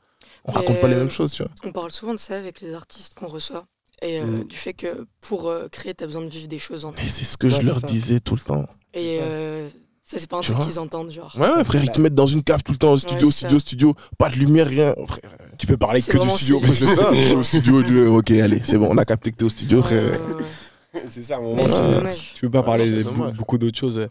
On 0.45 0.53
Mais, 0.53 0.59
raconte 0.59 0.81
pas 0.81 0.89
les 0.89 0.95
euh, 0.95 0.99
mêmes 0.99 1.11
choses, 1.11 1.33
tu 1.33 1.43
vois. 1.43 1.53
On 1.65 1.73
parle 1.73 1.91
souvent 1.91 2.15
de 2.15 2.19
ça 2.21 2.37
avec 2.37 2.61
les 2.61 2.75
artistes 2.75 3.15
qu'on 3.15 3.29
reçoit. 3.29 3.65
Et 4.03 4.21
euh, 4.21 4.27
Mm. 4.27 4.45
du 4.45 4.57
fait 4.57 4.73
que 4.75 5.07
pour 5.21 5.49
euh, 5.49 5.69
créer, 5.69 5.95
tu 5.95 6.03
as 6.03 6.07
besoin 6.09 6.23
de 6.23 6.29
vivre 6.29 6.49
des 6.49 6.59
choses 6.59 6.85
en 6.85 6.91
Mais 6.93 7.07
c'est 7.09 7.25
ce 7.25 7.37
que 7.37 7.47
Ouais, 7.47 7.53
je 7.61 7.63
leur 7.67 7.79
ça. 7.79 7.87
disais 7.87 8.19
tout 8.19 8.35
le 8.35 8.41
temps. 8.41 8.67
Et 8.95 9.19
ça. 9.19 9.23
euh, 9.23 9.69
ça, 10.03 10.19
c'est 10.19 10.29
pas 10.29 10.39
un 10.39 10.41
Tu 10.41 10.53
truc 10.53 10.65
qu'ils 10.67 10.79
entendent, 10.81 11.11
genre. 11.13 11.33
Ouais, 11.39 11.49
ouais, 11.55 11.63
frère, 11.65 11.85
ils 11.85 11.91
te 11.91 12.01
mettent 12.01 12.15
dans 12.15 12.27
une 12.27 12.43
cave 12.43 12.65
tout 12.65 12.73
le 12.73 12.79
temps, 12.79 12.93
au 12.93 12.99
studio, 12.99 13.29
Ouais, 13.29 13.33
studio, 13.33 13.59
ça. 13.59 13.63
studio, 13.63 13.95
pas 14.19 14.29
de 14.29 14.35
lumière, 14.35 14.67
rien. 14.67 14.95
Frère, 15.07 15.31
Tu 15.57 15.67
peux 15.69 15.77
parler 15.77 16.03
que 16.03 16.19
du 16.19 16.29
studio. 16.31 16.61
c'est 16.67 16.87
ça, 16.87 17.13
je 17.15 17.21
suis 17.21 17.35
au 17.37 17.43
studio, 17.45 17.83
de- 17.85 18.07
ok, 18.09 18.31
allez, 18.33 18.61
c'est 18.65 18.77
bon, 18.77 18.89
on 18.91 18.99
a 18.99 19.05
capté 19.05 19.31
que 19.31 19.37
t'es 19.37 19.45
au 19.45 19.49
studio, 19.49 19.81
frère. 19.85 20.11
ouais, 20.11 20.35
ouais. 20.35 21.03
c'est 21.07 21.23
ça, 21.23 21.37
à 21.37 21.39
un 21.39 21.43
Mais 21.43 21.63
moment, 21.69 22.11
tu 22.35 22.41
peux 22.41 22.51
pas 22.51 22.63
parler 22.65 22.91
de 22.91 23.31
beaucoup 23.31 23.57
d'autres 23.57 23.79
choses. 23.79 24.09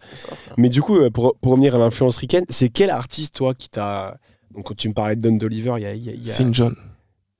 Mais 0.58 0.70
du 0.70 0.82
coup, 0.82 0.98
pour, 1.12 1.36
pour 1.38 1.52
revenir 1.52 1.76
à 1.76 1.80
l'influence 1.80 2.16
ricaine, 2.16 2.46
c'est 2.50 2.70
quel 2.70 2.90
artiste, 2.90 3.36
toi, 3.36 3.54
qui 3.54 3.68
t'a. 3.70 4.18
Donc, 4.54 4.66
quand 4.66 4.76
tu 4.76 4.90
me 4.90 4.94
parlais 4.94 5.16
de 5.16 5.22
Don 5.22 5.36
Doliver, 5.36 5.74
il 5.78 5.84
y 5.84 5.86
a. 5.86 5.94
il 5.94 6.04
y 6.04 6.10
a- 6.10 6.14
il 6.14 6.26
y 6.26 6.30
a... 6.30 6.34
Sin 6.34 6.52
John, 6.54 6.76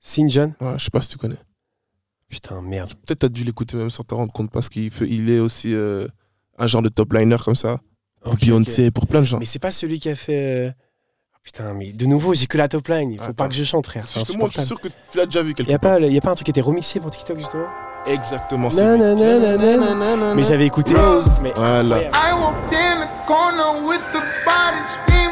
Sin 0.00 0.28
John? 0.28 0.54
Ouais, 0.60 0.74
je 0.78 0.84
sais 0.84 0.90
pas 0.90 1.00
si 1.00 1.08
tu 1.10 1.18
connais. 1.18 1.36
Putain, 2.28 2.60
merde. 2.62 2.90
Peut-être 3.06 3.20
t'as 3.20 3.28
dû 3.28 3.44
l'écouter 3.44 3.76
même 3.76 3.90
sans 3.90 4.02
t'en 4.04 4.16
rendre 4.16 4.32
compte 4.32 4.50
parce 4.50 4.68
qu'il 4.68 4.90
fait- 4.90 5.06
il 5.08 5.28
est 5.30 5.38
aussi 5.38 5.74
euh, 5.74 6.06
un 6.58 6.66
genre 6.66 6.82
de 6.82 6.88
top 6.88 7.12
liner 7.12 7.36
comme 7.44 7.54
ça. 7.54 7.78
Pour 8.24 8.34
Ok, 8.34 8.40
Beyoncé, 8.40 8.90
pour 8.90 9.06
plein 9.06 9.20
de 9.20 9.26
gens. 9.26 9.38
Mais 9.38 9.44
c'est 9.44 9.58
pas 9.58 9.72
celui 9.72 9.98
qui 10.00 10.08
a 10.08 10.14
fait. 10.14 10.68
euh, 10.68 10.72
Putain, 11.42 11.74
mais 11.74 11.92
de 11.92 12.06
nouveau, 12.06 12.34
j'ai 12.34 12.46
que 12.46 12.56
la 12.56 12.68
top 12.68 12.86
line. 12.86 13.10
Il 13.10 13.18
faut 13.18 13.24
Attends. 13.24 13.34
pas 13.34 13.48
que 13.48 13.54
je 13.54 13.64
chante, 13.64 13.84
frère. 13.86 14.06
C'est 14.06 14.20
Justement, 14.20 14.46
je 14.46 14.52
suis 14.52 14.64
sûr 14.64 14.80
que 14.80 14.86
tu 14.86 15.18
l'as 15.18 15.26
déjà 15.26 15.42
vu 15.42 15.54
quelque 15.54 15.68
Y 15.70 15.74
a 15.74 15.78
part. 15.80 15.98
pas, 15.98 16.06
y 16.06 16.16
a 16.16 16.20
pas 16.20 16.30
un 16.30 16.34
truc 16.36 16.44
qui 16.44 16.50
était 16.52 16.60
remixé 16.60 17.00
pour 17.00 17.10
TikTok 17.10 17.36
justement? 17.38 17.66
Exactement. 18.06 18.70
c'est 18.70 18.82
Non, 18.84 18.92
lui. 18.92 19.00
non, 19.00 19.58
non, 19.76 19.94
non, 19.96 20.16
non. 20.16 20.34
Mais 20.36 20.44
j'avais 20.44 20.66
écouté. 20.66 20.94
Rose. 20.94 21.28
Mais 21.42 21.52
Voilà. 21.56 21.98
I 22.00 22.32
walked 22.32 22.74
in 22.74 23.04
the 23.04 23.26
corner 23.26 23.84
with 23.84 24.00
the 24.12 24.22
body 24.44 24.82
screaming 24.86 25.31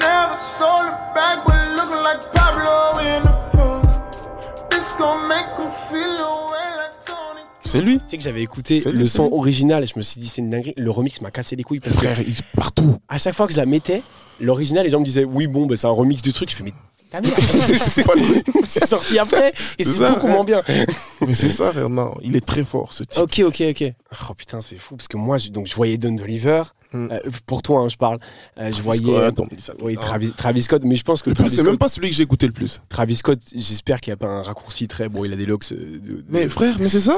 Never 0.00 0.36
sold 0.38 0.86
it 0.86 1.14
back, 1.14 1.44
but 1.44 1.54
looking 1.76 2.02
like 2.04 2.32
Pablo 2.32 2.92
in 3.00 3.22
the 3.22 3.56
photo. 3.56 4.68
This 4.70 4.94
gon' 4.98 5.28
make 5.28 5.46
him 5.58 5.70
feel 5.70 5.98
away 6.00 6.66
like 6.76 6.98
Tony. 7.04 7.42
C'est 7.64 7.80
lui. 7.80 7.98
Tu 7.98 8.04
sais 8.08 8.16
que 8.18 8.22
j'avais 8.22 8.42
écouté 8.42 8.80
C'est 8.80 8.92
le 8.92 9.04
son 9.04 9.26
lui. 9.28 9.34
original 9.34 9.82
et 9.82 9.86
je 9.86 9.94
me 9.96 10.02
suis 10.02 10.20
dit 10.20 10.28
c'est 10.28 10.40
une 10.40 10.50
dinguerie. 10.50 10.74
Le 10.76 10.90
remix 10.90 11.20
m'a 11.20 11.30
cassé 11.30 11.56
les 11.56 11.62
couilles 11.64 11.80
parce 11.80 11.96
que 11.96 12.02
Frère, 12.02 12.20
il 12.20 12.30
est 12.30 12.42
partout. 12.54 12.98
à 13.08 13.18
chaque 13.18 13.34
fois 13.34 13.46
que 13.46 13.52
je 13.52 13.58
la 13.58 13.66
mettais, 13.66 14.02
l'original, 14.40 14.84
les 14.84 14.90
gens 14.90 15.00
me 15.00 15.04
disaient 15.04 15.24
oui 15.24 15.46
bon, 15.46 15.66
bah, 15.66 15.76
c'est 15.76 15.86
un 15.86 15.90
remix 15.90 16.22
du 16.22 16.32
truc. 16.32 16.50
Je 16.50 16.56
fais 16.56 16.64
mais 16.64 16.72
ta 17.10 17.20
c'est 17.78 18.04
pas 18.04 18.14
lui. 18.14 18.42
c'est 18.64 18.86
sorti 18.86 19.18
après 19.18 19.52
et 19.78 19.84
C'est 19.84 19.92
c'est 19.92 19.98
ça, 19.98 20.10
beaucoup 20.10 20.26
ouais. 20.26 20.32
moins 20.32 20.44
bien. 20.44 20.62
Mais 21.26 21.34
c'est 21.34 21.48
ça, 21.50 21.72
frère. 21.72 21.88
Non, 21.88 22.14
il 22.22 22.36
est 22.36 22.44
très 22.44 22.64
fort, 22.64 22.92
ce 22.92 23.02
type. 23.02 23.22
Ok, 23.22 23.40
ok, 23.46 23.62
ok. 23.70 23.92
Oh 24.30 24.34
putain, 24.34 24.60
c'est 24.60 24.76
fou 24.76 24.94
parce 24.96 25.08
que 25.08 25.16
moi, 25.16 25.38
je, 25.38 25.48
donc 25.48 25.66
je 25.66 25.74
voyais 25.74 25.96
Don 25.96 26.14
Oliver. 26.18 26.62
Hmm. 26.92 27.08
Euh, 27.10 27.20
pour 27.46 27.62
toi, 27.62 27.80
hein, 27.80 27.88
je 27.88 27.96
parle. 27.96 28.18
Euh, 28.58 28.70
je 28.72 28.80
voyais. 28.80 29.02
Scott, 29.02 29.40
ça. 29.58 29.74
Oui. 29.82 29.94
Travis, 29.96 30.30
Travis 30.32 30.62
Scott, 30.62 30.82
mais 30.84 30.96
je 30.96 31.04
pense 31.04 31.20
que 31.22 31.30
c'est 31.34 31.48
Scott, 31.50 31.64
même 31.66 31.76
pas 31.78 31.88
celui 31.88 32.08
que 32.08 32.14
j'ai 32.14 32.22
écouté 32.22 32.46
le 32.46 32.52
plus. 32.52 32.80
Travis 32.88 33.16
Scott, 33.16 33.38
j'espère 33.54 34.00
qu'il 34.00 34.10
n'y 34.10 34.14
a 34.14 34.16
pas 34.16 34.26
un 34.28 34.42
raccourci 34.42 34.88
très 34.88 35.08
bon. 35.08 35.24
Il 35.24 35.32
a 35.32 35.36
des 35.36 35.44
locks. 35.46 35.70
euh, 35.72 35.98
de- 35.98 36.24
Mais 36.30 36.48
frère, 36.48 36.76
mais 36.80 36.88
c'est 36.88 37.00
ça. 37.00 37.16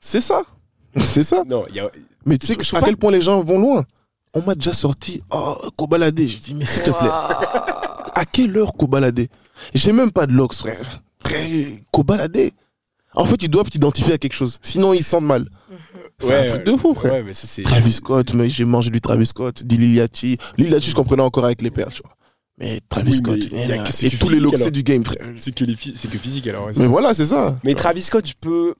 C'est 0.00 0.22
ça. 0.22 0.42
C'est 0.96 1.22
ça. 1.22 1.44
non, 1.46 1.64
il 1.68 1.76
y 1.76 1.80
a. 1.80 1.90
Mais 2.24 2.38
tu 2.38 2.46
sais 2.46 2.56
que- 2.56 2.76
à 2.76 2.80
pas. 2.80 2.86
quel 2.86 2.96
point 2.96 3.12
les 3.12 3.20
gens 3.20 3.42
vont 3.42 3.58
loin. 3.60 3.84
On 4.32 4.42
m'a 4.42 4.54
déjà 4.54 4.72
sorti, 4.72 5.22
oh, 5.32 5.56
Kobalade. 5.76 6.18
J'ai 6.18 6.38
dit, 6.38 6.54
mais 6.54 6.64
s'il 6.64 6.82
te 6.84 6.90
plaît, 6.90 7.08
à 7.10 8.24
quelle 8.30 8.56
heure 8.56 8.72
Kobalade? 8.74 9.26
J'ai 9.74 9.92
même 9.92 10.10
pas 10.12 10.26
de 10.26 10.32
locks, 10.32 10.54
frère. 10.54 11.02
Frère, 11.24 11.66
Kobalade. 11.92 12.50
En 13.14 13.24
fait, 13.24 13.42
ils 13.42 13.48
doivent 13.50 13.68
t'identifier 13.70 14.14
à 14.14 14.18
quelque 14.18 14.34
chose. 14.34 14.58
Sinon, 14.62 14.94
ils 14.94 15.02
se 15.02 15.10
sentent 15.10 15.24
mal. 15.24 15.48
C'est 16.20 16.36
un 16.36 16.46
truc 16.46 16.64
de 16.64 16.76
fou, 16.76 16.94
frère. 16.94 17.12
Ouais, 17.14 17.22
mais 17.22 17.32
ça 17.32 17.46
c'est. 17.46 17.62
Travis 17.62 17.92
Scott, 17.92 18.34
mais 18.34 18.48
j'ai 18.48 18.64
mangé 18.64 18.90
du 18.90 19.00
Travis 19.00 19.26
Scott, 19.26 19.64
du 19.64 19.76
Liliati. 19.76 20.36
Liliati, 20.58 20.90
je 20.90 20.94
comprenais 20.94 21.22
encore 21.22 21.44
avec 21.44 21.62
les 21.62 21.70
perles, 21.70 21.92
tu 21.92 22.02
vois. 22.02 22.12
Mais 22.58 22.80
Travis 22.88 23.10
Oui, 23.12 23.16
Scott, 23.16 23.38
mais 23.52 23.62
il 23.64 23.68
y 23.68 23.72
a 23.72 23.78
que- 23.78 23.90
c'est 23.92 24.06
et 24.06 24.10
que 24.10 24.16
tous 24.18 24.28
les 24.28 24.38
looks, 24.38 24.58
c'est 24.58 24.70
du 24.70 24.82
game, 24.82 25.02
frère. 25.04 25.26
C'est 25.38 25.54
que, 25.54 25.64
les 25.64 25.74
fi- 25.76 25.92
c'est 25.94 26.08
que 26.10 26.18
physique 26.18 26.46
alors. 26.46 26.68
Mais 26.76 26.86
voilà, 26.86 27.14
c'est 27.14 27.24
ça. 27.26 27.56
Mais 27.64 27.74
Travis 27.74 28.02
Scott, 28.02 28.26
je 28.26 28.34
peux. 28.40 28.74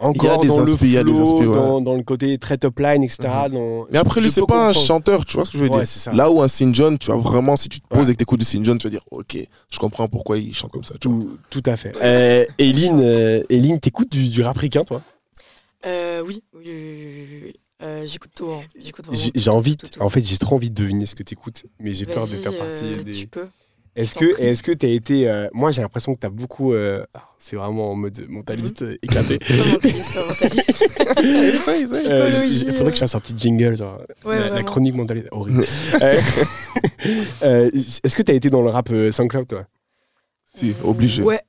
Il 0.00 0.04
y 0.04 0.06
a 0.06 0.08
Encore 0.32 0.40
des 0.40 0.48
dans 0.48 0.58
le 0.64 0.76
il 0.82 0.90
y 0.90 0.96
a 0.98 1.04
des 1.04 1.12
inspi, 1.20 1.44
ouais. 1.46 1.54
dans, 1.54 1.80
dans 1.80 1.94
le 1.94 2.02
côté 2.02 2.36
très 2.36 2.58
top 2.58 2.80
line, 2.80 3.04
etc. 3.04 3.18
dans- 3.52 3.86
Mais 3.92 3.98
après, 3.98 4.20
je 4.20 4.24
lui, 4.26 4.32
c'est 4.32 4.44
pas 4.44 4.68
un 4.68 4.72
chanteur, 4.72 5.24
tu 5.24 5.34
vois 5.36 5.44
ce 5.44 5.52
que 5.52 5.58
je 5.58 5.62
veux 5.62 5.70
Ouais, 5.70 5.76
dire. 5.78 5.86
c'est 5.86 6.00
ça. 6.00 6.12
Là 6.12 6.28
où 6.28 6.42
un 6.42 6.48
Sin 6.48 6.74
John, 6.74 6.98
tu 6.98 7.06
vas 7.06 7.16
vraiment, 7.16 7.54
si 7.54 7.68
tu 7.68 7.80
te 7.80 7.86
poses 7.86 8.06
Ouais. 8.06 8.10
et 8.10 8.14
que 8.14 8.18
t'écoutes 8.18 8.40
du 8.40 8.44
Sin 8.46 8.64
John, 8.64 8.78
tu 8.78 8.88
vas 8.88 8.90
dire, 8.90 9.04
ok, 9.12 9.38
je 9.70 9.78
comprends 9.78 10.08
pourquoi 10.08 10.38
il 10.38 10.52
chante 10.56 10.72
comme 10.72 10.82
ça, 10.82 10.94
tu 11.00 11.06
vois. 11.08 11.18
Tout, 11.20 11.38
tout 11.50 11.70
à 11.70 11.76
fait. 11.76 11.92
Euh, 12.02 12.44
Eline, 12.58 13.00
euh, 13.00 13.42
Eline, 13.48 13.78
t'écoutes 13.78 14.10
du, 14.10 14.28
du 14.28 14.42
rap 14.42 14.56
ricain, 14.58 14.82
toi? 14.82 15.02
Euh, 15.86 16.22
oui, 16.26 16.42
oui, 16.54 16.62
oui, 16.64 17.40
oui. 17.44 17.54
Euh, 17.82 18.04
J'écoute 18.06 18.30
tout. 18.34 18.48
hein. 18.50 18.62
J'écoute 18.78 19.06
vraiment 19.06 19.20
J'ai 19.20 19.30
tout, 19.32 19.38
j'ai 19.38 19.50
tout, 19.50 19.56
envie, 19.56 19.76
tout, 19.76 19.86
de- 19.86 19.90
tout. 19.92 20.00
en 20.02 20.08
fait, 20.08 20.20
j'ai 20.22 20.38
trop 20.38 20.54
envie 20.56 20.70
de 20.70 20.74
deviner 20.74 21.04
ce 21.06 21.14
que 21.16 21.22
t'écoutes, 21.24 21.64
mais 21.80 21.92
j'ai 21.92 22.06
peur 22.06 22.26
de 22.26 22.32
Vas-y, 22.32 22.40
faire 22.42 22.56
partie 22.56 22.84
euh, 22.94 23.02
des. 23.02 23.12
Tu 23.12 23.26
peux. 23.26 23.48
Est-ce 23.94 24.14
que, 24.14 24.32
prie. 24.32 24.42
est-ce 24.44 24.62
que 24.62 24.72
t'as 24.72 24.88
été, 24.88 25.28
euh, 25.28 25.48
moi 25.52 25.70
j'ai 25.70 25.82
l'impression 25.82 26.14
que 26.14 26.20
t'as 26.20 26.30
beaucoup, 26.30 26.72
euh, 26.72 27.04
ah, 27.12 27.28
c'est 27.38 27.56
vraiment 27.56 27.90
en 27.90 27.94
mode 27.94 28.24
mentaliste 28.26 28.80
euh, 28.82 28.96
éclaté. 29.02 29.38
C'est 29.46 29.66
mentaliste. 29.66 30.16
Euh, 30.16 31.84
Psychologie, 31.86 32.64
Il 32.68 32.72
faudrait 32.72 32.90
que 32.92 32.94
je 32.96 33.00
fasse 33.00 33.14
un 33.14 33.20
petit 33.20 33.34
jingle, 33.36 33.76
genre 33.76 33.98
Ouais, 34.24 34.36
la, 34.36 34.42
la 34.44 34.48
vraiment. 34.50 34.64
chronique 34.70 34.94
mentaliste. 34.94 35.28
Horrible. 35.30 35.64
Euh, 36.00 36.20
euh, 37.42 37.70
Est-ce 37.74 38.16
que 38.16 38.22
t'as 38.22 38.32
été 38.32 38.48
dans 38.48 38.62
le 38.62 38.70
rap 38.70 38.88
euh, 38.90 39.10
SoundCloud, 39.10 39.46
toi? 39.48 39.66
Si, 40.46 40.74
obligé. 40.84 41.22
Ouais, 41.22 41.40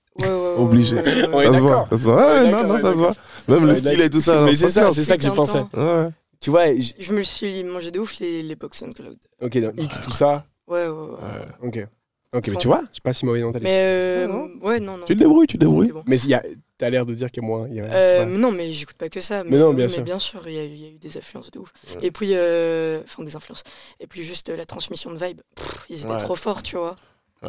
Obligé. 0.58 0.95
ouais. 0.97 1.28
Ouais, 1.30 1.43
ça 1.45 1.54
se 1.54 1.60
voit, 1.60 1.86
ça 1.89 1.97
se 1.97 2.04
voit. 2.04 2.16
Ouais, 2.16 2.41
Ouais, 2.43 2.51
non, 2.51 2.64
non, 2.68 2.74
ouais, 2.76 2.82
ça 2.82 2.91
se 2.93 2.97
voit. 2.97 3.14
Même 3.47 3.66
le 3.68 3.76
style 3.76 4.01
et 4.01 4.10
tout 4.10 4.20
ça. 4.20 4.41
Mais 4.41 4.56
c'est 4.56 4.70
ça, 4.70 4.91
c'est 4.91 5.04
ça 5.04 5.18
que 5.18 5.24
j'ai 5.24 5.30
Bien 5.30 5.36
pensé. 5.36 5.60
temps. 5.60 5.70
Ouais. 5.74 6.10
Tu 6.39 6.49
vois, 6.49 6.74
j- 6.74 6.93
Je 6.99 7.14
me 7.14 7.22
suis 7.24 7.64
mangé 7.64 7.91
de 7.91 7.99
ouf 7.99 8.20
les- 8.20 8.43
l'époque 8.43 8.76
SoundCloud. 8.76 9.18
ok, 9.41 9.58
dans 9.60 9.72
X, 9.78 10.01
tout 10.01 10.12
ça. 10.12 10.45
Ouais, 10.68 10.88
ouais, 10.88 10.89
ouais. 10.89 11.18
euh, 11.24 11.68
ok. 11.68 11.88
Ok, 12.36 12.47
mais 12.47 12.56
tu 12.56 12.66
vois, 12.68 12.82
je 12.88 12.93
suis 12.93 13.01
pas 13.01 13.14
si 13.14 13.26
mauvais 13.28 13.43
mentaliste. 13.43 13.72
Mais 13.72 13.78
euh, 13.80 14.26
Ouais, 14.28 14.34
non. 14.34 14.68
ouais, 14.68 14.80
non, 14.80 14.97
non. 14.97 15.06
Tu 15.06 15.14
te 15.14 15.20
débrouilles, 15.20 15.45
tu 15.45 15.58
te 15.58 15.60
débrouilles. 15.60 15.88
C'est 15.88 15.93
bon. 15.93 16.04
Mais 16.08 16.20
il 16.20 16.30
y 16.30 16.34
a- 16.34 16.43
t'as 16.80 16.89
l'air 16.89 17.06
de 17.06 17.14
dire 17.14 17.30
qu'il 17.30 17.43
y 17.43 17.45
a 17.45 17.47
moins. 17.47 17.68
il 17.70 17.76
y 17.76 17.80
a- 17.80 17.84
c'est 17.88 17.93
Euh, 17.95 18.20
pas- 18.22 18.26
mais 18.26 18.38
non, 18.39 18.51
mais 18.51 18.72
j'écoute 18.72 18.95
pas 18.97 19.08
que 19.08 19.20
ça. 19.22 19.43
Mais, 19.43 19.51
Mais 19.51 19.58
non, 19.60 19.72
bien 19.74 19.86
mais 19.86 19.91
sûr. 19.91 20.01
bien 20.01 20.18
sûr, 20.18 20.41
il 20.47 20.54
y, 20.54 20.58
a 20.58 20.64
eu- 20.64 20.68
il 20.70 20.82
y 20.82 20.86
a 20.86 20.89
eu 20.89 20.97
des 20.97 21.16
influences 21.16 21.51
de 21.51 21.60
ouf. 21.60 21.72
Et 22.01 22.10
puis, 22.10 22.32
euh, 22.34 23.01
enfin, 23.04 23.24
des 23.24 23.36
influences. 23.36 23.62
Et 23.99 24.08
puis, 24.08 24.24
juste 24.24 24.49
euh, 24.49 24.58
la 24.58 24.66
transmission 24.66 25.12
de 25.12 25.24
vibe. 25.24 25.41
Pff, 25.56 25.86
ils 25.89 26.01
étaient 26.01 26.12
Ouais. 26.12 26.18
trop 26.18 26.36
forts, 26.36 26.64
tu 26.64 26.76
vois. 26.76 26.95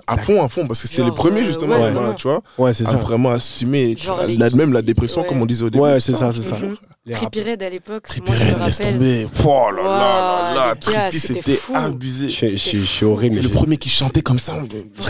À 0.06 0.16
fond, 0.18 0.42
à 0.42 0.48
fond, 0.48 0.66
parce 0.66 0.82
que 0.82 0.88
c'était 0.88 1.04
les 1.04 1.12
premiers, 1.12 1.42
euh, 1.42 1.44
justement, 1.44 1.72
ouais, 1.74 1.78
voilà, 1.78 1.92
vraiment. 1.94 2.14
tu 2.14 2.26
vois, 2.28 2.42
Ouais, 2.58 2.72
c'est 2.72 2.86
à 2.86 2.90
ça. 2.90 2.96
vraiment 2.96 3.30
assumer 3.30 3.96
Genre 3.96 4.18
la, 4.18 4.26
les- 4.48 4.54
même 4.56 4.72
la 4.72 4.82
dépression, 4.82 5.22
ouais. 5.22 5.26
comme 5.28 5.40
on 5.42 5.46
disait 5.46 5.64
au 5.64 5.70
début. 5.70 5.84
Ouais, 5.84 6.00
c'est 6.00 6.14
ça, 6.14 6.32
c'est 6.32 6.42
ça. 6.42 6.56
Mhm. 6.56 6.76
À 7.06 7.68
l'époque, 7.68 8.08
je 8.16 8.20
me 8.22 8.26
Red, 8.28 8.64
laisse 8.64 8.78
tomber. 8.78 9.28
Oh 9.44 9.70
là 9.76 9.82
là 9.82 9.88
là 9.88 10.54
là, 10.68 10.74
Trippy, 10.74 11.20
c'était 11.20 11.58
abusé. 11.74 12.28
Je, 12.30 12.56
suis 12.56 13.04
horrible. 13.04 13.34
C'est 13.34 13.42
le 13.42 13.48
j'ai- 13.48 13.54
premier 13.54 13.76
qui 13.76 13.90
chantait 13.90 14.22
comme 14.22 14.38
ça. 14.38 14.54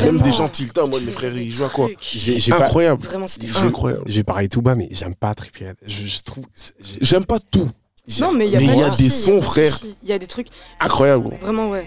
Même 0.03 0.20
des 0.20 0.32
gens 0.32 0.49
tilta, 0.49 0.87
moi, 0.87 0.99
mes 1.01 1.12
frères, 1.12 1.37
ils 1.37 1.53
jouent 1.53 1.64
à 1.64 1.68
quoi 1.68 1.89
Incroyable. 2.51 3.03
Vraiment, 3.05 3.26
c'était. 3.26 3.47
Incroyable. 3.57 4.03
Je 4.07 4.16
vais 4.16 4.24
parler 4.24 4.49
tout 4.49 4.61
bas, 4.62 4.74
mais 4.74 4.89
j'aime 4.91 5.14
pas 5.14 5.35
Trippie 5.35 5.66
Red. 5.68 5.76
Je, 5.87 6.20
trouve. 6.22 6.45
j'ai- 6.57 6.99
J'aime 7.01 7.24
pas 7.24 7.39
tout. 7.39 7.70
j'ai- 8.09 8.22
Non, 8.22 8.32
mais 8.32 8.47
il 8.49 8.53
y 8.53 8.82
a, 8.82 8.91
des 8.91 9.09
sons, 9.11 9.41
frère. 9.41 9.78
Il 10.03 10.09
y 10.09 10.12
a 10.12 10.18
des 10.18 10.26
trucs, 10.26 10.49
Incroyable. 10.80 11.28
gros. 11.28 11.37
vraiment, 11.41 11.70
ouais. 11.70 11.87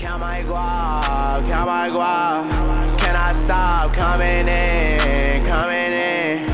Count 0.00 0.18
my 0.18 0.42
guap, 0.44 1.46
count 1.48 1.66
my 1.66 1.90
guap. 1.90 2.98
Can 2.98 3.14
I 3.14 3.32
stop 3.34 3.92
coming 3.94 4.48
in, 4.48 5.42
coming 5.44 5.92
in? 5.92 6.46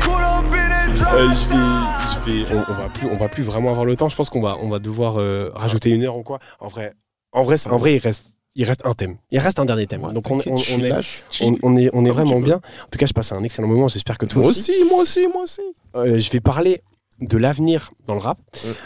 Pull 0.00 0.14
up 0.14 0.44
in 0.52 0.72
a 0.72 0.84
Euh, 1.14 1.26
drop 1.26 1.34
je 1.34 2.28
vais, 2.30 2.46
je 2.46 2.48
vais, 2.48 2.54
on, 2.54 2.64
on 2.72 2.74
va 2.74 2.88
plus, 2.88 3.06
on 3.08 3.16
va 3.16 3.28
plus 3.28 3.42
vraiment 3.42 3.70
avoir 3.70 3.84
le 3.84 3.94
temps. 3.96 4.08
Je 4.08 4.16
pense 4.16 4.30
qu'on 4.30 4.40
va, 4.40 4.56
on 4.62 4.68
va 4.70 4.78
devoir 4.78 5.20
euh, 5.20 5.50
rajouter 5.54 5.90
une 5.90 6.02
heure 6.04 6.16
ou 6.16 6.22
quoi. 6.22 6.38
En 6.60 6.68
vrai, 6.68 6.94
en 7.32 7.42
vrai, 7.42 7.56
en 7.70 7.76
vrai, 7.76 7.94
il 7.94 7.98
reste, 7.98 8.36
il 8.54 8.64
reste 8.64 8.86
un 8.86 8.94
thème. 8.94 9.16
Il 9.30 9.38
reste 9.38 9.58
un 9.58 9.64
dernier 9.66 9.86
thème. 9.86 10.00
Donc 10.12 10.30
on, 10.30 10.40
est, 10.40 10.48
on, 10.50 10.56
est, 10.56 11.60
on 11.62 11.76
est 11.76 11.88
Comme 11.90 12.04
tu 12.04 12.10
vraiment 12.10 12.40
bien. 12.40 12.56
En 12.56 12.88
tout 12.90 12.98
cas, 12.98 13.06
je 13.06 13.12
passe 13.12 13.32
un 13.32 13.42
excellent 13.42 13.68
moment. 13.68 13.88
J'espère 13.88 14.16
que 14.16 14.24
toi 14.26 14.40
Moi 14.42 14.50
aussi. 14.50 14.70
aussi, 14.70 14.84
moi 14.88 15.00
aussi, 15.02 15.28
moi 15.28 15.42
aussi. 15.42 15.60
Euh, 15.94 16.18
je 16.18 16.30
vais 16.30 16.40
parler 16.40 16.80
de 17.20 17.36
l'avenir 17.36 17.90
dans 18.06 18.14
le 18.14 18.20
rap. 18.20 18.38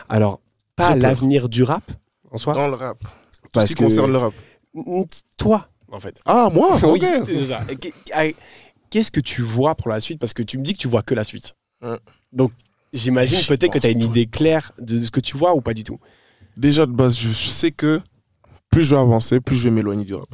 Alors, 0.09 0.41
pas 0.75 0.97
l'avenir 0.97 1.49
du 1.49 1.63
rap 1.63 1.85
en 2.33 2.37
soi, 2.37 2.55
Dans 2.55 2.69
le 2.69 2.75
rap. 2.75 2.99
Tout 3.53 3.61
ce 3.61 3.61
parce 3.61 3.69
qui 3.69 3.75
que 3.75 3.85
concerne 3.85 4.13
le 4.13 4.19
rap. 4.19 4.35
toi, 5.37 5.69
en 5.91 6.01
fait. 6.01 6.21
Ah, 6.25 6.51
moi 6.53 6.79
oui, 6.93 7.01
c'est 7.27 7.47
ça. 7.47 7.61
Qu'est-ce 8.91 9.11
que 9.11 9.21
tu 9.21 9.43
vois 9.43 9.75
pour 9.75 9.91
la 9.91 10.01
suite? 10.01 10.19
Parce 10.19 10.33
que 10.33 10.43
tu 10.43 10.59
me 10.59 10.63
dis 10.63 10.73
que 10.75 10.79
tu 10.79 10.89
vois 10.89 11.03
que 11.03 11.15
la 11.15 11.25
suite. 11.25 11.55
Ouais. 11.83 11.99
Donc, 12.33 12.53
j'imagine 12.93 13.39
peut-être 13.47 13.73
que 13.73 13.79
tu 13.79 13.87
as 13.87 13.91
une 13.91 14.03
idée 14.03 14.27
claire 14.27 14.73
de 14.79 15.01
ce 15.01 15.11
que 15.11 15.21
tu 15.21 15.37
vois 15.37 15.55
ou 15.55 15.61
pas 15.61 15.75
du 15.75 15.85
tout? 15.85 15.99
Déjà, 16.57 16.87
de 16.87 16.93
base, 16.93 17.17
je 17.19 17.29
sais 17.33 17.71
que 17.71 18.01
plus 18.71 18.85
je 18.85 18.95
vais 18.95 19.01
avancer, 19.01 19.41
plus 19.41 19.57
je 19.57 19.65
vais 19.65 19.71
m'éloigner 19.71 20.05
du 20.05 20.15
rap. 20.15 20.29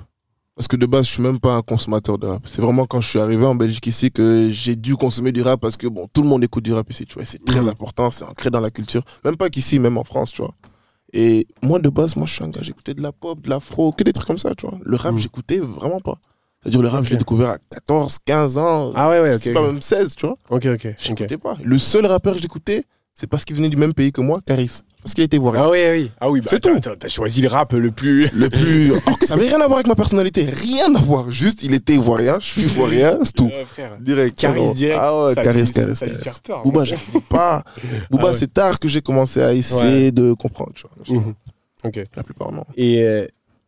Parce 0.56 0.68
que 0.68 0.76
de 0.76 0.86
base, 0.86 1.06
je 1.06 1.12
suis 1.14 1.22
même 1.22 1.40
pas 1.40 1.54
un 1.54 1.62
consommateur 1.62 2.16
de 2.16 2.28
rap. 2.28 2.42
C'est 2.46 2.62
vraiment 2.62 2.86
quand 2.86 3.00
je 3.00 3.08
suis 3.08 3.18
arrivé 3.18 3.44
en 3.44 3.56
Belgique 3.56 3.88
ici 3.88 4.12
que 4.12 4.50
j'ai 4.52 4.76
dû 4.76 4.94
consommer 4.94 5.32
du 5.32 5.42
rap 5.42 5.60
parce 5.60 5.76
que 5.76 5.88
bon, 5.88 6.08
tout 6.12 6.22
le 6.22 6.28
monde 6.28 6.44
écoute 6.44 6.62
du 6.64 6.72
rap 6.72 6.88
ici, 6.90 7.06
tu 7.06 7.14
vois. 7.14 7.24
C'est 7.24 7.44
très 7.44 7.60
Mhm. 7.60 7.70
important, 7.70 8.08
c'est 8.10 8.24
ancré 8.24 8.50
dans 8.50 8.60
la 8.60 8.70
culture. 8.70 9.02
Même 9.24 9.36
pas 9.36 9.50
qu'ici, 9.50 9.80
même 9.80 9.98
en 9.98 10.04
France, 10.04 10.30
tu 10.32 10.42
vois. 10.42 10.54
Et 11.16 11.46
moi, 11.62 11.78
de 11.78 11.88
base, 11.88 12.16
moi, 12.16 12.26
je 12.26 12.32
suis 12.34 12.42
un 12.44 12.48
gars, 12.48 12.60
j'écoutais 12.62 12.92
de 12.92 13.00
la 13.00 13.12
pop, 13.12 13.40
de 13.40 13.48
l'afro, 13.48 13.92
que 13.92 14.02
des 14.02 14.12
trucs 14.12 14.26
comme 14.26 14.38
ça, 14.38 14.52
tu 14.56 14.66
vois. 14.66 14.76
Le 14.82 14.96
rap, 14.96 15.12
Mhm. 15.14 15.20
j'écoutais 15.20 15.58
vraiment 15.60 16.00
pas. 16.00 16.18
C'est-à-dire, 16.60 16.82
le 16.82 16.88
rap, 16.88 17.04
je 17.04 17.10
l'ai 17.10 17.16
découvert 17.18 17.50
à 17.50 17.58
14, 17.70 18.18
15 18.24 18.58
ans. 18.58 18.90
Ah 18.96 19.08
ouais, 19.10 19.20
ouais, 19.20 19.34
ok. 19.34 19.40
c'est 19.40 19.52
pas 19.52 19.62
même 19.62 19.80
16, 19.80 20.16
tu 20.16 20.26
vois. 20.26 20.36
Ok, 20.50 20.66
ok. 20.66 20.88
J'écoutais 20.98 21.38
pas. 21.38 21.56
Le 21.62 21.78
seul 21.78 22.04
rappeur 22.06 22.34
que 22.34 22.40
j'écoutais, 22.40 22.84
c'est 23.14 23.28
parce 23.28 23.44
qu'il 23.44 23.54
venait 23.54 23.68
du 23.68 23.76
même 23.76 23.94
pays 23.94 24.10
que 24.10 24.20
moi, 24.20 24.40
Caris. 24.44 24.80
Parce 25.04 25.12
qu'il 25.14 25.22
était 25.22 25.36
ivoirien. 25.36 25.64
Ah 25.66 25.70
oui, 25.70 25.78
oui. 25.92 26.10
Ah 26.18 26.30
oui, 26.30 26.40
bah, 26.40 26.46
C'est 26.50 26.60
t'as- 26.60 26.80
tout. 26.80 26.96
t'as- 26.98 27.08
choisi 27.08 27.42
le 27.42 27.48
rap 27.48 27.72
le 27.74 27.90
plus. 27.90 28.28
le 28.34 28.48
plus. 28.50 28.90
Que 29.20 29.26
ça 29.26 29.34
avait 29.34 29.46
rien 29.48 29.60
à 29.60 29.66
voir 29.66 29.74
avec 29.74 29.86
ma 29.86 29.94
personnalité, 29.94 30.46
rien 30.46 30.94
à 30.94 30.98
voir. 30.98 31.30
Juste, 31.30 31.62
il 31.62 31.74
était 31.74 31.92
ivoirien, 31.94 32.38
je 32.40 32.46
suis 32.46 32.62
ivoirien, 32.62 33.18
c'est 33.22 33.34
tout. 33.34 33.50
Euh, 33.52 33.66
frère. 33.66 33.98
Direct. 34.00 34.38
Caris 34.38 34.72
direct. 34.72 34.98
Ah 35.02 35.24
ouais, 35.24 35.34
Caris, 35.34 35.70
Caris. 35.70 35.94
Ça 35.94 36.06
lui 36.06 36.16
fait 36.16 36.40
peur. 36.42 36.62
Booba, 36.62 36.78
moi. 36.80 36.84
j'arrive 36.84 37.20
pas. 37.28 37.62
Booba, 38.10 38.22
Ah 38.24 38.26
ouais. 38.28 38.32
c'est 38.32 38.52
tard 38.52 38.78
que 38.80 38.88
j'ai 38.88 39.02
commencé 39.02 39.42
à 39.42 39.52
essayer 39.52 40.10
de 40.10 40.32
comprendre, 40.32 40.72
tu 40.74 40.84
vois. 41.06 41.20
Mhm. 41.20 41.34
Ok. 41.84 42.00
La 42.16 42.22
plupart, 42.22 42.50
non. 42.50 42.64
Et, 42.76 43.02
euh, 43.02 43.26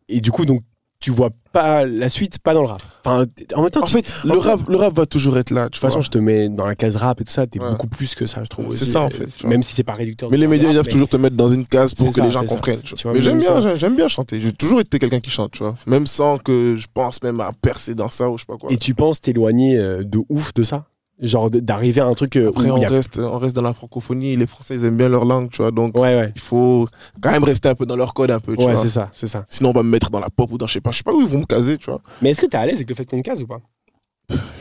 et 0.09 0.23
du 0.23 0.31
coup, 0.31 0.47
donc, 0.47 0.63
tu 0.99 1.11
vois 1.11 1.31
pas 1.53 1.85
la 1.87 2.09
suite, 2.09 2.39
pas 2.39 2.55
dans 2.55 2.63
le 2.63 2.69
rap. 2.69 2.83
Enfin, 3.05 3.25
en 3.55 3.63
même 3.63 3.71
temps, 3.71 3.83
En 3.83 3.87
tu- 3.87 3.93
fait, 3.93 4.13
le 4.25 4.37
rap, 4.39 4.61
le 4.69 4.77
rap 4.77 4.95
va 4.95 5.07
toujours 5.07 5.37
être 5.39 5.51
là. 5.51 5.65
De 5.65 5.69
toute 5.69 5.81
façon, 5.81 6.01
je 6.03 6.11
te 6.11 6.19
mets 6.19 6.49
dans 6.49 6.67
la 6.67 6.75
case 6.75 6.97
rap 6.97 7.21
et 7.21 7.25
tout 7.25 7.33
ça, 7.33 7.47
t'es 7.47 7.61
Ouais. 7.61 7.71
beaucoup 7.71 7.87
plus 7.87 8.15
que 8.15 8.27
ça, 8.27 8.43
je 8.45 8.49
trouve. 8.49 8.75
C'est 8.77 8.85
ça, 8.87 9.03
en 9.03 9.11
fait. 9.11 9.45
Même 9.45 9.63
si 9.63 9.75
c'est 9.75 9.83
pas 9.85 9.95
réducteur. 9.95 10.31
Mais 10.31 10.37
les 10.39 10.47
médias, 10.47 10.69
ils 10.71 10.75
doivent 10.75 10.89
toujours 10.89 11.09
te 11.09 11.17
mettre 11.17 11.37
dans 11.37 11.49
une 11.49 11.67
case 11.67 11.95
pour 11.95 12.09
que 12.09 12.15
ça, 12.15 12.23
les 12.25 12.31
gens 12.31 12.45
comprennent. 12.45 12.81
tu 12.81 12.95
vois. 13.05 13.13
Mais 13.13 13.21
j'aime 13.23 13.39
bien, 13.39 13.75
j'aime 13.77 13.95
bien 13.97 14.09
chanter. 14.09 14.41
J'ai 14.41 14.53
toujours 14.53 14.81
été 14.81 14.99
quelqu'un 14.99 15.21
qui 15.21 15.31
chante, 15.31 15.53
tu 15.53 15.59
vois. 15.63 15.75
Même 15.87 16.07
sans 16.07 16.39
que 16.39 16.77
je 16.77 16.87
pense 16.93 17.23
même 17.23 17.41
à 17.41 17.53
percer 17.53 17.95
dans 17.95 18.09
ça 18.09 18.29
ou 18.31 18.37
je 18.39 18.43
sais 18.43 18.47
pas 18.47 18.57
quoi. 18.57 18.73
Et 18.73 18.77
tu 18.79 18.95
penses 18.95 19.21
t'éloigner 19.21 19.79
euh, 19.79 20.03
de 20.05 20.21
ouf 20.29 20.53
de 20.55 20.63
ça? 20.63 20.85
Genre 21.19 21.49
d'arriver 21.51 22.03
à 22.03 22.07
un 22.07 22.13
truc 22.13 22.37
euh, 22.37 22.51
Après, 22.51 22.69
où 22.71 22.75
on 22.75 22.83
a... 22.83 22.89
reste, 22.89 23.19
on 23.19 23.39
reste 23.39 23.57
dans 23.57 23.63
la 23.63 23.73
francophonie. 23.73 24.37
Les 24.37 24.47
Français, 24.47 24.75
ils 24.77 24.85
aiment 24.85 24.99
bien 24.99 25.09
leur 25.09 25.25
langue, 25.25 25.49
tu 25.51 25.63
vois. 25.63 25.71
Donc, 25.71 25.97
Ouais, 25.99 26.15
ouais. 26.15 26.33
il 26.35 26.41
faut 26.43 26.87
quand 27.23 27.31
même 27.31 27.45
rester 27.45 27.71
un 27.71 27.75
peu 27.75 27.87
dans 27.87 27.97
leur 27.97 28.13
code, 28.13 28.31
un 28.31 28.39
peu, 28.41 28.55
tu 28.55 28.65
Ouais, 28.67 28.73
vois. 28.73 28.77
c'est 28.83 28.91
ça, 28.91 29.09
c'est 29.13 29.27
ça. 29.27 29.43
Sinon, 29.49 29.71
on 29.71 29.73
va 29.73 29.83
me 29.83 29.89
mettre 29.89 30.11
dans 30.11 30.21
la 30.21 30.29
pop 30.29 30.51
ou 30.53 30.59
dans 30.59 30.67
je 30.67 30.75
sais 30.75 30.81
pas, 30.83 30.91
je 30.91 30.99
sais 30.99 31.03
pas 31.05 31.15
où 31.15 31.23
ils 31.23 31.27
vont 31.27 31.39
me 31.39 31.47
caser, 31.47 31.79
tu 31.79 31.87
vois. 31.91 32.03
Mais 32.21 32.31
est-ce 32.31 32.43
que 32.43 32.47
t'es 32.47 32.59
à 32.59 32.67
l'aise 32.67 32.75
avec 32.77 32.89
le 32.91 32.95
fait 32.95 33.07
qu'on 33.07 33.17
te 33.17 33.23
case 33.23 33.43
ou 33.43 33.47
pas? 33.47 33.61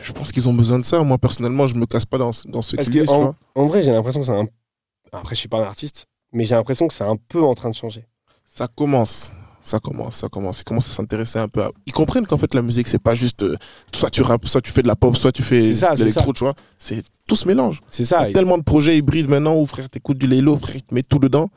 Je 0.02 0.12
pense 0.12 0.32
qu'ils 0.32 0.48
ont 0.48 0.54
besoin 0.54 0.78
de 0.78 0.84
ça. 0.84 1.02
Moi, 1.02 1.18
personnellement, 1.18 1.66
je 1.66 1.74
me 1.74 1.84
casse 1.84 2.06
pas 2.06 2.16
dans, 2.16 2.30
dans 2.46 2.62
ce 2.62 2.76
qu'ils 2.76 2.88
disent, 2.88 3.08
tu 3.08 3.12
en, 3.14 3.20
vois. 3.20 3.34
en 3.54 3.66
vrai, 3.66 3.82
j'ai 3.82 3.90
l'impression 3.92 4.20
que 4.20 4.26
c'est 4.26 4.32
un. 4.32 4.46
Après, 5.12 5.34
je 5.34 5.40
suis 5.40 5.48
pas 5.48 5.58
un 5.58 5.64
artiste, 5.64 6.06
mais 6.32 6.44
j'ai 6.46 6.54
l'impression 6.54 6.86
que 6.88 6.94
c'est 6.94 7.04
un 7.04 7.16
peu 7.28 7.42
en 7.42 7.54
train 7.54 7.68
de 7.68 7.74
changer. 7.74 8.06
Ça 8.46 8.66
commence. 8.66 9.32
Ça 9.66 9.80
commence, 9.80 10.14
ça 10.16 10.28
commence. 10.28 10.60
Ils 10.60 10.64
commencent 10.64 10.88
à 10.88 10.92
s'intéresser 10.92 11.40
un 11.40 11.48
peu 11.48 11.60
à... 11.64 11.70
Ils 11.86 11.92
comprennent 11.92 12.24
qu'en 12.24 12.36
fait, 12.36 12.54
la 12.54 12.62
musique, 12.62 12.86
c'est 12.86 13.00
pas 13.02 13.14
juste... 13.14 13.42
euh, 13.42 13.56
soit 13.92 14.10
tu 14.10 14.22
rappes, 14.22 14.46
soit 14.46 14.60
tu 14.60 14.70
fais 14.70 14.82
de 14.82 14.86
la 14.86 14.94
pop, 14.94 15.16
soit 15.16 15.32
tu 15.32 15.42
fais 15.42 15.58
de 15.60 15.98
l'électro, 15.98 16.32
tu 16.32 16.44
vois. 16.44 16.54
C'est 16.78 17.02
tout 17.26 17.34
se 17.34 17.48
mélange. 17.48 17.80
C'est 17.88 18.04
Il 18.04 18.06
ça. 18.06 18.22
y 18.28 18.30
a 18.30 18.32
tellement 18.32 18.58
de 18.58 18.62
projets 18.62 18.96
hybrides 18.96 19.28
maintenant 19.28 19.56
où, 19.56 19.66
frère, 19.66 19.90
t'écoutes 19.90 20.18
du 20.18 20.28
Laylo, 20.28 20.56
frère, 20.56 20.76
il 20.76 20.82
te 20.82 20.94
met 20.94 21.02
tout 21.02 21.18
dedans. 21.18 21.50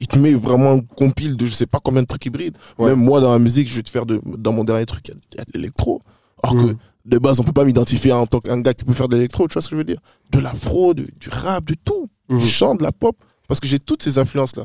Il 0.00 0.08
te 0.08 0.18
met 0.18 0.34
vraiment 0.34 0.72
un 0.72 0.80
compile 0.80 1.36
de 1.36 1.46
je 1.46 1.52
sais 1.52 1.66
pas 1.66 1.78
combien 1.78 2.02
de 2.02 2.08
trucs 2.08 2.26
hybrides. 2.26 2.58
Ouais. 2.78 2.90
Même 2.90 2.98
moi, 2.98 3.20
dans 3.20 3.30
la 3.30 3.38
musique, 3.38 3.68
je 3.68 3.76
vais 3.76 3.82
te 3.84 3.90
faire 3.90 4.06
de... 4.06 4.20
Dans 4.24 4.52
mon 4.52 4.64
dernier 4.64 4.84
truc, 4.84 5.06
il 5.06 5.12
y 5.12 5.14
a- 5.14 5.20
il 5.34 5.38
y, 5.38 5.40
a 5.40 5.44
de 5.44 5.50
l'électro. 5.54 6.02
Alors 6.42 6.56
que 6.56 6.70
Mhm. 6.70 6.76
de 7.04 7.18
base, 7.18 7.38
on 7.38 7.44
peut 7.44 7.52
pas 7.52 7.64
m'identifier 7.64 8.10
en 8.10 8.26
tant 8.26 8.40
qu'un 8.40 8.60
gars 8.60 8.74
qui 8.74 8.84
peut 8.84 8.92
faire 8.92 9.08
de 9.08 9.14
l'électro, 9.14 9.46
tu 9.46 9.52
vois 9.52 9.62
ce 9.62 9.68
que 9.68 9.76
je 9.76 9.78
veux 9.78 9.84
dire 9.84 10.00
De 10.32 10.40
l'afro, 10.40 10.94
du 10.94 11.06
rap, 11.30 11.64
de 11.66 11.76
tout. 11.84 12.08
Mhm. 12.28 12.38
Du 12.38 12.44
chant, 12.44 12.74
de 12.74 12.82
la 12.82 12.90
pop. 12.90 13.16
Parce 13.46 13.60
que 13.60 13.68
j'ai 13.68 13.78
toutes 13.78 14.02
ces 14.02 14.18
influences-là. 14.18 14.64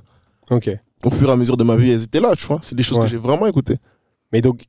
Ok. 0.49 0.71
Au 1.03 1.09
fur 1.11 1.29
et 1.29 1.31
à 1.31 1.35
mesure 1.35 1.57
de 1.57 1.63
ma 1.63 1.75
vie, 1.75 1.91
elles 1.91 2.03
étaient 2.03 2.19
là, 2.19 2.35
tu 2.35 2.45
vois. 2.45 2.59
C'est 2.61 2.75
des 2.75 2.83
choses 2.83 2.97
Ouais. 2.97 3.03
que 3.05 3.09
j'ai 3.11 3.17
vraiment 3.17 3.45
écoutées. 3.47 3.77
Mais 4.31 4.41
donc, 4.41 4.65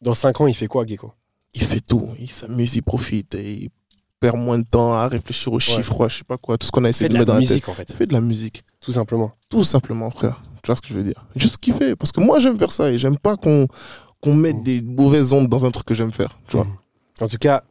dans 0.00 0.14
5 0.14 0.40
ans, 0.40 0.46
il 0.46 0.54
fait 0.54 0.66
quoi, 0.66 0.84
Gecko? 0.86 1.12
Il 1.54 1.62
fait 1.62 1.80
tout. 1.80 2.08
Il 2.18 2.30
s'amuse, 2.30 2.76
il 2.76 2.82
profite. 2.82 3.34
Et 3.34 3.52
il 3.54 3.70
perd 4.20 4.36
moins 4.38 4.58
de 4.58 4.64
temps 4.64 4.94
à 4.94 5.06
réfléchir 5.08 5.52
aux 5.52 5.60
chiffres, 5.60 6.08
je 6.08 6.18
sais 6.18 6.24
pas 6.24 6.36
quoi. 6.38 6.56
Tout 6.58 6.66
ce 6.66 6.72
qu'on 6.72 6.84
a 6.84 6.88
essayé 6.88 7.08
de 7.08 7.14
de 7.14 7.18
mettre 7.18 7.28
dans 7.28 7.34
la 7.34 7.40
tête. 7.40 7.50
musique, 7.50 7.68
en 7.68 7.72
fait. 7.74 7.86
Il 7.88 7.94
fait 7.94 8.06
de 8.06 8.12
la 8.12 8.20
musique. 8.20 8.62
Tout 8.80 8.92
simplement. 8.92 9.32
Tout 9.48 9.64
simplement, 9.64 10.08
frère. 10.10 10.40
Tu 10.62 10.66
vois 10.68 10.76
ce 10.76 10.80
que 10.82 10.88
je 10.88 10.94
veux 10.94 11.02
dire? 11.02 11.26
Juste 11.36 11.58
kiffer. 11.58 11.96
Parce 11.96 12.12
que 12.12 12.20
moi, 12.20 12.38
j'aime 12.38 12.58
faire 12.58 12.72
ça. 12.72 12.90
Et 12.90 12.98
j'aime 12.98 13.16
pas 13.18 13.36
qu'on 13.36 13.66
qu'on 14.22 14.34
mette 14.34 14.56
Mhm. 14.56 14.62
des 14.64 14.82
mauvaises 14.82 15.32
ondes 15.32 15.48
dans 15.48 15.64
un 15.64 15.70
truc 15.70 15.86
que 15.86 15.94
j'aime 15.94 16.12
faire. 16.12 16.38
Tu 16.48 16.56
vois 16.56 16.66
Mhm. 16.66 16.76
En 17.22 17.28
tout 17.28 17.38
cas, 17.38 17.64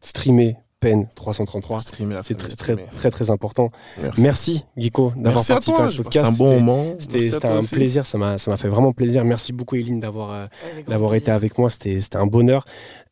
streamer 0.00 0.56
peine 0.84 1.08
333. 1.14 1.80
Streamer, 1.80 2.18
C'est 2.24 2.34
très, 2.36 2.48
très, 2.50 2.76
très, 2.76 3.10
très 3.10 3.30
important. 3.30 3.70
Merci. 4.02 4.20
Merci, 4.22 4.64
Gecko, 4.76 5.12
d'avoir 5.16 5.44
participé 5.46 5.78
à 5.82 5.88
ce 5.88 5.96
podcast. 5.96 6.24
passé 6.26 6.34
un 6.34 6.38
bon 6.38 6.50
C'était- 6.52 6.60
moment. 6.64 6.84
C'était 6.98 7.30
c'était 7.30 7.48
un 7.48 7.58
aussi. 7.58 7.74
plaisir, 7.74 8.06
ça 8.06 8.18
m'a 8.18 8.38
ça 8.38 8.50
m'a 8.50 8.56
fait 8.56 8.68
vraiment 8.68 8.92
plaisir. 8.92 9.24
Merci 9.24 9.52
beaucoup, 9.52 9.76
Eline, 9.76 10.00
d'avoir 10.00 10.30
euh, 10.32 11.14
été 11.14 11.30
avec 11.30 11.56
moi. 11.58 11.70
C'était 11.70 12.00
c'était 12.00 12.16
un 12.18 12.26
bonheur. 12.26 12.64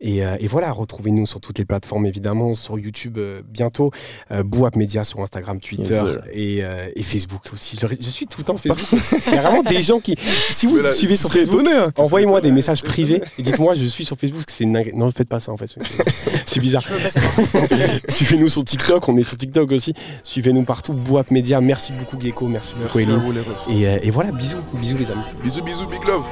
Et, 0.03 0.24
euh, 0.24 0.36
et 0.40 0.48
voilà, 0.48 0.72
retrouvez-nous 0.72 1.26
sur 1.26 1.40
toutes 1.40 1.61
les 1.61 1.64
plateformes, 1.64 2.07
évidemment, 2.07 2.57
sur 2.57 2.76
YouTube 2.76 3.18
euh, 3.18 3.40
bientôt, 3.48 3.92
euh, 4.32 4.42
Bouap 4.42 4.74
Media 4.74 5.05
sur 5.05 5.20
Instagram, 5.20 5.61
Twitter 5.61 6.03
et, 6.32 6.62
et 6.96 7.03
Facebook 7.03 7.42
aussi. 7.53 7.78
Je, 7.80 7.86
je 7.98 8.11
suis 8.11 8.26
tout 8.26 8.40
le 8.40 8.44
temps 8.44 8.57
Facebook. 8.57 9.00
Il 9.28 9.34
y 9.34 9.38
a 9.38 9.42
vraiment 9.42 9.62
des 9.62 9.80
gens 9.80 10.00
qui, 10.00 10.16
si 10.50 10.66
vous 10.66 10.76
Mais 10.76 10.82
là, 10.82 10.92
suivez 10.92 11.14
sur 11.14 11.30
Facebook, 11.30 11.62
hein, 11.66 11.90
envoyez-moi 11.96 12.40
des 12.40 12.50
messages 12.50 12.82
privés 12.82 13.22
et 13.38 13.42
dites-moi 13.42 13.74
je 13.74 13.84
suis 13.86 14.05
sur 14.05 14.16
Facebook, 14.16 14.42
c'est 14.48 14.64
une. 14.64 14.72
Non, 14.94 15.07
ne 15.07 15.11
faites 15.11 15.28
pas 15.28 15.38
ça 15.38 15.53
en 15.53 15.57
fait. 15.57 15.76
C'est 16.46 16.61
bizarre. 16.61 16.82
Suivez-nous 18.09 18.48
sur 18.48 18.64
TikTok, 18.64 19.09
on 19.09 19.16
est 19.16 19.22
sur 19.22 19.36
TikTok 19.36 19.70
aussi. 19.70 19.94
Suivez-nous 20.24 20.64
partout, 20.64 20.92
Bouap 20.92 21.30
Media. 21.30 21.61
Merci 21.61 21.92
beaucoup, 21.92 22.20
Gecko. 22.20 22.48
Merci, 22.48 22.74
beaucoup, 22.74 22.98
Merci 22.98 23.40
refs. 23.40 23.68
Et, 23.70 24.07
et 24.07 24.11
voilà, 24.11 24.32
bisous, 24.32 24.59
bisous 24.74 24.96
les 24.96 25.11
amis. 25.11 25.22
Bisous, 25.42 25.62
bisous, 25.62 25.86
big 25.86 26.05
love. 26.07 26.24